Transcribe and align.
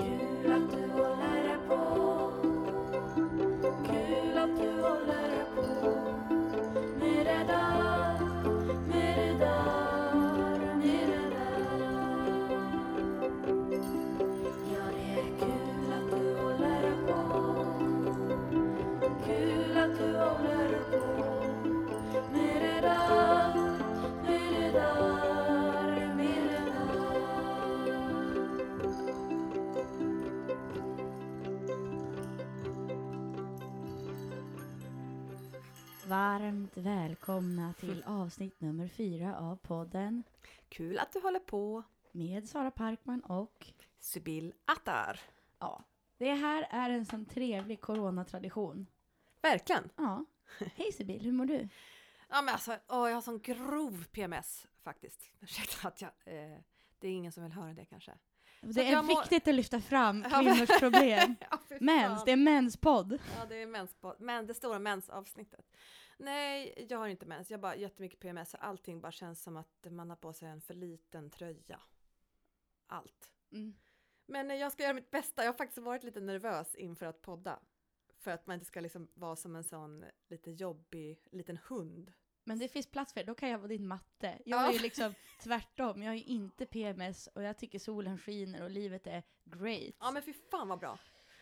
Kul 0.00 0.52
att 0.52 0.79
välkomna 37.40 37.72
till 37.72 38.02
avsnitt 38.06 38.60
nummer 38.60 38.88
fyra 38.88 39.36
av 39.38 39.56
podden 39.56 40.22
Kul 40.68 40.98
att 40.98 41.12
du 41.12 41.20
håller 41.20 41.38
på. 41.40 41.82
med 42.12 42.48
Sara 42.48 42.70
Parkman 42.70 43.20
och 43.20 43.66
Sibyl 44.00 44.52
Attar. 44.64 45.20
ja, 45.58 45.84
det 46.18 46.34
här 46.34 46.66
är 46.70 46.90
en 46.90 47.06
sån 47.06 47.24
trevlig 47.24 47.80
coronatradition. 47.80 48.86
Verkligen. 49.42 49.90
Ja. 49.96 50.24
Hej 50.74 50.92
Sibyl, 50.92 51.20
hur 51.22 51.32
mår 51.32 51.44
du? 51.44 51.68
Ja 52.28 52.42
men 52.42 52.54
alltså, 52.54 52.72
åh, 52.88 53.08
jag 53.08 53.14
har 53.16 53.20
sån 53.20 53.40
grov 53.40 54.04
PMS 54.12 54.66
faktiskt. 54.84 55.30
Ursäkta 55.40 55.88
att 55.88 56.00
jag, 56.00 56.10
eh, 56.24 56.58
det 56.98 57.08
är 57.08 57.12
ingen 57.12 57.32
som 57.32 57.42
vill 57.42 57.52
höra 57.52 57.74
det 57.74 57.84
kanske. 57.84 58.12
Det 58.60 58.86
är 58.88 58.92
jag 58.92 59.04
mår- 59.04 59.20
viktigt 59.20 59.48
att 59.48 59.54
lyfta 59.54 59.80
fram 59.80 60.22
kvinnors 60.22 60.78
problem. 60.80 61.34
Ja, 61.50 61.58
Mens, 61.80 62.24
det 62.24 62.32
är 62.32 62.36
menspodd. 62.36 63.12
Ja, 63.12 63.46
det 63.48 63.62
är 63.62 63.66
mens 63.66 63.94
på, 63.94 64.16
men 64.18 64.46
det 64.46 64.54
stora 64.54 64.78
mensavsnittet. 64.78 65.66
Nej, 66.20 66.86
jag 66.90 66.98
har 66.98 67.08
inte 67.08 67.26
mens. 67.26 67.50
Jag 67.50 67.58
har 67.58 67.62
bara 67.62 67.76
jättemycket 67.76 68.20
PMS 68.20 68.54
allting 68.54 69.00
bara 69.00 69.12
känns 69.12 69.42
som 69.42 69.56
att 69.56 69.86
man 69.90 70.10
har 70.10 70.16
på 70.16 70.32
sig 70.32 70.48
en 70.48 70.60
för 70.60 70.74
liten 70.74 71.30
tröja. 71.30 71.80
Allt. 72.86 73.32
Mm. 73.52 73.74
Men 74.26 74.50
eh, 74.50 74.56
jag 74.56 74.72
ska 74.72 74.82
göra 74.82 74.94
mitt 74.94 75.10
bästa. 75.10 75.42
Jag 75.44 75.52
har 75.52 75.56
faktiskt 75.58 75.78
varit 75.78 76.02
lite 76.04 76.20
nervös 76.20 76.74
inför 76.74 77.06
att 77.06 77.22
podda. 77.22 77.58
För 78.18 78.30
att 78.30 78.46
man 78.46 78.54
inte 78.54 78.66
ska 78.66 78.80
liksom 78.80 79.08
vara 79.14 79.36
som 79.36 79.56
en 79.56 79.64
sån 79.64 80.04
lite 80.28 80.50
jobbig 80.50 81.28
liten 81.32 81.58
hund. 81.68 82.12
Men 82.44 82.58
det 82.58 82.68
finns 82.68 82.86
plats 82.86 83.12
för 83.12 83.20
det, 83.20 83.26
då 83.26 83.34
kan 83.34 83.48
jag 83.48 83.58
vara 83.58 83.68
din 83.68 83.86
matte. 83.88 84.38
Jag 84.44 84.60
Ja. 84.60 84.68
är 84.68 84.72
ju 84.72 84.78
liksom 84.78 85.14
tvärtom, 85.42 86.02
jag 86.02 86.16
ju 86.16 86.22
inte 86.22 86.66
PMS 86.66 87.26
och 87.26 87.42
jag 87.42 87.58
tycker 87.58 87.78
solen 87.78 88.18
skiner 88.18 88.62
och 88.62 88.70
livet 88.70 89.06
är 89.06 89.22
great. 89.44 89.94
Ja 90.00 90.10
men 90.10 90.22
fy 90.22 90.32
fan 90.32 90.68
vad 90.68 90.78
bra. 90.78 90.98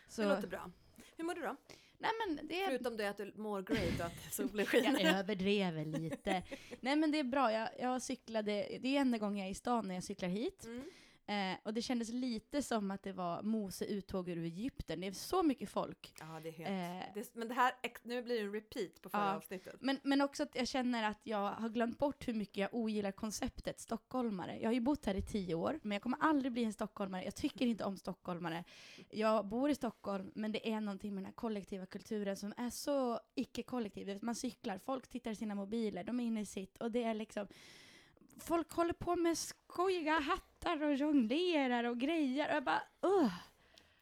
Så, 0.08 0.22
Det 0.22 0.28
låter 0.28 0.48
bra. 0.48 0.70
Hur 1.16 1.24
mår 1.24 1.34
du 1.34 1.40
då? 1.40 1.56
Nej 1.98 2.10
men 2.26 2.46
det 2.48 2.62
är 2.62 2.66
Förutom 2.66 2.96
det 2.96 3.08
att 3.08 3.16
du 3.16 3.32
mår 3.36 3.62
great 3.62 4.00
och 4.00 4.06
att 4.06 4.12
solen 4.34 4.50
Jag 4.56 4.68
skiner. 4.68 5.18
överdrev 5.18 5.86
lite. 5.86 6.42
Nej 6.80 6.96
men 6.96 7.10
det 7.10 7.18
är 7.18 7.24
bra, 7.24 7.52
jag, 7.52 7.68
jag 7.78 8.02
cyklade, 8.02 8.78
det 8.80 8.96
är 8.96 9.00
enda 9.00 9.18
gången 9.18 9.38
jag 9.38 9.46
är 9.46 9.50
i 9.50 9.54
stan 9.54 9.88
när 9.88 9.94
jag 9.94 10.04
cyklar 10.04 10.28
hit. 10.28 10.64
Mm. 10.64 10.82
Eh, 11.28 11.56
och 11.62 11.74
det 11.74 11.82
kändes 11.82 12.08
lite 12.08 12.62
som 12.62 12.90
att 12.90 13.02
det 13.02 13.12
var 13.12 13.42
Mose 13.42 13.84
uttåg 13.84 14.28
ur 14.28 14.38
Egypten. 14.44 15.00
Det 15.00 15.06
är 15.06 15.12
så 15.12 15.42
mycket 15.42 15.70
folk. 15.70 16.12
Ja 16.20 16.40
det 16.42 16.48
är 16.48 16.52
helt... 16.52 16.70
Eh, 16.70 17.14
Det, 17.14 17.34
men 17.34 17.48
det 17.48 17.54
här, 17.54 17.72
nu 18.02 18.22
blir 18.22 18.34
det 18.34 18.40
en 18.42 18.52
repeat 18.52 19.02
på 19.02 19.08
förra 19.08 19.24
Ja. 19.24 19.34
avsnittet. 19.36 19.74
men, 19.80 20.00
men 20.02 20.20
också 20.20 20.42
att 20.42 20.54
jag 20.54 20.68
känner 20.68 21.02
att 21.10 21.20
jag 21.22 21.50
har 21.50 21.68
glömt 21.68 21.98
bort 21.98 22.28
hur 22.28 22.34
mycket 22.34 22.56
jag 22.56 22.74
ogillar 22.74 23.12
konceptet 23.12 23.80
stockholmare. 23.80 24.58
Jag 24.60 24.68
har 24.68 24.74
ju 24.74 24.80
bott 24.80 25.06
här 25.06 25.14
i 25.14 25.22
tio 25.22 25.54
år, 25.54 25.80
men 25.82 25.92
jag 25.92 26.02
kommer 26.02 26.18
aldrig 26.20 26.52
bli 26.52 26.64
en 26.64 26.72
stockholmare. 26.72 27.24
Jag 27.24 27.34
tycker 27.34 27.66
inte 27.66 27.84
om 27.84 27.96
stockholmare. 27.96 28.64
Jag 29.10 29.46
bor 29.46 29.70
i 29.70 29.74
Stockholm, 29.74 30.30
men 30.34 30.52
det 30.52 30.68
är 30.72 30.80
någonting 30.80 31.14
med 31.14 31.22
den 31.22 31.26
här 31.26 31.32
kollektiva 31.32 31.86
kulturen 31.86 32.36
som 32.36 32.52
är 32.56 32.70
så 32.70 33.20
icke-kollektiv. 33.34 34.18
Man 34.22 34.34
cyklar, 34.34 34.78
folk 34.78 35.08
tittar 35.08 35.30
i 35.30 35.36
sina 35.36 35.54
mobiler, 35.54 36.04
de 36.04 36.20
är 36.20 36.24
inne 36.24 36.40
i 36.40 36.46
sitt 36.46 36.78
och 36.78 36.90
det 36.90 37.02
är 37.02 37.14
liksom 37.14 37.46
Folk 38.40 38.72
håller 38.72 38.92
på 38.92 39.16
med 39.16 39.38
skojiga 39.38 40.18
hattar 40.18 40.82
och 40.82 40.94
jonglerar 40.94 41.84
och 41.84 41.98
grejer 41.98 42.48
och 42.48 42.54
jag 42.54 42.64
bara 42.64 42.82
uh, 43.06 43.32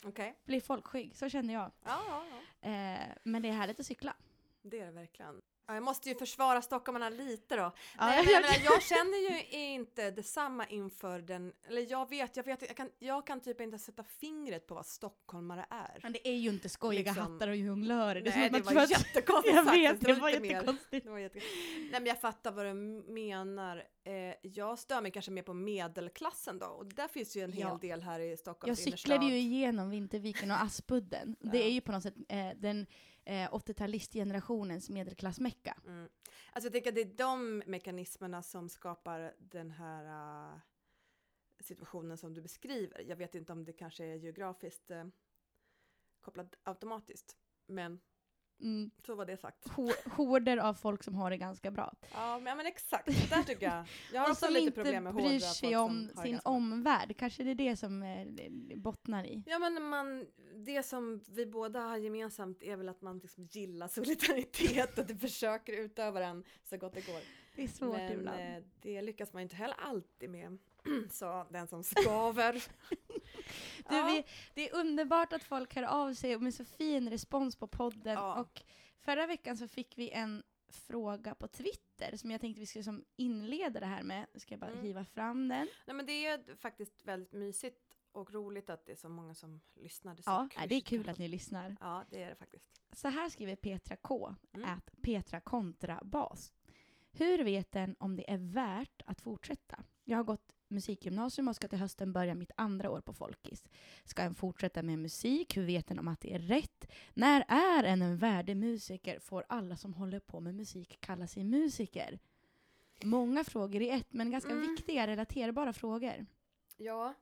Okej. 0.05 0.39
blir 0.45 0.61
folkskygg. 0.61 1.17
Så 1.17 1.29
känner 1.29 1.55
jag. 1.55 1.71
Ja, 1.85 2.01
ja, 2.09 2.25
ja. 2.61 2.69
Eh, 2.69 3.09
men 3.23 3.43
det 3.43 3.49
är 3.49 3.53
härligt 3.53 3.81
att 3.81 3.87
cykla. 3.87 4.17
Det 4.63 4.81
är 4.81 4.87
det 4.87 4.93
verkligen. 4.93 5.43
Ja, 5.69 5.75
jag 5.75 5.83
måste 5.83 6.09
ju 6.09 6.15
försvara 6.15 6.63
stockholmarna 6.63 7.09
lite 7.11 7.57
då. 7.57 7.73
Nej, 7.99 8.25
men 8.25 8.33
jag- 8.33 8.43
jag, 8.43 8.61
jag 8.65 8.83
känner 8.83 9.31
ju 9.31 9.43
inte 9.73 10.11
detsamma 10.11 10.67
inför 10.67 11.19
den, 11.19 11.53
eller 11.69 11.91
jag 11.91 12.09
vet, 12.11 12.37
jag 12.37 12.45
vet, 12.45 12.63
jag 12.63 12.77
kan, 12.77 12.91
jag 12.99 13.27
kan 13.27 13.41
typ 13.41 13.61
inte 13.61 13.79
sätta 13.79 14.05
fingret 14.05 14.67
på 14.67 14.75
vad 14.75 14.87
stockholmare 14.87 15.67
är. 15.71 16.01
Men 16.03 16.13
det 16.13 16.29
är 16.29 16.37
ju 16.37 16.51
inte 16.51 16.69
skojiga 16.69 17.13
Liksom- 17.13 17.33
hattar 17.33 17.49
och 17.49 17.57
jonglörer. 17.57 18.21
Det 18.21 18.37
Nej, 18.37 18.51
det 18.51 18.61
var 18.61 18.83
att- 18.83 18.91
jättekonstigt 18.91 19.55
Jag 19.55 19.65
sagt, 19.65 19.77
vet, 19.77 20.01
det 20.01 20.13
var 20.13 20.29
jättekonstigt. 20.31 21.05
Det 21.05 21.11
var 21.11 21.19
jätte... 21.19 21.39
Nej 21.79 21.91
men 21.93 22.07
jag 22.07 22.21
fattar 22.21 22.53
vad 22.53 22.67
du 22.67 22.75
menar. 23.13 23.77
Eh, 24.05 24.35
jag 24.43 24.79
stör 24.79 25.01
mig 25.01 25.11
kanske 25.11 25.31
mer 25.31 25.43
på 25.43 25.55
medelklassen 25.55 26.59
då 26.59 26.67
och 26.67 26.87
där 26.87 27.09
finns 27.09 27.37
ju 27.37 27.41
en 27.43 27.53
hel 27.53 27.61
Ja. 27.69 27.79
del 27.81 28.03
här 28.03 28.21
i 28.21 28.31
Jag 28.31 28.39
Stockholms 28.39 28.79
cyklade 28.85 29.27
ju 29.27 29.39
igenom 29.39 29.91
Vinterviken 29.91 30.51
och 30.51 30.63
Aspudden. 30.63 31.37
Det 31.41 31.59
Ja. 31.59 31.65
är 31.65 31.71
ju 31.71 31.81
på 31.81 31.93
något 31.93 32.03
sätt 32.03 32.15
eh, 32.29 32.49
den 32.57 32.87
eh, 33.27 33.51
80-talistgenerationens 33.51 34.91
medelklassmecka. 34.91 35.77
Mm. 35.87 36.09
Alltså 36.53 36.67
jag 36.67 36.73
tänker 36.73 36.89
att 36.89 36.95
det 36.95 37.01
är 37.01 37.17
de 37.17 37.63
mekanismerna 37.67 38.43
som 38.43 38.69
skapar 38.69 39.35
den 39.39 39.71
här 39.71 40.05
uh, 40.53 40.59
situationen 41.61 42.19
som 42.19 42.35
du 42.35 42.43
beskriver. 42.43 43.01
Jag 43.01 43.17
vet 43.17 43.35
inte 43.35 43.53
om 43.53 43.65
det 43.65 43.73
kanske 43.73 44.05
är 44.05 44.15
geografiskt 44.15 44.91
uh, 44.91 45.05
kopplat 46.21 46.55
automatiskt, 46.63 47.37
men 47.67 48.01
Mm. 48.61 48.91
så 49.07 49.15
var 49.15 49.27
det 49.27 49.37
sagt. 49.37 49.65
Ho- 49.69 50.09
horder 50.17 50.57
av 50.57 50.75
folk 50.75 51.03
som 51.03 51.15
har 51.15 51.31
det 51.31 51.37
ganska 51.37 51.71
bra. 51.71 51.95
Ja, 52.15 52.39
men, 52.39 52.47
ja, 52.47 52.55
men 52.55 52.67
exakt, 52.67 53.07
där 53.31 53.43
tycker 53.43 53.67
jag. 53.67 53.85
Jag 54.13 54.21
har 54.21 54.27
och 54.27 54.31
också 54.31 54.45
som 54.45 54.55
lite 54.55 54.67
inte 54.67 54.83
problem 54.83 55.05
med 55.05 55.15
bryr 55.15 55.25
hårdra 55.25 55.39
sig 55.41 55.71
folk 55.71 55.81
om 55.81 55.89
som 55.91 56.17
har 56.17 56.23
det 56.23 56.23
sin 56.23 56.33
ganska 56.33 56.49
bra. 56.51 56.57
omvärld. 56.57 57.17
Kanske 57.17 57.43
det 57.45 57.51
är 57.51 57.55
det 57.55 57.77
som 57.77 58.03
eh, 58.03 58.27
bottnar 58.77 59.25
i. 59.25 59.43
Ja 59.47 59.59
men 59.59 59.83
man, 59.83 60.27
det 60.55 60.83
som 60.83 61.21
vi 61.29 61.47
båda 61.47 61.81
har 61.81 61.97
gemensamt 61.97 62.63
är 62.63 62.77
väl 62.77 62.89
att 62.89 63.03
man 63.03 63.19
liksom 63.19 63.45
gillar 63.51 63.89
solidaritet 63.89 64.99
och 64.99 65.21
försöker 65.21 65.73
utöva 65.73 66.21
den 66.21 66.45
så 66.65 66.77
gott 66.77 66.95
det 66.95 67.07
går. 67.07 67.21
Det 67.57 67.63
är 67.63 67.69
svårt 67.69 67.97
men 67.97 68.13
ibland. 68.13 68.41
eh, 68.41 68.63
det 68.83 69.03
lyckas 69.03 69.33
man 69.33 69.43
inte 69.43 69.57
heller 69.57 69.77
alltid 69.81 70.31
med, 70.31 70.59
sa 71.11 71.47
den 71.51 71.67
som 71.69 71.85
skaver. 71.85 72.53
Du, 73.89 73.97
Ja. 73.97 74.07
vi, 74.07 74.25
det 74.55 74.71
är 74.71 74.75
underbart 74.77 75.33
att 75.33 75.43
folk 75.45 75.75
hör 75.75 75.83
av 75.83 76.15
sig 76.15 76.39
med 76.39 76.55
så 76.55 76.65
fin 76.65 77.11
respons 77.11 77.57
på 77.57 77.67
podden. 77.67 78.15
Ja. 78.15 78.41
Och 78.41 78.63
förra 79.01 79.27
veckan 79.27 79.57
så 79.57 79.69
fick 79.69 79.99
vi 79.99 80.11
en 80.11 80.43
fråga 80.69 81.35
på 81.35 81.49
Twitter 81.49 82.17
som 82.17 82.31
jag 82.31 82.41
tänkte 82.41 82.61
vi 82.61 82.67
skulle 82.67 82.85
som 82.85 83.05
inleda 83.17 83.81
det 83.81 83.87
här 83.87 84.03
med. 84.03 84.27
Nu 84.35 84.41
ska 84.41 84.53
jag 84.53 84.61
bara 84.61 84.71
Mm. 84.71 84.85
hiva 84.85 85.05
fram 85.05 85.49
den. 85.49 85.69
Nej 85.87 85.97
men 85.97 86.07
det 86.07 86.27
är 86.27 86.57
faktiskt 86.57 87.05
väldigt 87.05 87.33
mysigt 87.33 87.81
och 88.13 88.33
roligt 88.35 88.71
att 88.71 88.87
det 88.87 88.93
är 88.93 88.97
så 88.97 89.09
många 89.09 89.35
som 89.35 89.61
lyssnar. 89.75 90.15
Det 90.15 90.23
Ja, 90.27 90.49
kul. 90.53 90.69
det 90.69 90.75
är 90.75 90.81
kul 90.81 91.09
att 91.09 91.19
ni 91.19 91.29
lyssnar. 91.29 91.77
Ja, 91.81 92.05
det 92.11 92.23
är 92.23 92.29
det 92.29 92.35
faktiskt. 92.37 92.65
Så 92.93 93.09
här 93.09 93.29
skriver 93.29 93.57
Petra 93.57 93.97
K. 93.97 94.35
Mm. 94.53 94.71
Att 94.71 94.91
Petra 95.03 95.41
kontrabas. 95.41 96.53
Hur 97.13 97.45
vet 97.45 97.73
den 97.73 97.97
om 97.99 98.17
det 98.17 98.31
är 98.31 98.39
värt 98.39 99.03
att 99.07 99.21
fortsätta? 99.21 99.83
Jag 100.05 100.17
har 100.19 100.25
gått 100.25 100.56
musikgymnasium 100.69 101.49
och 101.49 101.57
ska 101.57 101.69
till 101.69 101.79
hösten 101.79 102.13
börja 102.13 102.35
mitt 102.35 102.51
andra 102.57 102.91
år 102.91 103.01
på 103.01 103.13
Folkis. 103.13 103.65
Ska 104.05 104.23
en 104.23 104.35
fortsätta 104.35 104.83
med 104.83 104.99
musik? 104.99 105.57
Hur 105.57 105.65
vet 105.65 105.87
den 105.87 105.99
om 105.99 106.09
att 106.09 106.21
det 106.21 106.35
är 106.35 106.39
rätt? 106.39 106.87
När 107.15 107.45
är 107.49 107.85
en 107.85 108.03
en 108.03 108.17
värdig 108.17 108.57
musiker? 108.57 109.19
Får 109.19 109.45
alla 109.49 109.77
som 109.77 109.95
håller 109.95 110.21
på 110.21 110.41
med 110.41 110.55
musik 110.55 110.97
kalla 111.01 111.27
sig 111.27 111.45
musiker? 111.45 112.19
Många 113.05 113.45
frågor 113.45 113.83
i 113.83 113.91
ett, 113.91 114.13
men 114.13 114.31
ganska 114.31 114.51
Mm. 114.53 114.71
viktiga, 114.71 115.07
relaterbara 115.07 115.73
frågor. 115.73 116.27
Ja, 116.77 117.15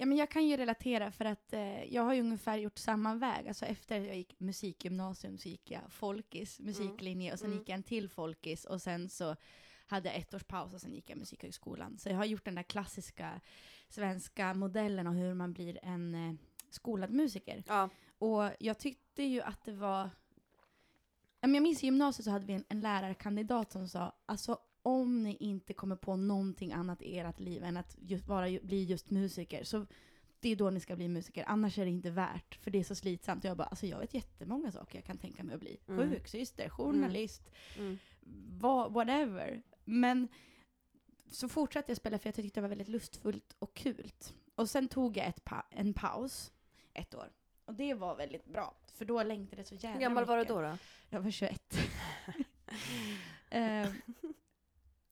Ja, 0.00 0.06
men 0.06 0.18
jag 0.18 0.30
kan 0.30 0.46
ju 0.46 0.56
relatera 0.56 1.10
för 1.12 1.24
att 1.24 1.52
eh, 1.52 1.84
jag 1.94 2.02
har 2.02 2.14
ju 2.14 2.20
ungefär 2.20 2.58
gjort 2.58 2.78
samma 2.78 3.14
väg. 3.14 3.48
Alltså 3.48 3.64
efter 3.66 4.00
jag 4.00 4.16
gick 4.16 4.40
musikgymnasium 4.40 5.38
så 5.38 5.48
gick 5.48 5.70
jag 5.70 5.80
folkis, 5.88 6.60
musiklinje 6.60 7.32
och 7.32 7.38
sen 7.38 7.46
Mm. 7.46 7.58
gick 7.58 7.68
jag 7.68 7.74
en 7.76 7.82
till 7.82 8.08
folkis 8.08 8.64
och 8.64 8.82
sen 8.82 9.08
så 9.08 9.36
hade 9.90 10.10
ett 10.10 10.34
års 10.34 10.44
paus 10.44 10.74
och 10.74 10.80
sen 10.80 10.94
gick 10.94 11.10
jag 11.10 11.18
musikhögskolan. 11.18 11.98
Så 11.98 12.08
jag 12.08 12.16
har 12.16 12.24
gjort 12.24 12.44
den 12.44 12.54
där 12.54 12.62
klassiska 12.62 13.40
svenska 13.88 14.54
modellen 14.54 15.06
av 15.06 15.14
hur 15.14 15.34
man 15.34 15.52
blir 15.52 15.78
en 15.82 16.14
eh, 16.14 16.34
skolad 16.70 17.10
musiker. 17.10 17.64
ja, 17.66 17.88
Och 18.18 18.50
jag 18.60 18.78
tyckte 18.78 19.22
ju 19.22 19.40
att 19.40 19.64
det 19.64 19.72
var... 19.72 20.10
Jag 21.40 21.50
minns 21.50 21.82
i 21.82 21.86
gymnasiet 21.86 22.24
så 22.24 22.30
hade 22.30 22.46
vi 22.46 22.52
en, 22.52 22.64
en 22.68 22.80
lärarkandidat 22.80 23.72
som 23.72 23.88
sa 23.88 24.12
alltså 24.26 24.58
om 24.82 25.22
ni 25.22 25.36
inte 25.40 25.72
kommer 25.72 25.96
på 25.96 26.16
någonting 26.16 26.72
annat 26.72 27.02
i 27.02 27.18
ert 27.18 27.40
liv 27.40 27.64
än 27.64 27.76
att 27.76 27.96
just 28.00 28.26
vara, 28.26 28.58
bli 28.62 28.84
just 28.84 29.10
musiker 29.10 29.64
så 29.64 29.86
det 30.40 30.48
är 30.48 30.56
då 30.56 30.70
ni 30.70 30.80
ska 30.80 30.96
bli 30.96 31.08
musiker, 31.08 31.44
annars 31.46 31.78
är 31.78 31.84
det 31.84 31.90
inte 31.90 32.10
värt 32.10 32.54
för 32.54 32.70
det 32.70 32.78
är 32.78 32.84
så 32.84 32.94
slitsamt. 32.94 33.44
Och 33.44 33.50
jag 33.50 33.56
bara, 33.56 33.68
alltså 33.68 33.86
jag 33.86 33.98
vet 33.98 34.14
jättemånga 34.14 34.72
saker 34.72 34.98
jag 34.98 35.04
kan 35.04 35.18
tänka 35.18 35.44
mig 35.44 35.54
att 35.54 35.60
bli. 35.60 35.76
Mm. 35.88 36.10
Sjuksyster, 36.10 36.68
journalist, 36.68 37.50
mm. 37.78 37.98
vad, 38.60 38.92
whatever. 38.92 39.62
Men 39.88 40.28
så 41.30 41.48
fortsatte 41.48 41.90
jag 41.90 41.96
spela 41.96 42.18
för 42.18 42.26
jag 42.28 42.34
tyckte 42.34 42.60
det 42.60 42.62
var 42.62 42.68
väldigt 42.68 42.88
lustfullt 42.88 43.56
och 43.58 43.74
kul. 43.74 44.12
Och 44.54 44.70
sen 44.70 44.88
tog 44.88 45.16
jag 45.16 45.26
ett 45.26 45.44
pa- 45.44 45.66
en 45.70 45.94
paus 45.94 46.52
ett 46.94 47.14
år. 47.14 47.32
Och 47.64 47.74
det 47.74 47.94
var 47.94 48.16
väldigt 48.16 48.44
bra, 48.44 48.74
för 48.94 49.04
då 49.04 49.22
längtade 49.22 49.60
jag 49.60 49.66
så 49.66 49.74
jävla 49.74 49.92
Hur 49.94 50.00
gammal 50.00 50.24
var 50.24 50.36
du 50.36 50.42
mycket. 50.42 50.54
då? 50.56 50.60
då? 50.60 50.78
Jag 51.10 51.20
var 51.20 51.30
21. 51.30 51.78
Eh, 53.50 53.88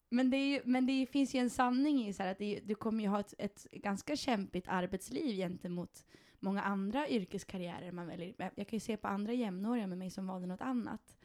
men 0.08 0.30
det, 0.30 0.50
ju, 0.50 0.60
men 0.64 0.86
det 0.86 1.06
finns 1.06 1.34
ju 1.34 1.38
en 1.38 1.50
sanning 1.50 2.06
i 2.06 2.12
så 2.12 2.22
att 2.22 2.38
det, 2.38 2.60
du 2.64 2.74
kommer 2.74 3.02
ju 3.04 3.08
ha 3.08 3.20
ett, 3.20 3.34
ett 3.38 3.66
ganska 3.72 4.16
kämpigt 4.16 4.68
arbetsliv 4.68 5.36
gentemot 5.36 6.04
många 6.40 6.62
andra 6.62 7.08
yrkeskarriärer 7.08 7.92
man 7.92 8.06
väljer. 8.06 8.34
Jag 8.38 8.50
jag 8.54 8.68
kan 8.68 8.76
ju 8.76 8.80
se 8.80 8.96
på 8.96 9.08
andra 9.08 9.32
jämnåriga 9.32 9.86
med 9.86 9.98
mig 9.98 10.10
som 10.10 10.26
valde 10.26 10.46
något 10.46 10.60
annat, 10.60 11.15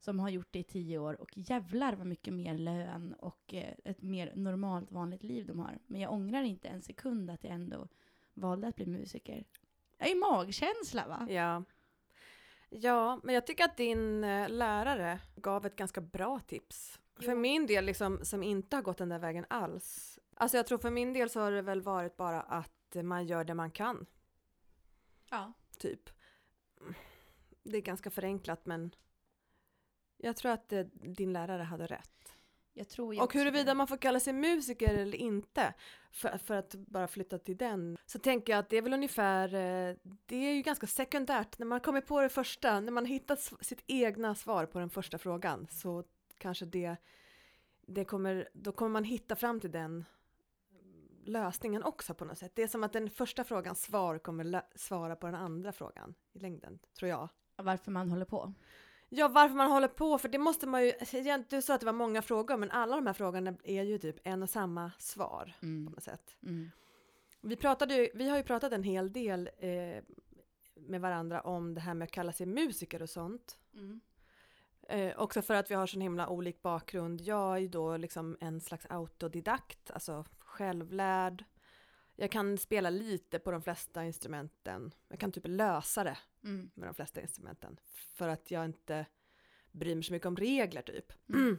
som 0.00 0.20
har 0.20 0.28
gjort 0.30 0.48
det 0.50 0.58
i 0.58 0.64
tio 0.64 0.98
år, 0.98 1.20
och 1.20 1.30
jävlar 1.34 1.92
vad 1.92 2.06
mycket 2.06 2.34
mer 2.34 2.58
lön 2.58 3.12
och 3.18 3.54
eh, 3.54 3.74
ett 3.84 4.02
mer 4.02 4.32
normalt 4.36 4.92
vanligt 4.92 5.22
liv 5.22 5.46
de 5.46 5.58
har. 5.58 5.78
Men 5.86 6.00
jag 6.00 6.12
ångrar 6.12 6.42
inte 6.42 6.68
en 6.68 6.82
sekund 6.82 7.30
att 7.30 7.44
jag 7.44 7.52
ändå 7.52 7.88
valde 8.34 8.68
att 8.68 8.76
bli 8.76 8.86
musiker. 8.86 9.44
Jag 9.98 10.10
är 10.10 10.16
magkänsla 10.16 11.06
va? 11.08 11.26
Ja. 11.30 11.64
Ja, 12.68 13.20
men 13.22 13.34
jag 13.34 13.46
tycker 13.46 13.64
att 13.64 13.76
din 13.76 14.24
eh, 14.24 14.48
lärare 14.48 15.20
gav 15.36 15.66
ett 15.66 15.76
ganska 15.76 16.00
bra 16.00 16.40
tips. 16.40 17.00
För 17.16 17.32
Jo. 17.32 17.38
min 17.38 17.66
del, 17.66 17.84
liksom, 17.84 18.24
som 18.24 18.42
inte 18.42 18.76
har 18.76 18.82
gått 18.82 18.98
den 18.98 19.08
där 19.08 19.18
vägen 19.18 19.46
alls. 19.50 20.18
Alltså 20.34 20.56
jag 20.56 20.66
tror 20.66 20.78
för 20.78 20.90
min 20.90 21.12
del 21.12 21.30
så 21.30 21.40
har 21.40 21.52
det 21.52 21.62
väl 21.62 21.82
varit 21.82 22.16
bara 22.16 22.40
att 22.40 22.96
man 23.02 23.26
gör 23.26 23.44
det 23.44 23.54
man 23.54 23.70
kan, 23.70 24.06
Ja. 25.30 25.52
typ. 25.78 26.10
Det 27.62 27.76
är 27.76 27.80
ganska 27.82 28.10
förenklat 28.10 28.66
men 28.66 28.90
jag 30.22 30.36
tror 30.36 30.52
att 30.52 30.72
eh, 30.72 30.84
din 30.92 31.32
lärare 31.32 31.62
hade 31.62 31.86
rätt. 31.86 32.36
Jag 32.72 32.88
tror 32.88 33.14
ju 33.14 33.20
Och 33.20 33.34
huruvida 33.34 33.64
det. 33.64 33.74
man 33.74 33.86
får 33.86 33.96
kalla 33.96 34.20
sig 34.20 34.32
musiker 34.32 34.94
eller 34.94 35.18
inte, 35.18 35.74
för, 36.10 36.38
för 36.38 36.54
att 36.54 36.74
bara 36.74 37.08
flytta 37.08 37.38
till 37.38 37.56
den, 37.56 37.98
så 38.06 38.18
tänker 38.18 38.52
jag 38.52 38.60
att 38.60 38.70
det 38.70 38.76
är 38.76 38.82
väl 38.82 38.94
ungefär, 38.94 39.54
eh, 39.54 39.96
det 40.26 40.36
är 40.36 40.52
ju 40.52 40.62
ganska 40.62 40.86
sekundärt, 40.86 41.58
när 41.58 41.66
man 41.66 41.80
kommer 41.80 42.00
på 42.00 42.20
det 42.20 42.28
första, 42.28 42.80
när 42.80 42.92
man 42.92 43.04
hittat 43.04 43.40
sitt 43.60 43.82
egna 43.86 44.34
svar 44.34 44.66
på 44.66 44.78
den 44.78 44.90
första 44.90 45.18
frågan, 45.18 45.66
så 45.70 46.04
kanske 46.38 46.66
det, 46.66 46.96
det 47.86 48.04
kommer, 48.04 48.48
då 48.52 48.72
kommer 48.72 48.90
man 48.90 49.04
hitta 49.04 49.36
fram 49.36 49.60
till 49.60 49.70
den 49.70 50.04
lösningen 51.24 51.82
också 51.82 52.14
på 52.14 52.24
något 52.24 52.38
sätt. 52.38 52.52
Det 52.54 52.62
är 52.62 52.68
som 52.68 52.84
att 52.84 52.92
den 52.92 53.10
första 53.10 53.44
frågans 53.44 53.82
svar 53.82 54.18
kommer 54.18 54.62
svara 54.74 55.16
på 55.16 55.26
den 55.26 55.34
andra 55.34 55.72
frågan 55.72 56.14
i 56.32 56.38
längden, 56.38 56.78
tror 56.98 57.08
jag. 57.08 57.28
varför 57.56 57.90
man 57.90 58.10
håller 58.10 58.24
på. 58.24 58.54
Ja, 59.12 59.28
varför 59.28 59.56
man 59.56 59.70
håller 59.70 59.88
på, 59.88 60.18
för 60.18 60.28
det 60.28 60.38
måste 60.38 60.66
man 60.66 60.84
ju, 60.84 60.92
du 61.48 61.62
sa 61.62 61.74
att 61.74 61.80
det 61.80 61.86
var 61.86 61.92
många 61.92 62.22
frågor, 62.22 62.56
men 62.56 62.70
alla 62.70 62.96
de 62.96 63.06
här 63.06 63.12
frågorna 63.12 63.54
är 63.64 63.82
ju 63.82 63.98
typ 63.98 64.16
en 64.24 64.42
och 64.42 64.50
samma 64.50 64.92
svar 64.98 65.54
på 65.60 65.66
Mm. 65.66 65.84
något 65.84 66.02
sätt. 66.02 66.36
Mm. 66.42 66.70
Vi, 67.40 67.56
pratade 67.56 67.94
ju, 67.94 68.10
vi 68.14 68.28
har 68.28 68.36
ju 68.36 68.42
pratat 68.42 68.72
en 68.72 68.82
hel 68.82 69.12
del 69.12 69.50
eh, 69.58 70.02
med 70.74 71.00
varandra 71.00 71.40
om 71.40 71.74
det 71.74 71.80
här 71.80 71.94
med 71.94 72.06
att 72.06 72.10
kalla 72.12 72.32
sig 72.32 72.46
musiker 72.46 73.02
och 73.02 73.10
sånt. 73.10 73.58
Mm. 73.74 74.00
Eh, 74.88 75.18
också 75.20 75.42
för 75.42 75.54
att 75.54 75.70
vi 75.70 75.74
har 75.74 75.86
sån 75.86 76.00
himla 76.00 76.28
olik 76.28 76.62
bakgrund. 76.62 77.20
Jag 77.20 77.54
är 77.54 77.58
ju 77.58 77.68
då 77.68 77.96
liksom 77.96 78.36
en 78.40 78.60
slags 78.60 78.86
autodidakt, 78.90 79.90
alltså 79.90 80.24
självlärd. 80.38 81.44
Jag 82.16 82.30
kan 82.30 82.58
spela 82.58 82.90
lite 82.90 83.38
på 83.38 83.50
de 83.50 83.62
flesta 83.62 84.04
instrumenten. 84.04 84.94
Jag 85.08 85.18
kan 85.18 85.32
typ 85.32 85.46
lösa 85.46 86.04
det 86.04 86.18
Mm. 86.44 86.70
med 86.74 86.88
de 86.88 86.94
flesta 86.94 87.20
instrumenten. 87.20 87.80
För 87.86 88.28
att 88.28 88.50
jag 88.50 88.64
inte 88.64 89.06
bryr 89.72 89.94
mig 89.94 90.04
så 90.04 90.12
mycket 90.12 90.26
om 90.26 90.36
regler 90.36 90.82
typ. 90.82 91.12
Mm. 91.28 91.58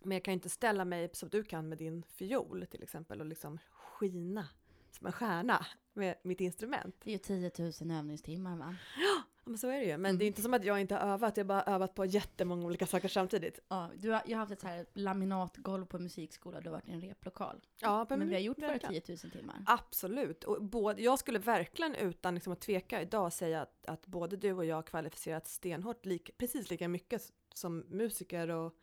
Men 0.00 0.12
jag 0.12 0.24
kan 0.24 0.34
inte 0.34 0.48
ställa 0.48 0.84
mig 0.84 1.10
som 1.12 1.28
du 1.28 1.44
kan 1.44 1.68
med 1.68 1.78
din 1.78 2.02
fiol 2.02 2.66
till 2.66 2.82
exempel 2.82 3.20
och 3.20 3.26
liksom 3.26 3.58
skina 3.70 4.48
som 4.90 5.06
en 5.06 5.12
stjärna 5.12 5.66
med 5.92 6.14
mitt 6.22 6.40
instrument. 6.40 6.96
Det 7.04 7.10
är 7.10 7.12
ju 7.12 7.50
10 7.50 7.72
000 7.86 7.98
övningstimmar 7.98 8.56
va? 8.56 8.76
Ja, 8.96 9.22
men 9.50 9.58
så 9.58 9.68
är 9.68 9.80
det 9.80 9.84
ju. 9.84 9.96
Men 9.98 10.18
det 10.18 10.24
är 10.24 10.26
Mm. 10.26 10.26
inte 10.26 10.42
som 10.42 10.54
att 10.54 10.64
jag 10.64 10.80
inte 10.80 10.94
har 10.94 11.12
övat, 11.12 11.36
jag 11.36 11.44
har 11.44 11.48
bara 11.48 11.62
övat 11.62 11.94
på 11.94 12.04
jättemånga 12.04 12.66
olika 12.66 12.86
saker 12.86 13.08
samtidigt. 13.08 13.58
Ja, 13.68 13.90
du 13.96 14.10
har, 14.10 14.22
jag 14.26 14.36
har 14.36 14.40
haft 14.40 14.52
ett 14.52 14.60
så 14.60 14.66
här 14.66 14.86
laminatgolv 14.92 15.86
på 15.86 15.98
musikskola 15.98 16.60
du 16.60 16.68
har 16.68 16.76
varit 16.76 16.88
i 16.88 16.92
en 16.92 17.00
replokal. 17.00 17.60
Ja, 17.80 18.06
Men, 18.10 18.28
vi 18.28 18.34
har 18.34 18.40
gjort 18.40 18.58
våra 18.58 18.68
verkligen. 18.68 19.02
10 19.02 19.16
000 19.24 19.32
timmar. 19.32 19.62
Absolut. 19.66 20.44
Och 20.44 20.62
både, 20.62 21.02
jag 21.02 21.18
skulle 21.18 21.38
verkligen 21.38 21.94
utan 21.94 22.34
liksom 22.34 22.52
att 22.52 22.60
tveka 22.60 23.02
idag 23.02 23.32
säga 23.32 23.62
att, 23.62 23.86
att 23.86 24.06
både 24.06 24.36
du 24.36 24.52
och 24.52 24.64
jag 24.64 24.76
har 24.76 24.82
kvalificerat 24.82 25.46
stenhårt 25.48 26.06
lik, 26.06 26.30
precis 26.38 26.70
lika 26.70 26.88
mycket 26.88 27.22
som 27.54 27.78
musiker 27.78 28.48
och 28.48 28.74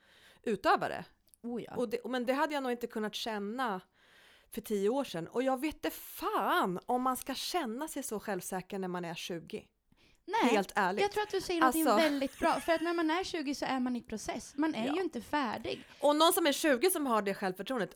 utövare. 0.43 1.05
Oh 1.41 1.63
ja. 1.63 1.75
Och 1.75 1.89
det, 1.89 1.99
men 2.05 2.25
det 2.25 2.33
hade 2.33 2.53
jag 2.53 2.63
nog 2.63 2.71
inte 2.71 2.87
kunnat 2.87 3.15
känna 3.15 3.81
för 4.49 4.61
tio 4.61 4.89
år 4.89 5.03
sedan. 5.03 5.27
Och 5.27 5.43
jag 5.43 5.61
vet 5.61 5.75
inte 5.75 5.89
fan 5.91 6.79
om 6.85 7.01
man 7.01 7.17
ska 7.17 7.33
känna 7.33 7.87
sig 7.87 8.03
så 8.03 8.19
självsäker 8.19 8.79
när 8.79 8.87
man 8.87 9.05
är 9.05 9.13
20. 9.13 9.67
Nej, 10.27 10.51
Helt 10.51 10.71
ärligt. 10.75 11.01
jag 11.01 11.11
tror 11.11 11.23
att 11.23 11.31
du 11.31 11.41
säger 11.41 11.61
något 11.61 11.75
Alltså- 11.75 11.95
väldigt 11.95 12.39
bra. 12.39 12.59
För 12.59 12.71
att 12.73 12.81
när 12.81 12.93
man 12.93 13.09
är 13.11 13.23
20 13.23 13.55
så 13.55 13.65
är 13.65 13.79
man 13.79 13.95
i 13.95 14.01
process. 14.01 14.53
Man 14.55 14.75
är 14.75 14.87
Ja. 14.87 14.93
ju 14.95 15.01
inte 15.01 15.21
färdig. 15.21 15.83
Och 15.99 16.15
någon 16.15 16.33
som 16.33 16.47
är 16.47 16.51
20 16.51 16.89
som 16.91 17.05
har 17.07 17.21
det 17.21 17.33
självförtroendet, 17.33 17.93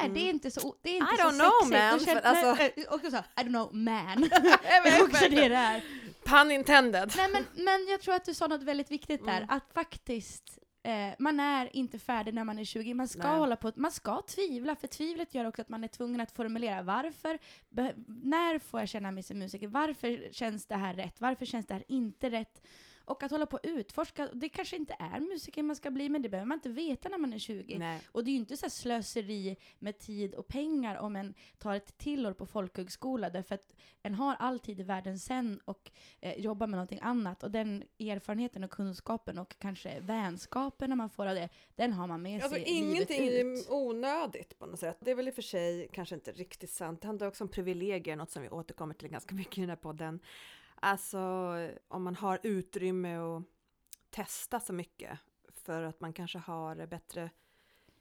Nej, 0.00 0.08
det 0.10 0.20
är 0.20 0.30
inte 0.30 0.50
så, 0.50 0.76
det 0.82 0.90
är 0.90 0.96
inte 0.96 1.14
I 1.14 1.16
så 1.16 1.22
don't 1.22 1.30
know, 1.38 1.50
sexigt. 1.70 1.70
man, 1.72 1.98
Du 1.98 2.04
känner- 2.04 2.20
alltså- 2.22 2.62
eh, 2.80 2.92
också 2.94 3.10
så, 3.10 3.16
I 3.16 3.44
don't 3.44 3.48
know 3.48 3.74
man. 3.74 4.20
det 4.82 4.88
är 4.88 5.02
också 5.02 5.28
det 5.30 5.48
det 5.48 5.54
är. 5.54 5.84
pun 6.24 6.50
intended. 6.50 7.12
Nej 7.16 7.28
men, 7.32 7.44
men 7.64 7.86
jag 7.88 8.00
tror 8.00 8.14
att 8.14 8.24
du 8.24 8.34
sa 8.34 8.46
något 8.46 8.62
väldigt 8.62 8.90
viktigt 8.90 9.24
där, 9.26 9.36
Mm. 9.36 9.50
att 9.50 9.62
faktiskt 9.74 10.58
eh, 10.86 11.14
man 11.18 11.40
är 11.40 11.76
inte 11.76 11.98
färdig 11.98 12.34
när 12.34 12.44
man 12.44 12.58
är 12.58 12.64
20, 12.64 12.94
man 12.94 13.08
ska 13.08 13.30
Nej. 13.30 13.38
hålla 13.38 13.56
på, 13.56 13.72
man 13.76 13.92
ska 13.92 14.22
tvivla, 14.22 14.76
för 14.76 14.86
tvivlet 14.86 15.34
gör 15.34 15.44
också 15.44 15.62
att 15.62 15.68
man 15.68 15.84
är 15.84 15.88
tvungen 15.88 16.20
att 16.20 16.30
formulera 16.30 16.82
varför, 16.82 17.38
be, 17.68 17.94
när 18.06 18.58
får 18.58 18.80
jag 18.80 18.88
känna 18.88 19.10
mig 19.10 19.22
som 19.22 19.38
musiker, 19.38 19.68
varför 19.68 20.32
känns 20.32 20.66
det 20.66 20.74
här 20.74 20.94
rätt, 20.94 21.20
varför 21.20 21.46
känns 21.46 21.66
det 21.66 21.74
här 21.74 21.84
inte 21.88 22.30
rätt? 22.30 22.62
Och 23.06 23.22
att 23.22 23.30
hålla 23.30 23.46
på 23.46 23.56
och 23.56 23.62
utforska, 23.62 24.28
det 24.32 24.48
kanske 24.48 24.76
inte 24.76 24.96
är 24.98 25.20
musiker 25.20 25.62
man 25.62 25.76
ska 25.76 25.90
bli, 25.90 26.08
men 26.08 26.22
det 26.22 26.28
behöver 26.28 26.46
man 26.46 26.58
inte 26.58 26.68
veta 26.68 27.08
när 27.08 27.18
man 27.18 27.32
är 27.32 27.38
20. 27.38 27.78
Nej. 27.78 28.00
Och 28.12 28.24
det 28.24 28.30
är 28.30 28.32
ju 28.32 28.38
inte 28.38 28.56
så 28.56 28.70
slöseri 28.70 29.56
med 29.78 29.98
tid 29.98 30.34
och 30.34 30.48
pengar 30.48 30.96
om 30.96 31.16
en 31.16 31.34
tar 31.58 31.74
ett 31.74 31.98
till 31.98 32.26
år 32.26 32.32
på 32.32 32.46
folkhögskola, 32.46 33.30
därför 33.30 33.54
att 33.54 33.74
en 34.02 34.14
har 34.14 34.34
all 34.38 34.60
tid 34.60 34.80
i 34.80 34.82
världen 34.82 35.18
sen 35.18 35.60
och 35.64 35.90
eh, 36.20 36.40
jobbar 36.40 36.66
med 36.66 36.76
någonting 36.76 37.00
annat. 37.02 37.42
Och 37.42 37.50
den 37.50 37.84
erfarenheten 37.98 38.64
och 38.64 38.70
kunskapen 38.70 39.38
och 39.38 39.58
kanske 39.58 40.00
vänskapen 40.00 40.88
när 40.90 40.96
man 40.96 41.10
får 41.10 41.26
av 41.26 41.34
det, 41.34 41.48
den 41.74 41.92
har 41.92 42.06
man 42.06 42.22
med 42.22 42.42
sig 42.42 42.62
ingenting 42.66 43.24
livet 43.24 43.56
är 43.56 43.60
ut. 43.60 43.66
onödigt 43.70 44.58
på 44.58 44.66
något 44.66 44.80
sätt. 44.80 44.96
Det 45.00 45.10
är 45.10 45.14
väl 45.14 45.28
i 45.28 45.30
och 45.30 45.34
för 45.34 45.42
sig 45.42 45.88
kanske 45.92 46.14
inte 46.14 46.32
riktigt 46.32 46.70
sant. 46.70 47.00
Det 47.00 47.06
handlar 47.06 47.26
också 47.26 47.44
om 47.44 47.48
privilegier, 47.48 48.16
något 48.16 48.30
som 48.30 48.42
vi 48.42 48.48
återkommer 48.48 48.94
till 48.94 49.08
ganska 49.08 49.34
mycket 49.34 49.58
i 49.58 49.60
den 49.60 49.70
här 49.70 49.76
podden. 49.76 50.20
Alltså 50.80 51.18
om 51.88 52.02
man 52.02 52.14
har 52.16 52.40
utrymme 52.42 53.16
att 53.16 53.42
testa 54.10 54.60
så 54.60 54.72
mycket 54.72 55.18
för 55.64 55.82
att 55.82 56.00
man 56.00 56.12
kanske 56.12 56.38
har 56.38 56.86
bättre 56.86 57.30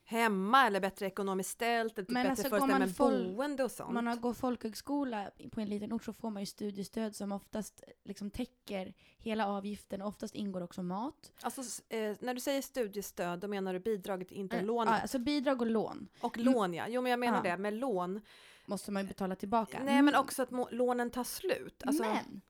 hemma 0.07 0.67
eller 0.67 0.79
bättre 0.79 1.05
ekonomiskt 1.05 1.49
ställt, 1.49 1.99
ett 1.99 2.09
Men 2.09 2.27
bättre 2.27 2.43
alltså, 2.43 2.59
går 2.59 2.67
man 2.67 2.93
boende 3.35 3.63
och 3.63 3.71
sånt. 3.71 3.87
Om 3.87 3.93
man 3.93 4.07
har 4.07 4.15
gått 4.15 4.37
folkhögskola 4.37 5.31
på 5.51 5.61
en 5.61 5.69
liten 5.69 5.93
ort 5.93 6.03
så 6.03 6.13
får 6.13 6.29
man 6.29 6.41
ju 6.41 6.45
studiestöd 6.45 7.15
som 7.15 7.31
oftast 7.31 7.83
liksom 8.03 8.29
täcker 8.31 8.93
hela 9.17 9.47
avgiften. 9.47 10.01
Oftast 10.01 10.35
ingår 10.35 10.61
också 10.61 10.83
mat. 10.83 11.31
Alltså 11.41 11.83
eh, 11.89 12.15
när 12.19 12.33
du 12.33 12.39
säger 12.39 12.61
studiestöd, 12.61 13.39
då 13.39 13.47
menar 13.47 13.73
du 13.73 13.79
bidraget, 13.79 14.31
inte 14.31 14.57
Eh, 14.57 14.63
lånet? 14.65 14.93
Ja, 14.93 15.01
alltså 15.01 15.19
bidrag 15.19 15.61
och 15.61 15.67
lån 15.67 16.07
och 16.21 16.37
lån 16.37 16.73
ja, 16.73 16.85
jo 16.87 17.01
men 17.01 17.09
jag 17.09 17.19
menar 17.19 17.37
Ja. 17.45 17.51
det, 17.51 17.57
med 17.57 17.73
lån. 17.73 18.21
måste 18.65 18.91
man 18.91 19.01
ju 19.03 19.07
betala 19.07 19.35
tillbaka. 19.35 19.77
Nej 19.83 19.95
men 20.01 20.07
Mm. 20.13 20.21
också 20.21 20.43
att 20.43 20.51
lånen 20.73 21.11
tar 21.11 21.23
slut. 21.23 21.83
Alltså, 21.85 22.03
Men, 22.03 22.41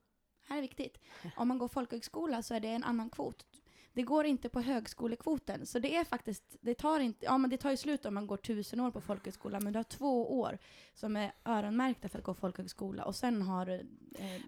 här 0.48 0.56
är 0.58 0.62
viktigt. 0.62 0.98
Om 1.36 1.48
man 1.48 1.58
går 1.58 1.68
folkhögskola 1.68 2.42
så 2.42 2.54
är 2.54 2.60
det 2.60 2.68
en 2.68 2.84
annan 2.84 3.10
kvot. 3.10 3.46
Det 3.92 4.02
går 4.02 4.26
inte 4.26 4.48
på 4.48 4.60
högskolekvoten, 4.60 5.66
så 5.66 5.78
det 5.78 5.96
är 5.96 6.04
faktiskt, 6.04 6.56
det 6.60 6.74
tar 6.74 7.00
inte, 7.00 7.26
ja 7.26 7.38
men 7.38 7.50
det 7.50 7.56
tar 7.56 7.70
ju 7.70 7.76
slut 7.76 8.06
om 8.06 8.14
man 8.14 8.26
går 8.26 8.36
tusen 8.36 8.80
år 8.80 8.90
på 8.90 9.00
folkhögskola, 9.00 9.60
men 9.60 9.72
du 9.72 9.78
har 9.78 9.84
två 9.84 10.40
år 10.40 10.58
som 10.94 11.16
är 11.16 11.32
öronmärkta 11.44 12.08
för 12.08 12.18
att 12.18 12.24
gå 12.24 12.34
folkhögskola 12.34 13.04
och 13.04 13.16
sen 13.16 13.42
har 13.42 13.68
eh, 13.68 13.80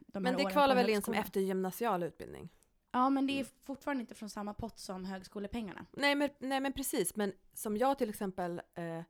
de 0.07 0.23
men 0.23 0.37
det 0.37 0.45
kvalar 0.45 0.75
väl 0.75 0.90
in 0.90 1.02
som 1.02 1.14
eftergymnasial 1.14 2.02
utbildning? 2.02 2.49
Ja, 2.90 3.11
men 3.11 3.26
det 3.26 3.40
är 3.40 3.47
fortfarande 3.64 4.00
inte 4.00 4.14
från 4.14 4.31
samma 4.31 4.55
pott 4.55 4.78
som 4.78 5.05
högskolepengarna. 5.05 5.87
Nej 5.93 6.14
men, 6.14 6.31
nej 6.38 6.61
men 6.61 6.73
precis, 6.73 7.17
men 7.17 7.33
som 7.52 7.76
jag 7.76 7.99
till 7.99 8.11
exempel 8.11 8.62
eh, 8.75 9.02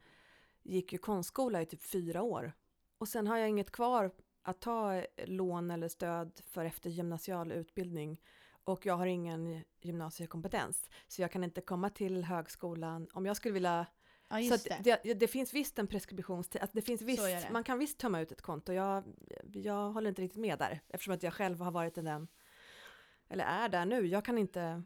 gick 0.63 0.93
ju 0.93 0.99
konstskola 0.99 1.63
i 1.63 1.67
typ 1.67 1.83
fyra 1.83 2.23
år 2.23 2.53
och 2.99 3.09
sen 3.09 3.27
har 3.27 3.37
jag 3.37 3.49
inget 3.49 3.71
kvar 3.71 4.11
att 4.49 4.61
ta 4.61 5.03
lån 5.25 5.71
eller 5.71 5.89
stöd 5.89 6.41
för 6.47 6.65
eftergymnasial 6.65 7.53
utbildning 7.53 8.21
och 8.65 8.87
jag 8.87 8.97
har 8.97 9.07
ingen 9.07 9.65
gymnasiekompetens 9.81 10.91
så 11.09 11.23
jag 11.23 11.33
kan 11.33 11.45
inte 11.45 11.61
komma 11.61 11.91
till 11.91 12.25
högskolan 12.25 13.09
om 13.13 13.27
jag 13.27 13.37
skulle 13.37 13.55
vilja 13.55 13.87
Ja, 14.31 14.37
så 14.37 14.43
just 14.43 14.71
att 14.71 14.85
det. 14.85 15.01
det, 15.03 15.15
det 15.15 15.29
finns 15.29 15.55
visst 15.55 15.79
en 15.79 15.87
preskriptionstid, 15.87 16.63
att 16.63 16.73
det 16.73 16.83
finns 16.83 17.03
visst, 17.03 17.51
man 17.51 17.65
kan 17.65 17.79
visst 17.79 17.99
tömma 17.99 18.21
ut 18.21 18.33
ett 18.33 18.43
konto. 18.43 18.73
Jag, 18.73 19.05
jag 19.53 19.91
håller 19.91 20.09
inte 20.09 20.23
riktigt 20.23 20.41
med 20.41 20.59
där 20.59 20.81
eftersom 20.89 21.15
att 21.15 21.23
jag 21.23 21.35
själv 21.35 21.61
har 21.61 21.71
varit 21.71 21.99
i 21.99 22.03
den, 22.03 22.29
eller 23.29 23.45
är 23.45 23.69
där 23.69 23.87
nu. 23.87 24.07
Jag 24.07 24.25
kan 24.25 24.39
inte, 24.39 24.83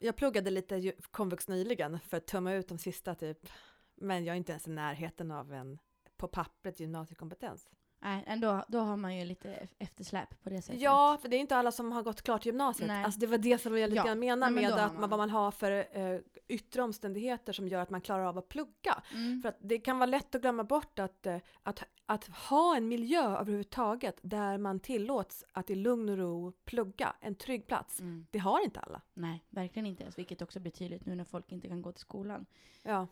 jag 0.00 0.16
pluggade 0.16 0.50
lite 0.50 0.92
komvux 1.10 1.48
nyligen 1.48 2.00
för 2.00 2.16
att 2.16 2.26
tömma 2.26 2.52
ut 2.52 2.68
de 2.68 2.78
sista 2.78 3.14
typ, 3.14 3.48
men 3.94 4.24
jag 4.24 4.32
är 4.34 4.38
inte 4.38 4.52
ens 4.52 4.68
i 4.68 4.70
närheten 4.70 5.30
av 5.30 5.52
en 5.52 5.78
på 6.16 6.28
pappret 6.28 6.80
gymnasiekompetens. 6.80 7.70
Nej, 8.04 8.24
ändå, 8.26 8.64
då 8.68 8.78
har 8.78 8.96
man 8.96 9.16
ju 9.18 9.24
lite 9.24 9.68
eftersläp 9.78 10.42
på 10.42 10.50
det 10.50 10.62
sättet. 10.62 10.80
Ja, 10.80 11.18
för 11.22 11.28
det 11.28 11.36
är 11.36 11.40
inte 11.40 11.56
alla 11.56 11.72
som 11.72 11.92
har 11.92 12.02
gått 12.02 12.22
klart 12.22 12.46
gymnasiet. 12.46 12.88
Nej. 12.88 13.04
Alltså 13.04 13.20
det 13.20 13.26
var 13.26 13.38
det 13.38 13.58
som 13.58 13.78
jag 13.78 13.90
lite 13.90 13.96
Ja, 13.96 14.04
grann 14.04 14.18
menar 14.18 14.36
nej, 14.50 14.54
men 14.54 14.62
med 14.64 14.72
då 14.72 14.76
att 14.78 14.92
man, 14.92 15.00
man- 15.00 15.10
vad 15.10 15.18
man 15.18 15.30
har 15.30 15.50
för 15.50 15.98
eh, 15.98 16.20
yttre 16.48 16.82
omständigheter 16.82 17.52
som 17.52 17.68
gör 17.68 17.80
att 17.82 17.90
man 17.90 18.00
klarar 18.00 18.24
av 18.24 18.38
att 18.38 18.48
plugga. 18.48 19.02
Mm. 19.14 19.42
För 19.42 19.48
att 19.48 19.56
det 19.60 19.78
kan 19.78 19.98
vara 19.98 20.06
lätt 20.06 20.34
att 20.34 20.40
glömma 20.42 20.64
bort 20.64 20.98
att, 20.98 21.26
eh, 21.26 21.36
att, 21.62 21.82
att 22.06 22.24
ha 22.26 22.76
en 22.76 22.88
miljö 22.88 23.22
överhuvudtaget 23.38 24.18
där 24.22 24.58
man 24.58 24.80
tillåts 24.80 25.44
att 25.52 25.70
i 25.70 25.74
lugn 25.74 26.08
och 26.08 26.16
ro 26.18 26.52
plugga, 26.64 27.12
en 27.20 27.34
trygg 27.34 27.66
plats. 27.66 28.00
Mm. 28.00 28.26
Det 28.30 28.38
har 28.38 28.64
inte 28.64 28.80
alla. 28.80 29.00
Nej, 29.14 29.44
verkligen 29.48 29.86
inte 29.86 30.02
ens. 30.02 30.18
Vilket 30.18 30.42
också 30.42 30.60
blir 30.60 30.72
tydligt 30.72 31.06
nu 31.06 31.14
när 31.14 31.24
folk 31.24 31.52
inte 31.52 31.68
kan 31.68 31.82
gå 31.82 31.92
till 31.92 32.00
skolan. 32.00 32.46
Ja. 32.82 33.06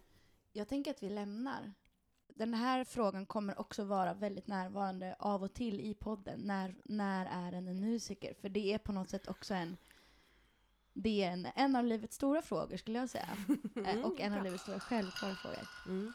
Jag 0.53 0.69
tänker 0.69 0.91
att 0.91 1.03
vi 1.03 1.11
lämnar. 1.11 1.73
Den 2.37 2.55
här 2.55 2.85
frågan 2.85 3.27
kommer 3.27 3.61
också 3.61 3.85
vara 3.85 4.15
väldigt 4.15 4.47
närvarande 4.47 5.17
av 5.19 5.43
och 5.43 5.55
till 5.55 5.81
i 5.81 5.95
podden. 5.95 6.41
När, 6.41 6.75
när 6.85 7.27
är 7.27 7.53
en 7.53 7.69
en 7.69 7.81
musiker? 7.81 8.35
För 8.41 8.49
det 8.49 8.73
är 8.73 8.79
på 8.79 8.93
något 8.93 9.11
sätt 9.11 9.29
också 9.29 9.55
en... 9.55 9.77
Det 10.93 11.25
är 11.25 11.31
en, 11.31 11.47
en 11.55 11.77
av 11.77 11.85
livets 11.85 12.17
stora 12.17 12.43
frågor 12.43 12.77
skulle 12.77 12.99
jag 12.99 13.11
säga. 13.11 13.29
Eh, 13.87 14.01
och 14.01 14.21
en 14.21 14.33
av 14.33 14.45
livets 14.45 14.63
stora 14.63 14.81
självklara 14.81 15.35
frågor. 15.35 15.69
Mm. 15.87 16.13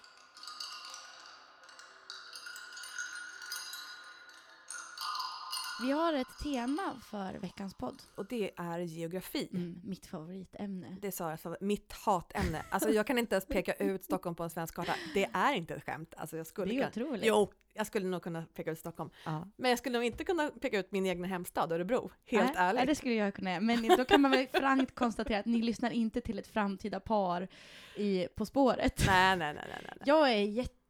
Vi 5.81 5.91
har 5.91 6.13
ett 6.13 6.39
tema 6.43 7.01
för 7.03 7.33
veckans 7.33 7.73
podd. 7.73 8.01
Och 8.15 8.25
det 8.25 8.51
är 8.57 8.79
geografi. 8.79 9.49
Mm, 9.53 9.81
mitt 9.83 10.05
favoritämne. 10.05 10.97
Det 11.01 11.11
sa 11.11 11.37
jag, 11.43 11.57
mitt 11.61 11.93
hatämne. 11.93 12.65
Alltså 12.69 12.89
jag 12.89 13.07
kan 13.07 13.17
inte 13.17 13.35
ens 13.35 13.45
peka 13.45 13.73
ut 13.73 14.03
Stockholm 14.03 14.35
på 14.35 14.43
en 14.43 14.49
svensk 14.49 14.75
karta. 14.75 14.93
Det 15.13 15.29
är 15.33 15.53
inte 15.53 15.75
ett 15.75 15.83
skämt. 15.83 16.13
Alltså 16.17 16.37
jag 16.37 16.47
skulle 16.47 16.73
Det 16.73 16.81
är 16.81 16.89
kunna, 16.89 17.05
otroligt. 17.05 17.25
Jo, 17.25 17.51
jag 17.73 17.87
skulle 17.87 18.07
nog 18.07 18.21
kunna 18.21 18.45
peka 18.53 18.71
ut 18.71 18.79
Stockholm. 18.79 19.09
Ja. 19.25 19.47
Men 19.55 19.69
jag 19.69 19.79
skulle 19.79 19.97
nog 19.97 20.05
inte 20.05 20.23
kunna 20.23 20.49
peka 20.61 20.79
ut 20.79 20.91
min 20.91 21.05
egna 21.05 21.27
hemstad 21.27 21.71
Örebro. 21.71 22.11
Helt 22.25 22.45
nej, 22.45 22.53
ärligt. 22.57 22.75
Nej, 22.77 22.85
det 22.85 22.95
skulle 22.95 23.13
jag 23.13 23.33
kunna 23.33 23.51
göra. 23.51 23.61
Men 23.61 23.87
då 23.97 24.05
kan 24.05 24.21
man 24.21 24.31
väl 24.31 24.47
frankt 24.53 24.95
konstatera 24.95 25.39
att 25.39 25.45
ni 25.45 25.61
lyssnar 25.61 25.89
inte 25.91 26.21
till 26.21 26.39
ett 26.39 26.47
framtida 26.47 26.99
par 26.99 27.47
i 27.95 28.27
På 28.35 28.45
spåret. 28.45 29.03
Nej, 29.07 29.37
nej, 29.37 29.53
nej, 29.53 29.65
nej, 29.69 29.79
nej. 29.83 29.97
Jag 30.05 30.31
är 30.31 30.43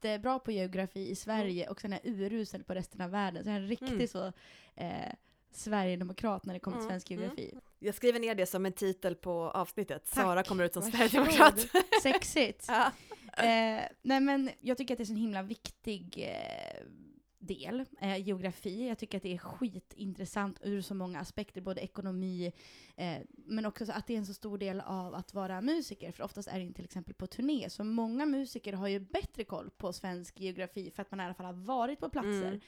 jättebra 0.04 0.40
på 0.40 0.52
geografi 0.52 1.10
i 1.10 1.16
Sverige 1.16 1.70
och 1.70 1.82
sen 1.82 1.94
är 1.94 2.00
urusel 2.04 2.64
på 2.64 2.74
resten 2.74 3.02
av 3.02 3.10
världen. 3.12 3.44
Så 3.44 3.50
jag 3.50 3.56
är 3.58 3.62
en 3.62 3.68
riktig 3.68 3.88
Mm. 3.94 4.08
så 4.08 4.32
eh, 4.75 5.14
Sverigedemokrat 5.52 6.46
när 6.46 6.54
det 6.54 6.60
kommer 6.60 6.78
till 6.78 6.82
Mm, 6.86 6.92
svensk 6.92 7.12
geografi. 7.12 7.54
Jag 7.80 7.96
skriver 7.96 8.20
ner 8.20 8.36
det 8.36 8.46
som 8.46 8.66
en 8.66 8.74
titel 8.74 9.16
på 9.16 9.32
avsnittet. 9.50 10.06
Tack. 10.14 10.24
Sara 10.24 10.44
kommer 10.44 10.64
ut 10.64 10.74
som 10.74 10.82
Varsågod. 10.84 11.10
sverigedemokrat. 11.10 11.68
Sexigt. 12.04 12.66
ja. 12.68 12.92
Eh, 13.44 13.82
nej 14.02 14.20
men 14.20 14.50
jag 14.60 14.78
tycker 14.78 14.94
att 14.94 14.98
det 14.98 15.04
är 15.04 15.10
en 15.12 15.16
himla 15.16 15.42
viktig 15.44 16.28
eh, 16.30 16.84
del, 17.46 17.86
eh, 18.02 18.18
geografi. 18.18 18.88
Jag 18.88 18.98
tycker 18.98 19.18
att 19.18 19.24
det 19.24 19.34
är 19.34 19.38
skitintressant 19.38 20.60
ur 20.64 20.82
så 20.82 20.94
många 20.96 21.20
aspekter, 21.20 21.62
både 21.62 21.82
ekonomi, 21.82 22.52
eh, 22.96 23.18
men 23.46 23.66
också 23.66 23.86
att 23.92 24.08
det 24.08 24.14
är 24.14 24.18
en 24.18 24.25
så 24.25 24.34
stor 24.34 24.58
del 24.58 24.82
av 24.82 25.16
att 25.16 25.34
vara 25.34 25.62
musiker. 25.62 26.12
För 26.12 26.24
oftast 26.24 26.48
är 26.48 26.60
det 26.60 26.74
till 26.74 26.86
exempel 26.86 27.14
på 27.14 27.28
turné, 27.28 27.70
så 27.70 27.84
många 27.84 28.25
musiker 28.25 28.74
har 28.74 28.88
ju 28.88 29.00
bättre 29.00 29.44
koll 29.44 29.70
på 29.70 29.94
svensk 29.94 30.40
geografi 30.40 30.92
för 30.92 31.02
att 31.02 31.12
man 31.12 31.20
i 31.20 31.24
alla 31.24 31.34
fall 31.34 31.46
har 31.46 31.54
varit 31.54 32.00
på 32.00 32.10
platser. 32.10 32.48
Mm. 32.48 32.62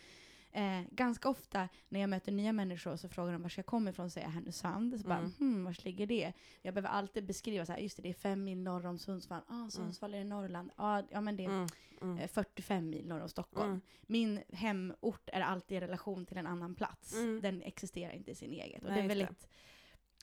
Eh, 0.57 0.81
ganska 0.91 1.29
ofta 1.29 1.69
när 1.89 1.99
jag 1.99 2.09
möter 2.09 2.31
nya 2.31 2.53
människor 2.53 2.95
så 2.95 3.09
frågar 3.09 3.33
de 3.33 3.41
var 3.41 3.53
jag 3.57 3.65
kommer 3.65 3.91
ifrån, 3.91 4.09
säger 4.09 4.27
jag 4.27 4.31
Härnösand. 4.33 4.99
Så 5.01 5.07
bara, 5.07 5.17
Mm. 5.17 5.31
hmm, 5.39 5.63
var 5.63 5.83
ligger 5.85 6.07
det? 6.07 6.33
Jag 6.61 6.73
behöver 6.73 6.89
alltid 6.89 7.25
beskriva 7.25 7.65
så 7.65 7.71
här, 7.71 7.79
just 7.79 7.97
det, 7.97 8.03
det 8.03 8.09
är 8.09 8.13
fem 8.13 8.43
mil 8.43 8.57
norr 8.57 8.85
om 8.85 8.97
Sundsvall. 8.99 9.41
Ah, 9.47 9.69
Sundsvall 9.69 10.13
är 10.13 10.19
i 10.19 10.23
Norrland. 10.23 10.71
Ah, 10.75 11.01
ja, 11.09 11.21
men 11.21 11.37
det 11.37 11.43
är 11.45 11.49
Mm. 11.49 11.67
Mm. 12.01 12.17
eh, 12.17 12.27
45 12.27 12.89
mil 12.89 13.07
norr 13.07 13.21
om 13.21 13.29
Stockholm. 13.29 13.69
Mm. 13.69 13.81
Min 14.01 14.43
hemort 14.53 15.29
är 15.33 15.41
alltid 15.41 15.77
i 15.77 15.81
relation 15.81 16.25
till 16.25 16.37
en 16.37 16.47
annan 16.47 16.75
plats. 16.75 17.13
Mm. 17.13 17.41
Den 17.41 17.61
existerar 17.61 18.11
inte 18.13 18.31
i 18.31 18.35
sin 18.35 18.51
eget. 18.53 18.83
Och 18.83 18.89
Nej, 18.89 18.97
det 18.97 19.03
är 19.05 19.07
väldigt... 19.07 19.47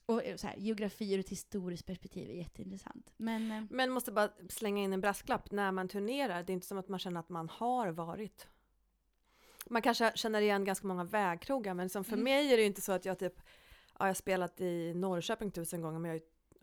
Och 0.07 0.25
eh, 0.25 0.37
så 0.37 0.47
här, 0.47 0.57
geografi 0.57 1.15
ur 1.15 1.19
ett 1.21 1.29
historiskt 1.29 1.87
perspektiv 1.87 2.31
är 2.31 2.35
jätteintressant. 2.35 3.13
Men 3.17 3.51
eh, 3.51 3.63
Men 3.71 3.91
måste 3.91 4.13
bara 4.13 4.31
slänga 4.49 4.83
in 4.83 4.93
en 4.93 5.01
brasklapp 5.01 5.51
när 5.51 5.73
man 5.73 5.89
turnerar. 5.89 6.43
Det 6.43 6.53
är 6.53 6.55
inte 6.55 6.67
som 6.67 6.79
att 6.79 6.89
man 6.89 6.99
känner 6.99 7.21
att 7.21 7.29
man 7.29 7.49
har 7.49 7.89
varit. 7.89 8.49
Man 9.71 9.83
kanske 9.83 10.13
känner 10.15 10.41
igen 10.41 10.65
ganska 10.65 10.87
många 10.87 11.05
vägkrogar, 11.05 11.75
men 11.75 11.89
som 11.89 12.05
för 12.05 12.13
Mm. 12.13 12.25
mig 12.25 12.53
är 12.53 12.57
det 12.57 12.63
ju 12.63 12.67
inte 12.67 12.81
så 12.81 12.93
att 12.93 13.05
jag 13.05 13.19
typ, 13.19 13.35
ja, 13.39 13.97
jag 13.99 14.07
har 14.07 14.15
spelat 14.15 14.61
i 14.61 14.95
Norrköping 14.95 15.51
tusen 15.51 15.81
gånger, 15.83 15.99
men 15.99 16.11
jag, 16.11 16.21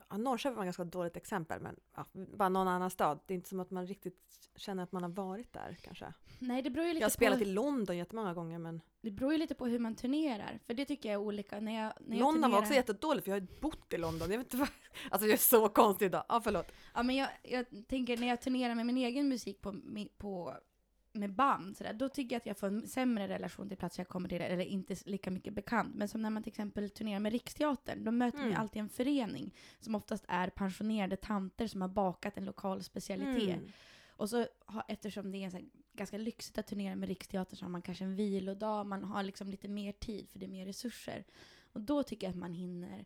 ja, 0.09 0.17
Norrköping 0.17 0.55
var 0.55 0.63
ett 0.63 0.67
ganska 0.67 0.83
dåligt 0.83 1.17
exempel, 1.17 1.59
men 1.61 1.75
ja, 1.95 2.05
bara 2.13 2.49
någon 2.49 2.67
annan 2.67 2.89
stad. 2.89 3.19
Det 3.25 3.33
är 3.33 3.35
inte 3.35 3.49
som 3.49 3.59
att 3.59 3.71
man 3.71 3.87
riktigt 3.87 4.17
känner 4.55 4.83
att 4.83 4.91
man 4.91 5.03
har 5.03 5.09
varit 5.09 5.53
där 5.53 5.77
kanske. 5.81 6.13
nej, 6.39 6.61
det 6.61 6.69
beror 6.69 6.87
ju 6.87 6.93
lite 6.93 7.01
Jag 7.01 7.05
har 7.05 7.11
spelat 7.11 7.39
på... 7.39 7.45
i 7.45 7.47
London 7.47 7.97
jättemånga 7.97 8.33
gånger, 8.33 8.59
men 8.59 8.81
Det 9.01 9.11
beror 9.11 9.31
ju 9.31 9.37
lite 9.37 9.55
på 9.55 9.65
hur 9.65 9.79
man 9.79 9.95
turnerar. 9.95 10.59
För 10.67 10.73
det 10.73 10.85
tycker 10.85 11.09
jag 11.09 11.13
är 11.13 11.25
olika. 11.25 11.59
När 11.59 11.83
jag, 11.83 11.93
när 11.99 12.17
jag 12.17 12.19
London 12.23 12.41
var 12.41 12.47
turnerar- 12.49 12.61
också 12.61 12.73
jättedåligt, 12.73 13.23
för 13.25 13.31
jag 13.31 13.39
har 13.41 13.47
bott 13.61 13.93
i 13.93 13.97
London. 13.97 14.31
Jag 14.31 14.37
vet 14.37 14.45
inte 14.47 14.57
vad, 14.57 14.69
alltså 15.11 15.27
jag 15.27 15.33
är 15.33 15.37
så 15.37 15.69
konstig 15.69 16.05
idag. 16.05 16.23
Ja, 16.29 16.41
förlåt. 16.43 16.71
Ja, 16.93 17.03
men 17.03 17.15
jag, 17.15 17.29
jag 17.43 17.65
tänker 17.87 18.17
när 18.17 18.27
jag 18.27 18.41
turnerar 18.41 18.75
med 18.75 18.85
min 18.85 18.97
egen 18.97 19.29
musik 19.29 19.61
på, 19.61 19.75
på, 20.17 20.53
med 21.13 21.33
band, 21.33 21.77
så 21.77 21.83
där, 21.83 21.93
då 21.93 22.09
tycker 22.09 22.35
jag 22.35 22.39
att 22.39 22.45
jag 22.45 22.57
får 22.57 22.67
en 22.67 22.87
sämre 22.87 23.27
relation 23.27 23.67
till 23.67 23.77
platser 23.77 23.99
jag 23.99 24.07
kommer 24.07 24.29
till, 24.29 24.41
eller 24.41 24.65
inte 24.65 24.95
lika 25.05 25.31
mycket 25.31 25.53
bekant. 25.53 25.95
Men 25.95 26.07
som 26.07 26.21
när 26.21 26.29
man 26.29 26.43
till 26.43 26.49
exempel 26.51 26.89
turnerar 26.89 27.19
med 27.19 27.31
Riksteatern, 27.31 28.03
då 28.03 28.11
möter 28.11 28.37
man 28.37 28.47
ju 28.47 28.51
Mm. 28.51 28.61
alltid 28.61 28.81
en 28.81 28.89
förening 28.89 29.55
som 29.79 29.95
oftast 29.95 30.25
är 30.27 30.49
pensionerade 30.49 31.15
tanter 31.15 31.67
som 31.67 31.81
har 31.81 31.89
bakat 31.89 32.37
en 32.37 32.45
lokal 32.45 32.83
specialitet. 32.83 33.57
Mm. 33.57 33.71
Och 34.09 34.29
så 34.29 34.45
har, 34.65 34.83
eftersom 34.87 35.31
det 35.31 35.37
är 35.37 35.51
här, 35.51 35.63
ganska 35.93 36.17
lyxigt 36.17 36.57
att 36.57 36.67
turnera 36.67 36.95
med 36.95 37.09
Riksteatern 37.09 37.57
så 37.57 37.65
har 37.65 37.69
man 37.69 37.81
kanske 37.81 38.03
en 38.03 38.15
vilodag, 38.15 38.85
man 38.87 39.03
har 39.03 39.23
liksom 39.23 39.49
lite 39.49 39.67
mer 39.67 39.91
tid 39.91 40.29
för 40.29 40.39
det 40.39 40.45
är 40.45 40.49
mer 40.49 40.65
resurser. 40.65 41.23
Och 41.73 41.81
då 41.81 42.03
tycker 42.03 42.27
jag 42.27 42.31
att 42.31 42.39
man 42.39 42.53
hinner, 42.53 43.05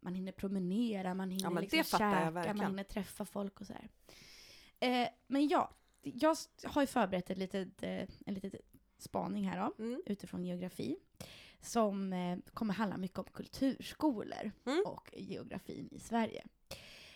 man 0.00 0.14
hinner 0.14 0.32
promenera, 0.32 1.14
man 1.14 1.30
hinner 1.30 1.50
det 1.54 1.60
liksom 1.60 1.98
käka, 1.98 2.54
man 2.54 2.66
hinner 2.66 2.84
träffa 2.84 3.24
folk 3.24 3.60
och 3.60 3.66
så 3.66 3.72
här. 3.72 3.88
Eh, 4.80 5.08
men 5.26 5.48
ja, 5.48 5.70
jag 6.14 6.36
har 6.64 6.82
ju 6.82 6.86
förberett 6.86 7.30
ett 7.30 7.38
litet, 7.38 7.82
eh, 7.82 7.90
en 8.26 8.34
liten 8.34 8.50
spaning 8.98 9.48
här 9.48 9.58
då, 9.76 9.84
Mm. 9.84 10.02
utifrån 10.06 10.44
geografi. 10.44 10.96
Som 11.60 12.12
eh, 12.12 12.38
kommer 12.54 12.74
handla 12.74 12.96
mycket 12.96 13.18
om 13.18 13.24
kulturskolor 13.24 14.50
Mm. 14.66 14.82
och 14.86 15.14
geografin 15.16 15.88
i 15.92 15.98
Sverige. 15.98 16.44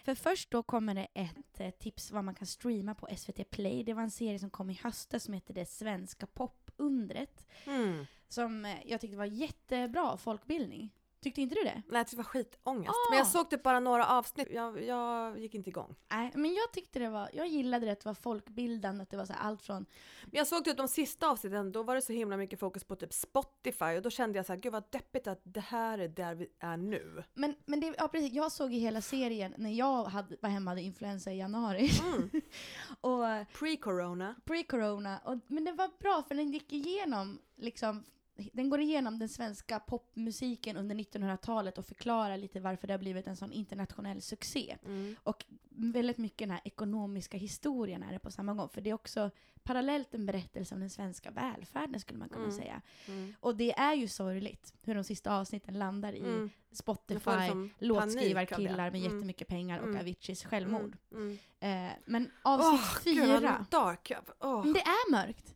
För 0.04 0.14
först 0.14 0.50
då 0.50 0.62
kommer 0.62 0.94
det 0.94 1.08
ett 1.14 1.60
eh, 1.60 1.70
tips 1.70 2.10
vad 2.10 2.24
man 2.24 2.34
kan 2.34 2.46
streama 2.46 2.94
på 2.94 3.08
SVT 3.16 3.44
Play. 3.50 3.82
Det 3.84 3.94
var 3.94 4.02
en 4.02 4.10
serie 4.10 4.38
som 4.38 4.50
kom 4.50 4.70
i 4.70 4.74
höstas 4.82 5.24
som 5.24 5.34
heter 5.34 5.54
Det 5.54 5.66
svenska 5.66 6.26
popundret. 6.26 7.46
Mm. 7.66 8.06
Som 8.28 8.74
jag 8.86 9.00
tyckte 9.00 9.16
var 9.16 9.24
jättebra 9.24 10.16
folkbildning. 10.16 10.90
Tyckte 11.22 11.40
inte 11.40 11.54
du 11.54 11.62
det? 11.64 11.82
Nej, 11.88 12.04
det 12.10 12.16
var 12.16 12.24
skitångest. 12.24 12.90
Ah. 12.90 13.10
Men 13.10 13.18
jag 13.18 13.26
såg 13.26 13.50
typ 13.50 13.62
bara 13.62 13.80
några 13.80 14.06
avsnitt. 14.06 14.48
Jag, 14.50 14.82
jag 14.82 15.38
gick 15.38 15.54
inte 15.54 15.70
igång. 15.70 15.94
Nej, 16.10 16.32
men 16.34 16.54
jag 16.54 16.72
tyckte 16.72 16.98
det 16.98 17.08
var, 17.08 17.30
jag 17.32 17.46
gillade 17.46 17.86
det 17.86 17.92
att 17.92 18.00
det 18.00 18.08
var 18.08 18.14
folkbildande, 18.14 19.02
att 19.02 19.10
det 19.10 19.16
var 19.16 19.26
så 19.26 19.32
allt 19.32 19.62
från 19.62 19.86
Men 20.22 20.30
jag 20.32 20.46
såg 20.46 20.64
typ 20.64 20.76
de 20.76 20.88
sista 20.88 21.28
avsnitten, 21.28 21.72
då 21.72 21.82
var 21.82 21.94
det 21.94 22.02
så 22.02 22.12
himla 22.12 22.36
mycket 22.36 22.60
fokus 22.60 22.84
på 22.84 22.96
typ 22.96 23.12
Spotify 23.12 23.84
och 23.96 24.02
då 24.02 24.10
kände 24.10 24.38
jag 24.38 24.46
så 24.46 24.52
här, 24.52 24.60
gud 24.60 24.72
vad 24.72 24.84
deppigt 24.90 25.26
att 25.26 25.40
det 25.44 25.60
här 25.60 25.98
är 25.98 26.08
där 26.08 26.34
vi 26.34 26.48
är 26.58 26.76
nu. 26.76 27.24
Men, 27.34 27.54
men 27.64 27.80
det, 27.80 27.94
ja, 27.98 28.08
precis, 28.08 28.32
jag 28.32 28.52
såg 28.52 28.72
ju 28.72 28.78
hela 28.78 29.00
serien 29.00 29.54
när 29.56 29.70
jag 29.70 30.04
hade, 30.04 30.36
var 30.40 30.48
hemma 30.48 30.70
hade 30.70 30.82
influensa 30.82 31.32
i 31.32 31.38
januari. 31.38 31.90
Mm. 32.02 32.30
och 33.00 33.24
Pre-corona. 33.58 34.34
pre-corona. 34.44 35.18
Och, 35.24 35.38
men 35.46 35.64
det 35.64 35.72
var 35.72 35.90
bra 35.98 36.22
för 36.28 36.34
den 36.34 36.50
gick 36.52 36.72
igenom, 36.72 37.38
liksom, 37.56 38.04
den 38.52 38.70
går 38.70 38.80
igenom 38.80 39.18
den 39.18 39.28
svenska 39.28 39.80
popmusiken 39.80 40.76
under 40.76 40.94
1900-talet 40.96 41.78
och 41.78 41.86
förklarar 41.86 42.36
lite 42.36 42.60
varför 42.60 42.86
det 42.86 42.92
har 42.92 42.98
blivit 42.98 43.26
en 43.26 43.36
sån 43.36 43.52
internationell 43.52 44.22
succé. 44.22 44.76
Mm. 44.84 45.16
Och 45.22 45.44
väldigt 45.68 46.18
mycket 46.18 46.38
den 46.38 46.50
här 46.50 46.60
ekonomiska 46.64 47.36
historien 47.36 48.02
är 48.02 48.12
det 48.12 48.18
på 48.18 48.30
samma 48.30 48.54
gång. 48.54 48.68
För 48.68 48.80
det 48.80 48.90
är 48.90 48.94
också 48.94 49.30
parallellt 49.62 50.14
en 50.14 50.26
berättelse 50.26 50.74
om 50.74 50.80
den 50.80 50.90
svenska 50.90 51.30
välfärden 51.30 52.00
skulle 52.00 52.18
man 52.18 52.28
kunna 52.28 52.44
Mm. 52.44 52.56
säga. 52.56 52.82
Mm. 53.08 53.34
Och 53.40 53.56
det 53.56 53.72
är 53.78 53.94
ju 53.94 54.08
sorgligt 54.08 54.74
hur 54.82 54.94
de 54.94 55.04
sista 55.04 55.36
avsnitten 55.36 55.78
landar 55.78 56.12
i 56.12 56.18
Mm. 56.18 56.50
Spotify, 56.72 57.30
liksom 57.30 57.70
låtskrivarkillar 57.78 58.90
med. 58.90 59.00
Mm. 59.00 59.02
jättemycket 59.02 59.48
pengar 59.48 59.78
och 59.78 59.86
Mm. 59.88 60.00
Aviciis 60.00 60.44
självmord. 60.44 60.96
Mm. 61.12 61.38
Eh, 61.60 61.92
men 62.04 62.30
avsnitt 62.42 63.04
gud, 63.04 63.28
vad 63.28 63.40
fyra, 63.40 63.66
dark. 63.70 64.12
Åh. 64.40 64.60
Mm, 64.60 64.72
det 64.72 64.80
är 64.80 65.10
mörkt. 65.10 65.54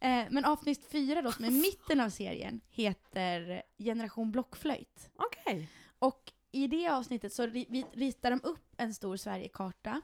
Eh, 0.00 0.24
men 0.30 0.44
avsnitt 0.44 0.84
fyra 0.90 1.22
då, 1.22 1.32
som 1.32 1.44
är 1.44 1.50
mitten 1.62 2.00
av 2.00 2.10
serien, 2.10 2.60
heter 2.70 3.62
Generation 3.78 4.32
Blockflöjt. 4.32 5.10
Okej. 5.16 5.68
Och 5.98 6.32
i 6.52 6.66
det 6.66 6.88
avsnittet 6.88 7.32
så 7.32 7.46
ritar 7.92 8.30
de 8.30 8.40
upp 8.42 8.74
en 8.76 8.94
stor 8.94 9.16
Sverigekarta 9.16 10.02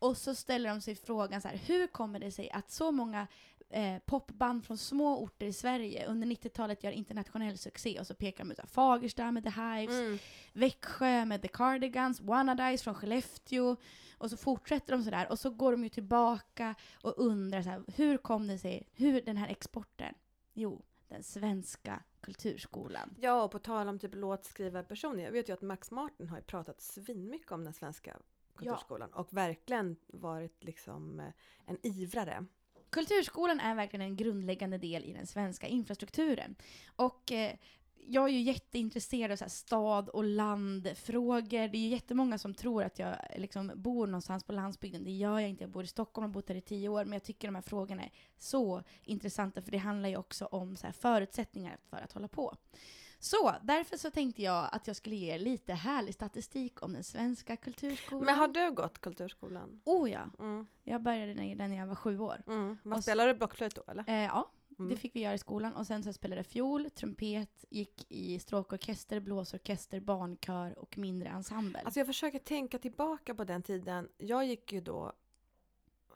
och 0.00 0.16
så 0.16 0.34
ställer 0.34 0.70
de 0.70 0.80
sig 0.80 0.94
frågan 0.94 1.40
så 1.40 1.48
här, 1.48 1.56
hur 1.56 1.86
kommer 1.86 2.20
det 2.20 2.32
sig 2.32 2.50
att 2.50 2.70
så 2.70 2.90
många 2.92 3.26
eh, 3.70 3.98
popband 4.06 4.64
från 4.64 4.78
små 4.78 5.16
orter 5.18 5.46
i 5.46 5.52
Sverige 5.52 6.06
under 6.06 6.26
90-talet 6.28 6.84
gör 6.84 6.92
internationell 6.92 7.58
succé 7.58 8.00
och 8.00 8.06
så 8.06 8.14
pekar 8.14 8.44
de 8.44 8.50
ut 8.50 8.60
Fagersta 8.70 9.30
med 9.30 9.44
The 9.44 9.50
Hives, 9.50 10.00
Mm. 10.00 10.18
Växjö 10.52 11.24
med 11.24 11.42
The 11.42 11.48
Cardigans, 11.48 12.20
Wannadies 12.20 12.82
från 12.82 12.94
Skellefteå 12.94 13.76
och 14.18 14.30
så 14.30 14.36
fortsätter 14.36 14.92
de 14.92 15.02
sådär 15.02 15.26
och 15.30 15.38
så 15.38 15.50
går 15.50 15.72
de 15.72 15.82
ju 15.84 15.88
tillbaka 15.88 16.74
och 17.02 17.14
undrar 17.18 17.62
så 17.62 17.68
här, 17.68 17.82
hur 17.96 18.16
kom 18.16 18.46
det 18.46 18.58
sig, 18.58 18.88
hur 18.92 19.20
den 19.20 19.36
här 19.36 19.48
exporten, 19.48 20.14
Jo, 20.54 20.82
den 21.08 21.22
svenska 21.22 22.02
kulturskolan. 22.20 23.14
Ja, 23.20 23.42
och 23.42 23.50
på 23.50 23.58
tal 23.58 23.88
om 23.88 23.98
typ 23.98 24.14
låtskrivarpersoner. 24.14 25.24
Jag 25.24 25.32
vet 25.32 25.48
ju 25.48 25.52
att 25.52 25.62
Max 25.62 25.90
Martin 25.90 26.28
har 26.28 26.36
ju 26.36 26.42
pratat 26.42 26.80
svinmycket 26.80 27.52
om 27.52 27.64
den 27.64 27.72
svenska 27.72 28.16
kulturskolan 28.54 29.10
och 29.12 29.32
verkligen 29.32 29.96
varit 30.06 30.64
liksom 30.64 31.20
eh, 31.20 31.26
en 31.66 31.78
ivrare. 31.82 32.46
Kulturskolan 32.90 33.60
är 33.60 33.74
verkligen 33.74 34.06
en 34.06 34.16
grundläggande 34.16 34.78
del 34.78 35.04
i 35.04 35.12
den 35.12 35.26
svenska 35.26 35.66
infrastrukturen. 35.66 36.54
Och 36.96 37.32
eh, 37.32 37.54
jag 38.06 38.24
är 38.24 38.32
ju 38.32 38.40
jätteintresserad 38.40 39.32
av 39.32 39.36
så 39.36 39.44
här 39.44 39.48
stad 39.48 40.08
och 40.08 40.24
landfrågor. 40.24 41.68
Det 41.68 41.78
är 41.78 41.82
ju 41.82 41.88
jättemånga 41.88 42.38
som 42.38 42.54
tror 42.54 42.82
att 42.82 42.98
jag 42.98 43.16
liksom 43.36 43.72
bor 43.74 44.06
någonstans 44.06 44.44
på 44.44 44.52
landsbygden. 44.52 45.04
Det 45.04 45.10
gör 45.10 45.40
jag 45.40 45.50
inte. 45.50 45.64
Jag 45.64 45.70
bor 45.70 45.84
i 45.84 45.86
Stockholm 45.86 46.24
och 46.24 46.28
har 46.28 46.34
bott 46.34 46.48
här 46.48 46.56
i 46.56 46.60
tio 46.60 46.88
år. 46.88 47.04
Men 47.04 47.12
jag 47.12 47.22
tycker 47.22 47.48
de 47.48 47.54
här 47.54 47.62
frågorna 47.62 48.02
är 48.02 48.12
så 48.38 48.82
intressanta 49.02 49.62
för 49.62 49.70
det 49.70 49.78
handlar 49.78 50.08
ju 50.08 50.16
också 50.16 50.46
om 50.46 50.76
så 50.76 50.86
här 50.86 50.92
förutsättningar 50.92 51.78
för 51.90 51.96
att 51.96 52.12
hålla 52.12 52.28
på. 52.28 52.56
Så 53.22 53.54
därför 53.62 53.96
så 53.96 54.10
tänkte 54.10 54.42
jag 54.42 54.68
att 54.72 54.86
jag 54.86 54.96
skulle 54.96 55.16
ge 55.16 55.34
er 55.34 55.38
lite 55.38 55.72
härlig 55.74 56.14
statistik 56.14 56.82
om 56.82 56.92
den 56.92 57.04
svenska 57.04 57.56
kulturskolan. 57.56 58.24
Men 58.24 58.34
har 58.34 58.48
du 58.48 58.70
gått 58.72 58.98
kulturskolan? 58.98 59.80
Oh 59.84 60.10
ja, 60.10 60.30
Mm. 60.38 60.66
jag 60.82 61.02
började 61.02 61.34
när 61.34 61.76
jag 61.76 61.86
var 61.86 61.94
sju 61.94 62.18
år. 62.18 62.42
Mm. 62.46 62.78
Vad 62.82 62.92
Och 62.92 62.98
s- 62.98 63.04
spelar 63.04 63.26
du 63.26 63.34
blockflöjt 63.34 63.74
då 63.74 63.82
eller? 63.88 64.04
Eh, 64.08 64.14
ja, 64.24 64.50
Mm. 64.78 64.90
det 64.90 64.96
fick 64.96 65.16
vi 65.16 65.20
göra 65.20 65.34
i 65.34 65.38
skolan. 65.38 65.72
Och 65.74 65.86
sen 65.86 66.02
så 66.02 66.12
spelade 66.12 66.38
jag 66.38 66.46
fiol, 66.46 66.90
trumpet, 66.90 67.64
gick 67.70 68.06
i 68.08 68.38
stråkorkester, 68.38 69.20
blåsorkester, 69.20 70.00
barnkör 70.00 70.78
och 70.78 70.98
mindre 70.98 71.28
ensemble. 71.28 71.80
Alltså 71.84 72.00
jag 72.00 72.06
försöker 72.06 72.38
tänka 72.38 72.78
tillbaka 72.78 73.34
på 73.34 73.44
den 73.44 73.62
tiden. 73.62 74.08
Jag 74.18 74.46
gick 74.46 74.72
ju 74.72 74.80
då 74.80 75.12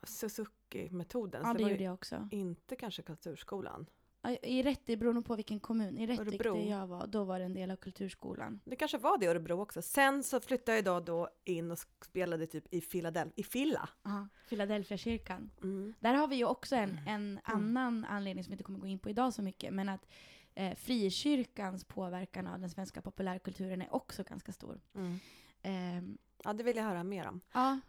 Suzuki-metoden. 0.03 1.41
ja, 1.45 1.53
det 1.53 1.63
var 1.63 1.69
gjorde 1.69 1.83
jag 1.83 1.93
också. 1.93 2.27
inte 2.31 2.75
kanske 2.75 3.01
kulturskolan. 3.01 3.85
Ja, 4.25 4.31
I 4.49 4.97
beror 4.97 5.13
nog 5.13 5.25
på 5.25 5.35
vilken 5.35 5.59
kommun. 5.59 5.97
I 5.97 6.07
Rättvik 6.07 6.27
Örebro. 6.41 6.55
där 6.55 6.69
jag 6.71 6.87
var, 6.87 7.07
då 7.07 7.23
var 7.23 7.39
det 7.39 7.45
en 7.45 7.53
del 7.53 7.71
av 7.71 7.75
kulturskolan. 7.75 8.59
Det 8.65 8.75
kanske 8.75 8.97
var 8.97 9.17
det 9.17 9.25
i 9.25 9.27
Örebro 9.27 9.61
också. 9.61 9.81
Sen 9.81 10.23
så 10.23 10.39
flyttade 10.39 10.77
jag 10.77 10.85
då, 10.85 10.99
då 10.99 11.29
in 11.45 11.71
och 11.71 11.79
spelade 12.05 12.47
typ 12.47 12.73
i 12.73 12.81
Philadelphia. 12.81 13.33
I 13.35 13.43
Filla. 13.43 13.89
Aha, 14.05 14.27
Philadelphia 14.49 14.97
kyrkan. 14.97 15.51
Mm. 15.63 15.93
Där 15.99 16.13
har 16.13 16.27
vi 16.27 16.35
ju 16.35 16.45
också 16.45 16.75
en, 16.75 16.99
en 17.07 17.39
annan 17.43 18.05
anledning 18.05 18.43
som 18.43 18.51
vi 18.51 18.53
inte 18.53 18.63
kommer 18.63 18.79
gå 18.79 18.87
in 18.87 18.99
på 18.99 19.09
idag 19.09 19.33
så 19.33 19.41
mycket, 19.41 19.73
men 19.73 19.89
att 19.89 20.07
eh, 20.53 20.75
frikyrkans 20.75 21.83
påverkan 21.83 22.47
av 22.47 22.59
den 22.59 22.69
svenska 22.69 23.01
populärkulturen 23.01 23.81
är 23.81 23.93
också 23.95 24.23
ganska 24.23 24.51
stor. 24.51 24.81
Mm. 24.95 25.19
Ehm, 25.61 26.17
Ja, 26.43 26.53
det 26.53 26.63
vill 26.63 26.77
jag 26.77 26.83
höra 26.83 27.03
mer 27.03 27.27
om. 27.27 27.41
Ja, 27.53 27.79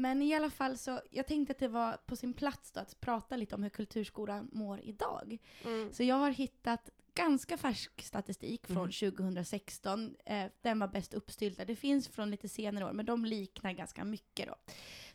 men 0.00 0.22
i 0.22 0.34
alla 0.34 0.50
fall 0.50 0.78
så, 0.78 1.00
jag 1.10 1.26
tänkte 1.26 1.50
att 1.52 1.58
det 1.58 1.68
var 1.68 1.96
på 2.06 2.16
sin 2.16 2.32
plats 2.32 2.72
då 2.72 2.80
att 2.80 3.00
prata 3.00 3.36
lite 3.36 3.54
om 3.54 3.62
hur 3.62 3.70
kulturskolan 3.70 4.48
mår 4.52 4.80
idag. 4.80 5.38
Mm. 5.64 5.92
Så 5.92 6.02
jag 6.02 6.14
har 6.16 6.30
hittat 6.30 6.90
ganska 7.14 7.56
färsk 7.56 8.02
statistik 8.02 8.66
från 8.66 8.76
Mhm. 8.82 8.92
2016. 8.92 10.16
Eh, 10.26 10.46
den 10.62 10.78
var 10.78 10.88
bäst 10.88 11.14
uppstyltad. 11.14 11.64
Det 11.64 11.76
finns 11.76 12.08
från 12.08 12.30
lite 12.30 12.48
senare 12.48 12.84
år, 12.84 12.92
men 12.92 13.06
de 13.06 13.24
liknar 13.24 13.72
ganska 13.72 14.04
mycket 14.04 14.46
då. 14.48 14.54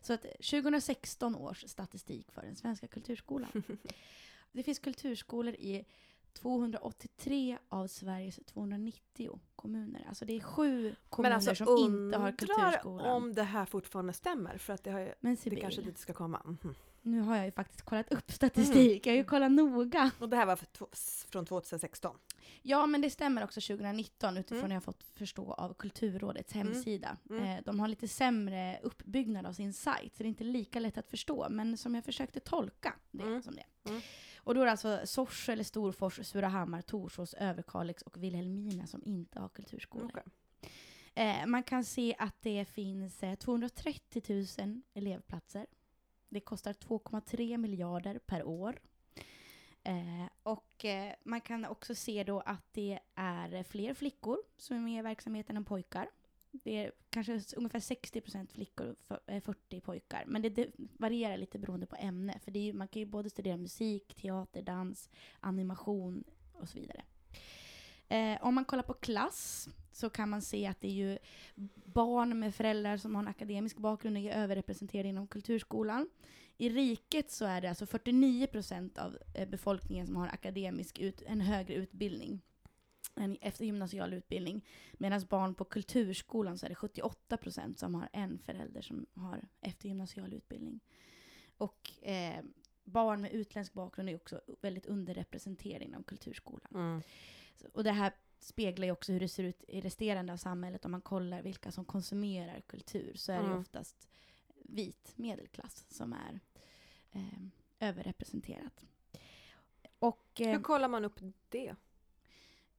Så 0.02 0.14
att 0.14 0.26
2016 0.42 1.36
års 1.36 1.64
statistik 1.70 2.32
för 2.32 2.42
den 2.42 2.56
svenska 2.56 2.88
kulturskolan. 2.88 3.64
Det 4.52 4.64
finns 4.64 4.80
kulturskolor 4.80 5.54
i 5.54 5.86
283 6.36 7.58
av 7.70 7.88
Sveriges 7.88 8.40
290 8.46 9.40
kommuner. 9.56 10.06
Alltså 10.08 10.26
det 10.26 10.34
är 10.36 10.40
sju 10.40 10.96
kommuner 11.10 11.30
Men 11.30 11.48
alltså 11.48 11.66
som 11.66 11.78
inte 11.78 12.18
har 12.18 12.32
kulturskolan. 12.32 13.06
om 13.12 13.34
det 13.34 13.44
här 13.44 13.66
fortfarande 13.66 14.14
stämmer. 14.14 14.58
För 14.58 14.74
att 14.74 14.84
det, 14.84 14.92
har 14.92 15.16
Men 15.20 15.36
det 15.36 15.42
Sibyl, 15.42 15.62
kanske 15.62 15.82
dit 15.82 15.98
ska 15.98 16.14
komma. 16.14 16.42
Mhm. 16.46 16.76
nu 17.02 17.20
har 17.22 17.36
jag 17.36 17.46
ju 17.46 17.52
faktiskt 17.52 17.82
kollat 17.82 18.12
upp 18.12 18.32
statistik. 18.32 19.06
Jag 19.08 19.14
har 19.14 19.18
ju 19.18 19.24
kollat 19.24 19.52
noga. 19.52 20.12
Och 20.20 20.30
det 20.30 20.36
här 20.38 20.46
var 20.46 20.60
från 21.32 21.46
2016. 21.46 22.18
Ja, 22.62 22.86
men 22.86 23.02
det 23.02 23.10
stämmer 23.10 23.44
också 23.44 23.62
2019 23.62 24.38
utifrån 24.38 24.60
Mm. 24.60 24.72
jag 24.72 24.84
fått 24.84 25.04
förstå 25.04 25.54
av 25.54 25.74
Kulturrådets 25.74 26.56
Mm. 26.56 26.68
hemsida. 26.68 27.18
Mm. 27.30 27.44
Eh, 27.44 27.64
de 27.66 27.80
har 27.80 27.88
lite 27.88 28.08
sämre 28.08 28.80
uppbyggnad 28.84 29.46
av 29.46 29.54
sin 29.54 29.74
sajt, 29.74 30.16
så 30.16 30.24
det 30.24 30.28
är 30.28 30.30
inte 30.30 30.44
lika 30.44 30.80
lätt 30.80 30.98
att 30.98 31.10
förstå. 31.10 31.48
Men 31.50 31.78
som 31.78 31.96
jag 31.96 32.06
försökte 32.06 32.40
tolka 32.40 32.94
det 33.12 33.24
Mm. 33.24 33.42
som 33.42 33.56
det. 33.56 33.66
Och 34.46 34.56
då 34.56 34.62
är 34.62 34.66
det 34.66 34.72
alltså 34.72 35.02
Sorsele, 35.06 35.64
Storfors, 35.64 36.20
Surahammar, 36.28 36.82
Torsås, 36.82 37.34
Överkalix 37.34 38.02
och 38.02 38.24
Vilhelmina 38.24 38.88
som 38.88 39.02
inte 39.06 39.40
har 39.40 39.50
kulturskolor. 39.50 40.10
Okej. 40.10 40.24
Eh, 41.16 41.46
man 41.46 41.64
kan 41.64 41.84
se 41.84 42.16
att 42.20 42.42
det 42.42 42.66
finns 42.66 43.24
eh, 43.24 43.36
230 43.36 44.46
000 44.60 44.82
elevplatser. 44.94 45.68
Det 46.30 46.40
kostar 46.40 46.74
2,3 46.74 47.58
miljarder 47.58 48.20
per 48.20 48.44
år. 48.44 48.80
Eh, 49.84 50.30
och 50.44 50.86
eh, 50.86 51.14
man 51.24 51.42
kan 51.42 51.66
också 51.66 51.96
se 51.96 52.24
då 52.24 52.40
att 52.40 52.74
det 52.74 53.00
är 53.16 53.64
fler 53.64 53.94
flickor 53.94 54.38
som 54.58 54.78
är 54.78 54.82
med 54.82 55.00
i 55.00 55.02
verksamheten 55.02 55.58
än 55.58 55.66
pojkar. 55.66 56.10
Det 56.64 56.86
är 56.86 56.92
kanske 57.10 57.42
ungefär 57.56 57.80
60% 57.80 58.54
flickor 58.54 58.96
och 59.08 59.18
40 59.44 59.76
eh, 59.76 59.80
pojkar. 59.80 60.24
Men 60.28 60.42
det, 60.42 60.50
det 60.50 60.68
varierar 60.78 61.38
lite 61.38 61.60
beroende 61.60 61.86
på 61.86 61.96
ämne. 61.96 62.40
För 62.40 62.52
det 62.52 62.60
är 62.60 62.64
ju, 62.64 62.74
man 62.74 62.88
kan 62.88 63.00
ju 63.00 63.06
både 63.06 63.30
studera 63.30 63.58
musik, 63.58 64.16
teater, 64.16 64.62
dans, 64.62 65.10
animation 65.40 66.24
och 66.54 66.70
så 66.70 66.80
vidare. 66.80 67.04
Eh, 68.08 68.38
om 68.42 68.56
man 68.56 68.66
kollar 68.66 68.84
på 68.84 68.94
klass 68.94 69.70
så 69.92 70.10
kan 70.10 70.30
man 70.30 70.42
se 70.42 70.68
att 70.68 70.82
det 70.82 70.88
är 70.88 70.92
ju 70.92 71.18
barn 71.86 72.40
med 72.40 72.56
föräldrar 72.56 72.98
som 72.98 73.16
har 73.16 73.22
en 73.22 73.28
akademisk 73.28 73.78
bakgrund 73.78 74.18
är 74.18 74.32
överrepresenterade 74.32 75.10
inom 75.10 75.28
kulturskolan. 75.28 76.10
I 76.58 76.70
riket 76.70 77.32
så 77.32 77.46
är 77.46 77.62
det 77.62 77.70
alltså 77.70 77.86
49% 77.86 79.00
av 79.00 79.18
eh, 79.34 79.50
befolkningen 79.50 80.08
som 80.08 80.16
har 80.16 80.28
akademisk 80.28 81.00
ut, 81.00 81.22
en 81.22 81.42
högre 81.42 81.74
utbildning. 81.74 82.42
En 83.16 83.38
eftergymnasial 83.42 84.14
utbildning. 84.14 84.66
Medan 84.94 85.22
barn 85.30 85.56
på 85.56 85.66
kulturskolan 85.66 86.58
så 86.58 86.66
är 86.66 86.70
det 86.70 86.76
78% 86.76 87.76
som 87.76 87.96
har 87.96 88.10
en 88.14 88.40
förälder 88.40 88.82
som 88.82 89.06
har 89.14 89.42
eftergymnasial 89.62 90.34
utbildning. 90.34 90.80
Och 91.58 91.92
eh, 92.02 92.44
barn 92.84 93.22
med 93.22 93.32
utländsk 93.32 93.74
bakgrund 93.74 94.10
är 94.10 94.16
också 94.16 94.42
väldigt 94.62 94.86
underrepresenterade 94.86 95.86
inom 95.86 96.04
kulturskolan. 96.04 96.72
Mm. 96.74 97.02
Så- 97.56 97.68
Och 97.74 97.84
det 97.84 97.92
här 97.92 98.12
speglar 98.40 98.86
ju 98.86 98.92
också 98.92 99.12
hur 99.12 99.20
det 99.20 99.28
ser 99.30 99.44
ut 99.44 99.64
i 99.68 99.82
resterande 99.82 100.34
av 100.34 100.38
samhället. 100.38 100.86
Om 100.86 100.92
man 100.92 101.02
kollar 101.02 101.42
vilka 101.42 101.72
som 101.72 101.86
konsumerar 101.86 102.62
kultur 102.62 103.14
så 103.16 103.32
är 103.32 103.38
det 103.40 103.46
Mm. 103.46 103.60
oftast 103.60 104.08
vit 104.64 105.14
medelklass 105.16 105.86
som 105.90 106.14
är 106.14 106.40
eh, 107.12 107.48
överrepresenterat. 107.80 108.86
Och 110.00 110.42
eh, 110.42 110.52
Hur 110.52 110.60
kollar 110.64 110.88
man 110.88 111.06
upp 111.06 111.20
det? 111.50 111.76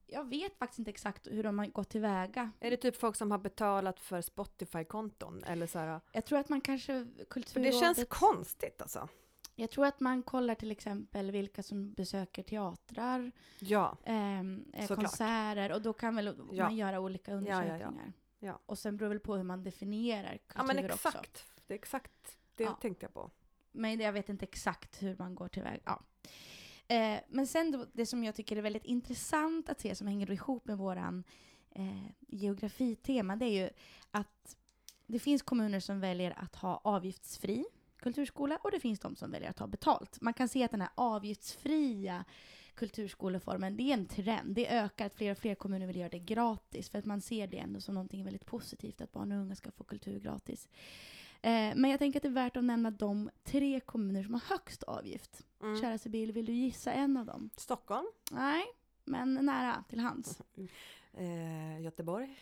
Jag 0.06 0.24
vet 0.28 0.58
faktiskt 0.58 0.78
inte 0.78 0.90
exakt 0.90 1.26
hur 1.26 1.42
de 1.42 1.58
har 1.58 1.66
gått 1.66 1.88
tillväga. 1.88 2.52
Är 2.60 2.70
det 2.70 2.76
typ 2.76 2.96
folk 2.96 3.16
som 3.16 3.30
har 3.30 3.38
betalat 3.38 4.00
för 4.00 4.20
Spotify-konton? 4.20 5.44
Eller 5.44 5.66
så 5.66 5.78
här, 5.78 6.00
Jag 6.12 6.24
tror 6.24 6.38
att 6.38 6.48
man 6.48 6.60
kanske 6.60 6.92
för 6.92 7.18
det 7.18 7.24
kulturrådet... 7.24 7.80
känns 7.80 8.04
konstigt 8.08 8.82
alltså. 8.82 9.08
Jag 9.54 9.70
tror 9.70 9.86
att 9.86 10.00
man 10.00 10.22
kollar 10.22 10.54
till 10.54 10.70
exempel 10.70 11.30
vilka 11.30 11.62
som 11.62 11.92
besöker 11.92 12.42
teatrar, 12.42 13.32
Ja, 13.58 13.96
ehm, 14.04 14.64
eh, 14.72 14.86
konserter 14.86 15.72
och 15.72 15.82
då 15.82 15.92
kan 15.92 16.16
väl 16.16 16.36
Ja. 16.52 16.64
man 16.64 16.76
göra 16.76 17.00
olika 17.00 17.34
undersökningar. 17.34 18.12
Ja. 18.38 18.60
Och 18.66 18.78
sen 18.78 18.96
beror 18.96 19.08
väl 19.08 19.20
på 19.20 19.36
hur 19.36 19.42
man 19.42 19.62
definierar 19.64 20.38
kultur 20.46 20.54
ja 20.54 20.62
men 20.62 20.84
också. 20.84 21.08
exakt. 21.08 21.44
Det 21.66 21.74
är 21.74 21.78
exakt 21.78 22.38
det 22.54 22.70
tänkte 22.80 23.04
jag 23.04 23.14
på. 23.14 23.30
Men 23.72 24.00
jag 24.00 24.12
vet 24.12 24.28
inte 24.28 24.44
exakt 24.44 25.02
hur 25.02 25.16
man 25.18 25.34
går 25.34 25.48
tillväga. 25.48 25.80
Ja. 25.84 26.02
Eh, 26.88 27.18
men 27.28 27.46
sen 27.46 27.70
då, 27.70 27.86
det 27.92 28.06
som 28.06 28.24
jag 28.24 28.34
tycker 28.34 28.56
är 28.56 28.62
väldigt 28.62 28.84
intressant 28.84 29.68
att 29.68 29.80
se, 29.80 29.94
som 29.94 30.06
hänger 30.06 30.30
ihop 30.30 30.66
med 30.66 30.78
våran 30.78 31.24
eh, 31.70 32.06
geografitema, 32.28 33.36
det 33.36 33.46
är 33.46 33.62
ju 33.62 33.70
att 34.10 34.56
det 35.06 35.18
finns 35.18 35.42
kommuner 35.42 35.80
som 35.80 36.00
väljer 36.00 36.34
att 36.38 36.56
ha 36.56 36.80
avgiftsfri 36.84 37.64
kulturskola 37.96 38.56
och 38.62 38.70
det 38.70 38.80
finns 38.80 39.00
de 39.00 39.16
som 39.16 39.30
väljer 39.30 39.50
att 39.50 39.58
ha 39.58 39.66
betalt. 39.66 40.20
Man 40.20 40.34
kan 40.34 40.48
se 40.48 40.64
att 40.64 40.70
den 40.70 40.80
här 40.80 40.90
avgiftsfria 40.94 42.24
kulturskoleformen, 42.74 43.76
det 43.76 43.82
är 43.82 43.94
en 43.94 44.06
trend. 44.06 44.54
Det 44.54 44.68
ökar 44.68 45.06
att 45.06 45.14
fler 45.14 45.30
och 45.30 45.38
fler 45.38 45.54
kommuner 45.54 45.86
vill 45.86 45.96
göra 45.96 46.08
det 46.08 46.18
gratis 46.18 46.88
för 46.88 46.98
att 46.98 47.04
man 47.04 47.20
ser 47.20 47.46
det 47.46 47.58
ändå 47.58 47.80
som 47.80 47.94
någonting 47.94 48.24
väldigt 48.24 48.46
positivt 48.46 49.00
att 49.00 49.12
barn 49.12 49.32
och 49.32 49.38
unga 49.38 49.54
ska 49.56 49.70
få 49.70 49.84
kultur 49.84 50.20
gratis. 50.20 50.68
Eh, 51.46 51.72
men 51.76 51.90
jag 51.90 51.98
tänker 51.98 52.18
att 52.18 52.22
det 52.22 52.28
är 52.28 52.32
värt 52.32 52.56
att 52.56 52.64
nämna 52.64 52.90
de 52.90 53.30
tre 53.44 53.80
kommuner 53.80 54.22
som 54.22 54.34
har 54.34 54.40
högst 54.40 54.82
avgift. 54.82 55.46
Mm. 55.62 55.80
Kära 55.80 55.98
Sibyl, 55.98 56.32
vill 56.32 56.46
du 56.46 56.52
gissa 56.52 56.92
en 56.92 57.16
av 57.16 57.26
dem? 57.26 57.50
Stockholm, 57.56 58.06
Nej, 58.30 58.64
men 59.04 59.34
nära 59.34 59.84
till 59.88 60.00
hands. 60.00 60.40
eh, 61.12 61.80
Göteborg. 61.80 62.40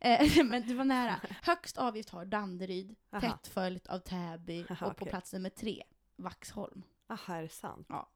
Eh, 0.00 0.44
men 0.44 0.66
du 0.66 0.74
var 0.74 0.84
nära. 0.84 1.20
Högst 1.42 1.78
avgift 1.78 2.10
har 2.10 2.24
Danderyd, 2.24 2.96
Aha. 3.10 3.20
tätt 3.20 3.46
följt 3.46 3.86
av 3.86 3.98
Täby 3.98 4.64
Aha, 4.70 4.86
och 4.86 4.96
på 4.96 5.02
okej. 5.02 5.10
plats 5.10 5.32
nummer 5.32 5.50
tre, 5.50 5.82
Vaxholm. 6.16 6.82
Aha, 7.06 7.34
är 7.34 7.42
det 7.42 7.48
sant? 7.48 7.86
Ja. 7.88 8.08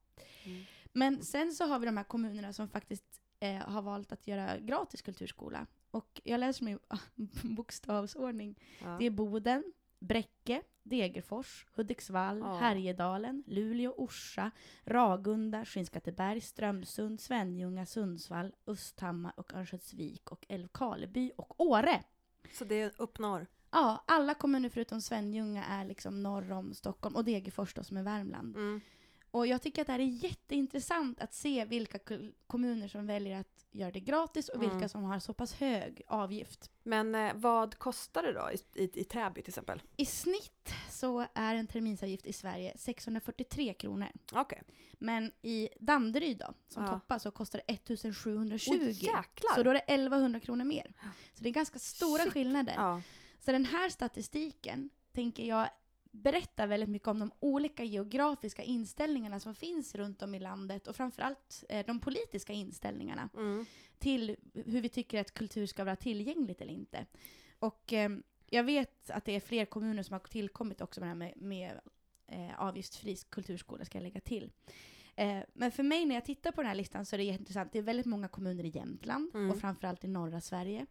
Mm. 0.44 0.64
Men 0.92 1.22
sen 1.22 1.53
så 1.53 1.66
har 1.66 1.79
vi 1.79 1.87
de 1.87 1.96
här 1.96 2.05
kommunerna 2.05 2.53
som 2.53 2.68
faktiskt 2.68 3.20
eh, 3.40 3.57
har 3.57 3.83
valt 3.83 4.12
att 4.12 4.27
göra 4.27 4.59
gratis 4.59 5.03
kulturskola. 5.03 5.66
Och 5.90 6.20
jag 6.25 6.40
läser 6.40 6.64
dem 6.64 6.79
i 6.79 6.79
bokstavsordning. 7.55 8.61
Ja. 8.83 8.96
Det 8.99 9.07
är 9.07 9.11
Boden, 9.11 9.64
Bräcke, 10.07 10.62
Degerfors, 10.83 11.66
Hudiksvall, 11.75 12.38
Ja. 12.38 12.57
Härjedalen, 12.57 13.45
Luleå, 13.47 13.95
Orsa, 13.97 14.51
Ragunda, 14.85 15.64
Skinnskatteberg, 15.64 16.40
Strömsund, 16.40 17.21
Svenljunga, 17.21 17.87
Sundsvall, 17.87 18.53
Östhammar 18.66 19.33
och 19.37 19.55
Örnsköldsvik 19.55 20.31
och 20.31 20.47
Älvkarleby 20.49 21.33
och 21.37 21.61
Åre. 21.61 22.03
Så 22.53 22.64
det 22.64 22.81
är 22.81 22.92
upp 22.97 23.19
norr. 23.19 23.47
Ja, 23.71 24.05
alla 24.07 24.35
kommuner 24.35 24.69
förutom 24.69 25.01
Svenljunga 25.01 25.64
är 25.64 25.85
liksom 25.85 26.23
norr 26.23 26.53
om 26.53 26.75
Stockholm 26.75 27.16
och 27.16 27.25
Degerfors 27.25 27.75
då 27.75 27.85
som 27.85 27.97
är 27.97 28.03
Värmland. 28.03 28.57
Mm. 28.57 28.81
Och 29.37 29.46
jag 29.46 29.62
tycker 29.62 29.81
att 29.83 29.87
det 29.87 29.92
här 29.92 30.01
är 30.01 30.05
jätteintressant 30.25 31.20
att 31.20 31.35
se 31.35 31.64
vilka 31.64 31.99
kommuner 32.46 32.88
som 32.88 33.07
väljer 33.07 33.40
att 33.40 33.66
göra 33.70 33.90
det 33.90 34.01
gratis 34.01 34.49
och 34.49 34.62
vilka 34.62 34.77
Mm. 34.77 34.88
som 34.88 35.05
har 35.05 35.18
så 35.18 35.33
pass 35.35 35.55
hög 35.55 36.03
avgift. 36.07 36.70
Men 36.83 37.14
eh, 37.14 37.33
vad 37.35 37.79
kostar 37.79 38.22
det 38.22 38.33
då 38.33 38.51
i, 38.53 38.83
i, 38.85 39.01
i 39.01 39.05
Täby 39.05 39.42
till 39.42 39.51
exempel? 39.51 39.83
I 39.96 40.07
snitt 40.07 40.72
så 40.90 41.27
är 41.35 41.55
en 41.55 41.66
terminsavgift 41.66 42.27
i 42.27 42.33
Sverige 42.33 42.72
643 42.79 43.75
kronor. 43.75 44.09
Okej. 44.33 44.62
Men 44.92 45.33
i 45.42 45.68
Danderyd 45.81 46.38
då, 46.38 46.55
som 46.68 46.85
Ja. 46.85 46.88
toppar, 46.92 47.18
så 47.18 47.31
kostar 47.31 47.61
det 47.66 47.72
1720. 47.75 48.70
Oj, 48.81 48.90
jäklar! 48.90 49.55
så 49.55 49.62
då 49.62 49.70
är 49.70 49.75
det 49.75 49.81
1100 49.81 50.40
kronor 50.40 50.64
mer. 50.64 50.92
Så 51.35 51.42
det 51.42 51.49
är 51.49 51.53
ganska 51.53 51.79
stora 51.79 52.22
Shit. 52.22 52.33
skillnader. 52.33 52.75
Ja. 52.77 53.03
Så 53.40 53.53
den 53.53 53.64
här 53.64 53.88
statistiken 53.88 54.90
tänker 55.12 55.44
jag 55.44 55.68
berättar 56.17 56.67
väldigt 56.67 56.89
mycket 56.89 57.09
om 57.09 57.19
de 57.19 57.31
olika 57.41 57.85
geografiska 57.85 58.63
inställningarna 58.63 59.41
som 59.41 59.55
finns 59.55 59.95
runt 59.95 60.23
om 60.23 60.35
i 60.35 60.39
landet 60.39 60.87
och 60.87 60.97
framförallt 60.97 61.65
eh, 61.69 61.87
de 61.87 62.01
politiska 62.01 62.53
inställningarna 62.53 63.29
Mm. 63.37 63.67
till 63.99 64.37
hur 64.55 64.81
vi 64.81 64.89
tycker 64.89 65.21
att 65.21 65.35
kultur 65.35 65.67
ska 65.67 65.85
vara 65.85 65.97
tillgängligt 65.97 66.61
eller 66.61 66.73
inte. 66.73 67.07
Och 67.59 67.93
eh, 67.93 68.11
jag 68.51 68.65
vet 68.65 69.11
att 69.11 69.25
det 69.25 69.33
är 69.33 69.41
fler 69.41 69.65
kommuner 69.65 70.03
som 70.03 70.13
har 70.13 70.21
tillkommit 70.21 70.81
också 70.81 71.01
med 71.01 71.07
det 71.07 71.11
här 71.11 71.17
med, 71.17 71.35
med 71.37 71.81
eh, 72.27 72.61
avgiftsfri 72.61 73.17
kulturskola, 73.17 73.85
ska 73.85 73.99
jag 73.99 74.03
lägga 74.03 74.21
till. 74.21 74.51
Eh, 75.17 75.39
men 75.53 75.73
för 75.73 75.83
mig 75.83 76.05
när 76.05 76.15
jag 76.15 76.25
tittar 76.25 76.53
på 76.53 76.61
den 76.63 76.69
här 76.69 76.75
listan 76.75 77.07
så 77.07 77.17
är 77.17 77.19
det 77.19 77.25
jätteintressant. 77.25 77.73
Det 77.73 77.79
är 77.79 77.83
väldigt 77.83 78.07
många 78.07 78.29
kommuner 78.29 78.65
i 78.65 78.69
Jämtland 78.69 79.31
Mm. 79.35 79.51
och 79.51 79.59
framförallt 79.61 80.05
i 80.05 80.09
norra 80.09 80.41
Sverige. 80.41 80.87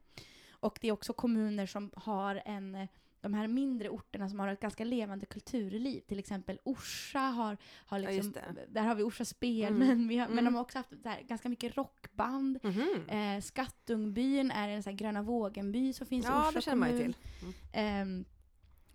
Och 0.49 0.77
det 0.81 0.87
är 0.87 0.91
också 0.91 1.13
kommuner 1.13 1.65
som 1.65 1.91
har 1.95 2.41
en 2.45 2.75
eh, 2.75 2.87
de 3.25 3.33
här 3.33 3.47
mindre 3.47 3.89
orterna 3.89 4.29
som 4.29 4.39
har 4.39 4.47
ett 4.47 4.59
ganska 4.59 4.83
levande 4.83 5.25
kulturliv. 5.25 6.01
Till 6.01 6.19
exempel 6.19 6.59
Orsa 6.63 7.19
har, 7.19 7.57
har 7.85 7.99
Ja, 7.99 8.09
liksom, 8.09 8.31
det. 8.31 8.65
där 8.69 8.81
har 8.81 8.95
vi 8.95 9.03
Orsa 9.03 9.25
spel, 9.25 9.73
Mm. 9.73 9.87
men, 9.87 10.07
vi 10.07 10.17
har, 10.17 10.27
men 10.27 10.33
Mm. 10.39 10.45
de 10.45 10.55
har 10.55 10.61
också 10.61 10.79
haft 10.79 10.89
här, 11.05 11.21
ganska 11.21 11.49
mycket 11.49 11.77
rockband. 11.77 12.59
Mhm. 12.63 13.09
Eh, 13.09 13.41
Skattungbyn 13.41 14.51
är 14.51 14.69
en 14.69 14.83
sån 14.83 14.91
här 14.93 14.97
Gröna 14.97 15.21
Vågen-by 15.21 15.93
som 15.93 16.07
finns 16.07 16.25
i 16.25 16.29
Ja, 16.29 16.41
Orsa 16.41 16.51
det 16.51 16.61
känner 16.61 16.77
man 16.77 16.89
ju 16.91 16.97
kommun. 16.97 17.13
till. 17.39 17.53
Ehm, 17.73 18.25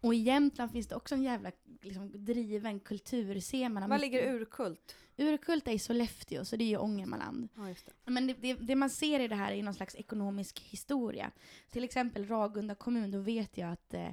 och 0.00 0.14
i 0.14 0.16
Jämtland 0.16 0.72
finns 0.72 0.86
det 0.86 0.94
också 0.94 1.14
en 1.14 1.22
jävla 1.22 1.52
liksom, 1.82 2.24
driven 2.24 2.80
kulturscen. 2.80 3.74
Var 3.74 3.80
mycket- 3.80 4.00
ligger 4.00 4.34
Urkult? 4.34 4.96
Urkult 5.16 5.68
är 5.68 5.72
i 5.72 5.78
Sollefteå, 5.78 6.44
så 6.44 6.56
det 6.56 6.64
är 6.64 6.68
ju 6.68 6.76
Ångermanland. 6.76 7.48
Ja, 7.54 7.62
det. 7.62 8.10
Men 8.10 8.26
det, 8.26 8.34
det, 8.34 8.54
det 8.54 8.76
man 8.76 8.90
ser 8.90 9.20
i 9.20 9.28
det 9.28 9.34
här 9.34 9.52
är 9.52 9.62
någon 9.62 9.74
slags 9.74 9.94
ekonomisk 9.94 10.60
historia. 10.60 11.30
Till 11.70 11.84
exempel 11.84 12.26
Ragunda 12.26 12.74
kommun, 12.74 13.10
då 13.10 13.18
vet 13.18 13.58
jag 13.58 13.70
att 13.72 13.94
eh, 13.94 14.08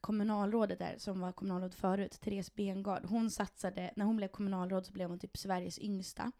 kommunalrådet 0.00 0.78
där, 0.78 0.94
som 0.98 1.20
var 1.20 1.32
kommunalråd 1.32 1.74
förut, 1.74 2.20
Therese 2.20 2.54
Bengard, 2.54 3.04
hon 3.04 3.30
satsade, 3.30 3.90
när 3.96 4.04
hon 4.04 4.16
blev 4.16 4.28
kommunalråd 4.28 4.86
så 4.86 4.92
blev 4.92 5.08
hon 5.08 5.18
typ 5.18 5.36
Sveriges 5.36 5.78
yngsta. 5.78 6.32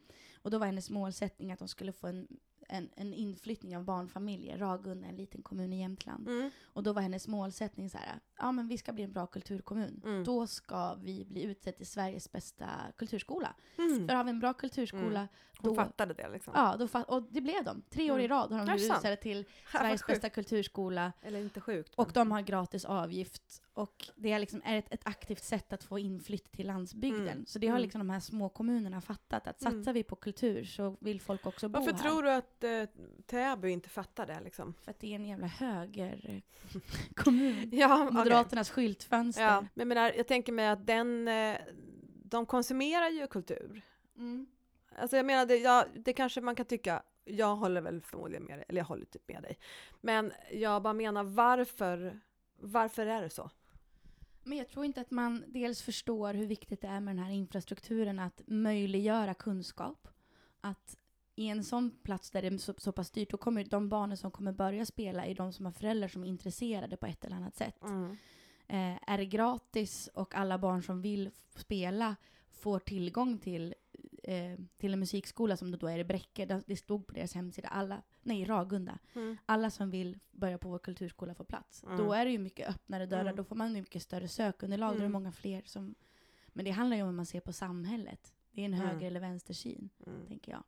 Och 0.42 0.50
då 0.50 0.58
var 0.58 0.66
hennes 0.66 0.90
målsättning 0.90 1.52
att 1.52 1.58
de 1.58 1.68
skulle 1.68 1.92
få 1.92 2.06
en, 2.06 2.28
en, 2.68 2.88
en 2.96 3.14
inflyttning 3.14 3.76
av 3.76 3.84
barnfamiljer. 3.84 4.58
Ragunda 4.58 5.08
en 5.08 5.16
liten 5.16 5.42
kommun 5.42 5.72
i 5.72 5.80
Jämtland. 5.80 6.28
Mm. 6.28 6.50
Och 6.62 6.82
då 6.82 6.92
var 6.92 7.02
hennes 7.02 7.28
målsättning 7.28 7.90
så 7.90 7.98
här, 7.98 8.20
ja 8.40 8.52
men 8.52 8.68
vi 8.68 8.78
ska 8.78 8.92
bli 8.92 9.04
en 9.04 9.12
bra 9.12 9.26
kulturkommun. 9.26 10.00
Mm. 10.04 10.24
Då 10.24 10.46
ska 10.46 10.94
vi 10.94 11.24
bli 11.24 11.42
utsedd 11.42 11.76
till 11.76 11.86
Sveriges 11.86 12.32
bästa 12.32 12.68
kulturskola. 12.96 13.54
Mm. 13.78 14.08
För 14.08 14.14
har 14.14 14.24
vi 14.24 14.30
en 14.30 14.40
bra 14.40 14.54
kulturskola, 14.54 15.28
Hon 15.58 15.70
då, 15.70 15.74
fattade 15.74 16.14
det 16.14 16.28
liksom. 16.28 16.52
ja, 16.56 16.76
då 16.78 16.86
fa- 16.86 17.04
och 17.04 17.22
det 17.22 17.40
blev 17.40 17.64
de. 17.64 17.82
Tre 17.90 18.10
år 18.10 18.20
i 18.20 18.24
Mm. 18.24 18.36
rad 18.36 18.52
har 18.52 18.58
de 18.66 18.72
blivit 18.72 18.92
utsedda 18.92 19.16
till 19.16 19.44
Sveriges 19.72 20.02
sjukt. 20.02 20.16
bästa 20.16 20.30
kulturskola. 20.30 21.12
Eller 21.22 21.40
inte 21.40 21.60
sjukt. 21.60 21.94
Och 21.94 22.06
men- 22.06 22.12
de 22.14 22.32
har 22.32 22.40
gratis 22.40 22.84
avgift. 22.84 23.62
Och 23.74 24.08
det 24.16 24.32
är, 24.32 24.38
liksom, 24.38 24.62
är 24.64 24.78
ett, 24.78 24.92
ett 24.94 25.06
aktivt 25.06 25.42
sätt 25.44 25.72
att 25.72 25.84
få 25.84 25.98
inflytt 25.98 26.52
till 26.52 26.66
landsbygden. 26.66 27.28
Mm. 27.28 27.46
Så 27.46 27.58
det 27.58 27.66
har 27.66 27.76
Mm. 27.76 27.82
liksom 27.82 27.98
de 27.98 28.10
här 28.10 28.20
små 28.20 28.48
kommunerna 28.48 29.00
fattat. 29.00 29.46
Att 29.46 29.60
satsar 29.60 29.76
Mm. 29.78 29.94
vi 29.94 30.02
på 30.02 30.16
kultur 30.16 30.64
så 30.64 30.96
vill 31.00 31.20
folk 31.20 31.46
också 31.46 31.68
bo 31.68 31.78
Varför 31.80 31.92
här. 31.92 31.98
tror 32.02 32.22
du 32.22 32.30
att 32.30 32.64
eh, 32.64 32.84
Täby 33.26 33.70
inte 33.70 33.88
fattar 33.88 34.26
det 34.26 34.40
liksom? 34.44 34.74
För 34.82 34.90
att 34.90 35.00
det 35.00 35.06
är 35.12 35.16
en 35.16 35.26
jävla 35.26 35.46
högerkommun. 35.46 37.70
Ja. 37.72 38.10
Moderaternas 38.30 38.70
skyltfönster. 38.70 39.42
Ja, 39.42 39.60
men 39.60 39.70
jag, 39.74 39.88
menar, 39.88 40.12
jag 40.16 40.26
tänker 40.26 40.52
mig 40.52 40.68
att 40.68 40.86
den, 40.86 41.28
eh, 41.28 41.56
de 42.24 42.46
konsumerar 42.46 43.08
ju 43.08 43.26
kultur. 43.26 43.82
Mm. 44.16 44.46
Alltså 44.98 45.16
jag 45.16 45.26
menar, 45.26 45.46
det, 45.46 45.56
ja, 45.56 45.86
det 45.94 46.12
kanske 46.12 46.40
man 46.40 46.54
kan 46.54 46.66
tycka, 46.66 47.02
jag 47.24 47.56
håller 47.56 47.80
väl 47.80 48.00
förmodligen 48.02 48.44
med 48.44 48.58
dig, 48.58 48.64
eller 48.68 48.80
jag 48.80 48.86
håller 48.86 49.06
typ 49.06 49.28
med 49.28 49.42
dig. 49.42 49.58
Men 50.00 50.32
jag 50.52 50.82
bara 50.82 50.94
menar, 50.94 51.24
varför, 51.24 52.20
varför 52.56 53.06
är 53.06 53.22
det 53.22 53.30
så? 53.30 53.50
Men 54.42 54.58
jag 54.58 54.68
tror 54.68 54.84
inte 54.84 55.00
att 55.00 55.10
man 55.10 55.44
dels 55.46 55.82
förstår 55.82 56.34
hur 56.34 56.46
viktigt 56.46 56.80
det 56.80 56.88
är 56.88 57.00
med 57.00 57.16
den 57.16 57.24
här 57.24 57.32
infrastrukturen 57.32 58.18
att 58.18 58.42
möjliggöra 58.46 59.34
kunskap. 59.34 60.08
Att 60.60 60.96
i 61.40 61.48
en 61.48 61.64
sån 61.64 61.90
plats 62.02 62.30
där 62.30 62.42
det 62.42 62.48
är 62.48 62.58
så, 62.58 62.74
så 62.78 62.92
pass 62.92 63.10
dyrt, 63.10 63.30
då 63.30 63.36
kommer 63.36 63.64
de 63.64 63.88
barnen 63.88 64.16
som 64.16 64.30
kommer 64.30 64.52
börja 64.52 64.86
spela 64.86 65.26
är 65.26 65.34
de 65.34 65.52
som 65.52 65.64
har 65.64 65.72
föräldrar 65.72 66.08
som 66.08 66.24
är 66.24 66.28
intresserade 66.28 66.96
på 66.96 67.06
ett 67.06 67.24
eller 67.24 67.36
annat 67.36 67.56
sätt. 67.56 67.82
Mm. 67.84 68.10
Eh, 68.68 68.98
är 69.12 69.18
det 69.18 69.26
gratis 69.26 70.08
och 70.14 70.34
alla 70.34 70.58
barn 70.58 70.82
som 70.82 71.02
vill 71.02 71.30
spela 71.56 72.16
får 72.50 72.78
tillgång 72.78 73.38
till, 73.38 73.74
eh, 74.22 74.58
till 74.76 74.92
en 74.92 75.00
musikskola 75.00 75.56
som 75.56 75.70
det 75.70 75.76
då 75.76 75.86
är 75.86 75.98
i 75.98 76.04
Bräcke, 76.04 76.62
det- 76.66 76.76
stod 76.76 77.06
på 77.06 77.14
deras 77.14 77.34
hemsida, 77.34 77.68
alla, 77.68 78.02
nej 78.22 78.44
Ragunda, 78.44 78.98
Mm. 79.14 79.36
alla 79.46 79.70
som 79.70 79.90
vill 79.90 80.18
börja 80.30 80.58
på 80.58 80.68
vår 80.68 80.78
kulturskola 80.78 81.34
får 81.34 81.44
plats. 81.44 81.84
Mm. 81.84 81.96
Då 81.98 82.12
är 82.12 82.24
det 82.24 82.30
ju 82.30 82.38
mycket 82.38 82.68
öppnare 82.68 83.06
dörrar, 83.06 83.20
Mm. 83.22 83.36
då 83.36 83.44
får 83.44 83.56
man 83.56 83.74
ju 83.74 83.80
mycket 83.82 84.02
större 84.02 84.28
sökunderlag, 84.28 84.88
då 84.90 84.94
är 84.94 84.98
det 84.98 85.04
Mm. 85.04 85.12
många 85.12 85.32
fler 85.32 85.62
som... 85.66 85.94
Men 86.52 86.64
det 86.64 86.70
handlar 86.70 86.96
ju 86.96 87.02
om 87.02 87.08
hur 87.08 87.16
man 87.16 87.26
ser 87.26 87.40
på 87.40 87.52
samhället. 87.52 88.34
Det 88.50 88.60
är 88.60 88.64
en 88.64 88.74
Mm. 88.74 88.86
höger 88.86 89.06
eller 89.06 89.20
vänstersyn, 89.20 89.90
Mm. 90.06 90.26
tänker 90.26 90.52
jag. 90.52 90.62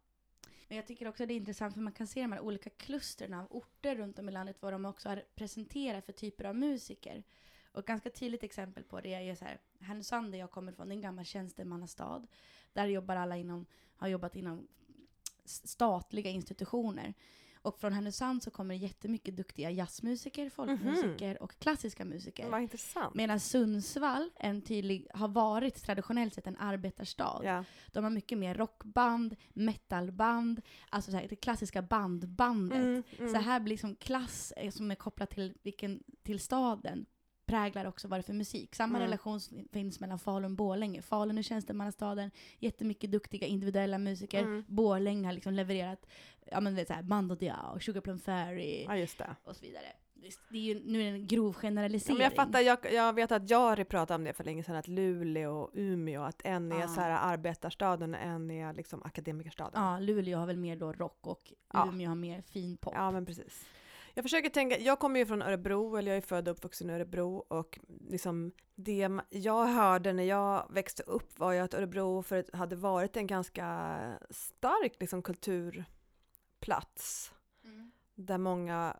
Men 0.73 0.77
jag 0.77 0.87
tycker 0.87 1.09
också 1.09 1.27
det 1.27 1.35
är 1.35 1.37
intressant 1.37 1.75
för 1.75 1.81
man 1.81 1.93
kan 1.93 2.07
se 2.07 2.23
de 2.23 2.33
här 2.33 2.41
olika 2.41 2.71
klustren 2.71 3.35
av 3.35 3.47
orter 3.51 3.97
runt 3.97 4.19
om 4.19 4.29
i 4.29 4.33
landet 4.33 4.57
vad 4.61 4.73
de 4.73 4.85
också 4.85 5.09
har 5.09 5.25
presenterat 5.35 6.07
för 6.07 6.13
typer 6.13 6.45
av 6.45 6.57
musiker. 6.57 7.23
Och 7.73 7.79
ett 7.79 7.87
ganska 7.87 8.11
tydligt 8.11 8.43
exempel 8.43 8.85
på 8.85 9.01
det 9.01 9.15
är 9.15 9.21
ju 9.21 9.37
så 9.37 9.45
här, 9.45 9.61
Härnösand 9.81 10.33
där 10.33 10.39
jag 10.39 10.51
kommer 10.51 10.73
ifrån, 10.73 10.89
det 10.89 10.93
är 10.93 10.97
en 10.97 11.03
gammal 11.03 11.25
tjänstemannastad. 11.25 12.27
Där 12.73 12.87
jobbar 12.87 13.17
alla 13.17 13.37
inom, 13.37 13.67
har 13.97 14.09
jobbat 14.09 14.37
inom 14.37 14.69
statliga 15.45 16.31
institutioner. 16.31 17.15
Och 17.63 17.81
från 17.81 17.93
Härnösand 17.93 18.43
så 18.43 18.51
kommer 18.51 18.75
det 18.75 18.81
jättemycket 18.81 19.37
duktiga 19.37 19.71
jazzmusiker, 19.71 20.51
folkmusiker 20.51 21.43
och 21.43 21.59
klassiska 21.59 22.05
musiker. 22.05 22.51
Vad 22.51 22.63
intressant. 22.63 23.15
Medan 23.15 23.41
Sundsvall 23.41 24.31
en 24.37 24.63
tydlig, 24.63 25.07
har 25.15 25.29
varit 25.29 25.83
traditionellt 25.83 26.35
sett 26.35 26.47
en 26.47 26.57
arbetarstad. 26.57 27.41
Ja. 27.45 27.65
De 27.93 28.05
har 28.05 28.11
mycket 28.11 28.39
mer 28.39 28.55
rockband, 28.55 29.37
metalband, 29.53 30.63
alltså 30.91 31.11
så 31.11 31.17
här, 31.17 31.27
det 31.29 31.37
klassiska 31.37 31.83
bandbandet. 31.83 32.79
Mm, 32.79 33.03
mm. 33.19 33.33
Så 33.33 33.41
här 33.41 33.61
blir 33.61 33.75
liksom 33.75 33.97
klass 33.97 34.53
eh, 34.57 34.71
som 34.71 34.91
är 34.91 34.95
kopplat 34.95 35.31
till, 35.31 35.55
vilken, 35.63 36.03
till 36.23 36.41
staden 36.41 37.07
präglar 37.53 37.85
också 37.85 38.09
vad 38.09 38.19
det 38.19 38.21
är 38.21 38.23
för 38.23 38.33
musik. 38.33 38.75
Samma 38.75 38.99
Mm. 38.99 39.03
relation 39.07 39.41
finns 39.73 40.01
mellan 40.01 40.19
Falun 40.19 40.45
och 40.51 40.57
Borlänge. 40.57 41.03
Falun 41.03 41.39
är 41.39 41.43
tjänstemannastaden, 41.43 42.31
jättemycket 42.59 43.11
duktiga 43.13 43.47
individuella 43.47 43.99
musiker. 43.99 44.43
Mm. 44.43 44.65
Borlänge 44.69 45.27
har 45.29 45.33
liksom 45.33 45.55
levererat 45.55 46.07
ja, 46.51 46.61
men, 46.61 46.75
vet, 46.75 46.89
så 46.89 46.95
här, 46.95 47.03
Mando 47.03 47.35
Diao, 47.35 47.79
Sugar 47.81 48.01
Plum 48.01 48.19
Fairy 48.19 48.85
Ja, 48.85 48.95
det. 48.95 49.37
och 49.45 49.57
så 49.57 49.63
vidare. 49.63 49.85
Det 50.51 50.59
är 50.59 50.63
ju, 50.63 50.83
nu 50.85 51.01
är 51.01 51.05
det 51.13 51.19
en 51.19 51.27
grov 51.27 51.55
Ja, 51.57 51.61
generalisering. 51.61 52.17
men 52.19 52.25
jag 52.25 52.33
fattar, 52.35 52.61
jag, 52.61 52.79
jag 52.93 53.13
vet 53.13 53.33
att 53.33 53.51
Jari 53.51 53.85
pratade 53.85 54.15
om 54.15 54.25
det 54.25 54.33
för 54.33 54.45
länge 54.45 54.65
sedan, 54.65 54.77
att 54.77 54.89
Luleå 54.89 55.51
och 55.61 55.71
Umeå, 55.75 56.23
att 56.23 56.41
en 56.45 56.73
är 56.73 56.85
Ah. 56.85 56.89
så 56.89 57.01
här 57.01 57.11
arbetarstaden 57.33 58.15
och 58.15 58.21
en 58.21 58.51
är 58.51 58.73
liksom 58.75 59.03
akademikerstaden. 59.03 59.83
Ja, 59.83 59.99
Luleå 59.99 60.39
har 60.39 60.47
väl 60.47 60.57
mer 60.57 60.77
då 60.77 60.93
rock 60.93 61.27
och 61.27 61.53
Ja. 61.73 61.89
Umeå 61.89 62.09
har 62.09 62.17
mer 62.17 62.41
fin 62.43 62.77
pop. 62.77 62.93
Ja, 62.97 63.11
men 63.11 63.27
precis. 63.27 63.65
Jag 64.15 64.25
försöker 64.25 64.49
tänka, 64.49 64.79
jag 64.79 64.99
kommer 64.99 65.21
ju 65.21 65.27
från 65.27 65.43
Örebro, 65.43 65.97
eller 65.97 66.11
jag 66.11 66.17
är 66.17 66.21
född 66.21 66.49
och 66.49 66.57
uppvuxen 66.57 66.91
i 66.91 66.93
Örebro 66.93 67.37
och 67.49 67.79
liksom 68.09 68.53
det 68.75 69.09
jag 69.31 69.67
hörde 69.67 70.13
när 70.13 70.23
jag 70.23 70.73
växte 70.73 71.03
upp 71.03 71.39
var 71.39 71.53
ju 71.53 71.59
att 71.59 71.75
Örebro 71.75 72.23
för 72.23 72.57
hade 72.57 72.77
varit 72.77 73.17
en 73.17 73.27
ganska 73.27 73.99
stark 74.31 74.97
liksom 75.01 75.23
kulturplats 75.23 77.33
Mm. 77.65 77.93
där 78.15 78.39
många, 78.39 78.97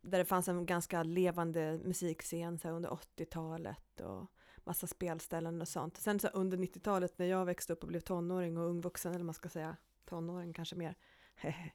där 0.00 0.18
det 0.18 0.24
fanns 0.24 0.48
en 0.48 0.66
ganska 0.66 1.02
levande 1.02 1.80
musikscen 1.84 2.58
så 2.58 2.68
här, 2.68 2.74
under 2.74 2.90
80-talet 2.90 4.00
och 4.00 4.26
massa 4.64 4.86
spelställen 4.86 5.60
och 5.60 5.68
sånt. 5.68 5.96
Sen 5.96 6.20
så 6.20 6.28
under 6.28 6.58
90-talet 6.58 7.18
när 7.18 7.26
jag 7.26 7.44
växte 7.44 7.72
upp 7.72 7.82
och 7.82 7.88
blev 7.88 8.00
tonåring 8.00 8.58
och 8.58 8.68
ungvuxen, 8.68 9.14
eller 9.14 9.24
man 9.24 9.34
ska 9.34 9.48
säga 9.48 9.76
tonåring 10.04 10.52
kanske 10.52 10.76
mer, 10.76 10.94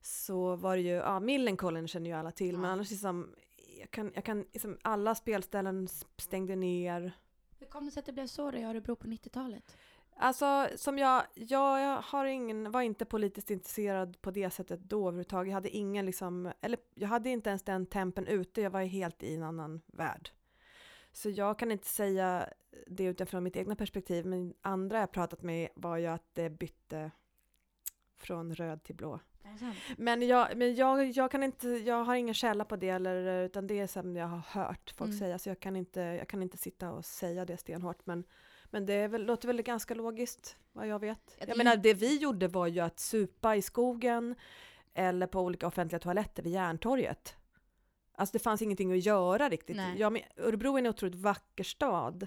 så 0.00 0.56
var 0.56 0.76
det 0.76 0.82
ju, 0.82 0.88
ja 0.94 1.20
Millencolin 1.20 1.88
känner 1.88 2.10
ju 2.10 2.16
alla 2.16 2.30
till, 2.30 2.54
men 2.54 2.64
Ja. 2.64 2.70
annars 2.72 2.90
liksom 2.90 3.34
jag 3.80 3.90
kan, 3.90 4.12
jag 4.14 4.24
kan 4.24 4.44
liksom, 4.52 4.78
alla 4.82 5.14
spelställen 5.14 5.88
stängde 6.16 6.56
ner. 6.56 7.12
Hur 7.58 7.66
kom 7.66 7.84
det 7.84 7.90
sig 7.90 8.00
att 8.00 8.06
det 8.06 8.12
blev 8.12 8.26
så 8.26 8.50
då 8.50 8.58
i 8.58 8.64
Örebro 8.64 8.96
på 8.96 9.06
90-talet? 9.06 9.76
Alltså 10.16 10.68
som 10.76 10.98
jag, 10.98 11.24
jag, 11.34 11.80
jag 11.80 12.02
har 12.02 12.24
ingen, 12.24 12.70
var 12.70 12.82
inte 12.82 13.04
politiskt 13.04 13.50
intresserad 13.50 14.20
på 14.20 14.30
det 14.30 14.50
sättet 14.50 14.80
då 14.80 15.08
överhuvudtaget. 15.08 15.48
Jag 15.50 15.54
hade 15.54 15.68
ingen 15.76 16.06
liksom, 16.06 16.52
eller 16.60 16.78
jag 16.94 17.08
hade 17.08 17.30
inte 17.30 17.50
ens 17.50 17.62
den 17.62 17.86
tempen 17.86 18.26
ute, 18.26 18.60
jag 18.60 18.70
var 18.70 18.82
helt 18.82 19.22
i 19.22 19.34
en 19.34 19.42
annan 19.42 19.80
värld. 19.86 20.30
Så 21.12 21.30
jag 21.30 21.58
kan 21.58 21.72
inte 21.72 21.86
säga 21.86 22.48
det 22.86 23.04
utifrån 23.04 23.44
mitt 23.44 23.56
egna 23.56 23.76
perspektiv, 23.76 24.26
men 24.26 24.54
andra 24.60 24.98
jag 25.00 25.12
pratat 25.12 25.42
med 25.42 25.68
var 25.74 25.96
ju 25.96 26.06
att 26.06 26.34
det 26.34 26.50
bytte 26.50 27.10
från 28.18 28.54
röd 28.54 28.82
till 28.82 28.94
blå. 28.94 29.20
Men 29.96 30.22
jag, 30.22 30.56
men 30.56 30.74
jag, 30.74 31.10
jag 31.10 31.30
kan 31.30 31.42
inte, 31.42 31.68
jag 31.68 32.04
har 32.04 32.14
ingen 32.14 32.34
källa 32.34 32.64
på 32.64 32.76
det 32.76 32.88
eller, 32.88 33.44
utan 33.44 33.66
det 33.66 33.78
är 33.80 33.86
som 33.86 34.16
jag 34.16 34.26
har 34.26 34.38
hört 34.62 34.90
folk 34.96 35.08
Mm. 35.08 35.18
säga, 35.18 35.38
så 35.38 35.48
jag 35.48 35.60
kan, 35.60 35.76
inte, 35.76 36.00
jag 36.00 36.28
kan 36.28 36.42
inte 36.42 36.58
sitta 36.58 36.90
och 36.90 37.04
säga 37.04 37.44
det 37.44 37.56
stenhårt. 37.56 38.06
Men, 38.06 38.24
men 38.70 38.86
det 38.86 39.08
väl, 39.08 39.24
låter 39.26 39.46
väl 39.48 39.62
ganska 39.62 39.94
logiskt, 39.94 40.56
vad 40.72 40.86
jag 40.86 40.98
vet. 40.98 41.36
Jag 41.38 41.48
ju- 41.48 41.54
menar, 41.56 41.76
det 41.76 41.94
vi 41.94 42.16
gjorde 42.18 42.48
var 42.48 42.66
ju 42.66 42.80
att 42.80 42.98
supa 43.00 43.56
i 43.56 43.62
skogen 43.62 44.34
eller 44.94 45.26
på 45.26 45.40
olika 45.40 45.66
offentliga 45.66 45.98
toaletter 45.98 46.42
vid 46.42 46.52
Järntorget. 46.52 47.36
Alltså 48.14 48.32
det 48.32 48.38
fanns 48.42 48.62
ingenting 48.62 48.92
att 48.92 49.04
göra 49.04 49.48
riktigt. 49.48 49.76
Ja, 49.96 50.10
men 50.10 50.22
Örebro 50.36 50.74
är 50.74 50.78
en 50.78 50.86
otroligt 50.86 51.14
vacker 51.14 51.64
stad 51.64 52.26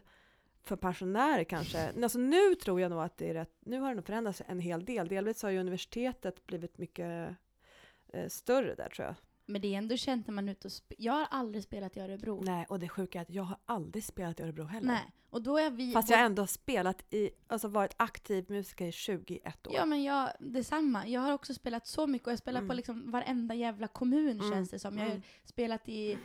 för 0.64 0.76
pensionärer 0.76 1.44
kanske. 1.44 1.94
Alltså 2.04 2.20
nu 2.20 2.56
tror 2.56 2.82
jag 2.82 2.92
nog 2.92 3.02
att 3.02 3.18
det 3.18 3.30
är 3.30 3.34
rätt, 3.34 3.52
nu 3.60 3.80
har 3.80 3.90
det 3.90 3.96
nog 3.96 4.06
förändrats 4.06 4.42
en 4.48 4.60
hel 4.60 4.86
del. 4.86 5.08
Delvis 5.08 5.44
har 5.44 5.50
ju 5.50 5.60
universitetet 5.60 6.46
blivit 6.46 6.78
mycket 6.78 7.36
eh, 8.14 8.28
större 8.28 8.76
där 8.76 8.90
tror 8.90 9.08
jag. 9.08 9.16
Men 9.46 9.62
det 9.62 9.74
är 9.74 9.78
ändå 9.78 9.98
känt 9.98 10.28
när 10.28 10.34
man 10.34 10.50
är 10.50 10.52
ute 10.52 10.68
och 10.68 10.74
Jag 10.98 11.14
har 11.14 11.28
aldrig 11.32 11.64
spelat 11.64 11.98
i 11.98 12.00
Örebro. 12.00 12.42
Nej, 12.44 12.66
och 12.70 12.80
det 12.80 12.90
sjuka 12.90 13.18
är 13.18 13.22
att 13.22 13.30
jag 13.30 13.44
har 13.44 13.58
aldrig 13.66 14.04
spelat 14.04 14.40
i 14.40 14.44
Örebro 14.44 14.64
heller. 14.64 14.88
Nej. 14.88 15.12
Och 15.30 15.42
då 15.42 15.58
är 15.58 15.70
vi... 15.70 15.92
Fast 15.92 16.10
jag 16.10 16.20
ändå 16.20 16.42
har 16.42 16.48
spelat 16.48 17.14
i, 17.14 17.30
alltså 17.48 17.68
varit 17.68 17.94
aktiv 17.98 18.46
musiker 18.50 18.86
i 18.86 18.92
21 18.92 19.68
år. 19.68 19.74
Ja 19.76 19.86
men 19.86 20.04
jag, 20.04 20.30
detsamma. 20.40 21.08
Jag 21.08 21.22
har 21.22 21.34
också 21.34 21.54
spelat 21.54 21.88
så 21.88 22.08
mycket 22.08 22.28
och 22.28 22.32
jag 22.32 22.40
spelar 22.40 22.60
på 22.60 22.66
Mm. 22.66 22.78
liksom 22.78 23.12
varenda 23.12 23.56
jävla 23.56 23.88
kommun 23.88 24.40
Mm, 24.40 24.52
känns 24.52 24.70
det 24.70 24.80
som. 24.80 24.98
Jag 24.98 25.04
har 25.04 25.12
mm. 25.12 25.22
spelat 25.44 25.90
i, 25.90 26.12
i 26.12 26.18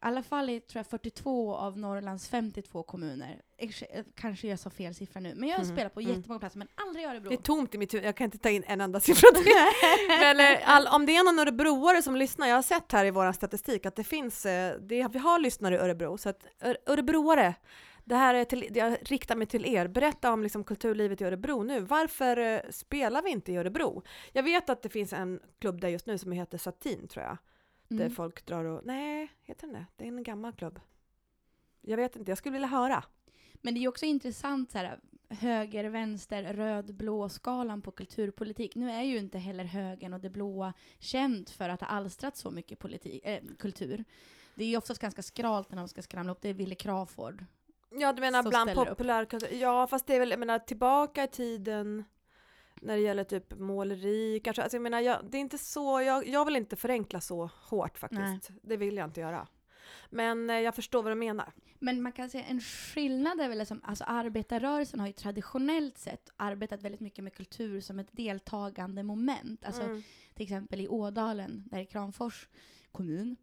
alla 0.00 0.22
fall 0.22 0.50
i 0.50 0.60
tror 0.60 0.78
jag 0.78 0.86
42 0.86 1.54
av 1.54 1.78
Norrlands 1.78 2.28
52 2.28 2.82
kommuner. 2.82 3.42
Eh, 3.64 4.04
Kanske 4.14 4.48
jag 4.48 4.58
sa 4.58 4.70
fel 4.70 4.94
siffra 4.94 5.20
nu. 5.20 5.34
Men 5.34 5.48
jag 5.48 5.56
har 5.58 5.64
Mhm, 5.64 5.72
spelat 5.74 5.94
på 5.94 6.00
mm. 6.00 6.14
jättemånga 6.16 6.38
platser 6.38 6.58
men 6.58 6.68
aldrig 6.74 7.04
i 7.04 7.08
Örebro. 7.08 7.28
Det 7.28 7.34
är 7.34 7.42
tomt 7.42 7.74
i 7.74 7.78
mitt 7.78 7.94
huvud, 7.94 8.06
jag 8.06 8.16
kan 8.16 8.24
inte 8.24 8.38
ta 8.38 8.48
in 8.50 8.64
en 8.66 8.80
enda 8.80 9.00
siffra 9.00 9.28
till. 9.30 9.52
Men 10.20 10.40
eh, 10.40 10.60
all, 10.64 10.86
om 10.86 11.06
det 11.06 11.16
är 11.16 11.24
någon 11.24 11.38
örebroare 11.38 12.02
som 12.02 12.16
lyssnar, 12.16 12.46
jag 12.48 12.54
har 12.54 12.62
sett 12.62 12.92
här 12.92 13.04
i 13.04 13.10
vår 13.10 13.32
statistik 13.32 13.86
att 13.86 13.96
det 13.96 14.04
finns, 14.04 14.46
eh, 14.46 14.80
det, 14.80 15.08
vi 15.12 15.18
har 15.18 15.38
lyssnare 15.38 15.74
i 15.74 15.78
Örebro, 15.78 16.18
så 16.18 16.28
att 16.28 16.46
örebroare, 16.86 17.54
det 18.04 18.14
här 18.16 18.34
är 18.34 18.44
till, 18.44 18.68
jag 18.74 18.96
riktar 19.02 19.36
mig 19.36 19.46
till 19.46 19.66
er, 19.66 19.88
berätta 19.88 20.32
om 20.32 20.42
liksom 20.42 20.64
kulturlivet 20.64 21.20
i 21.20 21.24
Örebro 21.24 21.62
nu. 21.62 21.80
Varför 21.80 22.62
spelar 22.72 23.22
vi 23.22 23.30
inte 23.30 23.52
i 23.52 23.56
Örebro? 23.56 24.02
Jag 24.32 24.42
vet 24.42 24.70
att 24.70 24.82
det 24.82 24.88
finns 24.88 25.12
en 25.12 25.40
klubb 25.58 25.80
där 25.80 25.88
just 25.88 26.06
nu 26.06 26.18
som 26.18 26.32
heter 26.32 26.58
Satin 26.58 27.08
tror 27.08 27.24
jag, 27.24 27.36
där 27.88 28.00
Mm. 28.04 28.14
folk 28.14 28.46
drar 28.46 28.64
och, 28.64 28.80
nej, 28.84 29.28
heter 29.42 29.66
den 29.66 29.72
det? 29.74 29.86
Det 29.96 30.04
är 30.04 30.08
en 30.08 30.22
gammal 30.22 30.52
klubb. 30.52 30.80
Jag 31.80 31.96
vet 31.96 32.16
inte, 32.16 32.30
jag 32.30 32.38
skulle 32.38 32.52
vilja 32.52 32.68
höra. 32.68 33.04
Men 33.64 33.74
det 33.74 33.84
är 33.84 33.88
också 33.88 34.04
intressant 34.04 34.70
så 34.70 34.78
här, 34.78 34.98
höger, 35.28 35.84
vänster, 35.84 36.54
röd, 36.54 36.94
blå 36.94 37.28
skalan 37.28 37.82
på 37.82 37.90
kulturpolitik. 37.90 38.74
Nu 38.74 38.90
är 38.90 39.02
ju 39.02 39.18
inte 39.18 39.38
heller 39.38 39.64
högern 39.64 40.14
och 40.14 40.20
det 40.20 40.30
blåa 40.30 40.72
känt 40.98 41.50
för 41.50 41.68
att 41.68 41.80
ha 41.80 41.88
alstrat 41.88 42.36
så 42.36 42.50
mycket 42.50 42.78
politik, 42.78 43.24
eh, 43.24 43.42
kultur. 43.58 44.04
Det 44.54 44.64
är 44.64 44.68
ju 44.68 44.76
oftast 44.76 45.00
ganska 45.00 45.22
skralt 45.22 45.70
när 45.70 45.78
de 45.78 45.88
ska 45.88 46.02
skramla 46.02 46.32
upp. 46.32 46.42
Det 46.42 46.48
är 46.48 46.54
Wille 46.54 46.74
Crawford. 46.74 47.44
Ja, 47.90 48.12
du 48.12 48.20
menar 48.20 48.42
bland 48.42 48.74
populärkultur? 48.74 49.56
Ja, 49.56 49.86
fast 49.86 50.06
det 50.06 50.14
är 50.14 50.20
väl, 50.20 50.30
jag 50.30 50.40
menar 50.40 50.58
tillbaka 50.58 51.24
i 51.24 51.28
tiden 51.28 52.04
när 52.74 52.96
det 52.96 53.02
gäller 53.02 53.24
typ 53.24 53.58
måleri 53.58 54.40
kanske. 54.44 54.62
Alltså 54.62 54.76
jag 54.76 54.82
menar, 54.82 55.00
jag, 55.00 55.24
det 55.30 55.38
är 55.38 55.40
inte 55.40 55.58
så, 55.58 56.00
jag, 56.00 56.28
jag 56.28 56.44
vill 56.44 56.56
inte 56.56 56.76
förenkla 56.76 57.20
så 57.20 57.50
hårt 57.68 57.98
faktiskt. 57.98 58.50
Nej. 58.50 58.58
Det 58.62 58.76
vill 58.76 58.96
jag 58.96 59.06
inte 59.06 59.20
göra. 59.20 59.46
Men 60.10 60.50
eh, 60.50 60.56
jag 60.60 60.74
förstår 60.74 61.02
vad 61.02 61.12
du 61.12 61.16
menar. 61.16 61.52
Men 61.78 62.02
man 62.02 62.12
kan 62.12 62.30
säga 62.30 62.44
en 62.44 62.60
skillnad 62.60 63.40
är 63.40 63.48
väl 63.48 63.58
liksom, 63.58 63.80
alltså 63.84 64.04
arbetarrörelsen 64.04 65.00
har 65.00 65.06
ju 65.06 65.12
traditionellt 65.12 65.98
sett 65.98 66.30
arbetat 66.36 66.82
väldigt 66.82 67.00
mycket 67.00 67.24
med 67.24 67.34
kultur 67.34 67.80
som 67.80 67.98
ett 67.98 68.08
deltagande 68.12 69.02
moment. 69.02 69.64
Alltså 69.64 69.82
Mm. 69.82 70.02
till 70.34 70.42
exempel 70.42 70.80
i 70.80 70.88
Ådalen, 70.88 71.64
där 71.66 71.78
i 71.78 71.86
Kramfors 71.86 72.48
kommun, 72.92 73.36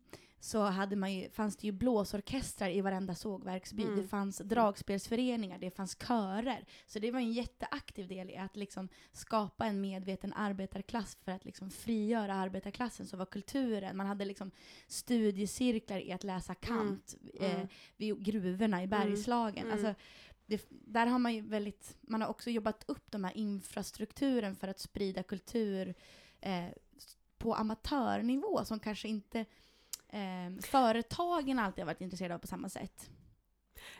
så 0.43 0.63
hade 0.63 0.95
man 0.95 1.13
ju, 1.13 1.29
fanns 1.29 1.57
det 1.57 1.67
ju 1.67 1.71
blåsorkestrar 1.71 2.69
i 2.69 2.81
varenda 2.81 3.15
sågverksby. 3.15 3.83
Mm. 3.83 3.95
Det 3.95 4.03
fanns 4.07 4.37
dragspelsföreningar, 4.37 5.57
det 5.57 5.71
fanns 5.71 5.97
körer. 6.07 6.65
Så 6.87 6.99
det 6.99 7.11
var 7.11 7.19
en 7.19 7.31
jätteaktiv 7.31 8.07
del 8.07 8.29
i 8.29 8.37
att 8.37 8.55
liksom 8.55 8.89
skapa 9.11 9.65
en 9.65 9.81
medveten 9.81 10.33
arbetarklass 10.33 11.17
för 11.23 11.31
att 11.31 11.45
liksom 11.45 11.69
frigöra 11.69 12.33
arbetarklassen. 12.33 13.07
Så 13.07 13.17
var 13.17 13.25
kulturen, 13.25 13.97
man 13.97 14.07
hade 14.07 14.25
liksom 14.25 14.51
studiecirklar 14.87 15.99
i 15.99 16.11
att 16.11 16.23
läsa 16.23 16.55
Kant 16.55 17.15
Mm. 17.39 17.51
eh, 17.51 17.67
vid 17.97 18.23
gruvorna 18.23 18.83
i 18.83 18.87
Bergslagen. 18.87 19.65
Mm. 19.65 19.73
Alltså, 19.73 20.01
det, 20.45 20.65
där 20.69 21.05
har 21.05 21.19
man 21.19 21.33
ju 21.33 21.41
väldigt, 21.41 21.97
man 22.01 22.21
har 22.21 22.27
också 22.29 22.49
jobbat 22.49 22.83
upp 22.87 23.11
de 23.11 23.23
här 23.23 23.37
infrastrukturen 23.37 24.55
för 24.55 24.67
att 24.67 24.79
sprida 24.79 25.23
kultur 25.23 25.93
eh, 26.39 26.65
på 27.37 27.55
amatörnivå 27.55 28.65
som 28.65 28.79
kanske 28.79 29.07
inte 29.07 29.45
eh, 30.11 30.61
företagen 30.61 31.59
alltid 31.59 31.81
har 31.81 31.85
varit 31.85 32.01
intresserade 32.01 32.35
av 32.35 32.39
på 32.39 32.47
samma 32.47 32.69
sätt. 32.69 33.09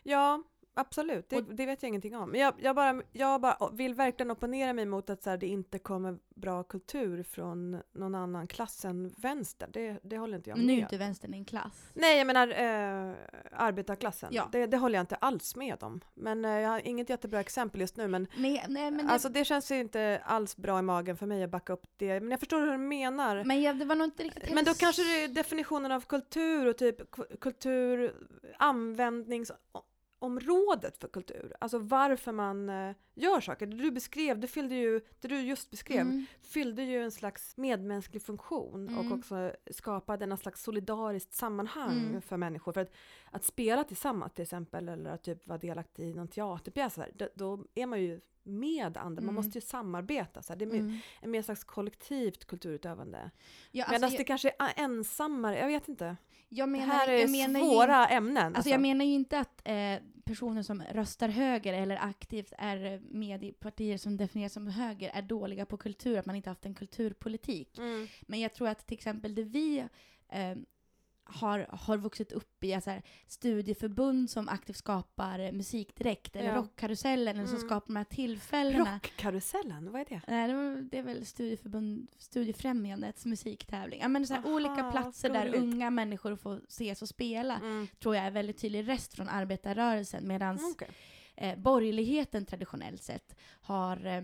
Ja, 0.04 0.44
absolut. 0.74 1.30
Det, 1.30 1.36
Och- 1.38 1.56
det 1.56 1.66
vet 1.66 1.84
jag 1.84 1.88
ingenting 1.90 2.16
om. 2.18 2.30
Men 2.32 2.40
jag, 2.42 2.54
jag, 2.58 2.76
bara, 2.76 3.02
jag 3.12 3.42
bara 3.42 3.70
vill 3.74 3.94
verkligen 3.94 4.32
opponera 4.32 4.74
mig 4.74 4.86
mot 4.86 5.10
att 5.10 5.24
så 5.24 5.30
här, 5.30 5.38
det 5.38 5.48
inte 5.48 5.80
kommer 5.80 6.18
bra 6.36 6.64
kultur 6.64 7.24
från 7.24 7.82
någon 7.94 8.16
annan 8.16 8.48
klass 8.48 8.86
än 8.86 9.14
vänster. 9.18 9.70
Det, 9.74 10.00
det 10.04 10.18
håller 10.18 10.38
inte 10.38 10.50
jag 10.50 10.60
Nu 10.60 10.64
är 10.64 10.68
ju 10.70 10.76
med 10.76 10.82
inte 10.84 10.98
vänstern 10.98 11.34
en 11.34 11.46
klass. 11.46 11.90
Nej, 11.94 12.18
jag 12.18 12.28
menar 12.28 12.48
eh, 12.48 13.16
arbetarklassen. 13.52 14.30
Ja. 14.34 14.50
Det, 14.52 14.66
det 14.66 14.78
håller 14.78 14.96
jag 14.96 15.04
inte 15.04 15.16
alls 15.16 15.56
med 15.56 15.84
om. 15.84 16.02
Men 16.14 16.46
eh, 16.46 16.52
jag 16.52 16.70
har 16.70 16.88
inget 16.88 17.10
jättebra 17.10 17.40
exempel 17.40 17.82
just 17.82 17.98
nu. 17.98 18.08
Men, 18.08 18.28
Nej, 18.36 18.66
nej, 18.70 18.92
men, 18.92 19.06
det, 19.08 19.14
alltså, 19.14 19.30
det 19.30 19.46
känns 19.46 19.72
ju 19.72 19.80
inte 19.80 20.22
alls 20.26 20.58
bra 20.58 20.80
i 20.80 20.82
magen 20.82 21.18
för 21.18 21.26
mig 21.26 21.44
att 21.44 21.50
backa 21.50 21.74
upp 21.74 21.86
det. 21.98 22.20
Men 22.20 22.32
jag 22.32 22.40
förstår 22.40 22.60
hur 22.62 22.72
du 22.72 22.78
menar. 22.78 23.36
Men, 23.36 23.48
men 23.48 23.62
jag, 23.62 23.80
det 23.80 23.86
var 23.86 23.96
nog 23.96 24.08
inte 24.08 24.24
riktigt 24.24 24.44
heller 24.50 24.64
då 24.66 24.74
kanske 24.74 25.02
det 25.04 25.24
är 25.24 25.28
definitionen 25.28 25.92
av 25.92 26.02
kultur 26.02 26.66
och 26.68 26.78
typ 26.78 27.02
ku- 27.02 27.38
kultur, 27.42 28.16
användningsområdet 30.22 30.98
för 30.98 31.08
kultur. 31.08 31.54
Alltså 31.60 31.78
varför 31.80 32.32
man 32.32 32.70
eh, 32.70 32.96
gör 33.14 33.42
saker. 33.42 33.66
Det 33.66 33.76
du 33.78 33.92
beskrev, 33.92 34.40
det, 34.40 34.48
fyllde 34.48 34.76
ju, 34.76 35.02
det 35.20 35.28
du 35.28 35.42
just 35.42 35.72
beskrev, 35.72 36.02
Mm. 36.02 36.26
fyllde 36.42 36.84
ju 36.84 37.04
en 37.04 37.12
slags 37.12 37.58
medmänsklig 37.58 38.22
funktion 38.22 38.88
Mm. 38.90 38.98
och 39.12 39.18
också 39.18 39.52
skapade 39.72 40.26
en 40.26 40.38
slags 40.38 40.64
solidariskt 40.64 41.34
sammanhang 41.34 42.00
Mm. 42.10 42.22
för 42.22 42.38
människor. 42.38 42.72
För 42.74 42.82
att, 42.82 42.92
att 43.32 43.44
spela 43.44 43.84
tillsammans 43.84 44.34
till 44.34 44.44
exempel 44.44 44.90
eller 44.90 45.10
att 45.12 45.24
typ 45.24 45.48
vara 45.48 45.58
delaktig 45.60 46.04
i 46.04 46.14
någon 46.14 46.28
teaterpjäs, 46.28 47.00
då, 47.14 47.28
då 47.36 47.66
är 47.76 47.86
man 47.86 48.02
ju 48.02 48.22
med 48.44 48.98
andra, 48.98 49.22
man 49.22 49.24
Mm. 49.24 49.36
måste 49.36 49.58
ju 49.58 49.62
samarbeta. 49.62 50.42
Så 50.42 50.54
här. 50.54 50.58
Det 50.60 50.66
är 50.66 50.70
Mm. 50.80 50.98
en 51.22 51.32
mer 51.32 51.42
slags 51.42 51.64
kollektivt 51.64 52.46
kulturutövande. 52.46 53.32
Ja, 53.72 53.86
Medan 53.90 54.04
alltså, 54.04 54.18
det 54.18 54.22
jag, 54.22 54.28
kanske 54.28 54.50
är 54.60 54.74
ensammare, 54.84 55.60
jag 55.60 55.68
vet 55.68 55.88
inte. 55.90 56.18
Jag 56.54 56.68
Det 56.68 56.72
menar, 56.72 56.86
här 56.86 57.08
är 57.08 57.18
jag 57.18 57.32
menar 57.32 57.60
ju 57.60 57.66
svåra 57.66 58.08
ämnen. 58.08 58.56
Alltså 58.56 58.70
jag 58.70 58.82
menar 58.82 59.06
ju 59.06 59.12
inte 59.12 59.40
att 59.40 59.62
eh, 59.68 59.98
personer 60.26 60.64
som 60.64 60.84
röstar 60.92 61.30
höger 61.30 61.74
eller 61.74 61.98
aktivt 62.02 62.54
är 62.58 63.00
med 63.00 63.44
i 63.44 63.52
partier 63.52 63.98
som 63.98 64.18
definieras 64.18 64.54
som 64.54 64.68
höger 64.68 65.12
är 65.14 65.22
dåliga 65.22 65.66
på 65.66 65.78
kultur, 65.78 66.18
att 66.18 66.26
man 66.26 66.36
inte 66.36 66.50
haft 66.50 66.66
en 66.66 66.76
kulturpolitik. 66.76 67.78
Mm. 67.78 68.08
Men 68.22 68.40
jag 68.40 68.54
tror 68.54 68.68
att 68.68 68.88
till 68.88 68.98
exempel 68.98 69.36
det 69.36 69.44
vi 69.44 69.80
eh, 70.30 70.56
har, 71.34 71.68
har 71.70 71.98
vuxit 71.98 72.32
upp 72.32 72.64
i, 72.64 72.74
alltså 72.74 72.90
här, 72.90 73.02
studieförbund 73.28 74.30
som 74.30 74.50
aktivt 74.50 74.76
skapar 74.78 75.52
musik 75.52 75.96
direkt, 75.96 76.36
eller 76.36 76.50
Ja. 76.50 76.56
rockkarusellen, 76.56 77.36
eller 77.36 77.46
som 77.48 77.56
Mm. 77.56 77.68
skapar 77.68 77.88
de 77.88 77.96
här 77.96 78.04
tillfällena. 78.04 78.96
Rockkarusellen, 78.96 79.92
vad 79.92 80.02
är 80.02 80.06
det? 80.06 80.22
Nej, 80.28 80.48
det, 80.48 80.82
det 80.82 80.98
är 80.98 81.04
väl 81.04 81.26
studieförbund, 81.26 82.08
Studiefrämjandets 82.18 83.26
musiktävling. 83.26 84.00
Ja, 84.02 84.08
men 84.08 84.28
så 84.28 84.34
här, 84.34 84.42
Aha, 84.42 84.52
olika 84.56 84.92
platser 84.92 85.30
där 85.30 85.46
gulligt. 85.46 85.64
unga 85.64 85.90
människor 85.90 86.36
får 86.36 86.62
ses 86.68 87.02
och 87.02 87.10
spela 87.10 87.56
Mm. 87.60 87.88
tror 88.00 88.16
jag 88.16 88.26
är 88.26 88.32
väldigt 88.32 88.58
tydlig 88.58 88.88
rest 88.88 89.14
från 89.14 89.30
arbetarrörelsen 89.30 90.28
medan 90.28 90.60
Okej. 90.74 90.90
eh, 91.36 91.58
borgerligheten 91.60 92.46
traditionellt 92.46 93.04
sett 93.04 93.36
har 93.62 94.06
eh, 94.06 94.24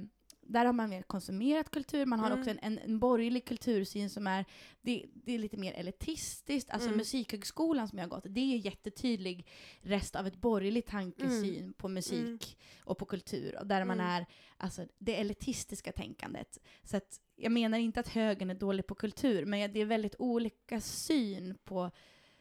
där 0.49 0.65
har 0.65 0.73
man 0.73 0.89
mer 0.89 1.01
konsumerat 1.01 1.69
kultur, 1.71 2.05
man 2.05 2.19
har 2.19 2.27
Mm. 2.27 2.39
också 2.39 2.51
en, 2.51 2.59
en, 2.61 2.77
en 2.77 2.99
borgerlig 2.99 3.45
kultursyn 3.45 4.09
som 4.09 4.27
är, 4.27 4.45
det, 4.81 5.05
det 5.13 5.33
är 5.35 5.39
lite 5.39 5.57
mer 5.57 5.73
elitistiskt. 5.73 6.69
Alltså 6.69 6.87
Mm. 6.87 6.97
musikhögskolan 6.97 7.87
som 7.87 7.97
jag 7.97 8.05
har 8.05 8.09
gått, 8.09 8.25
det 8.29 8.41
är 8.41 8.45
ju 8.45 8.57
jättetydlig 8.57 9.47
rest 9.81 10.15
av 10.15 10.27
ett 10.27 10.35
borgerligt 10.35 10.87
tankesyn 10.87 11.73
på 11.73 11.87
musik 11.87 12.57
och 12.83 12.97
på 12.97 13.05
kultur. 13.05 13.57
Och 13.59 13.67
där 13.67 13.85
man 13.85 13.99
Mm. 13.99 14.11
är, 14.11 14.25
alltså 14.57 14.87
det 14.97 15.15
elitistiska 15.19 15.91
tänkandet. 15.91 16.57
Så 16.83 16.97
att 16.97 17.19
jag 17.35 17.51
menar 17.51 17.77
inte 17.77 17.99
att 17.99 18.07
högern 18.07 18.49
är 18.49 18.55
dålig 18.55 18.87
på 18.87 18.95
kultur, 18.95 19.45
men 19.45 19.73
det 19.73 19.81
är 19.81 19.85
väldigt 19.85 20.15
olika 20.19 20.81
syn 20.81 21.57
på 21.63 21.91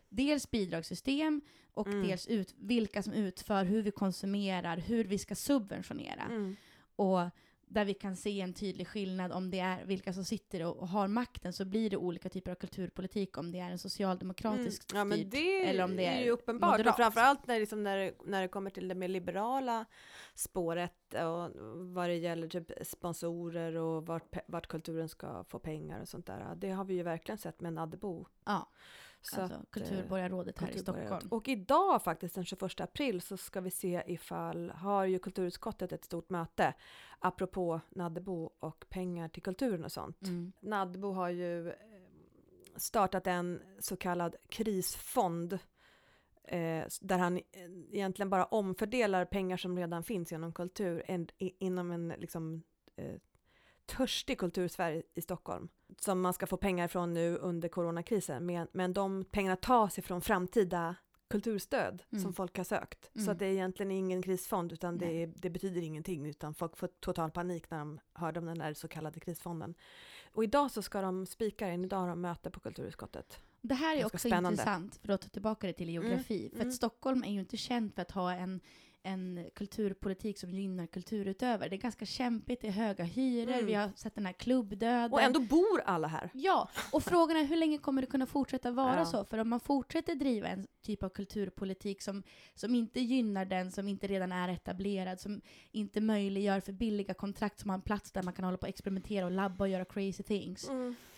dels 0.08 0.50
bidragssystem 0.50 1.40
och 1.74 1.86
Mm. 1.86 2.06
dels 2.08 2.26
ut, 2.26 2.54
vilka 2.58 3.02
som 3.02 3.12
utför, 3.12 3.64
hur 3.64 3.82
vi 3.82 3.90
konsumerar, 3.90 4.76
hur 4.76 5.04
vi 5.04 5.18
ska 5.18 5.34
subventionera. 5.34 6.22
Mm. 6.22 6.56
Och 6.96 7.20
där 7.68 7.84
vi 7.84 7.94
kan 7.94 8.16
se 8.16 8.40
en 8.40 8.54
tydlig 8.54 8.88
skillnad 8.88 9.32
om 9.32 9.50
det 9.50 9.60
är 9.60 9.84
vilka 9.84 10.12
som 10.12 10.24
sitter 10.24 10.66
och, 10.66 10.76
och 10.76 10.88
har 10.88 11.08
makten 11.08 11.52
så 11.52 11.64
blir 11.64 11.90
det 11.90 11.96
olika 11.96 12.28
typer 12.28 12.50
av 12.50 12.54
kulturpolitik 12.54 13.38
om 13.38 13.52
det 13.52 13.58
är 13.58 13.70
en 13.70 13.78
socialdemokratisk 13.78 14.92
Mm. 14.92 14.98
Ja 14.98 15.04
men 15.04 15.18
styrd 15.18 15.30
det 15.30 15.68
eller 15.68 15.84
om 15.84 15.96
det 15.96 16.04
är 16.04 16.16
är 16.20 16.24
ju 16.24 16.30
uppenbart, 16.30 16.86
och 16.86 16.96
framförallt 16.96 17.46
när, 17.46 17.60
liksom 17.60 17.82
när, 17.82 17.96
det, 17.96 18.12
när 18.24 18.42
det 18.42 18.48
kommer 18.48 18.70
till 18.70 18.88
det 18.88 18.94
mer 18.94 19.08
liberala 19.08 19.84
spåret 20.34 21.14
och 21.14 21.50
vad 21.94 22.08
det 22.08 22.16
gäller 22.16 22.48
typ 22.48 22.70
sponsorer 22.82 23.76
och 23.76 24.06
vart, 24.06 24.36
vart 24.46 24.66
kulturen 24.66 25.08
ska 25.08 25.44
få 25.44 25.58
pengar 25.58 26.00
och 26.00 26.08
sånt 26.08 26.26
där. 26.26 26.54
Det 26.56 26.70
har 26.70 26.84
vi 26.84 26.94
ju 26.94 27.02
verkligen 27.02 27.38
sett 27.38 27.60
med 27.60 27.72
Naddebo. 27.72 28.26
Ja, 28.44 28.68
Så 29.22 29.40
alltså 29.40 29.56
att, 29.56 29.62
eh, 29.62 29.66
kulturborgarrådet 29.70 30.58
här 30.58 30.68
i 30.68 30.72
Kulturborgarrådet. 30.72 31.22
Stockholm. 31.22 31.40
Och 31.40 31.48
idag 31.48 32.02
faktiskt 32.02 32.34
den 32.34 32.44
21 32.44 32.80
april 32.80 33.20
så 33.20 33.36
ska 33.36 33.60
vi 33.60 33.70
se 33.70 34.02
ifall, 34.06 34.70
har 34.70 35.04
ju 35.04 35.18
kulturutskottet 35.18 35.92
ett 35.92 36.04
stort 36.04 36.30
möte 36.30 36.74
apropå 37.18 37.80
Naddebo 37.88 38.50
och 38.58 38.84
pengar 38.88 39.28
till 39.28 39.42
kulturen 39.42 39.84
och 39.84 39.92
sånt. 39.92 40.22
Mm. 40.22 40.52
Naddebo 40.60 41.12
har 41.12 41.28
ju 41.28 41.68
eh, 41.68 41.74
startat 42.76 43.26
en 43.26 43.62
så 43.78 43.96
kallad 43.96 44.36
krisfond 44.48 45.52
eh, 46.44 46.84
där 47.00 47.18
han 47.18 47.36
eh, 47.36 47.42
egentligen 47.92 48.30
bara 48.30 48.44
omfördelar 48.44 49.24
pengar 49.24 49.56
som 49.56 49.78
redan 49.78 50.02
finns 50.02 50.32
genom 50.32 50.52
kultur 50.52 51.02
en, 51.06 51.28
i, 51.38 51.56
inom 51.58 51.90
en 51.90 52.08
liksom, 52.08 52.62
eh, 52.96 53.14
törstig 53.86 54.38
kultursfär 54.38 55.02
i 55.14 55.22
Stockholm 55.22 55.68
som 56.00 56.20
man 56.20 56.32
ska 56.32 56.46
få 56.46 56.56
pengar 56.56 56.88
från 56.88 57.14
nu 57.14 57.36
under 57.36 57.68
coronakrisen. 57.68 58.46
Men, 58.46 58.68
men 58.72 58.92
de 58.92 59.24
pengarna 59.24 59.56
tas 59.56 59.98
ifrån 59.98 60.20
framtida 60.20 60.96
kulturstöd 61.30 62.02
Mm. 62.10 62.22
som 62.22 62.32
folk 62.32 62.56
har 62.56 62.64
sökt. 62.64 63.10
Så 63.14 63.20
Mm. 63.20 63.32
att 63.32 63.38
det 63.38 63.46
är 63.46 63.50
egentligen 63.52 63.92
ingen 63.92 64.22
krisfond 64.22 64.72
utan 64.72 64.98
det, 64.98 65.26
det 65.26 65.50
betyder 65.50 65.80
ingenting 65.82 66.26
utan 66.26 66.54
folk 66.54 66.76
får 66.76 66.86
total 67.00 67.30
panik 67.30 67.70
när 67.70 67.78
de 67.78 68.00
hörde 68.12 68.40
om 68.40 68.46
den 68.46 68.58
där 68.58 68.74
så 68.74 68.88
kallade 68.88 69.20
krisfonden. 69.20 69.74
Och 70.32 70.44
idag 70.44 70.70
så 70.70 70.82
ska 70.82 71.00
de 71.00 71.26
spika 71.26 71.66
den, 71.66 71.84
idag 71.84 71.98
har 71.98 72.08
de 72.08 72.20
möte 72.20 72.50
på 72.50 72.60
kulturutskottet. 72.60 73.40
Det 73.60 73.74
här 73.74 73.96
är 73.96 74.04
också 74.06 74.18
spännande. 74.18 74.50
intressant, 74.50 74.96
för 74.96 75.12
att 75.12 75.20
ta 75.22 75.28
tillbaka 75.28 75.66
det 75.66 75.72
till 75.72 75.90
geografi. 75.90 76.48
För 76.50 76.56
mm. 76.56 76.68
att 76.68 76.74
Stockholm 76.74 77.24
är 77.24 77.32
ju 77.32 77.40
inte 77.40 77.56
känt 77.56 77.94
för 77.94 78.02
att 78.02 78.10
ha 78.10 78.32
en, 78.32 78.60
en 79.06 79.50
kulturpolitik 79.54 80.38
som 80.38 80.54
gynnar 80.54 80.86
kulturutövare. 80.86 81.68
Det 81.68 81.76
är 81.76 81.80
ganska 81.80 82.06
kämpigt, 82.06 82.60
det 82.60 82.68
är 82.68 82.72
höga 82.72 83.04
hyror, 83.04 83.52
Mm. 83.52 83.66
vi 83.66 83.74
har 83.74 83.90
sett 83.96 84.14
den 84.14 84.26
här 84.26 84.32
klubbdöden. 84.32 85.12
Och 85.12 85.22
ändå 85.22 85.40
bor 85.40 85.80
alla 85.86 86.08
här. 86.08 86.30
Ja, 86.34 86.68
och 86.92 87.02
frågan 87.02 87.36
är 87.36 87.44
hur 87.44 87.56
länge 87.56 87.78
kommer 87.78 88.00
det 88.02 88.06
kunna 88.06 88.26
fortsätta 88.26 88.70
vara 88.70 88.96
Ja. 88.98 89.04
så? 89.06 89.24
För 89.24 89.38
om 89.38 89.48
man 89.48 89.60
fortsätter 89.60 90.14
driva 90.14 90.48
en 90.48 90.66
typ 90.82 91.02
av 91.02 91.08
kulturpolitik 91.08 92.02
som, 92.02 92.22
som 92.54 92.74
inte 92.74 93.00
gynnar 93.00 93.44
den 93.44 93.72
som 93.72 93.88
inte 93.88 94.06
redan 94.06 94.32
är 94.32 94.48
etablerad, 94.48 95.20
som 95.20 95.40
inte 95.72 96.00
möjliggör 96.00 96.60
för 96.60 96.72
billiga 96.72 97.14
kontrakt 97.14 97.58
som 97.60 97.70
har 97.70 97.74
en 97.74 97.82
plats 97.82 98.12
där 98.12 98.22
man 98.22 98.32
kan 98.34 98.44
hålla 98.44 98.56
på 98.58 98.62
och 98.62 98.68
experimentera 98.68 99.24
och 99.24 99.30
labba 99.32 99.64
och 99.64 99.68
göra 99.68 99.84
crazy 99.84 100.22
things, 100.22 100.70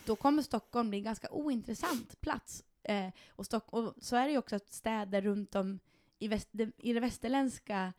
då 0.04 0.16
kommer 0.16 0.42
Stockholm 0.42 0.88
bli 0.90 0.98
en 0.98 1.04
ganska 1.04 1.28
ointressant 1.30 2.20
plats. 2.20 2.64
Eh, 2.82 3.08
och, 3.30 3.44
Stock- 3.46 3.72
och 3.72 3.94
så 4.00 4.16
är 4.16 4.24
det 4.26 4.30
ju 4.32 4.38
också 4.38 4.56
att 4.56 4.72
städer 4.72 5.22
runt 5.22 5.54
om 5.54 5.78
i, 6.18 6.28
väst, 6.28 6.48
i 6.78 6.92
den 6.92 7.02
västerländska 7.02 7.92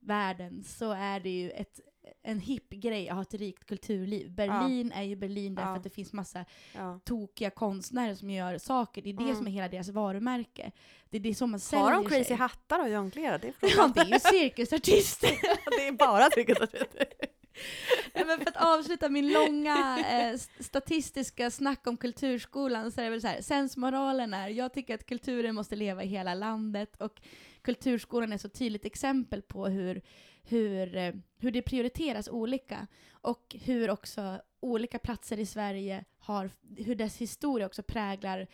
världen 0.00 0.64
så 0.64 0.90
är 0.92 1.20
det 1.20 1.30
ju 1.30 1.50
ett, 1.50 1.80
en 2.22 2.40
hipp 2.40 2.70
grej 2.70 3.08
att 3.08 3.14
ha 3.14 3.22
ett 3.22 3.34
rikt 3.34 3.64
kulturliv. 3.64 4.30
Berlin 4.30 4.92
är 4.92 5.02
ju 5.02 5.16
Berlin 5.16 5.54
därför 5.54 5.70
Ja. 5.70 5.76
att 5.76 5.82
det 5.82 5.90
finns 5.90 6.12
massa 6.12 6.44
Ja. 6.74 7.00
tokiga 7.04 7.50
konstnärer 7.50 8.14
som 8.14 8.30
gör 8.30 8.58
saker. 8.58 9.02
Det 9.02 9.10
är 9.10 9.14
det 9.14 9.22
Mm. 9.24 9.36
som 9.36 9.46
är 9.46 9.50
hela 9.50 9.68
deras 9.68 9.88
varumärke. 9.88 10.72
Det 11.10 11.16
är 11.16 11.20
det 11.20 11.34
som 11.34 11.50
man 11.50 11.60
säljer 11.60 11.84
Har 11.84 11.92
de 11.92 12.04
crazy 12.04 12.24
sig. 12.24 12.36
hattar 12.36 12.80
och 12.80 12.88
jonglerar? 12.88 13.38
Det 13.38 13.48
är 13.48 13.54
Ja, 13.76 13.90
det 13.94 14.00
är 14.00 14.04
ju 14.06 14.18
cirkusartister. 14.20 15.30
det 15.78 15.86
är 15.88 15.92
bara 15.92 16.30
cirkusartister. 16.30 17.06
Men 18.14 18.38
för 18.38 18.48
att 18.48 18.56
avsluta 18.56 19.08
min 19.08 19.32
långa 19.32 19.98
eh, 19.98 20.38
statistiska 20.60 21.50
snack 21.50 21.86
om 21.86 21.96
kulturskolan 21.96 22.92
så 22.92 23.00
är 23.00 23.04
det 23.04 23.10
väl 23.10 23.20
så 23.20 23.26
här, 23.26 23.42
sensmoralen 23.42 24.34
är, 24.34 24.48
jag 24.48 24.72
tycker 24.72 24.94
att 24.94 25.06
kulturen 25.06 25.54
måste 25.54 25.76
leva 25.76 26.04
i 26.04 26.06
hela 26.06 26.34
landet 26.34 26.96
och 26.96 27.20
kulturskolan 27.62 28.32
är 28.32 28.38
så 28.38 28.48
tydligt 28.48 28.84
exempel 28.84 29.42
på 29.42 29.66
hur, 29.66 30.02
hur, 30.42 30.96
eh, 30.96 31.14
hur 31.38 31.50
det 31.50 31.62
prioriteras 31.62 32.28
olika 32.28 32.86
och 33.10 33.56
hur 33.64 33.90
också 33.90 34.40
olika 34.60 34.98
platser 34.98 35.38
i 35.38 35.46
Sverige 35.46 36.04
har, 36.18 36.50
hur 36.76 36.94
dess 36.94 37.16
historia 37.16 37.66
också 37.66 37.82
präglar 37.82 38.46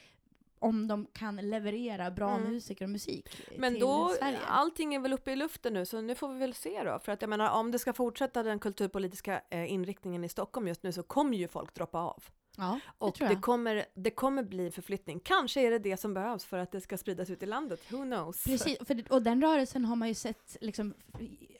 om 0.59 0.89
de 0.89 1.07
kan 1.13 1.37
leverera 1.37 2.11
bra 2.11 2.31
Mm. 2.37 2.53
musiker 2.53 2.85
och 2.85 2.91
musik 2.91 3.29
Men 3.59 3.73
till 3.75 3.81
då, 3.81 4.09
Sverige. 4.19 4.39
allting 4.47 4.95
är 4.95 4.99
väl 5.01 5.13
uppe 5.13 5.33
i 5.33 5.37
luften 5.37 5.73
nu, 5.73 5.87
så 5.87 6.01
nu 6.01 6.15
får 6.15 6.29
vi 6.29 6.39
väl 6.39 6.55
se 6.55 6.83
då. 6.85 6.99
För 6.99 7.13
att 7.13 7.23
jag 7.23 7.29
menar, 7.29 7.51
om 7.51 7.71
det 7.71 7.79
ska 7.79 7.93
fortsätta 7.93 8.43
den 8.43 8.59
kulturpolitiska 8.59 9.41
eh, 9.51 9.73
inriktningen 9.73 10.25
i 10.25 10.29
Stockholm 10.29 10.69
just 10.69 10.83
nu 10.83 10.93
så 10.93 11.03
kommer 11.03 11.37
ju 11.37 11.49
folk 11.49 11.75
droppa 11.75 11.99
av. 11.99 12.23
ja, 12.57 12.81
det 12.99 13.05
Och 13.07 13.17
det, 13.19 13.37
kommer, 13.37 13.85
det 13.95 14.11
kommer 14.11 14.43
bli 14.43 14.71
förflyttning. 14.71 15.21
Kanske 15.21 15.61
är 15.61 15.71
det 15.71 15.79
det 15.79 15.97
som 15.97 16.15
behövs 16.15 16.45
för 16.45 16.59
att 16.59 16.73
det 16.73 16.81
ska 16.81 16.99
spridas 16.99 17.31
ut 17.31 17.43
i 17.43 17.47
landet. 17.47 17.93
Who 17.93 18.03
knows? 18.03 18.45
Precis, 18.45 18.79
för 18.87 19.13
och 19.13 19.23
den 19.23 19.43
rörelsen 19.43 19.85
har 19.85 19.97
man 19.97 20.09
ju 20.09 20.15
sett 20.15 20.57
liksom, 20.61 20.95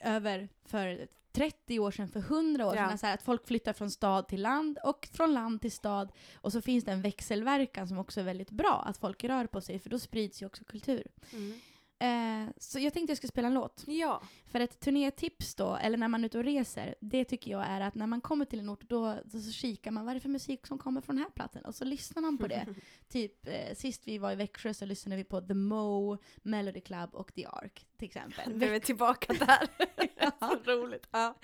över 0.01 0.49
för 0.65 1.09
30 1.39 1.79
år 1.79 1.91
sedan, 1.91 2.09
för 2.09 2.21
100 2.21 2.67
år 2.67 2.77
Ja. 2.77 2.89
sedan, 2.89 2.99
så 2.99 3.07
här, 3.07 3.15
att 3.15 3.23
folk 3.23 3.47
flyttar 3.47 3.73
från 3.73 3.91
stad 3.91 4.29
till 4.29 4.43
land 4.43 4.79
och 4.85 5.09
från 5.13 5.35
land 5.35 5.61
till 5.61 5.73
stad. 5.73 6.13
Och 6.35 6.53
så 6.53 6.61
finns 6.61 6.85
det 6.85 6.93
en 6.93 7.03
växelverkan 7.03 7.89
som 7.89 7.99
också 7.99 8.21
är 8.21 8.25
väldigt 8.25 8.51
bra, 8.51 8.85
att 8.87 8.99
folk 8.99 9.25
rör 9.25 9.47
på 9.47 9.61
sig, 9.61 9.79
för 9.79 9.91
då 9.91 9.99
sprids 9.99 10.43
ju 10.43 10.47
också 10.47 10.65
kultur. 10.65 11.07
Mm. 11.33 11.61
Eh, 12.01 12.49
så 12.57 12.79
jag 12.79 12.93
tänkte 12.93 13.11
jag 13.11 13.17
skulle 13.17 13.29
spela 13.29 13.49
en 13.49 13.55
låt. 13.55 13.85
Ja. 13.87 14.23
För 14.47 14.61
ett 14.61 14.81
turnétips 14.81 15.55
då, 15.55 15.77
eller 15.77 15.99
när 15.99 16.09
man 16.09 16.25
är 16.25 16.27
ute 16.27 16.39
och 16.39 16.45
reser, 16.45 16.95
det 17.01 17.25
tycker 17.25 17.51
jag 17.51 17.67
är 17.67 17.81
att 17.81 17.95
när 17.95 18.07
man 18.07 18.21
kommer 18.21 18.45
till 18.45 18.59
en 18.59 18.71
ort, 18.71 18.83
då, 18.83 19.19
då 19.25 19.39
så 19.41 19.53
kikar 19.53 19.91
man 19.91 20.05
vad 20.05 20.11
är 20.11 20.15
det 20.15 20.21
för 20.21 20.29
musik 20.29 20.67
som 20.67 20.79
kommer 20.79 21.01
från 21.01 21.17
den 21.17 21.25
här 21.25 21.31
platsen? 21.31 21.65
Och 21.65 21.75
så 21.75 21.85
lyssnar 21.85 22.23
man 22.23 22.39
på 22.39 22.47
det. 22.47 22.67
typ 23.09 23.47
eh, 23.47 23.75
sist 23.75 24.03
vi 24.05 24.19
var 24.19 24.33
i 24.33 24.35
Växjö 24.35 24.75
så 24.75 24.87
lyssnade 24.87 25.17
vi 25.17 25.25
på 25.25 25.41
The 25.41 25.55
Mo, 25.55 26.19
Melody 26.43 26.81
Club 26.81 27.15
och 27.15 27.35
The 27.35 27.47
Ark 27.47 27.87
till 27.97 28.07
exempel. 28.07 28.57
Nu 28.57 28.67
är 28.67 28.71
vi 28.71 28.81
tillbaka 28.81 29.33
där. 29.47 29.69
Så 30.65 30.73
roligt. 30.73 31.09
Ja. 31.11 31.35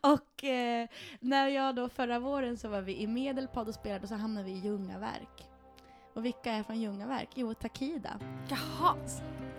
Och 0.00 0.44
eh, 0.44 0.88
när 1.20 1.48
jag 1.48 1.74
då 1.74 1.88
förra 1.88 2.18
våren 2.18 2.56
så 2.56 2.68
var 2.68 2.80
vi 2.80 2.96
i 2.96 3.06
Medelpad 3.06 3.68
och 3.68 3.74
spelade 3.74 4.02
och 4.02 4.08
så 4.08 4.14
hamnade 4.14 4.46
vi 4.46 4.52
i 4.52 4.58
Ljungaverk. 4.58 5.51
Och 6.14 6.24
vilka 6.24 6.52
är 6.52 6.62
från 6.62 6.80
Ljungaverk? 6.80 7.28
Jo, 7.34 7.54
Takida. 7.54 8.18
Jaha. 8.48 8.96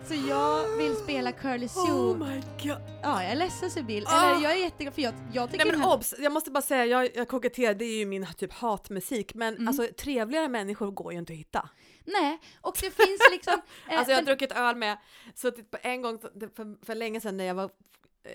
Så 0.07 0.13
jag 0.29 0.77
vill 0.77 0.95
spela 0.95 1.31
Curly 1.31 1.67
Sue. 1.67 1.81
Oh 1.81 2.17
my 2.17 2.35
god. 2.63 2.77
Ja, 3.03 3.23
jag 3.23 3.31
är 3.31 3.35
ledsen 3.35 3.71
Sibyl. 3.71 4.03
Ah! 4.07 4.31
Eller 4.31 4.43
jag 4.43 4.51
är 4.51 4.63
jätteglad 4.63 4.93
för 4.93 5.01
jag, 5.01 5.13
jag 5.33 5.51
tycker 5.51 5.65
Nej 5.65 5.73
men 5.73 5.81
här... 5.81 5.93
obs, 5.97 6.13
jag 6.19 6.31
måste 6.31 6.51
bara 6.51 6.61
säga, 6.61 6.85
jag, 6.85 7.15
jag 7.15 7.27
koketterar, 7.27 7.73
det 7.73 7.85
är 7.85 7.97
ju 7.97 8.05
min 8.05 8.27
typ 8.37 8.53
hatmusik, 8.53 9.33
men 9.33 9.53
Mm. 9.55 9.67
alltså 9.67 9.87
trevligare 9.97 10.47
människor 10.47 10.91
går 10.91 11.13
ju 11.13 11.19
inte 11.19 11.33
att 11.33 11.39
hitta. 11.39 11.69
Nej, 12.05 12.39
och 12.61 12.75
det 12.81 12.91
finns 12.91 13.21
liksom... 13.31 13.53
eh, 13.89 13.97
Alltså 13.97 14.11
jag 14.11 14.17
har 14.17 14.21
den- 14.21 14.25
druckit 14.25 14.51
öl 14.51 14.75
med, 14.75 14.97
suttit 15.35 15.71
på 15.71 15.77
en 15.81 16.01
gång 16.01 16.19
för, 16.19 16.85
för 16.85 16.95
länge 16.95 17.21
sedan 17.21 17.37
när 17.37 17.43
jag 17.45 17.55
var 17.55 17.69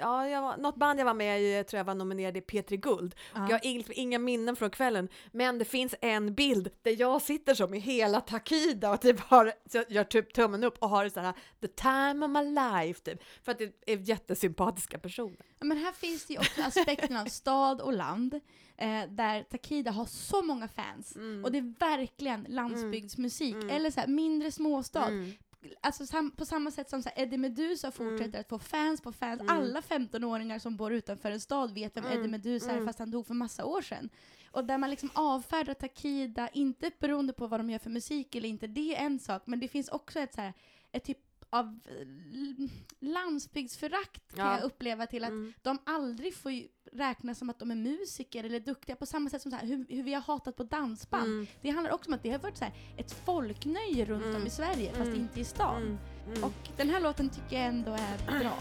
Ja, 0.00 0.28
jag 0.28 0.42
var, 0.42 0.56
något 0.56 0.76
band 0.76 1.00
jag 1.00 1.04
var 1.04 1.14
med 1.14 1.42
i, 1.42 1.52
jag 1.56 1.66
tror 1.66 1.78
jag 1.78 1.84
var 1.84 1.94
nominerad 1.94 2.36
i 2.36 2.40
P3 2.40 2.76
Guld. 2.76 3.14
Ja. 3.34 3.40
Jag 3.40 3.50
har 3.58 3.60
ing- 3.60 3.92
inga 3.94 4.18
minnen 4.18 4.56
från 4.56 4.70
kvällen, 4.70 5.08
men 5.32 5.58
det 5.58 5.64
finns 5.64 5.94
en 6.00 6.34
bild 6.34 6.70
där 6.82 7.00
jag 7.00 7.22
sitter 7.22 7.54
som 7.54 7.74
i 7.74 7.78
hela 7.78 8.20
Takida 8.20 8.90
och 8.90 9.00
typ 9.00 9.20
har, 9.20 9.52
gör 9.88 10.04
typ 10.04 10.32
tummen 10.34 10.64
upp 10.64 10.78
och 10.78 10.88
har 10.88 11.08
så 11.08 11.20
här 11.20 11.32
the 11.60 11.68
time 11.68 12.26
of 12.26 12.30
my 12.30 12.42
life 12.54 13.00
typ. 13.00 13.22
För 13.42 13.52
att 13.52 13.58
det 13.58 13.72
är 13.86 13.96
jättesympatiska 14.08 14.98
personer. 14.98 15.36
Men 15.60 15.76
här 15.78 15.92
finns 15.92 16.26
det 16.26 16.32
ju 16.34 16.38
också 16.40 16.62
aspekten 16.62 17.16
av 17.16 17.24
stad 17.26 17.80
och 17.80 17.92
land, 17.92 18.34
eh, 18.76 19.02
där 19.08 19.42
Takida 19.42 19.90
har 19.90 20.04
så 20.04 20.42
många 20.42 20.68
fans. 20.68 21.16
Mm. 21.16 21.44
Och 21.44 21.52
det 21.52 21.58
är 21.58 21.74
verkligen 21.78 22.46
landsbygdsmusik, 22.48 23.54
Mm. 23.54 23.70
eller 23.70 23.90
så 23.90 24.00
här, 24.00 24.06
mindre 24.06 24.52
småstad. 24.52 25.06
Mm. 25.06 25.32
Alltså 25.80 26.06
sam 26.06 26.30
på 26.30 26.44
samma 26.44 26.70
sätt 26.70 26.90
som 26.90 27.02
så 27.02 27.08
här, 27.14 27.22
Eddie 27.22 27.36
Meduza 27.36 27.90
fortsätter 27.90 28.28
Mm. 28.28 28.40
att 28.40 28.48
få 28.48 28.58
fans 28.58 29.00
på 29.00 29.12
fans. 29.12 29.40
Mm. 29.40 29.56
Alla 29.56 29.80
15-åringar 29.80 30.58
som 30.58 30.76
bor 30.76 30.92
utanför 30.92 31.30
en 31.30 31.40
stad 31.40 31.74
vet 31.74 31.96
vem 31.96 32.04
Mm. 32.04 32.18
Eddie 32.18 32.28
Meduza 32.30 32.70
är 32.70 32.74
Mm. 32.74 32.86
fast 32.86 32.98
han 32.98 33.10
dog 33.10 33.26
för 33.26 33.34
massa 33.34 33.64
år 33.64 33.82
sedan. 33.82 34.08
Och 34.50 34.64
där 34.64 34.78
man 34.78 34.90
liksom 34.90 35.10
avfärdar 35.14 35.74
Takida, 35.74 36.48
inte 36.48 36.90
beroende 37.00 37.32
på 37.32 37.46
vad 37.46 37.60
de 37.60 37.70
gör 37.70 37.78
för 37.78 37.90
musik 37.90 38.34
eller 38.34 38.48
inte, 38.48 38.66
det 38.66 38.96
är 38.96 39.04
en 39.06 39.18
sak, 39.18 39.42
men 39.46 39.60
det 39.60 39.68
finns 39.68 39.88
också 39.88 40.18
ett, 40.20 40.34
så 40.34 40.40
här, 40.40 40.52
ett 40.92 41.04
typ 41.04 41.18
av 41.50 41.80
eh, 41.84 42.68
landsbygdsförakt 43.00 44.34
kan 44.36 44.46
Ja. 44.46 44.56
jag 44.56 44.64
uppleva 44.64 45.06
till 45.06 45.24
att 45.24 45.30
Mm. 45.30 45.52
de 45.62 45.78
aldrig 45.86 46.34
får 46.36 46.52
räknas 46.92 47.38
som 47.38 47.50
att 47.50 47.58
de 47.58 47.70
är 47.70 47.74
musiker 47.74 48.44
eller 48.44 48.60
duktiga 48.60 48.96
på 48.96 49.06
samma 49.06 49.30
sätt 49.30 49.42
som 49.42 49.50
så 49.50 49.56
här, 49.56 49.66
hur, 49.66 49.86
hur 49.88 50.02
vi 50.02 50.14
har 50.14 50.20
hatat 50.22 50.56
på 50.56 50.62
dansband. 50.62 51.24
Mm. 51.26 51.46
Det 51.62 51.70
handlar 51.70 51.92
också 51.92 52.10
om 52.10 52.14
att 52.14 52.22
det 52.22 52.30
har 52.30 52.38
varit 52.38 52.56
så 52.56 52.64
här, 52.64 52.74
ett 52.96 53.12
folknöje 53.12 54.04
runt 54.04 54.24
Mm. 54.24 54.36
om 54.36 54.46
i 54.46 54.50
Sverige 54.50 54.88
fast 54.92 55.02
Mm. 55.08 55.20
inte 55.20 55.40
i 55.40 55.44
stan. 55.44 55.82
Mm. 55.82 55.98
Mm. 56.26 56.44
Och 56.44 56.52
den 56.76 56.90
här 56.90 57.00
låten 57.00 57.28
tycker 57.30 57.56
jag 57.56 57.66
ändå 57.66 57.90
är 57.92 58.40
bra. 58.40 58.58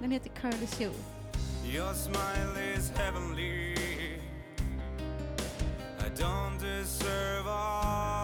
Den 0.00 0.10
heter 0.10 0.30
Curly 0.30 0.66
Sue. 0.66 0.92
Your 1.74 1.94
smile 1.94 2.74
is 2.76 2.90
heavenly. 2.90 3.74
I 5.98 6.22
don't 6.22 6.58
deserve 6.60 7.48
all 7.50 8.19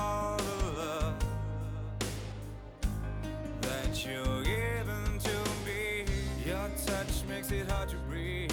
you're 4.04 4.42
giving 4.42 5.18
to 5.20 5.38
me. 5.64 6.04
Your 6.44 6.68
touch 6.86 7.24
makes 7.28 7.50
it 7.50 7.70
hard 7.70 7.88
to 7.88 7.96
breathe. 8.08 8.52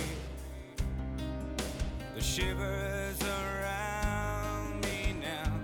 The 2.15 2.21
shivers 2.21 3.19
around 3.21 4.81
me 4.81 5.15
now. 5.21 5.59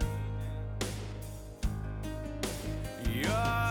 Your 3.13 3.68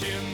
watching 0.00 0.25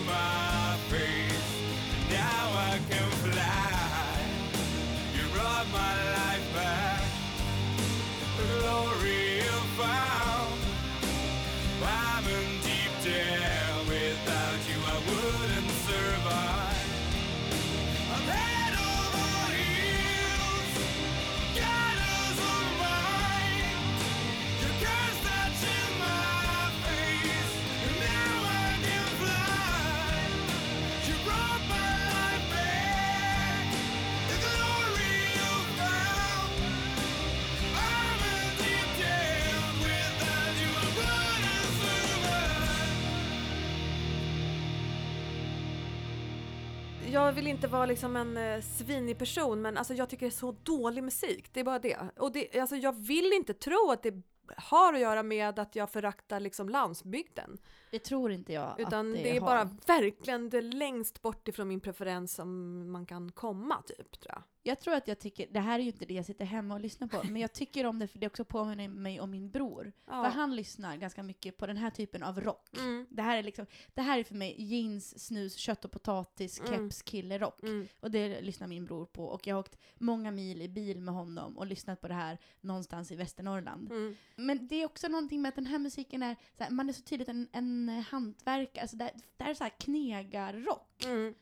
Jag 47.33 47.37
vill 47.37 47.47
inte 47.47 47.69
vara 47.69 47.87
liksom 47.87 48.17
en 48.17 48.37
eh, 48.37 48.61
svinig 48.61 49.19
person 49.19 49.63
men 49.63 49.77
alltså 49.79 49.95
jag 49.95 50.09
tycker 50.09 50.27
det 50.27 50.29
är 50.29 50.31
så 50.31 50.53
dålig 50.63 51.05
musik. 51.05 51.53
Det 51.53 51.61
är 51.61 51.65
bara 51.65 51.79
det. 51.79 51.99
Och 52.17 52.33
det, 52.33 52.59
alltså 52.59 52.77
jag 52.77 52.93
vill 52.93 53.33
inte 53.33 53.55
tro 53.55 53.91
att 53.91 54.03
det 54.03 54.23
har 54.57 54.95
att 54.95 55.01
göra 55.01 55.23
med 55.23 55.59
att 55.59 55.77
jag 55.77 55.91
föraktar 55.91 56.41
liksom 56.41 56.69
landsbygden. 56.69 57.59
Det 57.91 57.99
tror 57.99 58.33
inte 58.33 58.53
jag 58.53 58.81
Utan 58.81 59.09
att 59.09 59.17
det, 59.17 59.23
det, 59.23 59.37
är 59.37 59.41
har. 59.41 59.47
bara 59.47 59.65
verkligen 59.87 60.51
det 60.51 60.61
längst 60.61 61.23
bort 61.23 61.49
ifrån 61.49 61.69
min 61.69 61.81
preferens 61.81 62.35
som 62.35 62.91
man 62.93 63.07
kan 63.07 63.33
komma 63.33 63.83
typ 63.83 64.21
tror 64.21 64.35
jag. 64.35 64.43
Jag 64.65 64.81
tror 64.81 64.95
att 64.95 65.09
jag 65.09 65.19
tycker, 65.19 65.47
det 65.51 65.61
här 65.61 65.79
är 65.79 65.83
ju 65.83 65.89
inte 65.89 66.05
det 66.05 66.15
jag 66.15 66.27
sitter 66.27 66.45
hemma 66.45 66.75
och 66.75 66.81
lyssnar 66.81 67.09
på, 67.09 67.23
men 67.25 67.37
jag 67.43 67.53
tycker 67.53 67.87
om 67.87 67.99
det 67.99 68.09
för 68.09 68.19
det 68.19 68.27
också 68.27 68.45
påminner 68.45 68.89
mig 68.89 69.21
om 69.21 69.31
min 69.31 69.51
bror. 69.51 69.93
Ja. 70.07 70.25
För 70.25 70.31
han 70.31 70.57
lyssnar 70.57 70.97
ganska 70.97 71.23
mycket 71.23 71.57
på 71.57 71.67
den 71.67 71.77
här 71.77 71.91
typen 71.91 72.23
av 72.23 72.41
rock. 72.41 72.77
Mm. 72.79 73.07
Det 73.11 73.23
här 73.23 73.39
är 73.39 73.43
liksom, 73.43 73.67
det 73.95 74.03
här 74.03 74.19
är 74.19 74.25
för 74.25 74.35
mig 74.35 74.55
jeans, 74.59 75.27
snus, 75.27 75.57
kött 75.57 75.85
och 75.85 75.91
potatis, 75.93 76.61
Mm. 76.61 76.73
keps, 76.73 77.03
kille, 77.03 77.39
rock. 77.39 77.63
Mm. 77.63 77.89
Och 78.01 78.11
det 78.11 78.41
lyssnar 78.41 78.67
min 78.67 78.85
bror 78.85 79.07
på. 79.07 79.25
Och 79.25 79.47
jag 79.47 79.55
har 79.55 79.61
åkt 79.61 79.79
många 79.95 80.31
mil 80.31 80.63
i 80.63 80.69
bil 80.69 81.01
med 81.01 81.15
honom 81.15 81.59
och 81.59 81.67
lyssnat 81.67 82.01
på 82.01 82.09
det 82.09 82.15
här 82.15 82.39
någonstans 82.61 83.13
i 83.13 83.17
Västernorrland. 83.17 83.93
Mm. 83.93 84.17
Men 84.37 84.67
det 84.69 84.77
är 84.83 84.87
också 84.87 85.09
någonting 85.09 85.43
med 85.43 85.49
att 85.49 85.55
den 85.55 85.67
här 85.67 85.79
musiken 85.79 86.23
är, 86.23 86.37
här, 86.59 86.71
man 86.71 86.89
är 86.89 86.93
så 86.93 87.03
tydligt 87.03 87.29
en, 87.29 87.49
en 87.53 87.89
hantverkare, 87.89 88.83
alltså 88.83 88.97
det, 88.97 89.11
det 89.37 89.45
här 89.45 89.51
är 89.51 89.55
så 89.55 89.65
här 89.65 89.73
knegarrock. 89.79 91.05
Mm. 91.05 91.35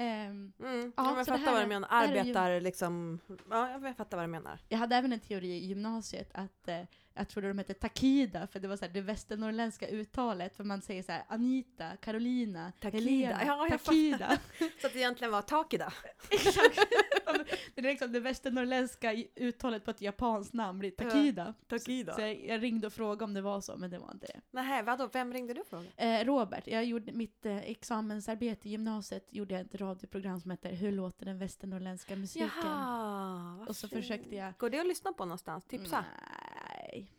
Ehm, 0.00 0.52
Mm. 0.60 0.92
Ja, 0.96 1.02
Ja, 1.04 1.16
jag 1.16 1.26
fattar 1.26 1.52
vad 1.52 1.62
du 1.62 1.66
menar. 1.66 1.88
är 1.90 2.06
ju- 2.14 2.18
Arbetar 2.18 2.60
liksom, 2.60 3.20
ja 3.50 3.70
jag 3.82 3.96
fattar 3.96 4.16
vad 4.16 4.24
du 4.24 4.30
menar. 4.30 4.60
jag 4.68 4.78
hade 4.78 4.96
även 4.96 5.12
en 5.12 5.20
teori 5.20 5.48
i 5.52 5.66
gymnasiet 5.66 6.30
att 6.34 6.68
eh, 6.68 6.80
jag 7.18 7.28
trodde 7.28 7.48
de 7.48 7.58
hette 7.58 7.74
Takida, 7.74 8.46
för 8.46 8.60
det 8.60 8.68
var 8.68 8.76
så 8.76 8.84
här, 8.84 8.92
det 8.92 9.00
västernorrländska 9.00 9.88
uttalet, 9.88 10.56
för 10.56 10.64
man 10.64 10.82
säger 10.82 11.02
så 11.02 11.12
här 11.12 11.22
Anita, 11.28 11.96
Carolina, 11.96 12.72
Takida. 12.80 12.98
Helena, 12.98 13.40
Ja, 13.46 13.78
Takida. 13.78 14.38
Så 14.80 14.86
att 14.86 14.92
det 14.92 14.98
egentligen 14.98 15.32
var 15.32 15.42
Takida. 15.42 15.92
Exakt. 16.30 16.76
det 17.74 17.80
är 17.80 17.82
liksom 17.82 18.12
det 18.12 18.20
västernorrländska 18.20 19.14
uttalet 19.36 19.84
på 19.84 19.90
ett 19.90 20.00
japanskt 20.00 20.52
namn 20.54 20.78
blir 20.78 20.90
Takida. 20.90 21.54
Takida. 21.68 22.14
Så 22.14 22.20
jag, 22.20 22.44
jag 22.46 22.62
ringde 22.62 22.86
och 22.86 22.92
frågade 22.92 23.24
om 23.24 23.34
det 23.34 23.40
var 23.40 23.60
så, 23.60 23.76
men 23.76 23.90
det 23.90 23.98
var 23.98 24.10
inte 24.12 24.26
det. 24.26 24.40
Nej, 24.50 24.82
vadå, 24.82 25.08
vem 25.12 25.32
ringde 25.32 25.54
du 25.54 25.60
och 25.60 25.66
frågade? 25.66 25.90
Eh, 25.96 26.24
Robert, 26.24 26.66
jag 26.66 26.84
gjorde 26.84 27.12
mitt 27.12 27.46
eh, 27.46 27.56
examensarbete 27.56 28.68
i 28.68 28.70
gymnasiet, 28.70 29.26
gjorde 29.30 29.54
jag 29.54 29.60
ett 29.60 29.74
radioprogram 29.74 30.40
som 30.40 30.50
heter 30.50 30.72
Hur 30.72 30.92
låter 30.92 31.24
den 31.26 31.38
västernorrländska 31.38 32.16
musiken? 32.16 32.50
Jaha, 32.64 33.66
Och 33.68 33.76
så 33.76 33.88
fint. 33.88 34.02
försökte 34.02 34.36
jag 34.36 34.54
Går 34.58 34.70
det 34.70 34.80
att 34.80 34.86
lyssna 34.86 35.12
på 35.12 35.24
någonstans? 35.24 35.64
Tipsa? 35.64 36.00
Nej, 36.00 36.47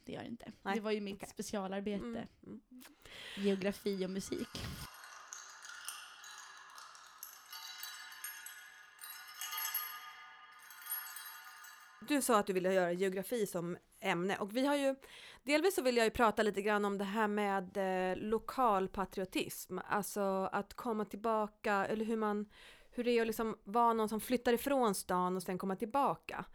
det 0.05 0.11
gör 0.11 0.21
det 0.21 0.27
inte. 0.27 0.51
Nej, 0.61 0.75
Det 0.75 0.81
var 0.81 0.91
ju 0.91 1.01
mitt 1.01 1.15
okej. 1.15 1.29
specialarbete. 1.29 2.05
Mm. 2.05 2.25
Mm. 2.45 2.61
Geografi 3.37 4.05
och 4.05 4.09
musik. 4.09 4.47
Du 12.07 12.21
sa 12.21 12.39
att 12.39 12.47
du 12.47 12.53
ville 12.53 12.73
göra 12.73 12.91
geografi 12.91 13.47
som 13.47 13.77
ämne 13.99 14.37
och 14.37 14.57
vi 14.57 14.65
har 14.65 14.75
ju 14.75 14.95
delvis 15.43 15.75
så 15.75 15.81
vill 15.81 15.97
jag 15.97 16.03
ju 16.05 16.09
prata 16.11 16.43
lite 16.43 16.61
grann 16.61 16.85
om 16.85 16.97
det 16.97 17.03
här 17.03 17.27
med 17.27 17.77
eh, 18.11 18.17
lokalpatriotism, 18.17 19.77
alltså 19.89 20.49
att 20.51 20.73
komma 20.73 21.05
tillbaka 21.05 21.85
eller 21.85 22.05
hur 22.05 22.17
man 22.17 22.45
hur 22.99 23.03
det 23.03 23.11
är 23.11 23.21
att 23.21 23.27
liksom 23.27 23.57
vara 23.63 23.93
någon 23.93 24.09
som 24.09 24.19
flyttar 24.21 24.53
ifrån 24.53 24.95
stan 24.95 25.35
och 25.35 25.43
sen 25.43 25.57
komma 25.57 25.75
tillbaka. 25.75 26.45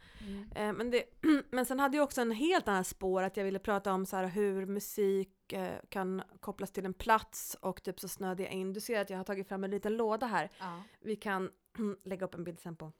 Eh, 0.54 0.72
men, 0.72 0.90
det, 0.90 1.04
men 1.50 1.66
sen 1.66 1.80
hade 1.80 1.96
jag 1.96 2.04
också 2.04 2.20
en 2.20 2.30
helt 2.30 2.68
annan 2.68 2.84
spår 2.84 3.22
att 3.22 3.36
jag 3.36 3.44
ville 3.44 3.58
prata 3.58 3.92
om 3.92 4.06
så 4.06 4.16
här 4.16 4.26
hur 4.26 4.66
musik 4.66 5.52
eh, 5.52 5.74
kan 5.88 6.22
kopplas 6.40 6.70
till 6.72 6.84
en 6.84 6.94
plats 6.94 7.56
och 7.60 7.82
typ 7.82 8.00
så 8.00 8.08
snöade 8.08 8.42
jag 8.42 8.52
in. 8.52 8.72
Du 8.72 8.80
ser 8.80 9.00
att 9.00 9.10
jag 9.10 9.16
har 9.16 9.24
tagit 9.24 9.48
fram 9.48 9.64
en 9.64 9.70
liten 9.70 9.96
låda 9.96 10.26
här. 10.26 10.50
Ja. 10.60 10.82
Vi 11.00 11.16
kan 11.16 11.50
lägga 12.04 12.26
upp 12.26 12.34
en 12.34 12.44
bild 12.44 12.60
sen 12.60 12.76
på 12.76 12.92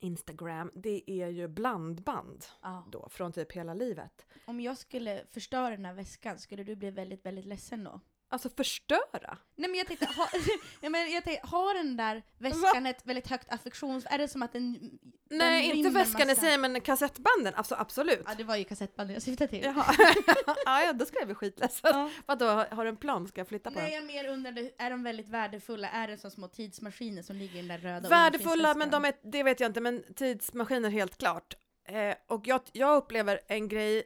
Instagram. 0.00 0.70
Det 0.74 1.10
är 1.10 1.28
ju 1.28 1.48
blandband 1.48 2.44
Ja. 2.62 2.84
då 2.92 3.08
från 3.08 3.32
typ 3.32 3.52
hela 3.52 3.74
livet. 3.74 4.26
Om 4.44 4.60
jag 4.60 4.78
skulle 4.78 5.24
förstöra 5.32 5.70
den 5.70 5.84
här 5.84 5.94
väskan, 5.94 6.38
skulle 6.38 6.64
du 6.64 6.76
bli 6.76 6.90
väldigt, 6.90 7.26
väldigt 7.26 7.44
ledsen 7.44 7.84
då? 7.84 8.00
Alltså 8.28 8.50
förstöra! 8.50 9.38
Nej 9.56 9.70
men 9.70 9.74
jag 9.74 9.86
tänkte, 9.86 10.06
ha, 10.06 10.28
ja, 10.80 10.88
men 10.88 11.12
jag 11.12 11.24
tänkte, 11.24 11.46
har 11.46 11.74
den 11.74 11.96
där 11.96 12.22
väskan 12.38 12.86
ett 12.86 13.06
väldigt 13.06 13.26
högt 13.26 13.52
affektions... 13.52 14.06
Är 14.10 14.18
det 14.18 14.28
som 14.28 14.42
att 14.42 14.52
den... 14.52 14.72
den 14.72 15.38
Nej, 15.38 15.64
inte 15.64 15.76
rymmer 15.76 15.90
väskan 15.90 16.30
i 16.30 16.36
sig 16.36 16.58
men 16.58 16.80
kassettbanden, 16.80 17.54
alltså 17.54 17.74
absolut. 17.74 18.22
Ja, 18.26 18.34
det 18.36 18.44
var 18.44 18.56
ju 18.56 18.64
kassettbanden 18.64 19.14
jag 19.14 19.22
syftade 19.22 19.48
till. 19.48 19.64
Jaha. 19.64 19.94
ja, 20.64 20.82
ja, 20.82 20.92
då 20.92 21.04
ska 21.04 21.18
jag 21.18 21.28
bli 21.28 21.34
skitledsen. 21.34 21.90
Ja. 21.94 22.10
Vadå, 22.26 22.46
har 22.46 22.84
du 22.84 22.88
en 22.88 22.96
plan? 22.96 23.28
Ska 23.28 23.40
jag 23.40 23.48
flytta 23.48 23.70
på 23.70 23.78
Nej, 23.78 23.90
den? 23.90 23.94
jag 23.94 24.04
mer 24.04 24.32
undrade, 24.32 24.70
är 24.78 24.90
de 24.90 25.02
väldigt 25.02 25.28
värdefulla? 25.28 25.88
Är 25.88 26.08
det 26.08 26.18
som 26.18 26.30
små 26.30 26.48
tidsmaskiner 26.48 27.22
som 27.22 27.36
ligger 27.36 27.54
i 27.54 27.58
den 27.58 27.68
där 27.68 27.78
röda 27.78 28.08
Värdefulla, 28.08 28.74
men 28.74 28.90
de 28.90 29.04
är, 29.04 29.14
det 29.22 29.42
vet 29.42 29.60
jag 29.60 29.68
inte, 29.68 29.80
men 29.80 30.04
tidsmaskiner 30.14 30.90
helt 30.90 31.18
klart. 31.18 31.54
Eh, 31.88 32.14
och 32.26 32.46
jag, 32.46 32.60
jag 32.72 32.96
upplever 32.96 33.40
en 33.46 33.68
grej 33.68 34.02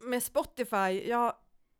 med 0.00 0.22
Spotify, 0.22 1.08
jag, 1.08 1.34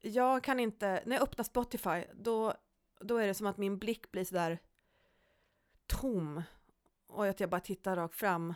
jag 0.05 0.45
kan 0.45 0.61
inte, 0.61 1.03
när 1.07 1.17
jag 1.17 1.23
öppnar 1.23 1.45
Spotify, 1.45 2.05
då, 2.15 2.55
då 3.01 3.17
är 3.17 3.27
det 3.27 3.35
som 3.35 3.47
att 3.47 3.57
min 3.59 3.79
blick 3.79 4.11
blir 4.11 4.25
sådär 4.25 4.59
tom. 5.87 6.43
Och 7.07 7.27
att 7.27 7.41
jag 7.41 7.51
bara 7.51 7.61
tittar 7.61 7.97
rakt 7.97 8.15
fram 8.15 8.55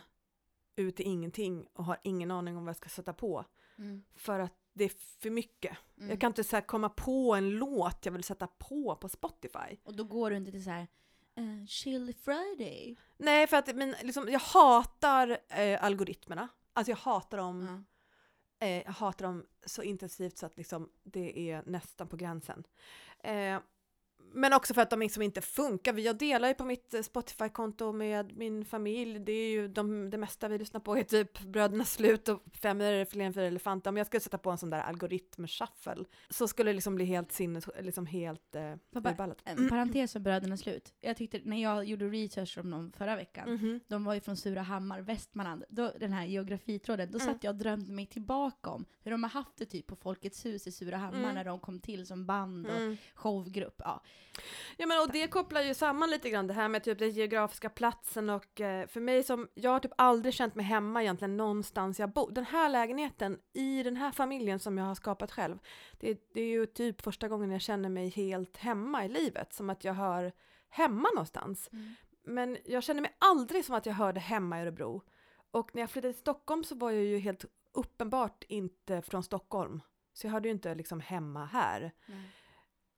ut 0.75 0.99
i 0.99 1.03
ingenting 1.03 1.67
och 1.73 1.85
har 1.85 1.97
ingen 2.03 2.31
aning 2.31 2.57
om 2.57 2.65
vad 2.65 2.69
jag 2.69 2.75
ska 2.77 2.89
sätta 2.89 3.13
på. 3.13 3.45
Mm, 3.77 4.03
För 4.15 4.39
att 4.39 4.53
det 4.73 4.83
är 4.83 4.91
för 5.21 5.29
mycket. 5.29 5.77
mm. 5.97 6.09
Jag 6.09 6.21
kan 6.21 6.27
inte 6.29 6.43
så 6.43 6.61
komma 6.61 6.89
på 6.89 7.35
en 7.35 7.49
låt 7.49 8.05
jag 8.05 8.11
vill 8.11 8.23
sätta 8.23 8.47
på 8.47 8.95
på 8.95 9.09
Spotify. 9.09 9.77
Och 9.83 9.95
då 9.95 10.03
går 10.03 10.29
du 10.29 10.37
inte 10.37 10.51
till 10.51 10.63
så 10.63 10.69
här 10.69 10.87
uh, 11.39 11.65
Chili 11.65 12.13
Friday. 12.13 12.95
Nej, 13.17 13.47
för 13.47 13.57
att 13.57 13.75
men, 13.75 13.95
liksom, 14.01 14.29
jag 14.29 14.39
hatar 14.39 15.37
eh, 15.49 15.83
algoritmerna. 15.83 16.47
Alltså 16.73 16.91
jag 16.91 16.97
hatar 16.97 17.37
dem, 17.37 17.67
Ja 17.67 17.83
eh, 18.59 18.83
jag 18.83 18.91
hatar 18.91 19.25
dem 19.25 19.45
så 19.65 19.83
intensivt 19.83 20.37
så 20.37 20.45
att 20.45 20.57
liksom, 20.57 20.89
det 21.03 21.51
är 21.51 21.63
nästan 21.65 22.07
på 22.07 22.17
gränsen. 22.17 22.63
Eh, 23.23 23.59
men 24.33 24.53
också 24.53 24.73
för 24.73 24.81
att 24.81 24.89
de 24.89 24.99
liksom 24.99 25.23
inte 25.23 25.41
funkar. 25.41 25.93
Jag 25.93 26.17
delar 26.17 26.47
ju 26.47 26.53
på 26.53 26.65
mitt 26.65 26.93
eh, 26.93 27.01
Spotify-konto 27.01 27.91
med 27.91 28.37
min 28.37 28.65
familj. 28.65 29.19
Det 29.19 29.31
är 29.31 29.49
ju 29.51 29.67
de, 29.67 30.09
det 30.09 30.17
mesta 30.17 30.47
vi 30.47 30.57
lyssnar 30.57 30.79
på 30.81 30.97
är 30.97 31.03
typ 31.03 31.39
Brödernas 31.41 31.93
slut 31.93 32.29
och 32.29 32.43
Fem 32.53 32.81
öre 32.81 33.05
för 33.05 33.19
en 33.19 33.33
för 33.33 33.41
elefanter. 33.41 33.89
Om 33.89 33.97
jag 33.97 34.07
skulle 34.07 34.21
sätta 34.21 34.37
på 34.37 34.51
en 34.51 34.57
sån 34.57 34.69
där 34.69 34.81
algoritm-shuffle 34.81 36.05
så 36.29 36.47
skulle 36.47 36.69
det 36.69 36.73
liksom 36.75 36.95
bli 36.95 37.05
helt 37.05 37.31
sinnes... 37.31 37.69
liksom 37.81 38.05
helt 38.05 38.55
eh, 38.55 38.73
urballat. 38.95 39.41
En 39.43 39.69
parentes 39.69 40.15
om 40.15 40.23
Brödernas 40.23 40.59
slut. 40.59 40.93
Jag 41.01 41.17
tyckte, 41.17 41.41
när 41.43 41.61
jag 41.61 41.85
gjorde 41.85 42.05
research 42.09 42.57
om 42.57 42.69
dem 42.71 42.91
förra 42.97 43.15
veckan, 43.15 43.49
Mhm. 43.53 43.79
de 43.87 44.03
var 44.03 44.13
ju 44.13 44.21
från 44.21 44.37
Surahammar, 44.37 45.01
Västmanland, 45.01 45.63
då, 45.69 45.91
den 45.99 46.13
här 46.13 46.25
geografitråden, 46.25 47.11
då 47.11 47.17
Mm. 47.19 47.33
satt 47.33 47.43
jag 47.43 47.51
och 47.51 47.57
drömde 47.59 47.91
mig 47.93 48.05
tillbaka 48.05 48.69
om 48.69 48.85
hur 49.03 49.11
de 49.11 49.23
har 49.23 49.29
haft 49.29 49.57
det 49.57 49.65
typ 49.65 49.87
på 49.87 49.95
Folkets 49.95 50.45
hus 50.45 50.67
i 50.67 50.71
Surahammar 50.71 51.19
Mm. 51.19 51.35
när 51.35 51.45
de 51.45 51.59
kom 51.59 51.79
till 51.79 52.05
som 52.07 52.25
band 52.25 52.67
och 52.67 52.75
Mm. 52.81 52.97
showgrupp. 53.13 53.75
Ja. 53.77 54.03
Ja 54.77 54.87
men 54.87 54.99
och 55.01 55.11
det 55.11 55.27
kopplar 55.27 55.61
ju 55.61 55.73
samman 55.73 56.09
lite 56.09 56.29
grann 56.29 56.47
det 56.47 56.53
här 56.53 56.67
med 56.67 56.83
typ 56.83 56.99
den 56.99 57.09
geografiska 57.09 57.69
platsen 57.69 58.29
och 58.29 58.61
eh, 58.61 58.87
för 58.87 59.01
mig 59.01 59.23
som, 59.23 59.47
jag 59.53 59.71
har 59.71 59.79
typ 59.79 59.91
aldrig 59.97 60.33
känt 60.33 60.55
mig 60.55 60.65
hemma 60.65 61.01
egentligen 61.01 61.37
någonstans 61.37 61.99
jag 61.99 62.13
bor. 62.13 62.31
Den 62.31 62.45
här 62.45 62.69
lägenheten 62.69 63.39
i 63.53 63.83
den 63.83 63.95
här 63.95 64.11
familjen 64.11 64.59
som 64.59 64.77
jag 64.77 64.85
har 64.85 64.95
skapat 64.95 65.31
själv, 65.31 65.57
det, 65.99 66.29
det 66.33 66.41
är 66.41 66.47
ju 66.47 66.65
typ 66.65 67.01
första 67.01 67.27
gången 67.27 67.51
jag 67.51 67.61
känner 67.61 67.89
mig 67.89 68.09
helt 68.09 68.57
hemma 68.57 69.05
i 69.05 69.09
livet, 69.09 69.53
som 69.53 69.69
att 69.69 69.83
jag 69.83 69.93
hör 69.93 70.31
hemma 70.69 71.09
någonstans. 71.15 71.69
Men 72.23 72.57
jag 72.65 72.83
känner 72.83 73.01
mig 73.01 73.15
aldrig 73.19 73.65
som 73.65 73.75
att 73.75 73.85
jag 73.85 73.93
hörde 73.93 74.19
hemma 74.19 74.59
i 74.59 74.61
Örebro. 74.61 75.03
Och 75.51 75.75
när 75.75 75.81
jag 75.81 75.89
flyttade 75.89 76.13
till 76.13 76.21
Stockholm 76.21 76.63
så 76.63 76.75
var 76.75 76.91
jag 76.91 77.03
ju 77.03 77.17
helt 77.19 77.45
uppenbart 77.73 78.43
inte 78.47 79.01
från 79.01 79.23
Stockholm. 79.23 79.81
Så 80.13 80.27
jag 80.27 80.31
hörde 80.31 80.47
ju 80.47 80.53
inte 80.53 80.75
liksom 80.75 80.99
hemma 80.99 81.45
här. 81.45 81.91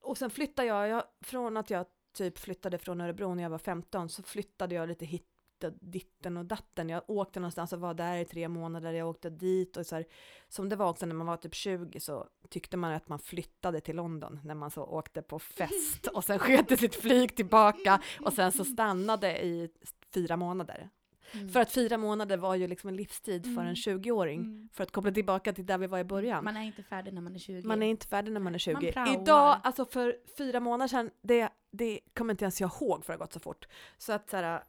Och 0.01 0.17
sen 0.17 0.29
flyttade 0.29 0.67
jag, 0.67 0.87
jag, 0.87 1.03
från 1.21 1.57
att 1.57 1.69
jag 1.69 1.85
typ 2.13 2.37
flyttade 2.37 2.77
från 2.77 3.01
Örebro 3.01 3.35
när 3.35 3.43
jag 3.43 3.49
var 3.49 3.57
15 3.57 4.09
så 4.09 4.23
flyttade 4.23 4.75
jag 4.75 4.89
lite 4.89 5.05
hit 5.05 5.27
ditten 5.69 6.37
och 6.37 6.45
datten. 6.45 6.89
Jag 6.89 7.03
åkte 7.07 7.39
någonstans 7.39 7.73
och 7.73 7.79
var 7.79 7.93
där 7.93 8.17
i 8.17 8.25
tre 8.25 8.47
månader, 8.47 8.93
jag 8.93 9.09
åkte 9.09 9.29
dit 9.29 9.77
och 9.77 9.85
så 9.85 9.95
här, 9.95 10.05
som 10.47 10.69
det 10.69 10.75
var 10.75 10.89
också 10.89 11.05
när 11.05 11.15
man 11.15 11.27
var 11.27 11.37
typ 11.37 11.55
20 11.55 11.99
så 11.99 12.27
tyckte 12.49 12.77
man 12.77 12.93
att 12.93 13.09
man 13.09 13.19
flyttade 13.19 13.81
till 13.81 13.95
London 13.95 14.39
när 14.43 14.55
man 14.55 14.71
så 14.71 14.83
åkte 14.83 15.21
på 15.21 15.39
fest 15.39 16.07
och 16.13 16.23
sen 16.23 16.39
sköt 16.39 16.79
sitt 16.79 16.95
flyg 16.95 17.35
tillbaka 17.35 18.01
och 18.25 18.33
sen 18.33 18.51
så 18.51 18.65
stannade 18.65 19.45
i 19.45 19.69
fyra 20.13 20.37
månader. 20.37 20.89
Mm. 21.34 21.49
För 21.49 21.59
att 21.59 21.71
fyra 21.71 21.97
månader 21.97 22.38
var 22.38 22.55
ju 22.55 22.67
liksom 22.67 22.88
en 22.88 22.95
livstid 22.95 23.43
för 23.43 23.51
Mm. 23.51 23.67
en 23.67 23.75
20-åring. 23.75 24.39
Mm. 24.39 24.69
För 24.73 24.84
att 24.84 24.91
koppla 24.91 25.11
tillbaka 25.11 25.53
till 25.53 25.65
där 25.65 25.77
vi 25.77 25.88
var 25.88 25.99
i 25.99 26.03
början. 26.03 26.43
Man 26.43 26.57
är 26.57 26.61
inte 26.61 26.84
färdig 26.84 27.13
när 27.13 27.21
man 27.21 27.36
är 27.36 27.39
20. 27.39 27.67
Man 27.67 27.84
är 27.84 27.88
inte 27.88 28.07
färdig 28.07 28.32
när 28.32 28.39
man 28.39 28.55
är 28.55 28.59
20. 28.59 28.73
Man 28.73 28.91
praoar. 28.91 29.21
Idag, 29.21 29.61
alltså 29.63 29.86
för 29.86 30.17
fyra 30.38 30.59
månader 30.59 30.88
sedan, 30.88 31.11
det, 31.21 31.49
det 31.71 31.99
kommer 32.13 32.34
inte 32.34 32.45
ens 32.45 32.61
jag 32.61 32.71
ihåg 32.82 33.05
för 33.05 33.13
det 33.13 33.17
har 33.17 33.25
gått 33.25 33.34
så 33.34 33.39
fort. 33.39 33.67
Så 33.97 34.13
att 34.13 34.29
så 34.29 34.38
här, 34.38 34.63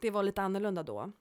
det 0.00 0.10
var 0.10 0.22
lite 0.22 0.42
annorlunda 0.42 0.82
då. 0.82 1.12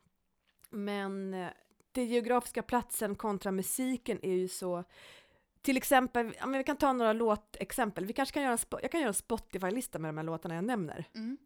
Men 0.69 1.33
eh, 1.33 1.47
det 1.91 2.03
geografiska 2.03 2.63
platsen 2.63 3.15
kontra 3.15 3.51
musiken 3.51 4.19
är 4.21 4.33
ju 4.33 4.47
så 4.47 4.83
till 5.61 5.77
exempel, 5.77 6.35
ja, 6.39 6.45
men 6.45 6.57
vi 6.57 6.63
kan 6.63 6.77
ta 6.77 6.93
några 6.93 7.13
låtexempel. 7.13 8.05
Vi 8.05 8.13
kanske 8.13 8.33
kan 8.33 8.43
göra 8.43 8.53
en, 8.53 8.79
jag 8.81 8.91
kan 8.91 8.99
göra 8.99 9.07
en 9.07 9.13
Spotify-lista 9.13 9.99
med 9.99 10.09
de 10.09 10.17
här 10.17 10.23
låtarna 10.25 10.55
jag 10.55 10.63
nämner. 10.63 11.05
Mm. 11.15 11.37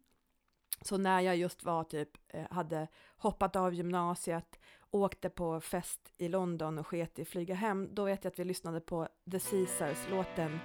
Så 0.81 0.97
när 0.97 1.21
jag 1.21 1.37
just 1.37 1.63
var 1.63 1.83
typ, 1.83 2.09
eh, 2.27 2.51
hade 2.51 2.87
hoppat 3.17 3.55
av 3.55 3.73
gymnasiet, 3.73 4.59
åkte 4.91 5.29
på 5.29 5.61
fest 5.61 6.13
i 6.17 6.27
London 6.27 6.77
och 6.77 6.87
sket 6.87 7.19
i 7.19 7.25
flyga 7.25 7.55
hem, 7.55 7.95
då 7.95 8.03
vet 8.03 8.23
jag 8.23 8.31
att 8.31 8.39
vi 8.39 8.45
lyssnade 8.45 8.79
på 8.81 9.07
The 9.31 9.39
Caesars-låten. 9.39 10.59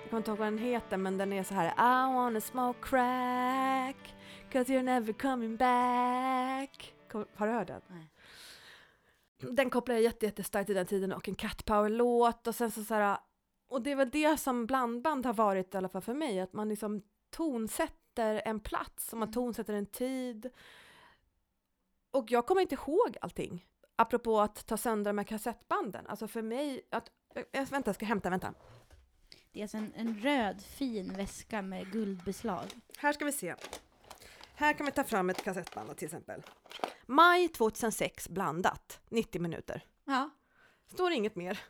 Jag 0.00 0.10
kommer 0.10 0.20
inte 0.20 0.30
ihåg 0.30 0.38
vad 0.38 0.46
den 0.46 0.58
heter, 0.58 0.96
men 0.96 1.18
den 1.18 1.32
är 1.32 1.42
så 1.42 1.54
här 1.54 1.66
I 1.66 2.14
wanna 2.14 2.40
smoke 2.40 2.78
crack, 2.82 4.14
cause 4.50 4.72
you're 4.72 4.82
never 4.82 5.12
coming 5.12 5.56
back. 5.56 6.94
Kom, 7.10 7.26
har 7.34 7.46
du 7.46 7.52
hört 7.52 7.66
den? 7.66 7.80
Nej. 7.86 8.10
Den 9.50 9.70
kopplar 9.70 9.94
jag 9.94 10.02
jätte, 10.02 10.26
jättestarkt 10.26 10.66
till 10.66 10.76
den 10.76 10.86
tiden 10.86 11.12
och 11.12 11.28
en 11.28 11.34
Cat 11.34 11.64
Power-låt 11.64 12.46
och 12.46 12.54
sen 12.54 12.70
så, 12.70 12.84
så 12.84 12.94
här, 12.94 13.18
och 13.68 13.82
det 13.82 13.90
är 13.90 13.96
väl 13.96 14.10
det 14.10 14.40
som 14.40 14.66
blandband 14.66 15.26
har 15.26 15.32
varit 15.32 15.74
i 15.74 15.76
alla 15.76 15.88
fall 15.88 16.02
för 16.02 16.14
mig, 16.14 16.40
att 16.40 16.52
man 16.52 16.68
liksom 16.68 17.02
tonsätter 17.30 18.01
en 18.18 18.60
plats 18.60 19.12
och 19.12 19.18
man 19.18 19.28
Mm. 19.28 19.32
tonsätter 19.34 19.74
en 19.74 19.86
tid. 19.86 20.50
Och 22.10 22.30
jag 22.30 22.46
kommer 22.46 22.60
inte 22.60 22.74
ihåg 22.74 23.16
allting. 23.20 23.66
Apropå 23.96 24.40
att 24.40 24.66
ta 24.66 24.76
sönder 24.76 25.08
de 25.12 25.18
här 25.18 25.24
kassettbanden. 25.24 26.06
Alltså 26.06 26.28
för 26.28 26.42
mig, 26.42 26.88
att, 26.90 27.10
äh, 27.52 27.68
vänta 27.70 27.88
jag 27.88 27.94
ska 27.94 28.06
hämta, 28.06 28.30
vänta. 28.30 28.54
Det 29.52 29.60
är 29.60 29.62
alltså 29.64 29.76
en, 29.76 29.92
en 29.94 30.18
röd 30.20 30.62
fin 30.62 31.12
väska 31.16 31.62
med 31.62 31.92
guldbeslag. 31.92 32.64
Här 32.98 33.12
ska 33.12 33.24
vi 33.24 33.32
se. 33.32 33.54
Här 34.54 34.72
kan 34.72 34.86
vi 34.86 34.92
ta 34.92 35.04
fram 35.04 35.30
ett 35.30 35.44
kassettband 35.44 35.96
till 35.96 36.06
exempel. 36.06 36.42
Maj 37.06 37.48
2006 37.48 38.28
blandat, 38.28 39.00
90 39.08 39.40
minuter. 39.40 39.84
Ja. 40.04 40.30
Står 40.92 41.12
inget 41.12 41.36
mer. 41.36 41.60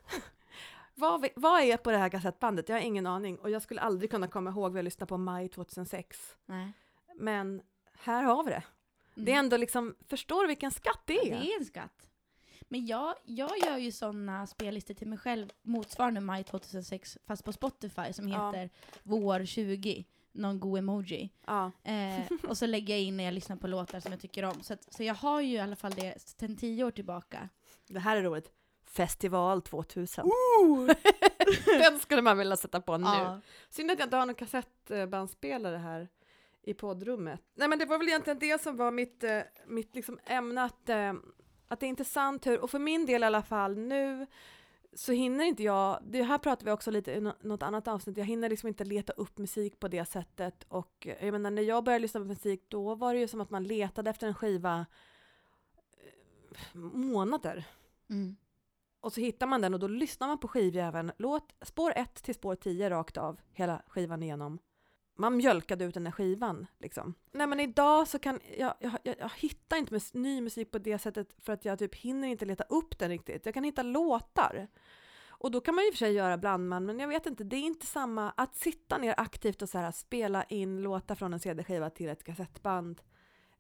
Vad, 0.95 1.29
vad 1.37 1.61
är 1.63 1.77
på 1.77 1.91
det 1.91 1.97
här 1.99 2.09
kassettbandet? 2.09 2.69
Jag 2.69 2.77
har 2.77 2.81
ingen 2.83 3.07
aning 3.07 3.39
och 3.39 3.51
jag 3.51 3.63
skulle 3.63 3.81
aldrig 3.81 4.11
kunna 4.11 4.29
komma 4.29 4.51
ihåg 4.51 4.73
vad 4.73 4.79
jag 4.79 4.85
lyssnade 4.85 5.09
på 5.09 5.17
maj 5.19 5.49
2006. 5.49 6.37
Nej. 6.47 6.73
Men 7.17 7.63
här 7.93 8.23
har 8.23 8.45
vi 8.45 8.51
det. 8.51 8.63
Mm. 9.17 9.25
Det 9.25 9.33
är 9.33 9.39
ändå 9.39 9.57
liksom, 9.57 9.95
förstår 10.09 10.43
du 10.43 10.49
vilken 10.49 10.71
skatt 10.71 11.01
det 11.05 11.19
är? 11.19 11.41
Det 11.41 11.53
är 11.53 11.59
en 11.59 11.65
skatt. 11.65 12.09
Men 12.69 12.87
jag, 12.87 13.15
jag 13.25 13.59
gör 13.59 13.77
ju 13.77 13.93
sådana 13.93 14.47
spellistor 14.47 14.95
till 14.95 15.07
mig 15.09 15.19
själv 15.19 15.49
motsvarande 15.63 16.21
maj 16.21 16.45
2006 16.45 17.19
fast 17.27 17.45
på 17.45 17.53
Spotify 17.53 18.13
som 18.13 18.29
Ja. 18.29 18.47
heter 18.51 18.71
vår 19.03 19.45
20. 19.45 20.05
Någon 20.35 20.61
god 20.61 20.79
emoji. 20.79 21.31
Ja. 21.47 21.71
Eh, 21.85 22.21
och 22.49 22.59
så 22.59 22.67
lägger 22.67 22.95
jag 22.95 23.03
in 23.03 23.17
när 23.17 23.25
jag 23.25 23.35
lyssnar 23.35 23.57
på 23.57 23.67
låtar 23.67 24.01
som 24.01 24.13
jag 24.13 24.21
tycker 24.21 24.43
om. 24.45 24.63
Så, 24.63 24.73
att, 24.73 24.95
så 24.95 25.03
jag 25.03 25.15
har 25.15 25.41
ju 25.41 25.53
i 25.55 25.59
alla 25.59 25.77
fall 25.77 25.93
det 25.93 26.15
sedan 26.23 26.57
tio 26.57 26.85
år 26.85 26.91
tillbaka. 26.91 27.49
Det 27.89 27.99
här 28.01 28.17
är 28.17 28.23
roligt. 28.23 28.53
Festival 28.93 29.63
2000. 29.63 30.25
Den 31.79 31.99
skulle 31.99 32.23
man 32.23 32.39
vilja 32.39 32.57
sätta 32.57 32.81
på 32.81 32.97
nu. 32.99 33.07
Ja. 33.07 33.41
Synd 33.71 33.91
att 33.91 33.99
jag 33.99 34.07
inte 34.07 34.17
har 34.17 34.27
någon 34.27 34.35
kassettbandspelare 34.35 35.77
här 35.77 36.09
i 36.63 36.75
poddrummet. 36.75 37.41
Nej 37.55 37.69
men 37.69 37.79
det 37.79 37.85
var 37.85 37.99
väl 37.99 38.09
egentligen 38.09 38.39
det 38.39 38.63
som 38.63 38.77
var 38.77 38.91
mitt, 38.91 39.25
eh, 39.25 39.41
mitt 39.67 39.95
liksom 39.95 40.19
ämne, 40.27 40.63
att, 40.63 40.89
eh, 40.89 41.13
att 41.69 41.81
det 41.81 41.87
är 41.87 41.89
intressant 41.89 42.47
hur, 42.47 42.61
och 42.61 42.71
för 42.71 42.79
min 42.79 43.07
del 43.07 43.23
i 43.23 43.27
alla 43.27 43.43
fall 43.43 43.77
nu, 43.79 44.27
så 44.95 45.13
hinner 45.13 45.45
inte 45.45 45.63
jag, 45.63 45.99
det 46.05 46.23
här 46.23 46.39
pratar 46.39 46.65
vi 46.67 46.71
också 46.73 46.91
lite 46.91 47.13
i 47.13 47.21
nå- 47.21 47.37
något 47.41 47.63
annat 47.63 47.89
avsnitt, 47.89 48.17
jag 48.17 48.25
hinner 48.25 48.49
liksom 48.49 48.69
inte 48.69 48.85
leta 48.85 49.13
upp 49.13 49.39
musik 49.39 49.81
på 49.81 49.89
det 49.89 50.05
sättet 50.05 50.65
och 50.69 51.07
eh, 51.07 51.25
jag 51.25 51.33
menar 51.33 51.51
när 51.51 51.63
jag 51.63 51.85
började 51.85 52.03
lyssna 52.03 52.21
på 52.21 52.27
musik 52.27 52.65
då 52.69 52.95
var 52.95 53.15
det 53.15 53.21
ju 53.21 53.29
som 53.29 53.41
att 53.41 53.51
man 53.51 53.65
letade 53.65 54.11
efter 54.11 54.27
en 54.27 54.35
skiva 54.35 54.87
månader. 56.93 57.65
Mm. 58.11 58.37
Och 59.03 59.13
så 59.13 59.21
hittar 59.21 59.47
man 59.47 59.61
den 59.61 59.75
och 59.75 59.81
då 59.81 59.87
lyssnar 59.87 60.29
man 60.29 60.39
på 60.39 60.49
skivjäveln, 60.49 61.13
låt 61.19 61.55
spår 61.63 61.93
1 61.97 62.15
till 62.15 62.35
spår 62.35 62.55
10 62.55 62.91
rakt 62.91 63.17
av, 63.17 63.41
hela 63.53 63.83
skivan 63.89 64.23
igenom. 64.23 64.59
Man 65.19 65.37
mjölkade 65.37 65.85
ut 65.85 65.95
den 65.95 66.05
där 66.05 66.11
skivan 66.11 66.67
liksom. 66.79 67.15
Nej 67.33 67.47
men 67.47 67.61
idag 67.61 68.09
så 68.09 68.19
kan 68.19 68.41
jag, 68.59 68.75
jag, 68.81 68.93
jag, 69.03 69.15
jag 69.19 69.31
hittar 69.37 69.77
inte 69.77 69.95
mus- 69.95 70.15
ny 70.15 70.41
musik 70.41 70.71
på 70.71 70.79
det 70.79 70.99
sättet 70.99 71.35
för 71.39 71.53
att 71.53 71.65
jag 71.65 71.79
typ 71.79 71.95
hinner 71.95 72.29
inte 72.29 72.45
leta 72.45 72.65
upp 72.65 72.99
den 72.99 73.09
riktigt. 73.09 73.47
Jag 73.47 73.55
kan 73.55 73.65
hitta 73.65 73.83
låtar. 73.83 74.69
Och 75.29 75.51
då 75.51 75.61
kan 75.61 75.75
man 75.75 75.85
ju 75.85 75.89
i 75.89 75.91
och 75.91 75.95
för 75.95 75.99
sig 75.99 76.13
göra 76.13 76.39
blandman 76.39 76.87
men 76.87 77.01
jag 77.01 77.09
vet 77.09 77.27
inte, 77.27 77.45
det 77.45 77.57
är 77.57 77.61
inte 77.67 77.87
samma 77.87 78.31
att 78.31 78.57
sitta 78.57 78.99
ner 78.99 79.15
aktivt 79.17 79.63
och 79.63 79.69
så 79.69 79.79
här 79.79 79.91
spela 79.91 80.45
in 80.45 80.83
låtar 80.83 81.15
från 81.15 81.33
en 81.33 81.41
CD-skiva 81.41 81.91
till 81.91 82.09
ett 82.09 82.25
kassettband. 82.25 83.03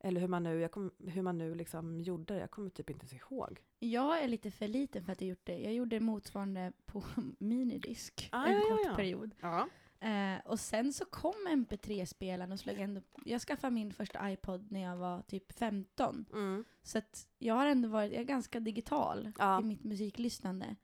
Eller 0.05 0.21
hur 0.21 0.29
man 0.29 0.43
nu, 0.43 0.61
jag 0.61 0.71
kom, 0.71 0.91
hur 0.99 1.23
man 1.23 1.39
nu 1.39 1.55
liksom 1.55 2.01
gjorde 2.01 2.35
det, 2.35 2.41
jag 2.41 2.51
kommer 2.51 2.71
typ 2.71 2.91
inte 2.91 3.07
ens 3.07 3.23
ihåg. 3.23 3.61
Jag 3.79 4.23
är 4.23 4.29
lite 4.29 4.51
för 4.51 4.69
liten 4.69 5.05
för 5.05 5.13
att 5.13 5.21
jag 5.21 5.29
gjort 5.29 5.47
det. 5.47 5.59
Jag 5.59 5.75
gjorde 5.75 6.01
motsvarande 6.01 6.73
på 6.87 7.05
minidisk 7.39 8.29
Ah, 8.33 8.47
en 8.47 8.55
ja, 8.55 8.61
kort 8.61 8.81
ja. 8.87 8.95
period. 8.97 9.35
Ja. 9.41 9.69
Eh, 10.09 10.41
och 10.45 10.61
sen 10.61 10.93
så 10.93 11.05
kom 11.05 11.47
MP3-spelaren 11.49 12.53
och 12.53 12.61
slog 12.61 12.79
ändå... 12.79 13.01
Jag 13.25 13.41
skaffade 13.41 13.71
min 13.75 13.93
första 13.93 14.31
iPod 14.33 14.73
när 14.73 14.81
jag 14.81 14.97
var 14.97 15.23
typ 15.23 15.53
15. 15.53 16.25
Mm. 16.33 16.65
Så 16.83 16.99
att 16.99 17.29
jag 17.39 17.55
har 17.55 17.67
ändå 17.67 17.89
varit 17.89 18.13
jag 18.13 18.21
är 18.21 18.25
ganska 18.25 18.61
digital 18.61 19.33
Ja. 19.39 19.61
i 19.61 19.65
mitt 19.65 19.85
musiklyssnande. 19.85 20.77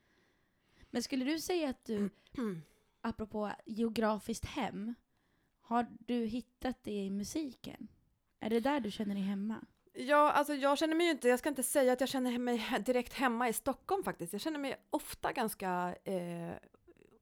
Men 0.90 1.02
skulle 1.02 1.24
du 1.24 1.40
säga 1.40 1.68
att 1.70 1.84
du, 1.84 2.10
apropå 3.00 3.50
geografiskt 3.66 4.44
hem, 4.44 4.94
har 5.60 5.86
du 6.00 6.14
hittat 6.24 6.84
det 6.84 7.04
i 7.04 7.10
musiken? 7.10 7.88
Är 8.40 8.50
det 8.50 8.60
där 8.60 8.80
du 8.80 8.90
känner 8.90 9.14
dig 9.14 9.24
hemma? 9.24 9.60
Ja, 9.92 10.32
alltså 10.32 10.54
jag 10.54 10.78
känner 10.78 10.94
mig 10.94 11.06
ju 11.06 11.12
inte, 11.12 11.28
jag 11.28 11.38
ska 11.38 11.48
inte 11.48 11.62
säga 11.62 11.92
att 11.92 12.00
jag 12.00 12.08
känner 12.08 12.38
mig 12.38 12.66
direkt 12.86 13.12
hemma 13.12 13.48
i 13.48 13.52
Stockholm 13.52 14.04
faktiskt. 14.04 14.32
Jag 14.32 14.42
känner 14.42 14.58
mig 14.58 14.76
ofta 14.90 15.32
ganska 15.32 15.96
eh, 16.04 16.52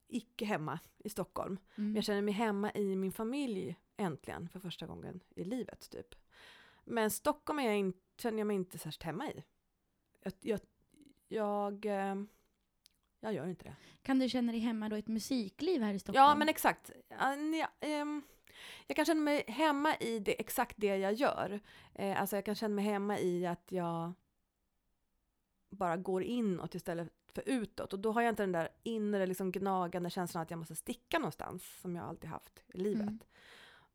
icke 0.09 0.45
hemma 0.45 0.79
i 0.99 1.09
Stockholm. 1.09 1.59
Mm. 1.77 1.89
Men 1.89 1.95
jag 1.95 2.05
känner 2.05 2.23
mig 2.23 2.35
hemma 2.35 2.73
i 2.73 2.97
min 2.97 3.13
familj 3.13 3.77
äntligen 3.97 4.49
för 4.49 4.61
första 4.61 4.87
gången 4.87 5.21
i 5.37 5.45
livet 5.45 5.91
typ. 5.91 6.15
Men 6.85 7.11
Stockholm 7.11 7.59
är 7.59 7.65
jag 7.65 7.77
in, 7.77 7.93
känner 8.19 8.39
jag 8.39 8.47
mig 8.47 8.57
inte 8.57 8.79
särskilt 8.79 9.03
hemma 9.03 9.31
i. 9.31 9.45
Jag, 10.23 10.33
jag, 10.41 10.61
jag, 11.29 11.87
eh, 11.87 12.15
jag 13.21 13.35
gör 13.35 13.47
inte 13.47 13.65
det. 13.65 13.77
Kan 14.03 14.19
du 14.19 14.29
känna 14.29 14.53
dig 14.53 14.61
hemma 14.61 14.89
då 14.89 14.97
i 14.97 14.99
ett 14.99 15.09
musikliv 15.09 15.83
här 15.83 15.95
i 15.95 15.99
Stockholm? 15.99 16.25
Ja, 16.29 16.35
men 16.35 16.49
exakt. 16.49 16.91
Ja, 17.09 17.37
ja, 17.37 17.69
ehm, 17.81 18.23
jag 18.87 18.97
kan 18.97 19.05
känna 19.05 19.21
mig 19.21 19.45
hemma 19.49 19.97
i 19.97 20.19
det, 20.19 20.41
exakt 20.41 20.77
det 20.79 20.97
jag 20.97 21.13
gör. 21.13 21.61
Eh, 21.95 22.21
alltså 22.21 22.37
jag 22.37 22.45
kan 22.45 22.55
känna 22.55 22.75
mig 22.75 22.85
hemma 22.85 23.19
i 23.19 23.47
att 23.47 23.65
jag 23.69 24.13
bara 25.71 25.97
går 25.97 26.23
inåt 26.23 26.75
istället 26.75 27.09
för 27.37 27.43
utåt. 27.47 27.93
Och 27.93 27.99
då 27.99 28.13
har 28.13 28.23
jag 28.23 28.33
inte 28.33 28.43
den 28.43 28.53
där 28.53 28.69
inre 28.83 29.27
liksom 29.27 29.53
gnagande 29.53 30.11
känslan 30.11 30.43
att 30.43 30.51
jag 30.51 30.59
måste 30.59 30.77
sticka 30.77 31.19
någonstans, 31.19 31.81
som 31.81 31.97
jag 31.97 32.05
alltid 32.05 32.31
haft 32.31 32.63
i 32.67 32.79
livet. 32.79 33.03
Mm. 33.03 33.21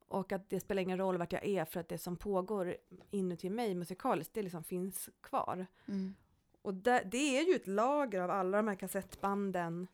Och 0.08 0.32
att 0.32 0.50
det 0.50 0.60
spelar 0.60 0.82
ingen 0.82 0.98
roll 0.98 1.18
vart 1.18 1.34
jag 1.34 1.46
är, 1.46 1.66
för 1.66 1.80
att 1.80 1.90
det 1.90 1.98
som 1.98 2.18
pågår 2.18 2.76
inuti 3.12 3.50
mig 3.50 3.76
musikaliskt, 3.76 4.34
det 4.34 4.44
liksom 4.44 4.64
finns 4.64 5.10
kvar. 5.22 5.68
Mm. 5.88 6.16
Och 6.62 6.74
det, 6.74 7.08
det 7.12 7.38
är 7.40 7.48
ju 7.48 7.56
ett 7.56 7.68
lager 7.68 8.22
av 8.22 8.32
alla 8.32 8.58
de 8.58 8.68
här 8.68 8.76
kassettbanden, 8.76 9.88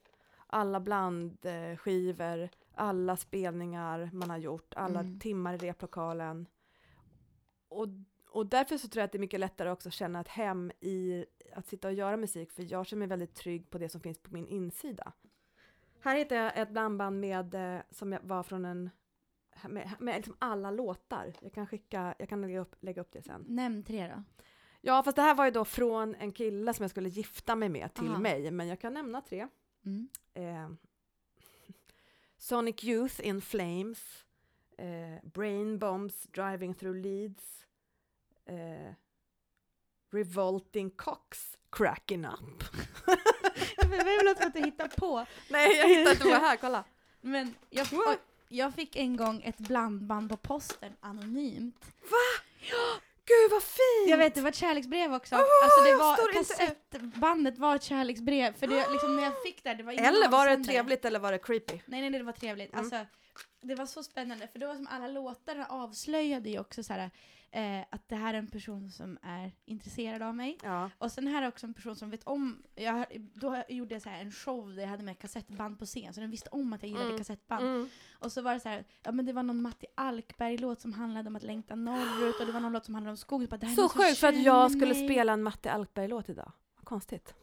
alla 0.48 0.80
blandskivor, 0.80 2.50
alla 2.78 3.18
spelningar 3.18 4.10
man 4.14 4.30
har 4.30 4.38
gjort, 4.38 4.74
alla 4.76 5.00
Mm. 5.00 5.20
timmar 5.20 5.54
i 5.54 5.58
replokalen. 5.58 6.48
Och, 7.68 7.88
och 8.30 8.46
därför 8.46 8.78
så 8.78 8.88
tror 8.88 9.02
jag 9.02 9.06
att 9.06 9.12
det 9.12 9.18
är 9.18 9.20
mycket 9.20 9.40
lättare 9.40 9.70
också 9.72 9.90
att 9.90 9.94
känna 9.94 10.22
ett 10.22 10.28
hem 10.28 10.72
i 10.80 11.26
att 11.54 11.68
sitta 11.68 11.88
och 11.88 11.94
göra 11.94 12.18
musik, 12.18 12.52
för 12.52 12.72
jag 12.72 12.86
känner 12.86 13.00
mig 13.00 13.08
väldigt 13.08 13.36
trygg 13.36 13.70
på 13.70 13.78
det 13.78 13.90
som 13.90 14.02
finns 14.02 14.18
på 14.20 14.34
min 14.34 14.48
insida. 14.48 15.14
Här 16.02 16.16
hittar 16.18 16.36
jag 16.36 16.58
ett 16.58 16.70
blandband 16.70 17.20
med, 17.20 17.54
eh, 17.56 17.82
som 17.90 18.18
var 18.24 18.44
från 18.44 18.66
en, 18.66 18.90
med, 19.70 19.92
med 20.00 20.16
liksom 20.16 20.36
alla 20.40 20.72
låtar. 20.72 21.34
Jag 21.42 21.54
kan 21.54 21.68
skicka, 21.68 22.16
jag 22.20 22.30
kan 22.30 22.42
lägga 22.42 22.60
upp, 22.60 22.76
lägga 22.80 23.02
upp 23.02 23.12
det 23.12 23.22
sen. 23.22 23.46
Nämn 23.48 23.84
tre 23.84 24.08
då. 24.16 24.24
Ja, 24.82 25.04
fast 25.04 25.16
det 25.16 25.22
här 25.22 25.36
var 25.36 25.46
ju 25.46 25.52
då 25.52 25.66
från 25.66 26.16
en 26.16 26.32
kille 26.32 26.74
som 26.74 26.84
jag 26.84 26.92
skulle 26.92 27.10
gifta 27.10 27.56
mig 27.56 27.70
med 27.70 27.94
till 27.94 28.10
Aha. 28.10 28.20
mig, 28.20 28.52
men 28.52 28.68
jag 28.68 28.80
kan 28.80 28.94
nämna 28.94 29.22
tre. 29.22 29.48
Mm. 29.86 30.08
Eh, 30.34 30.70
Sonic 32.38 32.84
Youth 32.84 33.28
in 33.28 33.42
Flames, 33.42 34.26
eh, 34.78 35.24
Brain 35.24 35.80
Bombs 35.80 36.24
Driving 36.24 36.74
Through 36.74 37.02
Leeds, 37.02 37.66
eh, 38.46 38.94
Revolting 40.12 40.90
Cox 40.90 41.58
Cracking 41.70 42.26
Up. 42.26 42.64
Vem 43.90 44.06
vill 44.06 44.28
att 44.28 44.54
du 44.54 44.60
hittar 44.60 44.88
på? 44.88 45.26
Nej, 45.50 45.78
jag 45.78 45.88
hittade 45.88 46.12
inte 46.12 46.28
vad 46.28 46.42
här, 46.42 46.58
kolla. 46.58 46.84
Men 47.22 47.56
jag, 47.70 47.88
jag 48.50 48.74
fick 48.74 48.96
en 48.96 49.18
gång 49.18 49.42
ett 49.42 49.58
blandband 49.58 50.30
på 50.30 50.38
posten 50.38 50.94
anonymt. 51.00 51.86
Gud 53.28 53.52
vad 53.52 53.64
fint! 53.64 54.10
Jag 54.10 54.18
vet, 54.18 54.36
det 54.36 54.42
var 54.42 54.50
ett 54.50 54.56
kärleksbrev 54.56 55.14
också. 55.14 55.36
Åh, 55.36 55.42
alltså 55.64 55.82
det 55.82 55.96
var, 55.96 56.34
kassettbandet 56.34 57.58
var 57.58 57.76
ett 57.76 57.84
kärleksbrev. 57.84 58.54
För 58.54 58.68
det, 58.68 58.92
liksom, 58.92 59.16
när 59.16 59.24
jag 59.24 59.44
fick 59.44 59.64
det, 59.64 59.74
det 59.74 59.84
var 59.84 59.94
Eller 59.94 60.30
var 60.30 60.48
det 60.48 60.64
trevligt 60.64 61.06
eller 61.06 61.20
var 61.20 61.32
det 61.32 61.38
creepy? 61.38 61.80
Nej, 61.86 62.02
nej, 62.02 62.10
det 62.10 62.24
var 62.24 62.32
trevligt. 62.32 62.74
Mm. 62.74 62.80
Alltså, 62.80 63.06
det 63.62 63.76
var 63.76 63.86
så 63.86 64.04
spännande, 64.04 64.48
för 64.48 64.60
det 64.60 64.68
var 64.68 64.76
som 64.76 64.88
alla 64.88 65.08
låtarna 65.08 65.66
avslöjade 65.70 66.50
ju 66.50 66.60
också 66.60 66.84
så 66.84 66.94
här, 66.94 67.12
eh, 67.52 67.82
att 67.90 68.10
det 68.10 68.16
här 68.16 68.34
är 68.34 68.38
en 68.38 68.48
person 68.48 68.92
som 68.92 69.18
är 69.22 69.52
intresserad 69.66 70.22
av 70.22 70.36
mig. 70.36 70.58
Ja. 70.64 70.90
Och 70.98 71.12
sen 71.12 71.28
här 71.28 71.42
är 71.42 71.48
också 71.48 71.66
en 71.68 71.74
person 71.74 71.96
som 71.96 72.10
vet 72.10 72.24
om, 72.24 72.64
jag, 72.76 73.06
då 73.34 73.64
gjorde 73.70 73.96
jag 73.96 74.02
så 74.02 74.10
här 74.10 74.22
en 74.22 74.32
show 74.32 74.76
där 74.76 74.82
jag 74.82 74.90
hade 74.90 75.04
med 75.04 75.20
kassettband 75.20 75.80
på 75.80 75.86
scen, 75.86 76.14
så 76.14 76.22
den 76.22 76.32
visste 76.32 76.50
om 76.50 76.74
att 76.74 76.82
jag 76.84 76.90
gillade 76.90 77.06
Mm. 77.06 77.18
kassettband. 77.18 77.66
Mm. 77.66 77.90
Och 78.12 78.32
så 78.32 78.42
var 78.42 78.54
det 78.54 78.60
så 78.60 78.70
här, 78.70 78.86
ja 79.04 79.12
men 79.12 79.26
det 79.26 79.34
var 79.34 79.44
någon 79.44 79.62
Matti 79.62 79.86
Alkberg-låt 79.96 80.82
som 80.82 80.94
handlade 80.94 81.30
om 81.30 81.36
att 81.36 81.44
längta 81.44 81.76
norrut, 81.76 82.40
och 82.40 82.46
det 82.46 82.52
var 82.52 82.60
någon 82.60 82.74
låt 82.74 82.86
som 82.86 82.94
handlade 82.94 83.12
om 83.12 83.18
skogen. 83.18 83.48
Bara, 83.50 83.70
Så 83.70 83.90
sjukt 83.90 84.18
för 84.18 84.28
att 84.28 84.42
jag 84.44 84.72
skulle 84.72 84.94
mig. 84.94 85.08
spela 85.08 85.34
en 85.34 85.44
Matti 85.44 85.70
Alkberg-låt 85.70 86.30
idag. 86.30 86.52
Vad 86.76 86.86
konstigt. 86.86 87.36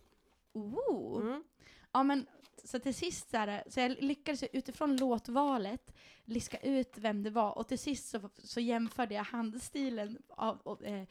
Ooh. 0.53 1.23
Mm. 1.23 1.45
Ja 1.93 2.03
men 2.03 2.27
så 2.65 2.79
till 2.79 2.95
sist 2.95 3.31
så, 3.31 3.37
här, 3.37 3.65
så 3.67 3.81
jag 3.81 4.03
lyckades 4.03 4.45
utifrån 4.53 4.97
låtvalet 4.97 5.95
liska 6.25 6.59
ut 6.59 6.99
vem 6.99 7.23
det 7.23 7.31
var 7.31 7.59
och 7.59 7.69
till 7.69 7.79
sist 7.79 8.09
så, 8.09 8.31
så 8.39 8.61
jämförde 8.61 9.15
jag 9.15 9.25
handstilen 9.25 10.19
av, 10.29 10.61
och, 10.61 10.85
eh, 10.85 11.05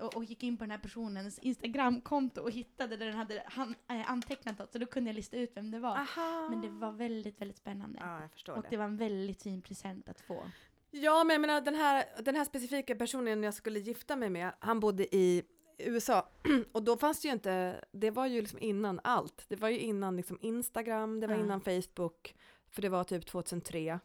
och, 0.00 0.16
och 0.16 0.24
gick 0.24 0.42
in 0.42 0.56
på 0.56 0.64
den 0.64 0.70
här 0.70 0.78
personens 0.78 1.38
Instagramkonto 1.38 2.40
och 2.40 2.50
hittade 2.50 2.96
där 2.96 3.06
den 3.06 3.16
hade 3.16 3.42
han, 3.46 3.74
eh, 3.90 4.10
antecknat 4.10 4.58
något 4.58 4.72
så 4.72 4.78
då 4.78 4.86
kunde 4.86 5.10
jag 5.10 5.14
lista 5.14 5.36
ut 5.36 5.50
vem 5.54 5.70
det 5.70 5.78
var. 5.78 5.96
Aha. 5.96 6.48
Men 6.50 6.60
det 6.60 6.68
var 6.68 6.92
väldigt, 6.92 7.40
väldigt 7.40 7.58
spännande. 7.58 7.98
Ja, 8.02 8.52
och 8.54 8.62
det. 8.62 8.68
det 8.70 8.76
var 8.76 8.84
en 8.84 8.96
väldigt 8.96 9.42
fin 9.42 9.62
present 9.62 10.08
att 10.08 10.20
få. 10.20 10.42
Ja, 10.90 11.24
men 11.24 11.34
jag 11.34 11.40
menar 11.40 11.60
den 11.60 11.74
här, 11.74 12.04
den 12.22 12.36
här 12.36 12.44
specifika 12.44 12.94
personen 12.94 13.42
jag 13.42 13.54
skulle 13.54 13.78
gifta 13.78 14.16
mig 14.16 14.30
med, 14.30 14.52
han 14.58 14.80
bodde 14.80 15.16
i 15.16 15.42
USA 15.78 16.28
och 16.72 16.82
då 16.82 16.96
fanns 16.96 17.20
det 17.20 17.28
ju 17.28 17.32
inte, 17.34 17.84
det 17.92 18.10
var 18.10 18.26
ju 18.26 18.40
liksom 18.40 18.58
innan 18.58 19.00
allt. 19.04 19.44
Det 19.48 19.56
var 19.56 19.68
ju 19.68 19.78
innan 19.78 20.16
liksom 20.16 20.38
Instagram, 20.40 21.20
det 21.20 21.26
var 21.26 21.34
Ja. 21.34 21.40
innan 21.40 21.60
Facebook, 21.60 22.34
för 22.70 22.82
det 22.82 22.88
var 22.88 23.04
typ 23.04 23.26
2003. 23.26 24.00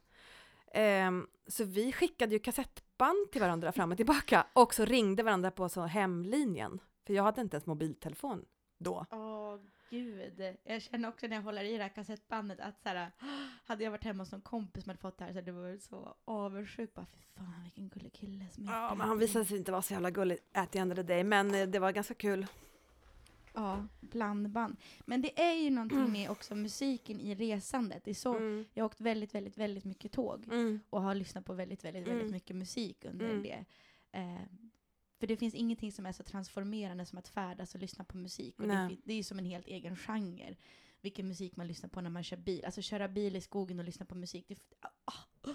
Ehm, 0.74 1.28
så 1.47 1.63
vi 1.63 1.91
skickade 1.91 2.34
ju 2.34 2.39
kassettband 2.39 3.32
till 3.32 3.41
varandra 3.41 3.72
fram 3.72 3.91
och 3.91 3.97
tillbaka 3.97 4.47
och 4.53 4.74
så 4.74 4.86
ringde 4.86 5.24
varandra 5.24 5.51
på 5.51 5.70
så 5.70 5.82
hemlinjen. 5.82 6.80
För 7.05 7.13
jag 7.13 7.24
hade 7.24 7.41
inte 7.41 7.55
ens 7.55 7.65
mobiltelefon 7.65 8.45
då. 8.78 9.05
Åh 9.11 9.55
gud. 9.89 10.55
Jag 10.63 10.81
känner 10.81 11.09
också 11.09 11.27
när 11.27 11.35
jag 11.35 11.43
håller 11.43 11.63
i 11.63 11.77
det 11.77 11.83
här 11.83 11.89
kassettbandet 11.89 12.59
att 12.59 12.81
så 12.83 12.89
här, 12.89 13.11
hade 13.65 13.83
jag 13.83 13.91
varit 13.91 14.03
hemma 14.03 14.21
hos 14.23 14.31
någon 14.31 14.41
kompis 14.41 14.83
som 14.83 14.89
hade 14.89 14.99
fått 15.01 15.17
det 15.17 15.23
här 15.25 15.31
så 15.31 15.37
hade 15.37 15.51
jag 15.51 15.57
varit 15.57 15.83
så 15.83 16.15
avundsjuk. 16.25 16.93
Bara, 16.93 17.05
fy 17.05 17.19
fan 17.35 17.63
vilken 17.63 17.89
gullig 17.89 18.13
kille 18.13 18.45
som 18.51 18.65
Ja, 18.65 18.95
men 18.95 19.07
han 19.07 19.17
mig." 19.17 19.27
visade 19.27 19.45
sig 19.45 19.57
inte 19.57 19.71
vara 19.71 19.81
så 19.81 19.93
jävla 19.93 20.11
gullig 20.11 20.37
at 20.53 20.71
the 20.71 20.79
end 20.79 20.91
of 20.91 20.95
the 20.95 21.03
day, 21.03 21.23
men 21.23 21.55
eh, 21.55 21.67
det 21.67 21.79
var 21.79 21.91
ganska 21.91 22.13
kul. 22.13 22.47
Ja, 23.53 23.87
blandband. 24.01 24.75
Men 25.05 25.21
det 25.21 25.41
är 25.41 25.53
ju 25.53 25.69
någonting 25.69 26.11
med 26.11 26.29
också 26.29 26.55
musiken 26.55 27.19
i 27.19 27.35
resandet. 27.35 28.03
Det 28.03 28.11
är 28.11 28.15
så, 28.15 28.35
Mm. 28.35 28.65
Jag 28.73 28.83
har 28.83 28.85
åkt 28.85 29.01
väldigt, 29.01 29.35
väldigt, 29.35 29.57
väldigt 29.57 29.85
mycket 29.85 30.11
tåg 30.11 30.43
Mm. 30.51 30.79
och 30.89 31.01
har 31.01 31.15
lyssnat 31.15 31.45
på 31.45 31.53
väldigt, 31.53 31.83
väldigt, 31.85 32.07
väldigt 32.07 32.21
Mm. 32.21 32.31
mycket 32.31 32.55
musik 32.55 33.05
under 33.05 33.29
Mm. 33.29 33.43
det. 33.43 33.65
Eh, 34.11 34.41
för 35.20 35.28
det 35.28 35.38
finns 35.38 35.53
ingenting 35.53 35.91
som 35.91 36.05
är 36.05 36.11
så 36.11 36.24
transformerande 36.24 37.05
som 37.05 37.17
att 37.17 37.28
färdas 37.28 37.76
och 37.76 37.82
lyssna 37.82 38.03
på 38.05 38.17
musik. 38.17 38.59
Och 38.59 38.67
det, 38.67 38.97
det 39.03 39.13
är 39.13 39.17
ju 39.17 39.24
som 39.24 39.39
en 39.39 39.45
helt 39.45 39.67
egen 39.67 39.95
genre. 39.95 40.55
Vilken 41.01 41.28
musik 41.28 41.55
man 41.55 41.67
lyssnar 41.67 41.89
på 41.89 42.01
när 42.01 42.09
man 42.09 42.24
kör 42.24 42.38
bil. 42.38 42.65
Alltså 42.65 42.82
köra 42.82 43.07
bil 43.07 43.36
i 43.36 43.41
skogen 43.41 43.80
och 43.80 43.86
lyssna 43.86 44.05
på 44.05 44.15
musik. 44.15 44.45
Det, 44.47 44.57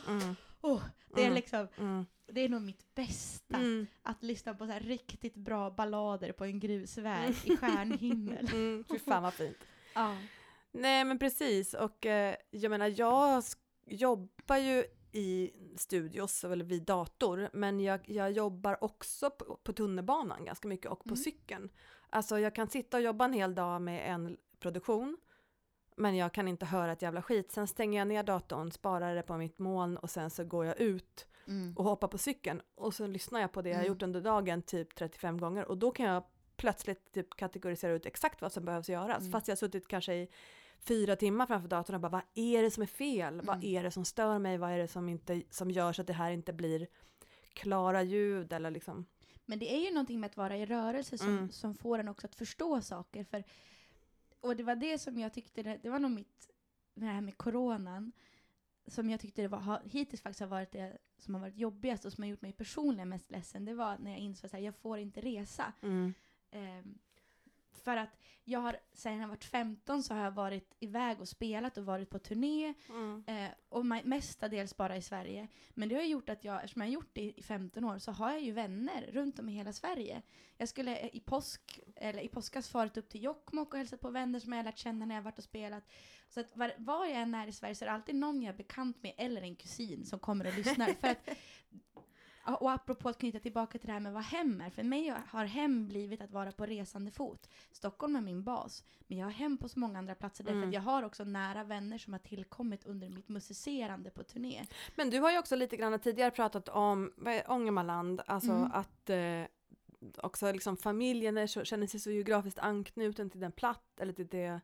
Mm. 0.08 0.34
oh, 0.60 0.82
det 1.14 1.20
är 1.20 1.24
Mm. 1.26 1.34
liksom, 1.34 1.68
Mm. 1.78 2.06
det 2.26 2.40
är 2.40 2.48
nog 2.48 2.62
mitt 2.62 2.94
bästa. 2.94 3.56
Mm. 3.56 3.86
Att 4.02 4.22
lyssna 4.22 4.54
på 4.54 4.66
så 4.66 4.72
här 4.72 4.80
riktigt 4.80 5.34
bra 5.34 5.70
ballader 5.70 6.32
på 6.32 6.44
en 6.44 6.60
grusväg 6.60 7.34
i 7.44 7.56
stjärnhimmel. 7.56 8.48
Mm. 8.52 8.84
Fy 8.90 8.98
fan 8.98 9.22
vad 9.22 9.34
fint. 9.34 9.56
ja. 9.94 10.16
Nej 10.72 11.04
men 11.04 11.18
precis 11.18 11.74
och 11.74 12.06
eh, 12.06 12.36
jag 12.50 12.70
menar 12.70 12.94
jag 13.00 13.44
jobbar 13.86 14.56
ju 14.56 14.84
i 15.14 15.50
studios 15.76 16.44
eller 16.44 16.64
vid 16.64 16.82
dator 16.82 17.48
men 17.52 17.80
jag, 17.80 18.00
jag 18.10 18.32
jobbar 18.32 18.84
också 18.84 19.30
på, 19.30 19.56
på 19.62 19.72
tunnelbanan 19.72 20.44
ganska 20.44 20.68
mycket 20.68 20.90
och 20.90 20.98
på 21.04 21.08
Mm. 21.08 21.16
cykeln. 21.16 21.68
Alltså 22.10 22.38
jag 22.38 22.54
kan 22.54 22.68
sitta 22.68 22.96
och 22.96 23.02
jobba 23.02 23.24
en 23.24 23.32
hel 23.32 23.54
dag 23.54 23.82
med 23.82 24.10
en 24.14 24.36
produktion 24.60 25.16
men 25.96 26.16
jag 26.16 26.32
kan 26.32 26.48
inte 26.48 26.66
höra 26.66 26.92
ett 26.92 27.02
jävla 27.02 27.22
skit. 27.22 27.52
Sen 27.52 27.66
stänger 27.66 27.98
jag 27.98 28.08
ner 28.08 28.22
datorn, 28.22 28.70
sparar 28.72 29.14
det 29.14 29.22
på 29.22 29.36
mitt 29.36 29.58
moln 29.58 29.96
och 29.96 30.10
sen 30.10 30.30
så 30.30 30.44
går 30.44 30.64
jag 30.66 30.80
ut 30.80 31.26
Mm. 31.46 31.76
och 31.76 31.84
hoppar 31.84 32.08
på 32.08 32.18
cykeln 32.18 32.60
och 32.74 32.94
så 32.94 33.06
lyssnar 33.06 33.40
jag 33.40 33.52
på 33.52 33.62
det 33.62 33.68
jag 33.68 33.76
har 33.76 33.82
Mm. 33.82 33.92
gjort 33.92 34.02
under 34.02 34.20
dagen 34.20 34.62
typ 34.62 34.94
35 34.94 35.38
gånger 35.38 35.64
och 35.64 35.78
då 35.78 35.90
kan 35.90 36.06
jag 36.06 36.24
plötsligt 36.56 37.12
typ 37.12 37.36
kategorisera 37.36 37.92
ut 37.92 38.06
exakt 38.06 38.42
vad 38.42 38.52
som 38.52 38.64
behövs 38.64 38.88
göras 38.88 39.18
Mm. 39.20 39.32
fast 39.32 39.48
jag 39.48 39.58
suttit 39.58 39.88
kanske 39.88 40.14
i 40.14 40.28
fyra 40.86 41.16
timmar 41.16 41.46
framför 41.46 41.68
datorn 41.68 41.94
och 41.94 42.00
bara 42.00 42.08
vad 42.08 42.22
är 42.34 42.62
det 42.62 42.70
som 42.70 42.82
är 42.82 42.86
fel? 42.86 43.40
Vad 43.42 43.56
Mm. 43.56 43.66
är 43.76 43.82
det 43.82 43.90
som 43.90 44.04
stör 44.04 44.38
mig? 44.38 44.58
Vad 44.58 44.70
är 44.70 44.78
det 44.78 44.88
som, 44.88 45.08
inte, 45.08 45.42
som 45.50 45.70
gör 45.70 45.92
så 45.92 46.00
att 46.00 46.06
det 46.06 46.12
här 46.12 46.30
inte 46.30 46.52
blir 46.52 46.86
klara 47.52 48.02
ljud 48.02 48.52
eller 48.52 48.70
liksom 48.70 49.06
Men 49.46 49.58
det 49.58 49.74
är 49.74 49.84
ju 49.84 49.90
någonting 49.90 50.20
med 50.20 50.30
att 50.30 50.36
vara 50.36 50.56
i 50.56 50.66
rörelse 50.66 51.18
som, 51.18 51.28
Mm. 51.28 51.50
som 51.50 51.74
får 51.74 51.98
en 51.98 52.08
också 52.08 52.26
att 52.26 52.34
förstå 52.34 52.80
saker. 52.80 53.24
För, 53.24 53.44
och 54.40 54.56
det 54.56 54.62
var 54.62 54.76
det 54.76 54.98
som 54.98 55.18
jag 55.18 55.32
tyckte, 55.34 55.62
det, 55.62 55.78
det 55.82 55.90
var 55.90 55.98
nog 55.98 56.10
mitt, 56.10 56.50
det 56.94 57.04
här 57.06 57.20
med 57.20 57.36
coronan, 57.36 58.12
som 58.86 59.10
jag 59.10 59.20
tyckte 59.20 59.42
det 59.42 59.48
var, 59.48 59.58
har, 59.58 59.82
hittills 59.84 60.22
faktiskt 60.22 60.40
har 60.40 60.46
varit 60.48 60.72
det 60.72 60.98
som 61.18 61.34
har 61.34 61.40
varit 61.40 61.56
jobbigast 61.56 62.04
och 62.04 62.12
som 62.12 62.22
har 62.24 62.28
gjort 62.28 62.42
mig 62.42 62.52
personligen 62.52 63.08
mest 63.08 63.30
ledsen. 63.30 63.64
Det 63.64 63.74
var 63.74 63.98
när 63.98 64.10
jag 64.10 64.20
insåg 64.20 64.54
att 64.56 64.62
jag 64.62 64.74
får 64.76 64.98
inte 64.98 65.20
resa. 65.20 65.72
Ehm, 66.50 66.98
för 67.78 67.96
att 67.96 68.18
jag 68.44 68.60
har, 68.60 68.76
sen 68.92 69.18
jag 69.18 69.28
var 69.28 69.36
15 69.36 70.02
så 70.02 70.14
har 70.14 70.24
jag 70.24 70.30
varit 70.30 70.76
iväg 70.80 71.20
och 71.20 71.28
spelat 71.28 71.78
och 71.78 71.84
varit 71.84 72.10
på 72.10 72.18
turné. 72.18 72.74
Eh, 73.26 73.50
och 73.68 73.86
mestadels 73.86 74.76
bara 74.76 74.96
i 74.96 75.02
Sverige. 75.02 75.48
Men 75.74 75.88
det 75.88 75.94
har 75.94 76.02
gjort 76.02 76.28
att 76.28 76.44
jag, 76.44 76.56
eftersom 76.56 76.82
jag 76.82 76.88
har 76.88 76.92
gjort 76.92 77.10
det 77.12 77.32
i 77.36 77.42
15 77.42 77.84
år, 77.84 77.98
så 77.98 78.12
har 78.12 78.30
jag 78.30 78.40
ju 78.40 78.52
vänner 78.52 79.10
runt 79.12 79.38
om 79.38 79.48
i 79.48 79.52
hela 79.52 79.72
Sverige. 79.72 80.22
Jag 80.56 80.68
skulle 80.68 80.96
eh, 80.96 81.16
i 81.16 81.20
påsk, 81.20 81.80
eller 81.96 82.22
i 82.22 82.28
påskas 82.28 82.68
farit 82.68 82.96
upp 82.96 83.08
till 83.08 83.22
Jokkmokk 83.22 83.72
och 83.72 83.78
hälsat 83.78 84.00
på 84.00 84.10
vänner 84.10 84.40
som 84.40 84.52
jag 84.52 84.58
har 84.58 84.64
lärt 84.64 84.78
känna 84.78 85.06
när 85.06 85.14
jag 85.14 85.22
varit 85.22 85.38
och 85.38 85.44
spelat. 85.44 85.84
Så 86.28 86.40
att 86.40 86.56
var, 86.56 86.72
var 86.78 87.06
jag 87.06 87.16
än 87.16 87.34
är 87.34 87.46
i 87.46 87.52
Sverige 87.52 87.74
så 87.74 87.84
är 87.84 87.86
det 87.86 87.92
alltid 87.94 88.14
någon 88.14 88.42
jag 88.42 88.52
är 88.52 88.56
bekant 88.56 89.02
med, 89.02 89.12
eller 89.16 89.42
en 89.42 89.56
kusin 89.56 90.04
som 90.04 90.18
kommer 90.18 90.46
och 90.46 90.54
lyssnar. 90.54 90.92
för 91.00 91.08
att 91.08 91.28
Och 92.46 92.70
apropå 92.72 93.08
att 93.08 93.18
knyta 93.18 93.38
tillbaka 93.40 93.78
till 93.78 93.86
det 93.86 93.92
här 93.92 94.00
med 94.00 94.12
vad 94.12 94.22
hem 94.22 94.60
är. 94.60 94.70
För 94.70 94.82
mig 94.82 95.14
har 95.28 95.44
hem 95.44 95.88
blivit 95.88 96.20
att 96.20 96.30
vara 96.30 96.52
på 96.52 96.66
resande 96.66 97.10
fot. 97.10 97.48
Stockholm 97.72 98.16
är 98.16 98.20
min 98.20 98.42
bas. 98.44 98.84
Men 99.06 99.18
jag 99.18 99.26
har 99.26 99.32
hem 99.32 99.58
på 99.58 99.68
så 99.68 99.78
många 99.78 99.98
andra 99.98 100.14
platser 100.14 100.44
därför 100.44 100.56
Mm. 100.56 100.68
att 100.68 100.74
jag 100.74 100.80
har 100.82 101.02
också 101.02 101.24
nära 101.24 101.64
vänner 101.64 101.98
som 101.98 102.12
har 102.12 102.20
tillkommit 102.20 102.84
under 102.86 103.08
mitt 103.08 103.28
musicerande 103.28 104.10
på 104.10 104.22
turné. 104.22 104.64
Men 104.94 105.10
du 105.10 105.18
har 105.20 105.30
ju 105.32 105.38
också 105.38 105.56
lite 105.56 105.76
grann 105.76 105.98
tidigare 105.98 106.30
pratat 106.30 106.68
om 106.68 107.12
Ångermanland, 107.48 108.22
alltså 108.26 108.52
Mm. 108.52 108.70
att 108.72 109.10
eh, 109.10 109.42
också 110.22 110.52
liksom 110.52 110.76
familjen 110.76 111.38
är 111.38 111.46
så, 111.46 111.64
känner 111.64 111.86
sig 111.86 112.00
så 112.00 112.10
geografiskt 112.10 112.58
anknuten 112.58 113.30
till 113.30 113.40
den 113.40 113.52
platt, 113.52 114.00
eller 114.00 114.12
till, 114.12 114.26
det, 114.26 114.60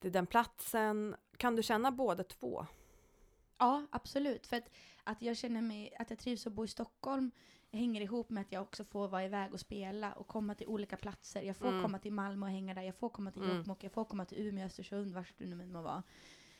till 0.00 0.12
den 0.12 0.26
platsen. 0.26 1.16
Kan 1.36 1.56
du 1.56 1.62
känna 1.62 1.90
båda 1.92 2.24
två? 2.24 2.66
Ja, 3.58 3.86
absolut. 3.90 4.46
För 4.46 4.56
att, 4.56 4.70
att 5.08 5.22
jag 5.22 5.36
känner 5.36 5.62
mig, 5.62 5.94
att 5.98 6.10
jag 6.10 6.18
trivs 6.18 6.46
att 6.46 6.52
bo 6.52 6.64
i 6.64 6.68
Stockholm 6.68 7.30
hänger 7.72 8.00
ihop 8.00 8.30
med 8.30 8.40
att 8.40 8.52
jag 8.52 8.62
också 8.62 8.84
får 8.84 9.08
vara 9.08 9.24
iväg 9.24 9.52
och 9.52 9.60
spela 9.60 10.12
och 10.12 10.26
komma 10.26 10.54
till 10.54 10.66
olika 10.66 10.96
platser. 10.96 11.42
Jag 11.42 11.56
får 11.56 11.68
Mm. 11.68 11.82
komma 11.82 11.98
till 11.98 12.12
Malmö 12.12 12.46
och 12.46 12.52
hänga 12.52 12.74
där, 12.74 12.82
jag 12.82 12.94
får 12.96 13.08
komma 13.08 13.30
till 13.32 13.42
Mm. 13.42 13.56
Jokkmokk, 13.56 13.84
jag 13.84 13.92
får 13.92 14.04
komma 14.04 14.24
till 14.24 14.38
Umeå, 14.38 14.66
Östersund, 14.66 15.14
vars 15.14 15.34
det 15.38 15.46
nu 15.46 15.62
än 15.62 15.72
må 15.72 15.82
vara. 15.82 16.02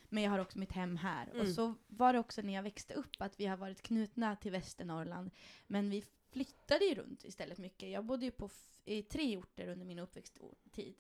Men 0.09 0.23
jag 0.23 0.31
har 0.31 0.39
också 0.39 0.59
mitt 0.59 0.73
hem 0.73 0.97
här. 0.97 1.27
Mm. 1.27 1.41
Och 1.41 1.49
så 1.49 1.75
var 1.87 2.13
det 2.13 2.19
också 2.19 2.43
när 2.43 2.53
jag 2.55 2.63
växte 2.63 2.95
upp 2.95 3.17
att 3.19 3.41
vi 3.41 3.47
har 3.47 3.57
varit 3.57 3.83
knutna 3.83 4.37
till 4.37 4.53
Västernorrland. 4.53 5.31
Men 5.67 5.91
vi 5.91 6.05
flyttade 6.31 6.85
ju 6.85 6.95
runt 6.95 7.25
istället 7.25 7.59
mycket. 7.59 7.91
Jag 7.91 8.05
bodde 8.05 8.25
ju 8.25 8.31
på 8.31 8.51
i 8.85 9.03
tre 9.03 9.37
orter 9.37 9.69
under 9.69 9.87
min 9.87 9.99
uppväxttid. 9.99 10.95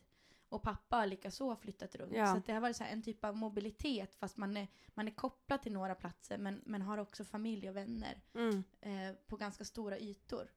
Och 0.49 0.62
pappa 0.62 0.96
har 0.96 1.07
likaså 1.07 1.57
flyttat 1.57 1.94
runt. 1.94 2.12
Ja. 2.14 2.34
Så 2.34 2.42
det 2.46 2.53
har 2.53 2.61
varit 2.61 2.76
så 2.76 2.84
en 2.84 3.03
typ 3.03 3.24
av 3.24 3.36
mobilitet 3.36 4.14
fast 4.14 4.36
man 4.36 4.57
är, 4.57 4.68
man 4.94 5.09
är 5.09 5.12
kopplad 5.12 5.62
till 5.62 5.72
några 5.72 5.94
platser 5.94 6.38
men, 6.38 6.62
men 6.66 6.82
har 6.82 6.99
också 6.99 7.24
familj 7.24 7.68
och 7.70 7.76
vänner 7.76 8.20
Mm. 8.34 8.64
eh, 8.80 9.14
på 9.26 9.36
ganska 9.36 9.64
stora 9.64 9.99
ytor. 9.99 10.51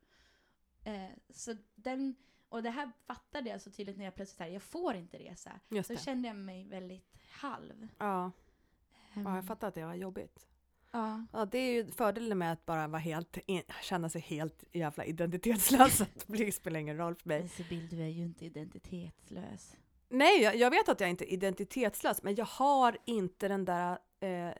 Eh, 0.83 1.09
så 1.29 1.55
den, 1.75 2.15
och 2.49 2.63
det 2.63 2.69
här 2.69 2.91
fattade 3.05 3.49
jag 3.49 3.61
så 3.61 3.71
tydligt 3.71 3.97
när 3.97 4.05
jag 4.05 4.15
plötsligt 4.15 4.39
här, 4.39 4.47
jag 4.47 4.63
får 4.63 4.95
inte 4.95 5.17
resa. 5.17 5.59
Just 5.69 5.87
Så 5.87 5.93
det. 5.93 5.99
kände 5.99 6.27
jag 6.27 6.37
mig 6.37 6.65
väldigt 6.65 7.17
halv. 7.31 7.87
Ja. 7.97 8.31
ja, 9.13 9.21
Ehm, 9.21 9.35
jag 9.35 9.45
fattar 9.45 9.67
att 9.67 9.73
det 9.75 9.85
var 9.85 9.93
jobbigt. 9.95 10.47
Ja. 10.91 11.25
Ja, 11.33 11.45
det 11.45 11.57
är 11.57 11.71
ju 11.73 11.91
fördelen 11.91 12.37
med 12.37 12.51
att 12.51 12.65
bara 12.65 12.87
vara 12.87 12.99
helt, 12.99 13.37
in, 13.45 13.61
känna 13.81 14.09
sig 14.09 14.21
helt 14.21 14.63
jävla 14.71 15.05
identitetslös. 15.05 16.01
Det 16.27 16.51
spelar 16.51 16.79
ingen 16.79 16.97
roll 16.97 17.15
för 17.15 17.27
mig. 17.27 17.49
Sibyl, 17.49 17.89
du 17.89 18.01
är 18.01 18.07
ju 18.07 18.23
inte 18.23 18.45
identitetslös. 18.45 19.75
Nej, 20.09 20.41
jag, 20.41 20.55
jag 20.55 20.69
vet 20.69 20.89
att 20.89 20.99
jag 20.99 21.09
inte 21.09 21.31
är 21.31 21.33
identitetslös, 21.33 22.23
men 22.23 22.35
jag 22.35 22.45
har 22.45 22.97
inte 23.05 23.47
den 23.47 23.65
där 23.65 23.99
eh, 24.19 24.53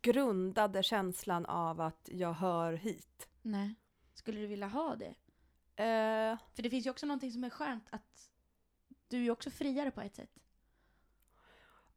grundade 0.00 0.82
känslan 0.82 1.46
av 1.46 1.80
att 1.80 2.08
jag 2.12 2.32
hör 2.32 2.72
hit. 2.72 3.28
Nej. 3.42 3.74
Skulle 4.14 4.40
du 4.40 4.46
vilja 4.46 4.66
ha 4.66 4.96
det? 4.96 5.14
Eh, 5.84 6.38
För 6.54 6.62
det 6.62 6.70
finns 6.70 6.86
ju 6.86 6.90
också 6.90 7.06
någonting 7.06 7.32
som 7.32 7.44
är 7.44 7.50
skönt 7.50 7.84
att 7.90 8.30
du 9.08 9.16
är 9.16 9.22
ju 9.22 9.30
också 9.30 9.50
friare 9.50 9.90
på 9.90 10.00
ett 10.00 10.16
sätt. 10.16 10.30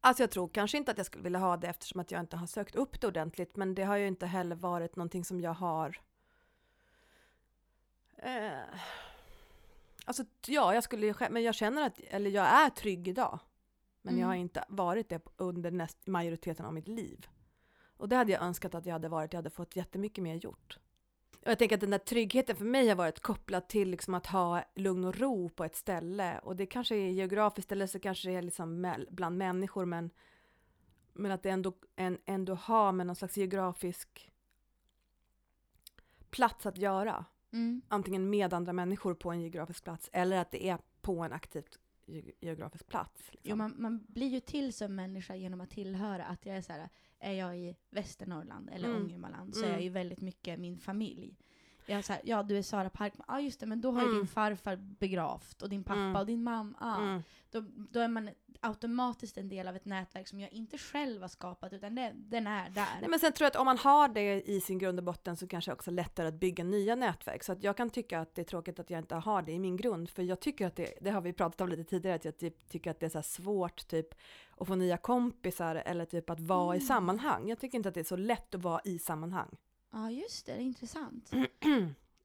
Alltså 0.01 0.23
jag 0.23 0.31
tror 0.31 0.47
kanske 0.47 0.77
inte 0.77 0.91
att 0.91 0.97
jag 0.97 1.05
skulle 1.05 1.23
vilja 1.23 1.39
ha 1.39 1.57
det 1.57 1.67
eftersom 1.67 1.99
att 2.01 2.11
jag 2.11 2.19
inte 2.19 2.37
har 2.37 2.47
sökt 2.47 2.75
upp 2.75 3.01
det 3.01 3.07
ordentligt, 3.07 3.55
men 3.55 3.75
det 3.75 3.83
har 3.83 3.95
ju 3.97 4.07
inte 4.07 4.25
heller 4.25 4.55
varit 4.55 4.95
någonting 4.95 5.25
som 5.25 5.41
jag 5.41 5.53
har 5.53 5.99
eh, 8.17 8.51
Alltså 10.05 10.23
ja, 10.47 10.73
jag 10.73 10.83
skulle 10.83 11.05
ju 11.05 11.13
men 11.29 11.43
jag 11.43 11.55
känner 11.55 11.85
att, 11.85 11.99
eller 11.99 12.29
jag 12.29 12.45
är 12.45 12.69
trygg 12.69 13.07
idag. 13.07 13.39
Men 14.01 14.17
jag 14.17 14.27
har 14.27 14.33
Mm. 14.33 14.41
inte 14.41 14.65
varit 14.69 15.09
det 15.09 15.21
under 15.37 15.71
näst, 15.71 16.07
majoriteten 16.07 16.65
av 16.65 16.73
mitt 16.73 16.87
liv. 16.87 17.27
Och 17.97 18.09
det 18.09 18.15
hade 18.15 18.31
jag 18.31 18.41
önskat 18.41 18.75
att 18.75 18.85
jag 18.85 18.93
hade 18.93 19.09
varit, 19.09 19.33
jag 19.33 19.37
hade 19.37 19.49
fått 19.49 19.75
jättemycket 19.75 20.23
mer 20.23 20.35
gjort. 20.35 20.79
Och 21.41 21.51
jag 21.51 21.59
tänker 21.59 21.75
att 21.75 21.81
den 21.81 21.89
där 21.89 21.97
tryggheten 21.97 22.55
för 22.55 22.65
mig 22.65 22.87
har 22.87 22.95
varit 22.95 23.19
kopplad 23.19 23.67
till 23.67 23.89
liksom 23.89 24.13
att 24.13 24.25
ha 24.25 24.63
lugn 24.75 25.05
och 25.05 25.17
ro 25.19 25.49
på 25.49 25.63
ett 25.63 25.75
ställe. 25.75 26.39
Och 26.39 26.55
det 26.55 26.65
kanske 26.65 26.95
är 26.95 27.09
geografiskt 27.09 27.71
eller 27.71 27.87
så 27.87 27.99
kanske 27.99 28.29
det 28.29 28.35
är 28.35 28.41
liksom 28.41 28.95
bland 29.09 29.37
människor 29.37 29.85
men, 29.85 30.09
men 31.13 31.31
att 31.31 31.43
det 31.43 31.49
ändå, 31.49 31.73
en, 31.95 32.17
ändå 32.25 32.55
har 32.55 32.91
med 32.91 33.07
någon 33.07 33.15
slags 33.15 33.37
geografisk 33.37 34.31
plats 36.29 36.65
att 36.65 36.77
göra. 36.77 37.25
Mm. 37.53 37.81
Antingen 37.87 38.29
med 38.29 38.53
andra 38.53 38.73
människor 38.73 39.13
på 39.13 39.31
en 39.31 39.41
geografisk 39.41 39.83
plats 39.83 40.09
eller 40.13 40.37
att 40.37 40.51
det 40.51 40.67
är 40.67 40.77
på 41.01 41.23
en 41.23 41.33
aktivt 41.33 41.79
geografisk 42.39 42.87
plats. 42.87 43.21
Liksom. 43.31 43.49
Jo, 43.49 43.55
man, 43.55 43.73
man 43.77 44.05
blir 44.07 44.27
ju 44.27 44.39
till 44.39 44.73
som 44.73 44.95
människa 44.95 45.35
genom 45.35 45.61
att 45.61 45.69
tillhöra. 45.69 46.25
Att 46.25 46.45
jag 46.45 46.57
är 46.57 46.61
så 46.61 46.73
här, 46.73 46.89
är 47.19 47.33
jag 47.33 47.57
i 47.59 47.75
Västernorrland 47.89 48.69
eller 48.69 48.89
Mm. 48.89 49.01
Ångermanland 49.03 49.53
så 49.55 49.59
Mm. 49.59 49.69
är 49.69 49.73
jag 49.75 49.83
ju 49.83 49.89
väldigt 49.89 50.21
mycket 50.21 50.59
min 50.59 50.77
familj. 50.77 51.37
Jag 51.85 52.05
så 52.05 52.13
här, 52.13 52.21
ja 52.25 52.43
du 52.43 52.57
är 52.57 52.61
Sara 52.61 52.89
Parkman, 52.89 53.25
ja 53.27 53.39
just 53.41 53.59
det, 53.59 53.65
men 53.65 53.81
då 53.81 53.91
har 53.91 54.01
ju 54.01 54.05
Mm. 54.07 54.17
din 54.17 54.27
farfar 54.27 54.75
begravt 54.75 55.61
och 55.61 55.69
din 55.69 55.83
pappa 55.83 55.99
Mm. 55.99 56.15
och 56.15 56.25
din 56.25 56.43
mamma. 56.43 56.73
Ja. 56.79 57.01
Mm. 57.01 57.23
Då, 57.51 57.61
då 57.91 57.99
är 57.99 58.07
man 58.07 58.29
automatiskt 58.63 59.37
en 59.37 59.49
del 59.49 59.67
av 59.67 59.75
ett 59.75 59.85
nätverk 59.85 60.27
som 60.27 60.39
jag 60.39 60.51
inte 60.51 60.77
själv 60.77 61.21
har 61.21 61.27
skapat 61.27 61.73
utan 61.73 61.95
det, 61.95 62.11
den 62.15 62.47
är 62.47 62.69
där. 62.69 62.87
Nej, 63.01 63.09
men 63.09 63.19
sen 63.19 63.33
tror 63.33 63.45
jag 63.45 63.49
att 63.49 63.55
om 63.55 63.65
man 63.65 63.77
har 63.77 64.07
det 64.07 64.41
i 64.49 64.61
sin 64.61 64.77
grund 64.77 64.99
och 64.99 65.03
botten 65.05 65.37
så 65.37 65.47
kanske 65.47 65.71
det 65.71 65.75
också 65.75 65.89
är 65.91 65.93
lättare 65.95 66.27
att 66.27 66.33
bygga 66.33 66.63
nya 66.63 66.95
nätverk. 66.95 67.43
Så 67.43 67.51
att 67.51 67.63
jag 67.63 67.77
kan 67.77 67.89
tycka 67.89 68.19
att 68.19 68.35
det 68.35 68.41
är 68.41 68.45
tråkigt 68.45 68.79
att 68.79 68.89
jag 68.89 68.97
inte 68.99 69.15
har 69.15 69.41
det 69.41 69.51
i 69.51 69.59
min 69.59 69.77
grund. 69.77 70.09
För 70.09 70.23
jag 70.23 70.39
tycker 70.39 70.67
att 70.67 70.75
det, 70.75 70.93
det 71.01 71.09
har 71.11 71.21
vi 71.21 71.33
pratat 71.33 71.61
om 71.61 71.69
lite 71.69 71.83
tidigare, 71.83 72.15
att 72.15 72.25
jag 72.25 72.37
typ, 72.37 72.69
tycker 72.69 72.91
att 72.91 72.99
det 72.99 73.05
är 73.05 73.09
så 73.09 73.21
svårt 73.21 73.87
typ 73.87 74.07
att 74.57 74.67
få 74.67 74.75
nya 74.75 74.97
kompisar 74.97 75.75
eller 75.75 76.05
typ 76.05 76.29
att 76.29 76.39
vara 76.39 76.75
i 76.75 76.77
Mm. 76.77 76.87
sammanhang. 76.87 77.47
Jag 77.49 77.59
tycker 77.59 77.77
inte 77.77 77.89
att 77.89 77.95
det 77.95 78.01
är 78.01 78.03
så 78.03 78.15
lätt 78.15 78.55
att 78.55 78.61
vara 78.61 78.81
i 78.83 78.99
sammanhang. 78.99 79.57
Ja 79.91 80.11
just 80.11 80.45
det, 80.45 80.51
det 80.53 80.61
är 80.61 80.63
intressant. 80.63 81.31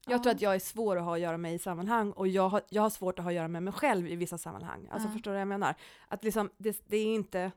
Jag 0.08 0.18
Ja. 0.18 0.22
tror 0.22 0.32
att 0.32 0.40
jag 0.40 0.54
är 0.54 0.58
svår 0.58 0.96
att 0.96 1.04
ha 1.04 1.14
att 1.14 1.20
göra 1.20 1.36
med 1.38 1.54
i 1.54 1.58
sammanhang 1.58 2.12
och 2.12 2.28
jag 2.28 2.48
har, 2.48 2.62
jag 2.68 2.82
har 2.82 2.90
svårt 2.90 3.18
att 3.18 3.24
ha 3.24 3.30
att 3.30 3.34
göra 3.36 3.48
med 3.48 3.62
mig 3.62 3.72
själv 3.72 4.08
i 4.08 4.16
vissa 4.16 4.38
sammanhang. 4.38 4.88
Alltså 4.90 5.08
Ja. 5.08 5.12
förstår 5.12 5.30
du 5.30 5.34
vad 5.34 5.40
jag 5.40 5.48
menar? 5.48 5.74
Att 6.08 6.24
liksom, 6.24 6.50
det, 6.56 6.82
det 6.86 6.96
är 6.96 7.14
inte, 7.14 7.52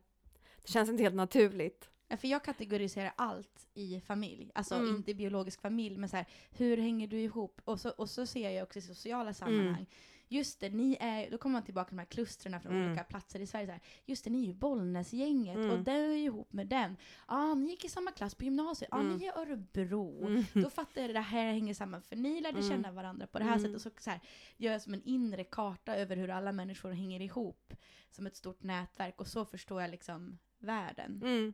det 0.61 0.67
känns 0.71 0.89
inte 0.89 1.03
helt 1.03 1.15
naturligt. 1.15 1.89
Ja, 2.07 2.17
för 2.17 2.27
jag 2.27 2.43
kategoriserar 2.43 3.13
allt 3.15 3.67
i 3.73 4.01
familj. 4.01 4.51
Alltså 4.55 4.75
Mm. 4.75 4.95
inte 4.95 5.13
biologisk 5.13 5.61
familj, 5.61 5.97
men 5.97 6.09
så 6.09 6.15
här, 6.17 6.25
hur 6.51 6.77
hänger 6.77 7.07
du 7.07 7.19
ihop? 7.19 7.61
Och 7.65 7.79
så, 7.79 7.89
och 7.89 8.09
så 8.09 8.25
ser 8.25 8.49
jag 8.49 8.63
också 8.63 8.79
i 8.79 8.81
sociala 8.81 9.33
sammanhang. 9.33 9.85
Just 10.31 10.59
det, 10.59 10.69
ni 10.69 10.97
är, 10.99 11.31
då 11.31 11.37
kommer 11.37 11.53
man 11.53 11.63
tillbaka 11.63 11.87
till 11.87 11.95
de 11.95 11.99
här 12.01 12.05
klustren 12.05 12.61
från 12.61 12.71
Mm. 12.73 12.87
olika 12.87 13.03
platser 13.03 13.39
i 13.39 13.47
Sverige. 13.47 13.65
Så 13.65 13.71
här, 13.71 13.81
just 14.05 14.23
det, 14.23 14.29
ni 14.29 14.41
är 14.43 14.47
ju 14.47 14.53
Bollnäsgänget 14.53 15.55
Mm. 15.55 15.71
och 15.71 15.79
den 15.79 15.95
är 15.95 16.13
ju 16.15 16.23
ihop 16.23 16.53
med 16.53 16.67
den. 16.67 16.97
Ja, 17.27 17.35
ah, 17.51 17.53
ni 17.53 17.69
gick 17.71 17.85
i 17.85 17.89
samma 17.89 18.11
klass 18.11 18.35
på 18.35 18.43
gymnasiet. 18.43 18.89
Ja, 18.91 18.97
ah, 18.97 19.01
Mm. 19.01 19.17
ni 19.17 19.25
är 19.25 19.37
Örebro. 19.37 20.25
Mm. 20.27 20.43
Då 20.53 20.69
fattar 20.69 21.01
jag 21.01 21.13
det 21.13 21.19
här 21.19 21.45
hänger 21.53 21.73
samman, 21.73 22.01
för 22.01 22.15
ni 22.15 22.41
lärde 22.41 22.57
Mm. 22.57 22.69
känna 22.69 22.91
varandra 22.91 23.27
på 23.27 23.37
det 23.39 23.43
här 23.45 23.51
Mm. 23.57 23.61
sättet. 23.61 23.75
Och 23.75 23.81
så, 23.81 24.03
så 24.03 24.09
här, 24.09 24.19
gör 24.57 24.71
jag 24.71 24.81
som 24.81 24.93
en 24.93 25.03
inre 25.03 25.43
karta 25.43 25.95
över 25.95 26.15
hur 26.17 26.29
alla 26.29 26.51
människor 26.51 26.91
hänger 26.91 27.21
ihop. 27.21 27.73
Som 28.11 28.27
ett 28.27 28.35
stort 28.35 28.63
nätverk. 28.63 29.19
Och 29.21 29.27
så 29.27 29.45
förstår 29.45 29.81
jag 29.81 29.91
liksom 29.91 30.37
världen. 30.59 31.21
Mm. 31.23 31.53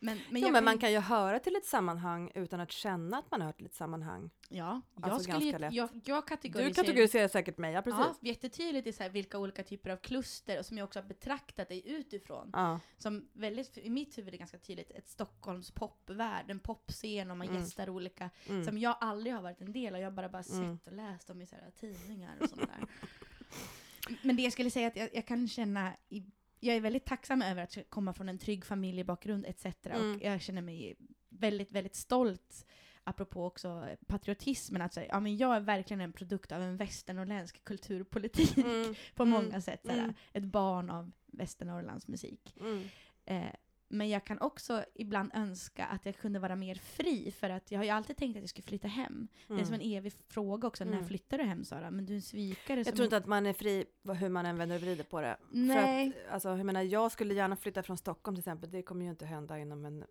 Men, 0.00 0.20
men, 0.30 0.42
jo, 0.42 0.50
men 0.50 0.64
man 0.64 0.78
kan 0.78 0.92
ju 0.92 0.98
höra 0.98 1.38
till 1.38 1.56
ett 1.56 1.64
sammanhang 1.64 2.30
utan 2.34 2.60
att 2.60 2.72
känna 2.72 3.18
att 3.18 3.30
man 3.30 3.42
hör 3.42 3.52
till 3.52 3.66
ett 3.66 3.74
sammanhang. 3.74 4.30
Ja, 4.48 4.80
jag, 4.94 5.04
Alltså 5.04 5.22
skulle 5.22 5.38
ju, 5.44 5.50
ganska 5.50 5.58
lätt. 5.66 5.74
jag, 5.74 5.88
jag 6.04 6.22
Du 6.24 6.26
kategoriserar... 6.28 6.74
kategoriserar 6.74 7.28
säkert 7.28 7.58
mig, 7.58 7.72
ja 7.74 7.82
precis. 7.82 8.00
Ja, 8.00 8.28
jättetydligt 8.28 8.86
i 8.86 8.92
så 8.92 9.02
här 9.02 9.10
vilka 9.10 9.38
olika 9.38 9.62
typer 9.64 9.90
av 9.90 9.96
kluster 9.96 10.58
och 10.58 10.66
som 10.66 10.78
jag 10.78 10.84
också 10.84 10.98
har 10.98 11.06
betraktat 11.06 11.68
dig 11.68 11.82
utifrån. 11.86 12.50
Ja. 12.52 12.80
Som 12.98 13.28
väldigt, 13.32 13.78
i 13.78 13.90
mitt 13.90 14.18
huvud 14.18 14.34
är 14.34 14.38
ganska 14.38 14.58
tydligt 14.58 14.90
ett 14.90 15.08
Stockholms 15.08 15.70
popvärld, 15.70 16.50
en 16.50 16.60
popscen 16.60 17.30
och 17.30 17.36
man 17.36 17.48
Mm. 17.48 17.60
gästar 17.62 17.88
olika 17.90 18.30
Mm. 18.48 18.64
som 18.64 18.78
jag 18.78 18.96
aldrig 19.00 19.34
har 19.34 19.42
varit 19.42 19.60
en 19.60 19.72
del 19.72 19.94
av. 19.94 20.00
Jag 20.00 20.06
har 20.06 20.16
bara, 20.16 20.28
bara 20.28 20.42
Mm. 20.42 20.76
sett 20.78 20.86
och 20.86 20.92
läst 20.92 21.30
om 21.30 21.42
i 21.42 21.46
så 21.46 21.54
här 21.56 21.70
tidningar 21.80 22.36
och 22.40 22.48
sånt 22.48 22.62
där. 22.62 22.86
Men 24.22 24.36
det 24.36 24.42
jag 24.42 24.52
skulle 24.52 24.70
säga 24.70 24.88
att 24.88 24.96
jag, 24.96 25.08
jag 25.12 25.26
kan 25.26 25.48
känna 25.48 25.92
i, 26.08 26.22
jag 26.60 26.76
är 26.76 26.80
väldigt 26.80 27.04
tacksam 27.04 27.42
över 27.42 27.62
att 27.62 27.76
komma 27.88 28.12
från 28.14 28.28
en 28.28 28.38
trygg 28.38 28.64
familjebakgrund 28.64 29.46
etc. 29.46 29.66
Mm. 29.84 30.16
Och 30.16 30.22
jag 30.22 30.40
känner 30.40 30.62
mig 30.62 30.96
väldigt, 31.28 31.72
väldigt 31.72 31.96
stolt 31.96 32.66
apropå 33.04 33.46
också 33.46 33.88
patriotismen, 34.06 34.82
att 34.82 34.94
säga, 34.94 35.08
ja, 35.10 35.20
men 35.20 35.36
jag 35.36 35.56
är 35.56 35.60
verkligen 35.60 36.00
en 36.00 36.12
produkt 36.12 36.52
av 36.52 36.62
en 36.62 36.76
västernorrländsk 36.76 37.64
kulturpolitik 37.64 38.56
Mm. 38.58 38.94
på 39.14 39.22
Mm. 39.22 39.32
många 39.44 39.60
sätt. 39.60 39.80
Såhär, 39.84 39.98
Mm. 39.98 40.14
Ett 40.32 40.44
barn 40.44 40.90
av 40.90 41.12
Västernorrlands 41.26 42.08
musik. 42.08 42.54
Mm. 42.60 42.84
Eh, 43.24 43.52
men 43.88 44.08
jag 44.08 44.24
kan 44.24 44.38
också 44.38 44.84
ibland 44.94 45.30
önska 45.34 45.86
att 45.86 46.06
jag 46.06 46.16
kunde 46.16 46.38
vara 46.38 46.56
mer 46.56 46.74
fri, 46.74 47.30
för 47.30 47.50
att 47.50 47.70
jag 47.70 47.78
har 47.78 47.84
ju 47.84 47.90
alltid 47.90 48.16
tänkt 48.16 48.36
att 48.36 48.42
jag 48.42 48.50
skulle 48.50 48.62
flytta 48.66 48.88
hem. 48.88 49.28
Det 49.46 49.54
är 49.60 49.64
som 49.64 49.74
en 49.74 49.80
evig 49.80 50.12
fråga 50.28 50.68
också, 50.68 50.84
när 50.84 50.92
Mm. 50.92 51.06
flyttar 51.08 51.38
du 51.38 51.44
hem 51.44 51.64
Sara? 51.64 51.90
Men 51.90 52.06
du 52.06 52.12
är 52.12 52.16
en 52.16 52.22
svikare. 52.22 52.82
Jag 52.86 52.94
tror 52.94 53.04
inte 53.04 53.16
att 53.16 53.26
man 53.26 53.46
är 53.46 53.52
fri 53.52 53.84
hur 54.20 54.28
man 54.28 54.46
än 54.46 54.58
vänder 54.58 54.76
och 54.76 54.82
vrider 54.82 55.04
på 55.04 55.20
det. 55.20 55.36
Nej. 55.50 56.12
För 56.12 56.20
att, 56.20 56.32
alltså, 56.32 56.48
jag, 56.48 56.66
menar, 56.66 56.82
jag 56.82 57.12
skulle 57.12 57.34
gärna 57.34 57.56
flytta 57.56 57.82
från 57.82 57.96
Stockholm 57.98 58.34
till 58.36 58.40
exempel. 58.40 58.70
Det 58.70 58.82
kommer 58.82 59.04
ju 59.04 59.10
inte 59.10 59.26
hända 59.26 59.58
inom 59.58 59.84
en 59.84 60.04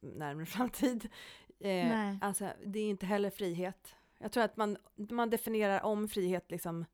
närmare 0.00 0.46
framtid. 0.46 1.08
Eh, 1.60 1.68
Nej. 1.68 2.18
alltså, 2.22 2.50
det 2.66 2.78
är 2.78 2.90
inte 2.90 3.06
heller 3.06 3.30
frihet. 3.30 3.94
Jag 4.18 4.32
tror 4.32 4.44
att 4.44 4.56
man, 4.56 4.76
man 4.96 5.30
definierar 5.30 5.80
om 5.82 6.08
frihet 6.08 6.50
liksom. 6.50 6.84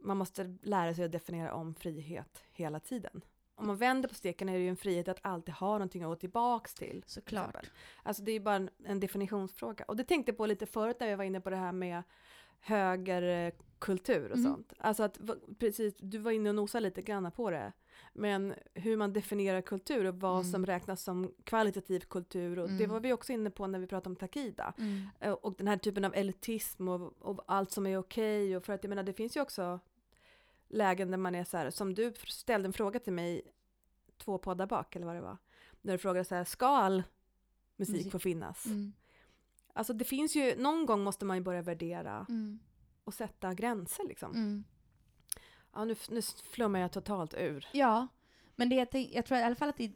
Man 0.00 0.16
måste 0.16 0.56
lära 0.62 0.94
sig 0.94 1.04
att 1.04 1.12
definiera 1.12 1.54
om 1.54 1.74
frihet 1.74 2.44
hela 2.52 2.80
tiden. 2.80 3.20
Om 3.56 3.66
man 3.66 3.76
vänder 3.76 4.08
på 4.08 4.14
steken 4.14 4.48
är 4.48 4.52
det 4.52 4.58
ju 4.64 4.68
en 4.68 4.76
frihet 4.76 5.08
att 5.08 5.18
alltid 5.22 5.54
ha 5.54 5.72
någonting 5.72 6.02
att 6.02 6.08
gå 6.08 6.16
tillbaks 6.16 6.74
till. 6.74 7.02
Såklart. 7.06 7.48
exempel. 7.48 7.70
Alltså 8.02 8.22
det 8.22 8.30
är 8.30 8.32
ju 8.32 8.40
bara 8.40 8.54
en, 8.56 8.70
en 8.84 9.00
definitionsfråga. 9.00 9.84
Och 9.88 9.96
det 9.96 10.04
tänkte 10.04 10.30
jag 10.30 10.36
på 10.36 10.46
lite 10.46 10.66
förut 10.66 10.96
när 11.00 11.08
vi 11.08 11.14
var 11.14 11.24
inne 11.24 11.40
på 11.40 11.50
det 11.50 11.56
här 11.56 11.72
med 11.72 12.02
högerkultur 12.60 14.30
och 14.30 14.36
Mm. 14.38 14.52
sånt. 14.52 14.72
Alltså 14.78 15.02
att, 15.02 15.18
precis, 15.58 15.94
du 15.98 16.18
var 16.18 16.30
inne 16.30 16.48
och 16.48 16.54
nosade 16.54 16.82
lite 16.82 17.02
grann 17.02 17.32
på 17.32 17.50
det. 17.50 17.72
Men 18.12 18.54
hur 18.74 18.96
man 18.96 19.12
definierar 19.12 19.60
kultur 19.60 20.04
och 20.04 20.14
vad 20.20 20.40
Mm. 20.40 20.52
som 20.52 20.66
räknas 20.66 21.02
som 21.02 21.32
kvalitativ 21.44 22.00
kultur. 22.00 22.58
Och 22.58 22.68
Det 22.68 22.74
Mm. 22.84 22.90
var 22.90 23.00
vi 23.00 23.12
också 23.12 23.32
inne 23.32 23.50
på 23.50 23.66
när 23.66 23.78
vi 23.78 23.86
pratade 23.86 24.08
om 24.10 24.16
Takida. 24.16 24.74
Mm. 24.78 25.08
Eh, 25.20 25.32
Och 25.32 25.54
den 25.58 25.68
här 25.68 25.76
typen 25.76 26.04
av 26.04 26.14
elitism 26.14 26.88
och, 26.88 27.12
och 27.20 27.44
allt 27.46 27.70
som 27.70 27.86
är 27.86 27.98
okej. 27.98 28.56
Och 28.56 28.64
för 28.64 28.72
att 28.72 28.84
jag 28.84 28.88
menar, 28.88 29.02
det 29.02 29.12
finns 29.12 29.36
ju 29.36 29.40
också 29.40 29.80
lägen 30.68 31.10
där 31.10 31.18
man 31.18 31.34
är 31.34 31.44
så 31.44 31.56
här, 31.56 31.70
som 31.70 31.94
du 31.94 32.12
ställde 32.26 32.66
en 32.68 32.72
fråga 32.72 33.00
till 33.00 33.12
mig 33.12 33.42
två 34.18 34.38
poddar 34.38 34.66
bak, 34.66 34.96
eller 34.96 35.06
vad 35.06 35.14
det 35.14 35.20
var. 35.20 35.36
När 35.80 35.92
du 35.92 35.98
frågade 35.98 36.24
så 36.24 36.34
här, 36.34 36.44
ska 36.44 36.66
all 36.66 37.02
musik, 37.76 37.94
Musik. 37.96 38.12
få 38.12 38.18
finnas? 38.18 38.66
Mm. 38.66 38.92
Alltså 39.72 39.92
det 39.92 40.04
finns 40.04 40.36
ju, 40.36 40.56
någon 40.56 40.86
gång 40.86 41.02
måste 41.04 41.24
man 41.24 41.36
ju 41.36 41.42
börja 41.42 41.62
värdera 41.62 42.26
Mm. 42.28 42.58
och 43.04 43.14
sätta 43.14 43.54
gränser 43.54 44.04
liksom. 44.08 44.30
Mm. 44.34 44.64
Ja, 45.72 45.84
nu, 45.84 45.96
nu 46.10 46.22
flummar 46.22 46.80
jag 46.80 46.92
totalt 46.92 47.34
ur. 47.34 47.66
Ja, 47.72 48.06
men 48.56 48.68
det 48.68 48.74
jag, 48.76 48.90
tänk, 48.90 49.10
jag 49.14 49.26
tror 49.26 49.38
i 49.38 49.42
alla 49.42 49.54
fall 49.54 49.68
att 49.68 49.76
det, 49.76 49.92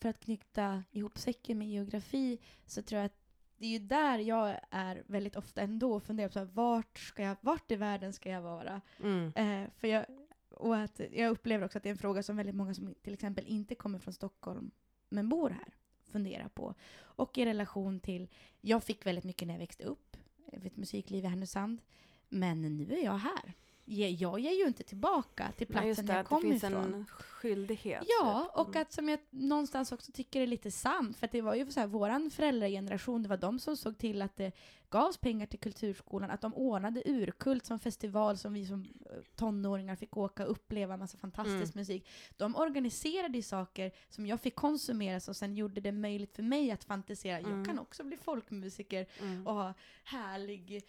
för 0.00 0.08
att 0.08 0.20
knyta 0.20 0.82
ihop 0.90 1.18
säcken 1.18 1.58
med 1.58 1.68
geografi 1.68 2.38
så 2.66 2.82
tror 2.82 2.98
jag 3.00 3.06
att 3.06 3.23
det 3.64 3.68
är 3.68 3.72
ju 3.72 3.78
där 3.78 4.18
jag 4.18 4.60
är 4.70 5.02
väldigt 5.06 5.36
ofta 5.36 5.60
ändå 5.60 5.94
och 5.94 6.02
funderar 6.02 6.28
på 6.28 6.32
så 6.32 6.38
här, 6.38 6.46
vart, 6.52 6.98
ska 6.98 7.22
jag, 7.22 7.36
vart 7.40 7.70
i 7.70 7.76
världen 7.76 8.12
ska 8.12 8.30
jag 8.30 8.42
vara? 8.42 8.80
Mm. 9.02 9.32
Eh, 9.36 9.70
för 9.76 9.88
jag, 9.88 10.06
och 10.50 10.76
att 10.76 11.00
jag 11.12 11.30
upplever 11.30 11.64
också 11.64 11.78
att 11.78 11.82
det 11.82 11.88
är 11.88 11.90
en 11.90 11.98
fråga 11.98 12.22
som 12.22 12.36
väldigt 12.36 12.54
många 12.54 12.74
som 12.74 12.94
till 13.02 13.14
exempel 13.14 13.46
inte 13.46 13.74
kommer 13.74 13.98
från 13.98 14.14
Stockholm 14.14 14.70
men 15.08 15.28
bor 15.28 15.50
här 15.50 15.74
funderar 16.12 16.48
på. 16.48 16.74
Och 16.96 17.38
i 17.38 17.44
relation 17.44 18.00
till, 18.00 18.28
jag 18.60 18.84
fick 18.84 19.06
väldigt 19.06 19.24
mycket 19.24 19.48
när 19.48 19.54
jag 19.54 19.58
växte 19.58 19.84
upp, 19.84 20.16
ett 20.52 20.76
musikliv 20.76 21.24
i 21.24 21.28
Härnösand, 21.28 21.80
men 22.28 22.76
nu 22.76 22.92
är 22.92 23.04
jag 23.04 23.18
här. 23.18 23.54
Jag, 23.84 24.38
ger 24.40 24.50
ju 24.50 24.66
inte 24.66 24.82
tillbaka 24.82 25.52
till 25.58 25.66
platsen 25.66 26.06
det, 26.06 26.12
jag 26.12 26.20
att 26.20 26.26
det 26.26 26.28
kom 26.28 26.42
finns 26.42 26.64
ifrån. 26.64 26.94
en 26.94 27.06
skyldighet. 27.06 28.02
Ja, 28.20 28.48
typ. 28.50 28.60
och 28.60 28.68
Mm. 28.68 28.82
att 28.82 28.92
som 28.92 29.08
jag 29.08 29.18
någonstans 29.30 29.92
också 29.92 30.12
tycker 30.12 30.40
är 30.40 30.46
lite 30.46 30.70
sant, 30.70 31.16
för 31.16 31.26
att 31.26 31.32
det 31.32 31.40
var 31.42 31.54
ju 31.54 31.70
så 31.70 31.80
här, 31.80 31.86
våran 31.86 32.30
föräldrageneration, 32.30 33.22
det 33.22 33.28
var 33.28 33.36
de 33.36 33.58
som 33.58 33.76
såg 33.76 33.98
till 33.98 34.22
att 34.22 34.36
det 34.36 34.52
gavs 34.94 35.16
pengar 35.18 35.46
till 35.46 35.58
kulturskolan, 35.58 36.30
att 36.30 36.40
de 36.40 36.54
ordnade 36.54 37.02
Urkult 37.06 37.66
som 37.66 37.78
festival 37.78 38.36
som 38.38 38.52
vi 38.54 38.66
som 38.66 38.80
eh, 38.82 39.16
tonåringar 39.36 39.96
fick 39.96 40.16
åka 40.16 40.44
och 40.44 40.50
uppleva 40.50 40.96
massa 40.96 41.18
fantastisk 41.18 41.54
Mm. 41.74 41.80
musik. 41.80 42.08
De 42.36 42.56
organiserade 42.56 43.42
saker 43.42 43.92
som 44.08 44.26
jag 44.26 44.40
fick 44.40 44.54
konsumera 44.54 45.20
som 45.20 45.34
sen 45.34 45.54
gjorde 45.56 45.80
det 45.80 45.92
möjligt 45.92 46.36
för 46.36 46.42
mig 46.42 46.70
att 46.70 46.84
fantisera. 46.84 47.38
Mm. 47.38 47.56
Jag 47.58 47.66
kan 47.66 47.78
också 47.78 48.04
bli 48.04 48.16
folkmusiker 48.16 49.06
Mm. 49.20 49.46
och 49.46 49.54
ha 49.54 49.74
härlig 50.04 50.82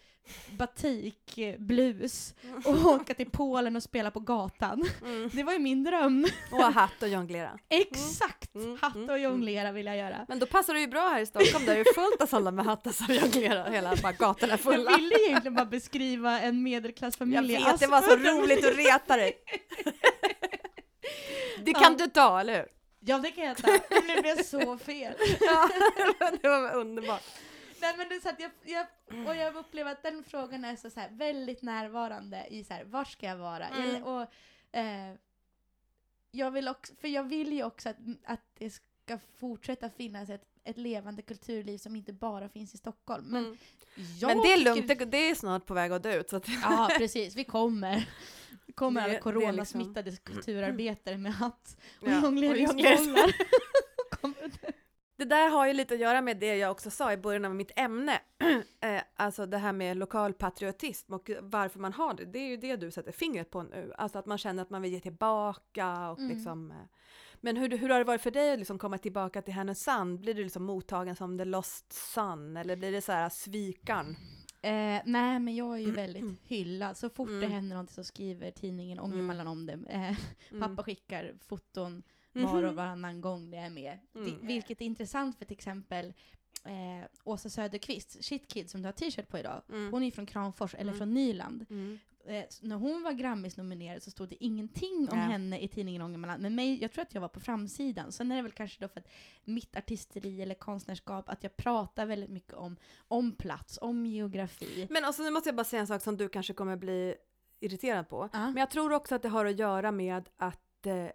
batik, 0.58 1.38
eh, 1.38 1.54
Mm. 2.42 2.62
och 2.64 2.86
åka 2.92 3.14
till 3.14 3.30
Polen 3.30 3.76
och 3.76 3.82
spela 3.82 4.10
på 4.10 4.20
gatan. 4.20 4.82
Mm. 5.04 5.30
Det 5.32 5.42
var 5.42 5.52
ju 5.52 5.58
min 5.58 5.84
dröm. 5.84 6.26
Och 6.52 6.58
ha 6.58 6.70
hatt 6.70 7.02
och 7.02 7.08
jonglera. 7.08 7.58
Exakt! 7.68 8.54
Mm, 8.54 8.78
Hatt 8.80 9.10
och 9.10 9.18
jonglera 9.18 9.72
vill 9.72 9.86
jag 9.86 9.96
göra. 9.96 10.24
Men 10.28 10.38
då 10.38 10.46
passar 10.46 10.74
det 10.74 10.80
ju 10.80 10.86
bra 10.86 11.00
här 11.08 11.20
i 11.20 11.26
Stockholm 11.26 11.66
där 11.66 11.74
det 11.74 11.80
är 11.80 11.94
fullt 11.94 12.22
av 12.22 12.26
sådana 12.26 12.50
med 12.50 12.64
hattar 12.64 12.90
som 12.92 13.14
jonglerar 13.14 13.70
hela 13.70 13.95
bara 14.02 14.12
gatorna 14.12 14.58
fulla. 14.58 14.90
Jag 14.90 14.98
ville 14.98 15.26
egentligen 15.26 15.54
bara 15.54 15.66
beskriva 15.66 16.40
en 16.40 16.62
medelklassfamilj 16.62 17.52
Jag 17.52 17.72
vet, 17.72 17.80
det 17.80 17.86
var 17.86 18.02
så 18.02 18.16
roligt 18.16 18.64
att 18.66 18.76
reta 18.76 19.16
dig. 19.16 19.32
Det 21.58 21.70
Ja. 21.70 21.80
kan 21.80 21.96
du 21.96 22.06
ta, 22.06 22.40
eller 22.40 22.56
hur? 22.56 22.68
Ja, 23.00 23.18
det 23.18 23.30
kan 23.30 23.44
jag 23.44 23.56
ta. 23.56 23.78
Det 23.88 24.22
blev 24.22 24.42
så 24.42 24.78
fel. 24.78 25.14
Ja, 25.40 25.70
det 26.42 26.48
var 26.48 26.74
underbart. 26.74 27.22
Nej, 27.80 27.94
men 27.96 28.08
det 28.08 28.20
så 28.22 28.28
att 28.28 28.40
jag, 28.40 28.50
jag, 28.64 28.86
och 29.28 29.36
jag 29.36 29.56
upplever 29.56 29.92
att 29.92 30.02
den 30.02 30.24
frågan 30.24 30.64
är 30.64 30.76
så, 30.76 30.90
så 30.90 31.00
här, 31.00 31.08
väldigt 31.10 31.62
närvarande 31.62 32.46
i 32.50 32.64
så 32.64 32.74
här, 32.74 32.84
var 32.84 33.04
ska 33.04 33.26
jag 33.26 33.36
vara? 33.36 33.68
Mm. 33.68 33.94
Jag, 33.94 34.06
och, 34.06 34.22
eh, 34.78 35.14
jag 36.30 36.50
vill 36.50 36.68
också, 36.68 36.94
för 37.00 37.08
jag 37.08 37.24
vill 37.24 37.52
ju 37.52 37.64
också 37.64 37.88
att, 37.88 37.96
att 38.24 38.40
det 38.58 38.70
ska 38.70 38.84
fortsätta 39.40 39.90
finnas 39.90 40.30
ett, 40.30 40.42
ett 40.64 40.76
levande 40.78 41.22
kulturliv 41.22 41.78
som 41.78 41.96
inte 41.96 42.12
bara 42.12 42.48
finns 42.48 42.74
i 42.74 42.78
Stockholm. 42.78 43.24
Men, 43.28 43.44
Mm. 43.98 44.08
Men 44.22 44.36
det 44.42 44.52
är 44.52 44.56
tycker- 44.56 44.74
lugnt, 44.74 44.88
det, 44.88 45.04
det 45.04 45.30
är 45.30 45.34
snart 45.34 45.66
på 45.66 45.74
väg 45.74 45.92
att 45.92 46.02
dö 46.02 46.20
ut. 46.20 46.30
Så 46.30 46.36
att, 46.36 46.48
Ja, 46.62 46.90
precis. 46.98 47.36
Vi 47.36 47.44
kommer. 47.44 48.08
Vi 48.66 48.72
kommer 48.72 49.00
Det- 49.00 49.06
alla 49.10 49.18
coronasmittade 49.20 50.16
kulturarbetare 50.16 51.18
med 51.18 51.34
hatt 51.34 51.76
och 52.00 52.08
Ja. 52.08 52.20
Kommer 54.20 54.50
det- 55.16 55.24
där 55.24 55.48
har 55.50 55.66
ju 55.66 55.72
lite 55.72 55.94
att 55.94 56.00
göra 56.00 56.20
med 56.22 56.36
det 56.36 56.56
jag 56.56 56.70
också 56.70 56.90
sa 56.90 57.12
i 57.12 57.16
början 57.16 57.44
av 57.44 57.54
mitt 57.54 57.70
ämne. 57.76 58.20
eh, 58.80 59.00
alltså 59.16 59.46
det 59.46 59.58
här 59.58 59.72
med 59.72 59.96
lokal 59.96 60.32
patriotism 60.34 61.12
och 61.14 61.30
varför 61.40 61.78
man 61.80 61.92
har 61.92 62.14
det. 62.14 62.24
Det 62.24 62.38
är 62.38 62.48
ju 62.48 62.56
det 62.56 62.76
du 62.76 62.90
sätter 62.90 63.12
fingret 63.12 63.50
på 63.50 63.62
nu. 63.62 63.92
Alltså 63.98 64.18
att 64.18 64.26
man 64.26 64.38
känner 64.38 64.62
att 64.62 64.70
man 64.70 64.82
vill 64.82 64.92
ge 64.92 65.00
tillbaka 65.00 66.10
och 66.10 66.18
Mm. 66.18 66.36
liksom. 66.36 66.72
Men 67.40 67.56
hur, 67.56 67.68
hur 67.78 67.88
har 67.88 67.98
det 67.98 68.04
varit 68.04 68.20
för 68.22 68.30
dig 68.30 68.52
att 68.52 68.58
liksom 68.58 68.78
komma 68.78 68.98
tillbaka 68.98 69.42
till 69.42 69.54
Härnösand? 69.54 70.20
Blir 70.20 70.34
du 70.34 70.42
liksom 70.44 70.64
mottagen 70.64 71.16
som 71.16 71.38
the 71.38 71.44
lost 71.44 71.92
son 71.92 72.56
eller 72.56 72.76
blir 72.76 72.92
det 72.92 73.02
så 73.02 73.12
här 73.12 73.28
svikan? 73.28 74.16
Eh, 74.62 75.00
nej, 75.04 75.38
men 75.40 75.56
jag 75.56 75.74
är 75.74 75.78
ju 75.80 75.90
väldigt 75.90 76.40
hyllad. 76.44 76.96
Så 76.96 77.10
fort 77.10 77.28
det 77.28 77.34
Mm. 77.36 77.50
händer 77.52 77.76
något 77.76 77.90
så 77.90 78.04
skriver 78.04 78.50
tidningen 78.50 78.98
Mm. 78.98 79.10
Ångermanland 79.12 79.48
om 79.48 79.66
det. 79.66 79.72
Eh, 79.88 80.16
Mm. 80.50 80.60
Pappa 80.60 80.82
skickar 80.82 81.34
foton 81.48 82.02
var 82.32 82.54
och 82.56 82.62
Mhm. 82.62 82.76
varannan 82.76 83.20
gång 83.20 83.50
det 83.50 83.56
är 83.56 83.70
med. 83.70 83.98
Mm. 84.14 84.26
Det, 84.40 84.46
vilket 84.46 84.80
är 84.80 84.84
intressant 84.84 85.38
för 85.38 85.44
till 85.44 85.56
exempel 85.56 86.12
eh, 86.64 87.06
Åsa 87.24 87.48
Söderqvist, 87.50 88.24
Shit 88.24 88.48
Kid, 88.48 88.70
som 88.70 88.82
du 88.82 88.88
har 88.88 88.92
t-shirt 88.92 89.28
på 89.28 89.38
idag. 89.38 89.62
Mm. 89.68 89.92
Hon 89.92 90.02
är 90.02 90.10
från 90.10 90.26
Kramfors, 90.26 90.74
eller 90.74 90.82
Mm. 90.92 90.98
från 90.98 91.14
Nyland. 91.14 91.66
Eh, 92.28 92.44
när 92.60 92.76
hon 92.76 93.02
var 93.02 93.12
Grammis-nominerad 93.12 94.02
så 94.02 94.10
stod 94.10 94.28
det 94.28 94.44
ingenting 94.44 95.08
om 95.10 95.18
Nej. 95.18 95.28
henne 95.28 95.60
i 95.60 95.68
tidningen 95.68 96.02
Ångermanland. 96.02 96.42
Men 96.42 96.54
mig, 96.54 96.82
jag 96.82 96.92
tror 96.92 97.02
att 97.02 97.14
jag 97.14 97.20
var 97.20 97.28
på 97.28 97.40
framsidan. 97.40 98.12
Sen 98.12 98.32
är 98.32 98.36
det 98.36 98.42
väl 98.42 98.52
kanske 98.52 98.80
då 98.80 98.88
för 98.88 99.00
att 99.00 99.08
mitt 99.44 99.76
artisteri 99.76 100.42
eller 100.42 100.54
konstnärskap, 100.54 101.28
att 101.28 101.42
jag 101.42 101.56
pratar 101.56 102.06
väldigt 102.06 102.30
mycket 102.30 102.54
om, 102.54 102.76
om 103.08 103.32
plats, 103.32 103.78
om 103.82 104.06
geografi. 104.06 104.86
Men 104.90 105.04
alltså, 105.04 105.22
nu 105.22 105.30
måste 105.30 105.48
jag 105.48 105.56
bara 105.56 105.64
säga 105.64 105.80
en 105.80 105.86
sak 105.86 106.02
som 106.02 106.16
du 106.16 106.28
kanske 106.28 106.52
kommer 106.52 106.76
bli 106.76 107.14
irriterad 107.60 108.08
på. 108.08 108.28
Ja. 108.32 108.38
Men 108.38 108.56
jag 108.56 108.70
tror 108.70 108.92
också 108.92 109.14
att 109.14 109.22
det 109.22 109.28
har 109.28 109.46
att 109.46 109.58
göra 109.58 109.92
med 109.92 110.28
att, 110.36 110.86
eh, 110.86 111.06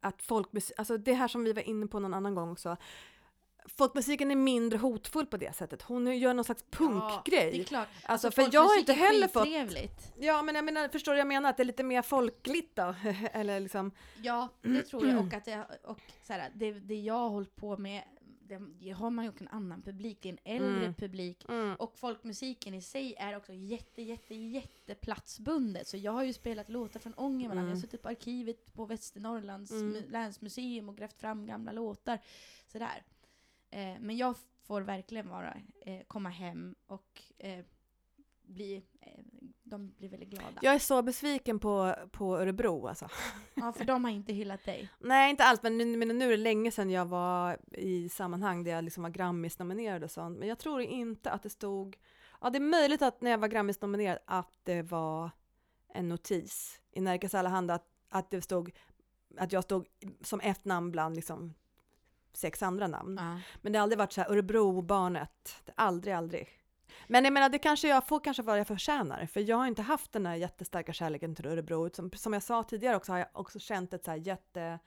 att 0.00 0.22
folkmusik, 0.22 0.78
alltså 0.78 0.98
det 0.98 1.14
här 1.14 1.28
som 1.28 1.44
vi 1.44 1.52
var 1.52 1.62
inne 1.62 1.86
på 1.86 2.00
någon 2.00 2.14
annan 2.14 2.34
gång 2.34 2.50
också. 2.50 2.76
Folkmusiken 3.68 4.30
är 4.30 4.36
mindre 4.36 4.78
hotfull 4.78 5.26
på 5.26 5.36
det 5.36 5.56
sättet. 5.56 5.82
Hon 5.82 6.18
gör 6.18 6.34
någon 6.34 6.44
slags 6.44 6.64
Ja, 6.70 6.76
det 6.78 6.84
är 6.84 6.88
punkgrej. 6.88 7.64
klart. 7.64 7.88
Alltså, 8.04 8.30
för 8.30 8.48
jag 8.52 8.60
har 8.60 8.78
inte 8.78 8.92
heller 8.92 9.28
fått-. 9.28 10.12
Ja, 10.18 10.42
men 10.42 10.54
jag 10.54 10.64
menar, 10.64 10.88
förstår 10.88 11.12
du 11.12 11.18
jag 11.18 11.26
menar? 11.26 11.50
Att 11.50 11.56
det 11.56 11.62
är 11.62 11.64
lite 11.64 11.82
mer 11.82 12.02
folkligt 12.02 12.76
då? 12.76 12.94
Eller 13.32 13.60
liksom, 13.60 13.90
Ja, 14.22 14.48
det 14.62 14.82
tror 14.82 15.06
jag. 15.08 15.18
Och, 15.26 15.34
att 15.34 15.46
jag, 15.46 15.64
och 15.84 16.00
så 16.22 16.32
här, 16.32 16.50
det, 16.54 16.72
det 16.72 16.94
jag 17.00 17.14
har 17.14 17.28
hållit 17.28 17.56
på 17.56 17.76
med, 17.76 18.02
det, 18.48 18.58
det 18.80 18.90
har 18.90 19.10
man 19.10 19.24
ju 19.24 19.28
också 19.30 19.44
en 19.44 19.48
annan 19.48 19.82
publik, 19.82 20.18
det 20.22 20.28
är 20.28 20.32
en 20.32 20.62
äldre 20.62 20.80
Mm. 20.80 20.94
publik. 20.94 21.44
mm, 21.48 21.74
Och 21.76 21.98
folkmusiken 21.98 22.74
i 22.74 22.82
sig 22.82 23.14
är 23.18 23.36
också 23.36 23.52
jätte, 23.52 24.02
jätte, 24.02 24.34
jätte 24.34 24.94
platsbundet. 24.94 25.88
Så 25.88 25.96
jag 25.96 26.12
har 26.12 26.22
ju 26.24 26.32
spelat 26.32 26.68
låtar 26.68 27.00
från 27.00 27.14
Ångermanland, 27.16 27.58
Mm. 27.58 27.68
jag 27.68 27.76
har 27.76 27.80
suttit 27.80 28.02
på 28.02 28.08
arkivet 28.08 28.74
på 28.74 28.84
Västernorrlands 28.86 29.70
Mm. 29.72 29.94
mu- 29.94 30.10
länsmuseum 30.10 30.88
och 30.88 30.96
grävt 30.96 31.20
fram 31.20 31.46
gamla 31.46 31.72
låtar. 31.72 32.18
Sådär. 32.72 33.02
Eh, 33.74 34.00
men 34.00 34.16
jag 34.16 34.36
får 34.66 34.80
verkligen 34.82 35.28
vara, 35.28 35.56
eh, 35.86 36.00
komma 36.06 36.28
hem 36.28 36.74
och 36.86 37.22
eh, 37.38 37.64
bli, 38.42 38.84
eh, 39.00 39.20
de 39.62 39.90
blir 39.90 40.08
väldigt 40.08 40.28
glada. 40.28 40.58
jag 40.62 40.74
är 40.74 40.78
så 40.78 41.02
besviken 41.02 41.58
på, 41.58 41.94
på 42.12 42.38
Örebro 42.38 42.86
alltså. 42.86 43.08
Ja, 43.54 43.72
för 43.72 43.84
de 43.84 44.04
har 44.04 44.10
inte 44.10 44.32
hyllat 44.32 44.64
dig. 44.64 44.88
Nej, 45.00 45.30
inte 45.30 45.44
alls, 45.44 45.62
men, 45.62 45.78
nu- 45.78 45.96
men 45.96 46.18
nu 46.18 46.24
är 46.24 46.30
det 46.30 46.36
länge 46.36 46.70
sedan 46.70 46.90
jag 46.90 47.06
var 47.06 47.58
i 47.72 48.08
sammanhang 48.08 48.64
där 48.64 48.70
jag 48.72 48.84
liksom 48.84 49.02
var 49.02 49.10
Grammis-nominerad 49.10 50.04
och 50.04 50.10
sånt. 50.10 50.38
Men 50.38 50.48
jag 50.48 50.58
tror 50.58 50.80
inte 50.80 51.30
att 51.30 51.42
det 51.42 51.50
stod... 51.50 51.96
Ja, 52.40 52.50
det 52.50 52.58
är 52.58 52.60
möjligt 52.60 53.02
att 53.02 53.20
när 53.20 53.30
jag 53.30 53.38
var 53.38 53.48
Grammis-nominerad 53.48 54.18
att 54.24 54.60
det 54.62 54.82
var 54.82 55.30
en 55.88 56.08
notis 56.08 56.80
i 56.92 57.00
Närkes 57.00 57.34
Allehanda 57.34 57.74
att, 57.74 57.86
att 58.08 58.30
det 58.30 58.42
stod 58.42 58.70
att 59.38 59.52
jag 59.52 59.64
stod 59.64 59.86
som 60.20 60.40
ett 60.40 60.64
namn 60.64 60.90
bland 60.90 61.16
liksom 61.16 61.54
sex 62.36 62.62
andra 62.62 62.86
namn. 62.86 63.16
Ja. 63.20 63.40
Men 63.62 63.72
det 63.72 63.78
har 63.78 63.82
aldrig 63.82 63.98
varit 63.98 64.12
så 64.12 64.20
här 64.20 64.30
Örebro-barnet. 64.30 65.62
Aldrig, 65.74 66.14
aldrig. 66.14 66.48
Men 67.06 67.24
jag 67.24 67.32
menar, 67.32 67.48
det 67.48 67.58
kanske 67.58 67.88
jag 67.88 68.06
får 68.06 68.20
kanske 68.20 68.42
vad 68.42 68.58
jag 68.58 68.66
förtjänar, 68.66 69.26
för 69.26 69.40
jag 69.40 69.56
har 69.56 69.66
inte 69.66 69.82
haft 69.82 70.12
den 70.12 70.26
här 70.26 70.34
jättestarka 70.34 70.92
kärleken 70.92 71.34
till 71.34 71.46
Örebro. 71.46 71.90
Som, 71.94 72.10
som 72.10 72.32
jag 72.32 72.42
sa 72.42 72.62
tidigare 72.62 72.96
också 72.96 73.12
har 73.12 73.18
jag 73.18 73.28
också 73.32 73.58
känt 73.58 73.94
ett 73.94 74.04
så 74.04 74.10
här 74.10 74.18
jätte, 74.18 74.78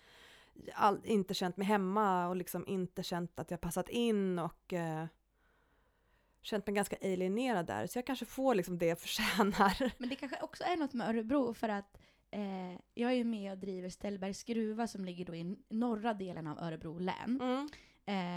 all, 0.74 1.02
inte 1.04 1.34
känt 1.34 1.58
mig 1.58 1.68
hemma 1.68 2.28
och 2.28 2.36
liksom 2.36 2.68
inte 2.68 3.04
känt 3.04 3.40
att 3.40 3.52
jag 3.52 3.62
passat 3.62 3.90
in 3.90 4.40
och 4.40 4.74
eh, 4.74 5.06
känt 6.42 6.68
mig 6.68 6.76
ganska 6.76 6.96
alienerad 7.02 7.66
där. 7.66 7.88
Så 7.88 7.98
jag 7.98 8.06
kanske 8.06 8.26
får 8.26 8.56
liksom 8.56 8.78
det 8.78 8.86
jag 8.86 9.00
förtjänar. 9.00 9.92
Men 9.98 10.10
det 10.10 10.16
kanske 10.16 10.42
också 10.42 10.64
är 10.64 10.78
något 10.78 10.94
med 10.94 11.10
Örebro 11.10 11.54
för 11.54 11.70
att 11.70 11.98
eh, 12.32 12.80
jag 12.94 13.12
är 13.12 13.16
ju 13.16 13.24
med 13.24 13.52
och 13.52 13.58
driver 13.58 13.90
Ställbergs 13.90 14.44
gruva 14.44 14.88
som 14.88 15.06
ligger 15.06 15.26
då 15.26 15.36
i 15.36 15.56
norra 15.70 16.14
delen 16.14 16.48
av 16.48 16.60
Örebro 16.60 17.00
län. 17.00 17.40
Mm. 17.42 17.70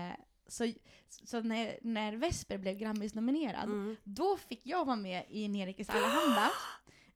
Eh, 0.09 0.17
så 0.49 0.73
så 1.25 1.41
när, 1.41 1.79
när 1.83 2.13
Vesper 2.17 2.59
blev 2.59 2.77
Grammis-nominerad, 2.77 3.65
Mm. 3.65 3.97
då 4.05 4.37
fick 4.37 4.67
jag 4.67 4.85
vara 4.85 4.97
med 4.97 5.25
i 5.29 5.49
Nerikes 5.49 5.91
Allehanda. 5.91 6.51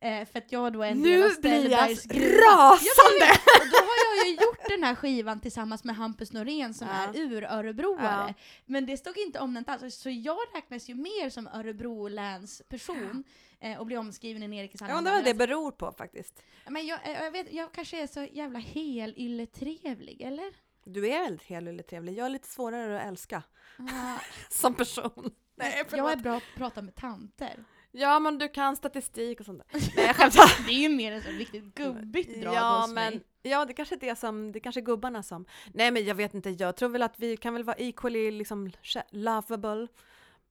Eh, 0.01 0.27
för 0.29 0.39
att 0.39 0.53
jag 0.53 0.72
då 0.72 0.83
är 0.83 0.91
en 0.91 0.99
Nu 0.99 1.09
del 1.11 1.22
av 1.25 1.41
blir 1.41 1.70
jag 1.70 1.97
Ställbergs 1.99 2.05
gruva. 2.05 2.37
rasande! 2.37 3.33
Och 3.61 3.66
då 3.70 3.77
har 3.77 4.16
jag 4.18 4.27
ju 4.27 4.33
gjort 4.33 4.68
den 4.68 4.83
här 4.83 4.95
skivan 4.95 5.41
tillsammans 5.41 5.85
med 5.85 5.97
Hampus 5.97 6.33
Norén 6.33 6.75
som 6.75 6.89
Ja. 6.89 6.95
är 6.95 7.16
ur-örebroare. 7.18 8.03
Ja. 8.29 8.35
Men 8.66 8.87
det 8.87 8.97
stod 8.97 9.18
inte 9.18 9.41
omnämnt 9.41 9.68
alls, 9.68 9.95
så 9.97 10.11
jag 10.11 10.39
räknas 10.55 10.89
ju 10.89 10.95
mer 10.95 11.31
som 11.31 11.47
Örebro 11.47 12.09
läns 12.09 12.62
person 12.68 13.25
eh, 13.64 13.78
och 13.78 13.86
blir 13.86 13.98
omskriven 13.98 14.42
i 14.42 14.48
Nerikes 14.48 14.80
Jag 14.80 14.86
Allehanda. 14.90 15.10
undrar 15.10 15.22
vad 15.22 15.24
det 15.24 15.34
beror 15.34 15.70
på 15.70 15.92
faktiskt. 15.92 16.42
Men 16.68 16.86
jag, 16.86 16.98
eh, 17.08 17.24
jag, 17.24 17.30
vet, 17.30 17.52
jag 17.52 17.72
kanske 17.72 18.02
är 18.02 18.06
så 18.06 18.26
jävla 18.32 18.58
helylle-trevlig, 18.58 20.22
eller? 20.22 20.52
Du 20.84 21.08
är 21.08 21.22
väldigt 21.22 21.42
helylle 21.42 21.82
trevlig. 21.82 22.18
Jag 22.18 22.26
är 22.26 22.30
lite 22.30 22.48
svårare 22.48 23.00
att 23.00 23.06
älska 23.06 23.42
Ah, 23.78 24.18
som 24.50 24.74
person. 24.74 25.30
Nej, 25.56 25.84
jag 25.90 26.12
är 26.12 26.16
bra 26.16 26.32
på 26.32 26.36
att 26.36 26.56
prata 26.56 26.82
med 26.82 26.94
tanter. 26.94 27.64
Ja, 27.96 28.18
men 28.18 28.38
du 28.38 28.48
kan 28.48 28.76
statistik 28.76 29.40
och 29.40 29.46
sånt 29.46 29.62
där. 29.72 29.80
Nej, 29.96 30.06
jag 30.06 30.16
skämtar. 30.16 30.66
Det 30.66 30.72
är 30.72 30.78
ju 30.78 30.88
mer 30.88 31.20
sån 31.20 31.32
riktigt 31.32 31.74
gubbigt 31.74 32.40
drag 32.42 32.54
ja, 32.54 32.80
hos 32.80 32.92
men, 32.92 33.12
mig. 33.14 33.22
ja, 33.42 33.64
det 33.64 33.72
kanske 33.72 33.94
är 33.94 34.00
det 34.00 34.16
som, 34.16 34.52
det 34.52 34.60
kanske 34.60 34.80
är 34.80 34.84
gubbarna 34.84 35.22
som, 35.22 35.46
nej 35.74 35.90
men 35.90 36.04
jag 36.04 36.14
vet 36.14 36.34
inte, 36.34 36.50
jag 36.50 36.76
tror 36.76 36.88
väl 36.88 37.02
att 37.02 37.18
vi 37.18 37.36
kan 37.36 37.54
väl 37.54 37.64
vara 37.64 37.76
equally 37.76 38.30
liksom 38.30 38.70
lovable. 39.10 39.88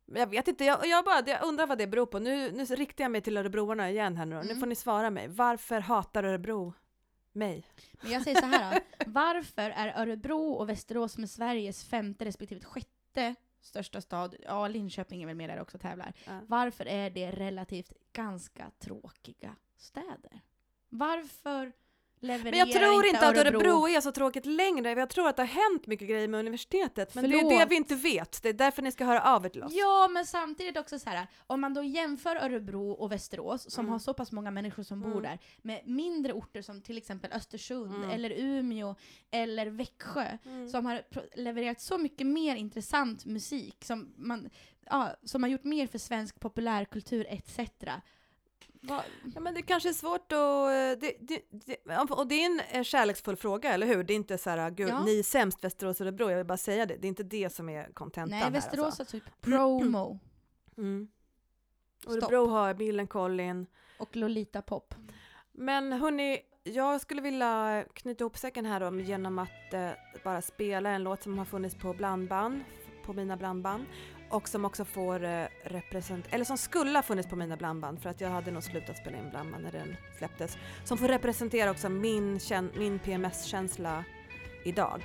Jag 0.06 0.28
vet 0.28 0.48
inte, 0.48 0.66
jag, 0.66 0.88
jag, 0.88 1.06
bara, 1.06 1.24
jag 1.28 1.44
undrar 1.44 1.68
vad 1.68 1.78
det 1.78 1.88
beror 1.88 2.06
på. 2.06 2.20
Nu, 2.20 2.52
nu 2.52 2.66
riktar 2.66 3.04
jag 3.04 3.12
mig 3.12 3.22
till 3.22 3.38
örebroarna 3.38 3.90
igen 3.90 4.18
här 4.18 4.26
nu 4.26 4.36
då. 4.36 4.42
Nu 4.42 4.48
Mm. 4.48 4.60
får 4.60 4.68
ni 4.68 4.76
svara 4.76 5.10
mig. 5.10 5.28
Varför 5.28 5.80
hatar 5.80 6.24
Örebro 6.24 6.74
mig? 7.32 7.68
Men 8.02 8.12
jag 8.12 8.22
säger 8.24 8.42
så 8.42 8.46
här 8.46 8.74
då. 8.74 8.80
Varför 9.12 9.70
är 9.70 10.02
Örebro 10.02 10.52
och 10.54 10.70
Västerås 10.70 11.14
som 11.14 11.24
är 11.24 11.28
Sveriges 11.28 11.86
femte 11.86 12.26
respektive 12.26 12.62
sjätte 12.66 13.36
största 13.62 14.02
stad, 14.02 14.36
ja 14.44 14.68
Linköping 14.68 15.22
är 15.24 15.28
väl 15.28 15.36
med 15.36 15.50
där 15.50 15.62
också 15.62 15.78
tävlar. 15.78 16.14
Ja. 16.26 16.40
Varför 16.48 16.86
är 16.88 17.10
det 17.10 17.32
relativt 17.32 17.92
ganska 18.14 18.72
tråkiga 18.80 19.56
städer? 19.78 20.42
Varför 20.90 21.72
Men 22.24 22.58
jag 22.58 22.72
tror 22.72 23.06
inte 23.06 23.28
att 23.28 23.38
Örebro 23.38 23.60
Örebro 23.60 23.88
är 23.90 24.02
så 24.02 24.12
tråkigt 24.12 24.46
längre. 24.46 24.90
Jag 24.92 25.10
tror 25.10 25.28
att 25.28 25.36
det 25.36 25.42
har 25.42 25.72
hänt 25.72 25.88
mycket 25.88 26.08
grejer 26.10 26.28
med 26.28 26.40
universitetet. 26.40 27.16
Men 27.16 27.24
det 27.30 27.30
är 27.40 27.44
det 27.44 27.50
Förlåt. 27.50 27.72
vi 27.72 27.76
inte 27.76 27.96
vet. 27.96 28.44
Det 28.44 28.50
är 28.50 28.54
därför 28.54 28.82
ni 28.82 28.92
ska 28.92 29.06
höra 29.06 29.22
av 29.36 29.46
er 29.46 29.50
till 29.50 29.64
oss. 29.64 29.72
Ja, 29.76 30.08
men 30.12 30.26
samtidigt 30.26 30.78
också 30.78 31.00
så 31.00 31.10
här, 31.10 31.28
om 31.48 31.62
man 31.62 31.74
då 31.74 31.84
jämför 31.84 32.36
Örebro 32.36 32.92
och 32.92 33.12
Västerås, 33.12 33.72
som 33.72 33.86
Mm. 33.86 33.92
har 33.92 34.00
så 34.00 34.14
pass 34.14 34.32
många 34.32 34.52
människor 34.52 34.84
som 34.84 35.02
bor 35.02 35.12
Mm. 35.12 35.24
där, 35.24 35.40
med 35.62 35.82
mindre 35.88 36.34
orter 36.34 36.62
som 36.62 36.82
till 36.82 36.98
exempel 36.98 37.32
Östersund, 37.34 37.96
Mm. 37.96 38.10
eller 38.10 38.30
Umeå, 38.38 38.96
eller 39.32 39.66
Växjö, 39.68 40.38
Mm. 40.46 40.70
som 40.70 40.86
har 40.86 41.02
levererat 41.36 41.82
så 41.82 41.98
mycket 41.98 42.28
mer 42.28 42.56
intressant 42.56 43.26
musik, 43.26 43.76
som, 43.86 44.14
man, 44.18 44.50
ja, 44.90 45.16
som 45.24 45.44
har 45.44 45.50
gjort 45.50 45.64
mer 45.64 45.88
för 45.88 45.98
svensk 45.98 46.40
populärkultur 46.40 47.26
etc. 47.30 47.60
Va, 48.86 49.04
Ja, 49.36 49.40
men 49.40 49.54
det 49.54 49.62
kanske 49.62 49.90
är 49.90 49.94
svårt 49.94 50.32
att... 50.32 50.38
eh, 50.38 51.00
Det, 51.00 51.16
det, 51.20 51.42
det, 51.52 51.98
och 52.10 52.28
det 52.28 52.36
är 52.36 52.46
en 52.46 52.60
eh, 52.72 52.84
kärleksfull 52.84 53.36
fråga, 53.36 53.74
eller 53.74 53.88
hur? 53.88 54.04
Det 54.04 54.14
är 54.14 54.16
inte 54.16 54.38
så 54.38 54.50
här, 54.50 54.70
gud, 54.72 54.90
Ja. 54.90 55.04
ni 55.04 55.20
är 55.20 55.24
sämst 55.24 55.64
Västerås 55.64 56.00
och 56.02 56.06
Örebro, 56.08 56.30
jag 56.30 56.38
vill 56.38 56.46
bara 56.46 56.58
säga 56.58 56.86
det. 56.86 56.96
Det 56.96 57.08
är 57.08 57.10
inte 57.10 57.24
det 57.24 57.50
som 57.54 57.70
är 57.70 57.94
kontentan 57.94 58.30
nej, 58.30 58.40
här 58.40 58.52
Västerås 58.52 58.86
alltså. 59.00 59.04
har 59.04 59.06
typ 59.22 59.42
promo 59.42 60.20
Mm. 60.78 61.08
Stopp. 62.02 62.14
Örebro 62.24 62.48
har 62.48 62.74
Millencolin. 62.74 63.66
och 64.00 64.16
Lolita 64.16 64.62
Pop. 64.62 64.96
Men 65.52 65.92
hörni, 65.92 66.40
jag 66.64 67.02
skulle 67.02 67.22
vilja 67.22 67.86
knyta 67.94 68.24
ihop 68.24 68.38
säcken 68.38 68.66
här 68.66 68.80
då, 68.80 69.00
genom 69.00 69.40
att 69.40 69.74
eh, 69.74 69.90
bara 70.24 70.42
spela 70.42 70.90
en 70.90 71.04
låt 71.04 71.24
som 71.24 71.38
har 71.38 71.46
funnits 71.46 71.76
på 71.76 71.94
blandband, 71.94 72.64
på 73.06 73.14
mina 73.14 73.38
blandband. 73.38 73.86
Och 74.34 74.48
som 74.50 74.66
också 74.66 74.86
får 74.86 75.24
eh, 75.24 75.46
represent... 75.64 76.26
Eller 76.30 76.46
som 76.46 76.58
skulle 76.58 76.98
ha 76.98 77.04
funnits 77.04 77.30
på 77.30 77.36
mina 77.36 77.58
blandband 77.58 78.02
för 78.02 78.10
att 78.10 78.22
jag 78.22 78.30
hade 78.30 78.52
nog 78.52 78.64
slutat 78.64 78.98
spela 78.98 79.18
in 79.18 79.30
blandband 79.30 79.64
när 79.64 79.72
den 79.72 79.96
släpptes. 80.18 80.58
Som 80.84 80.98
får 80.98 81.08
representera 81.08 81.72
också 81.72 81.90
min, 81.90 82.40
min 82.76 83.00
PMS-känsla 83.00 84.04
idag. 84.66 85.02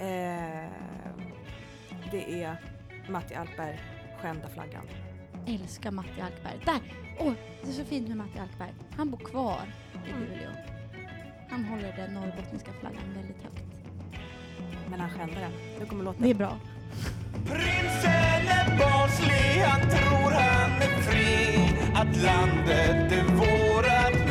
Eh, 0.00 0.70
det 2.10 2.42
är 2.42 2.56
Matti 3.08 3.34
Alkberg, 3.34 3.80
Skända 4.22 4.48
flaggan. 4.48 4.84
Älskar 5.46 5.90
Matti 5.90 6.20
Alkberg. 6.20 6.62
Där! 6.64 6.80
Åh, 7.20 7.32
det 7.62 7.68
är 7.68 7.72
så 7.72 7.84
fint 7.84 8.08
med 8.08 8.16
Matti 8.16 8.38
Alkberg. 8.38 8.74
Han 8.96 9.10
bor 9.10 9.18
kvar 9.18 9.60
i 10.06 10.10
Mm. 10.10 10.20
Luleå. 10.22 10.50
Han 11.50 11.64
håller 11.64 11.96
den 11.96 12.14
norrbottniska 12.14 12.70
flaggan 12.80 13.14
väldigt 13.14 13.42
högt. 13.42 13.64
Men 14.90 15.00
han 15.00 15.10
skände 15.10 15.34
den. 15.34 15.52
Nu 15.80 15.86
kommer 15.86 16.04
låten. 16.04 16.22
Det 16.22 16.30
är 16.30 16.34
bra. 16.34 16.58
Prinsen 17.46 18.48
är 18.58 18.78
barnslig, 18.78 19.62
han 19.62 19.80
tror 19.80 20.30
han 20.30 20.82
är 20.82 21.02
fri 21.02 21.58
Att 21.94 22.16
landet 22.16 23.12
är 23.12 23.24
vårat. 23.34 24.27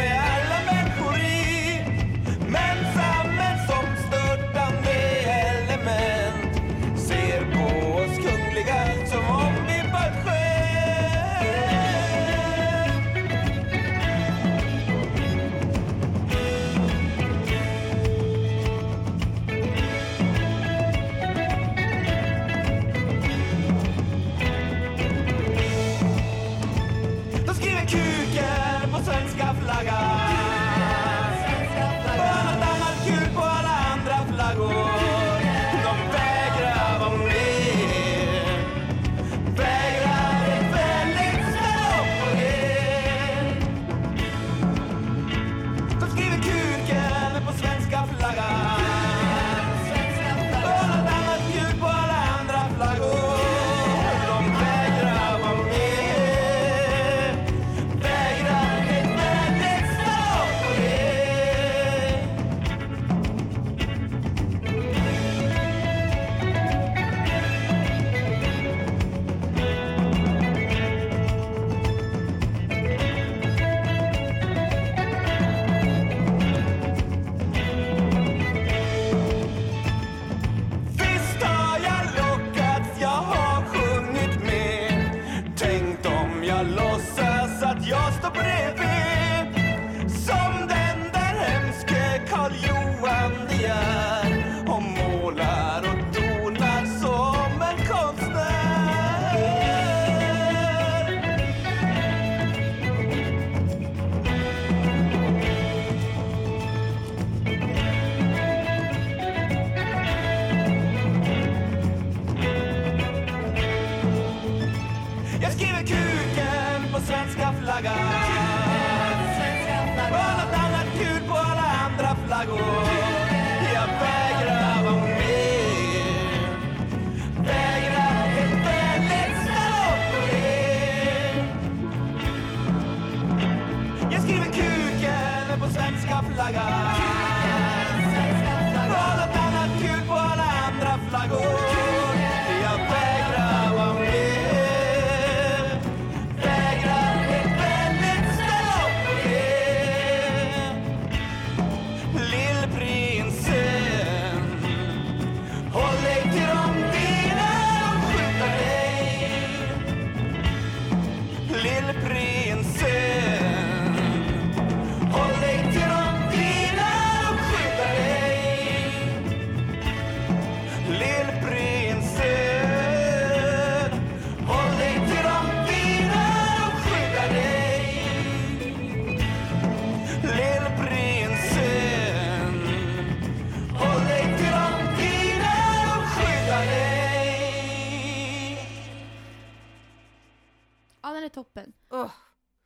Toppen. 191.43 191.73
Åh. 191.89 192.11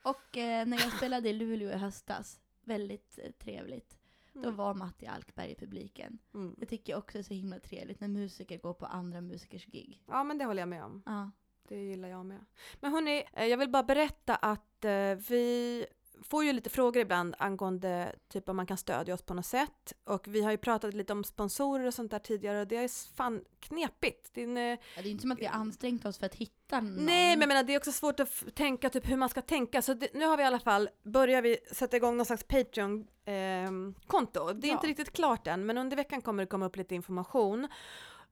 Och 0.03 0.38
eh, 0.38 0.65
när 0.67 0.78
jag 0.78 0.93
spelade 0.93 1.30
i 1.30 1.34
Luleå 1.34 1.69
i 1.69 1.74
höstas, 1.78 2.39
väldigt 2.63 3.19
eh, 3.24 3.32
trevligt. 3.32 3.97
Då 4.34 4.39
Mm. 4.43 4.55
var 4.55 4.74
Matti 4.74 5.07
Alkberg 5.07 5.51
i 5.51 5.55
publiken. 5.55 6.19
Mm. 6.34 6.55
Det 6.57 6.65
tycker 6.65 6.93
jag 6.93 6.97
också 6.99 7.17
är 7.17 7.24
så 7.24 7.34
himla 7.34 7.59
trevligt 7.59 7.99
när 7.99 8.07
musiker 8.07 8.57
går 8.57 8.74
på 8.74 8.86
andra 8.86 9.22
musikers 9.22 9.65
gig. 9.65 10.03
Ja, 10.07 10.24
men 10.24 10.38
det 10.38 10.45
håller 10.45 10.61
jag 10.61 10.69
med 10.69 10.84
om. 10.84 11.03
Ja. 11.05 11.32
Det 11.67 11.76
gillar 11.84 12.09
jag 12.09 12.26
med. 12.26 12.45
Men 12.80 12.91
hörni, 12.91 13.24
eh, 13.34 13.45
jag 13.45 13.57
vill 13.57 13.69
bara 13.69 13.84
berätta 13.84 14.36
att 14.36 14.86
eh, 14.86 15.15
vi 15.30 15.86
får 16.30 16.43
ju 16.45 16.53
lite 16.53 16.69
frågor 16.69 17.01
ibland 17.01 17.36
angående 17.39 18.15
typ 18.30 18.49
om 18.49 18.55
man 18.55 18.65
kan 18.65 18.78
stödja 18.78 19.13
oss 19.13 19.22
på 19.22 19.34
något 19.34 19.45
sätt. 19.45 19.93
Och 20.03 20.28
vi 20.28 20.41
har 20.43 20.51
ju 20.51 20.57
pratat 20.57 20.93
lite 20.93 21.13
om 21.13 21.24
sponsorer 21.24 21.86
och 21.88 21.93
sånt 21.93 22.11
där 22.11 22.19
tidigare 22.19 22.61
och 22.61 22.67
det 22.67 22.76
är 22.76 23.15
fan 23.15 23.41
knepigt. 23.59 24.30
Det 24.34 24.41
är 24.41 24.45
en, 24.47 24.57
eh, 24.57 24.63
Ja, 24.63 24.78
Det 24.95 25.01
är 25.01 25.07
inte 25.11 25.22
som 25.22 25.32
att 25.32 25.39
vi 25.39 25.45
har 25.45 25.53
ansträngt 25.59 26.05
oss 26.05 26.17
för 26.17 26.26
att 26.26 26.36
hitta 26.36 26.80
någon. 26.80 27.05
Nej, 27.05 27.36
men 27.36 27.39
jag 27.41 27.47
menar, 27.47 27.63
det 27.63 27.74
är 27.74 27.78
också 27.78 27.91
svårt 27.91 28.19
att 28.19 28.55
tänka 28.55 28.89
typ 28.89 29.09
hur 29.09 29.17
man 29.17 29.30
ska 29.30 29.41
tänka. 29.41 29.82
Så 29.82 29.93
det, 29.93 30.13
nu 30.13 30.26
har 30.26 30.38
vi 30.38 30.43
i 30.43 30.45
alla 30.45 30.59
fall, 30.59 30.89
börjar 31.03 31.41
vi 31.41 31.57
sätta 31.72 31.97
igång 31.97 32.17
någon 32.17 32.26
slags 32.26 32.43
Patreon-konto. 32.43 34.53
det 34.53 34.67
är 34.67 34.69
Ja. 34.69 34.74
inte 34.74 34.88
riktigt 34.88 35.13
klart 35.13 35.47
än, 35.47 35.65
men 35.65 35.78
under 35.78 35.97
veckan 35.97 36.22
kommer 36.22 36.43
det 36.43 36.47
komma 36.47 36.65
upp 36.65 36.76
lite 36.76 36.95
information. 36.95 37.67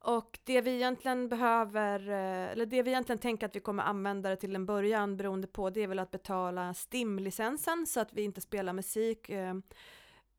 Och 0.01 0.39
det 0.43 0.61
vi 0.61 0.75
egentligen 0.75 1.29
behöver, 1.29 2.09
eh, 2.09 2.51
eller 2.51 2.65
det 2.65 2.83
vi 2.83 2.89
egentligen 2.91 3.19
tänker 3.19 3.45
att 3.45 3.55
vi 3.55 3.59
kommer 3.59 3.83
använda 3.83 4.29
det 4.29 4.35
till 4.35 4.55
en 4.55 4.65
början 4.65 5.17
beroende 5.17 5.47
på, 5.47 5.69
det 5.69 5.83
är 5.83 5.87
väl 5.87 5.99
att 5.99 6.11
betala 6.11 6.73
STIM-licensen 6.73 7.87
så 7.87 7.99
att 7.99 8.13
vi 8.13 8.21
inte 8.21 8.41
spelar 8.41 8.73
musik 8.73 9.29
eh, 9.29 9.53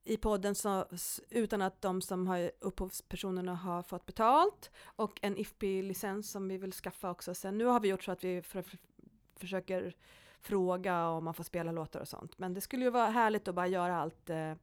i 0.05 0.17
podden 0.17 0.55
så, 0.55 0.85
utan 1.31 1.63
att 1.63 1.83
de 1.83 2.03
som 2.03 2.27
har 2.27 2.51
upphovspersonerna 2.61 3.55
har 3.55 3.83
fått 3.83 4.07
betalt 4.07 4.71
och 4.85 5.19
en 5.23 5.37
IFPI-licens 5.37 6.31
som 6.31 6.49
vi 6.49 6.59
vill 6.59 6.73
skaffa 6.73 7.11
också 7.11 7.35
sen. 7.35 7.59
Nu 7.59 7.65
har 7.65 7.81
vi 7.81 7.89
gjort 7.89 8.05
så 8.05 8.13
att 8.13 8.25
vi 8.25 8.43
för, 8.43 8.63
för, 8.63 8.79
försöker 9.37 9.95
fråga 10.41 11.09
om 11.09 11.25
man 11.25 11.35
får 11.35 11.45
spela 11.45 11.73
låtar 11.73 12.01
och 12.01 12.09
sånt. 12.09 12.39
Men 12.39 12.55
det 12.55 12.61
skulle 12.61 12.85
ju 12.85 12.91
vara 12.91 13.11
härligt 13.11 13.49
att 13.49 13.55
bara 13.55 13.67
göra 13.67 13.97
allt 13.97 14.31
eh, 14.31 14.55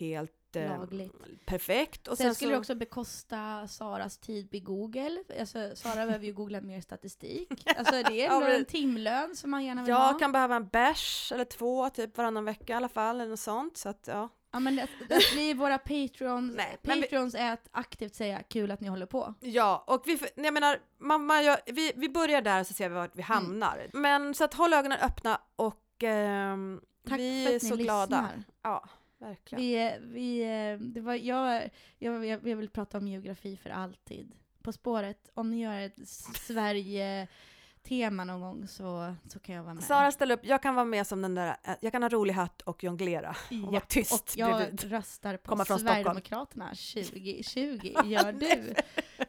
helt 0.00 0.56
eh, 0.56 0.78
Lagligt. 0.78 1.46
perfekt. 1.46 2.08
Och 2.08 2.16
Sen, 2.18 2.34
skulle 2.34 2.48
så, 2.48 2.52
det 2.54 2.58
också 2.58 2.74
bekosta 2.74 3.68
Saras 3.68 4.18
tid 4.18 4.48
vid 4.50 4.64
Google. 4.64 5.24
Alltså, 5.40 5.70
Sara 5.74 5.94
behöver 6.06 6.24
ju 6.26 6.32
googla 6.32 6.60
mer 6.60 6.80
statistik. 6.80 7.48
Alltså 7.76 7.92
det 7.94 8.22
är 8.22 8.26
Ja, 8.32 8.40
men- 8.40 8.52
en 8.52 8.64
timlön 8.64 9.36
som 9.36 9.50
man 9.50 9.64
gärna 9.64 9.82
vill 9.82 9.88
jag 9.90 9.96
ha. 10.12 10.18
kan 10.18 10.32
behöva 10.32 10.56
en 10.56 10.68
bärs 10.68 11.32
eller 11.32 11.44
två 11.44 11.90
typ 11.90 12.16
varannan 12.18 12.44
vecka 12.44 12.72
i 12.72 12.76
alla 12.76 12.88
fall 12.88 13.20
eller 13.20 13.30
något 13.30 13.40
sånt. 13.40 13.76
Så 13.76 13.88
att, 13.88 14.04
ja. 14.06 14.28
Ja 14.52 14.60
men 14.60 14.76
det, 14.76 14.86
det 15.08 15.20
blir 15.32 15.54
våra 15.54 15.78
Patreons, 15.78 16.52
Nej, 16.56 16.76
men 16.82 16.96
vi- 16.96 17.02
Patreons 17.02 17.34
är 17.34 17.52
att 17.52 17.68
aktivt 17.70 18.14
säga 18.14 18.42
kul 18.42 18.70
att 18.70 18.80
ni 18.80 18.88
håller 18.88 19.06
på. 19.06 19.34
Ja, 19.40 19.84
och 19.86 20.02
vi, 20.06 20.20
jag 20.34 20.54
menar, 20.54 20.78
man, 20.98 21.26
man 21.26 21.44
gör, 21.44 21.56
vi, 21.66 21.92
vi 21.96 22.08
börjar 22.08 22.42
där 22.42 22.64
så 22.64 22.74
ser 22.74 22.88
vi 22.88 22.94
vart 22.94 23.10
vi 23.16 23.22
Mm. 23.22 23.34
hamnar. 23.44 23.86
Men 23.92 24.34
så 24.34 24.44
att 24.44 24.54
håll 24.54 24.72
ögonen 24.72 24.98
öppna 25.02 25.40
och 25.56 26.02
ehm, 26.02 26.80
Tack 27.08 27.18
vi 27.18 27.44
för 27.46 27.52
är 27.52 27.56
att 27.56 27.62
ni 27.62 27.68
så 27.68 27.76
glada. 27.76 28.20
lyssnar. 28.20 28.42
Ja, 28.62 28.84
verkligen. 29.20 29.62
Vi, 29.64 29.96
vi, 30.00 30.38
är- 30.44 30.76
det 30.78 31.00
var, 31.00 31.14
jag, 31.14 31.70
jag, 31.98 32.26
jag, 32.26 32.56
vill 32.56 32.68
prata 32.70 32.98
om 32.98 33.08
geografi 33.08 33.56
för 33.56 33.70
alltid. 33.70 34.32
På 34.62 34.72
spåret, 34.72 35.30
om 35.34 35.50
ni 35.50 35.60
gör 35.62 35.80
ett 35.80 36.08
Sverige-tema 36.34 38.24
någon 38.24 38.40
gång 38.40 38.68
så, 38.68 39.14
så 39.28 39.38
kan 39.38 39.54
jag 39.54 39.62
vara 39.62 39.74
med. 39.74 39.84
Sara 39.84 40.12
ställ 40.12 40.30
upp, 40.30 40.40
jag 40.42 40.62
kan 40.62 40.74
vara 40.74 40.84
med 40.84 41.06
som 41.06 41.22
den 41.22 41.34
där, 41.34 41.56
eh, 41.64 41.74
jag 41.80 41.92
kan 41.92 42.02
ha 42.02 42.08
rolig 42.08 42.34
hatt 42.34 42.60
och 42.62 42.84
jonglera 42.84 43.36
och 43.50 43.56
vara 43.62 43.74
Japp, 43.74 43.88
tyst 43.88 44.12
och 44.12 44.32
jag 44.36 44.56
bredvid. 44.56 44.84
röstar 44.92 45.36
på 45.36 45.48
Komma 45.48 45.64
från. 45.64 45.78
Sverigedemokraterna 45.80 46.68
2020. 46.68 47.92
Gör 48.04 48.32
du? 48.32 48.74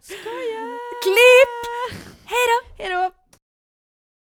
Skoja! 0.01 0.77
Klipp! 1.03 1.61
Hej 2.25 2.45
då! 2.47 2.83
Hej 2.83 2.89
då! 2.89 3.20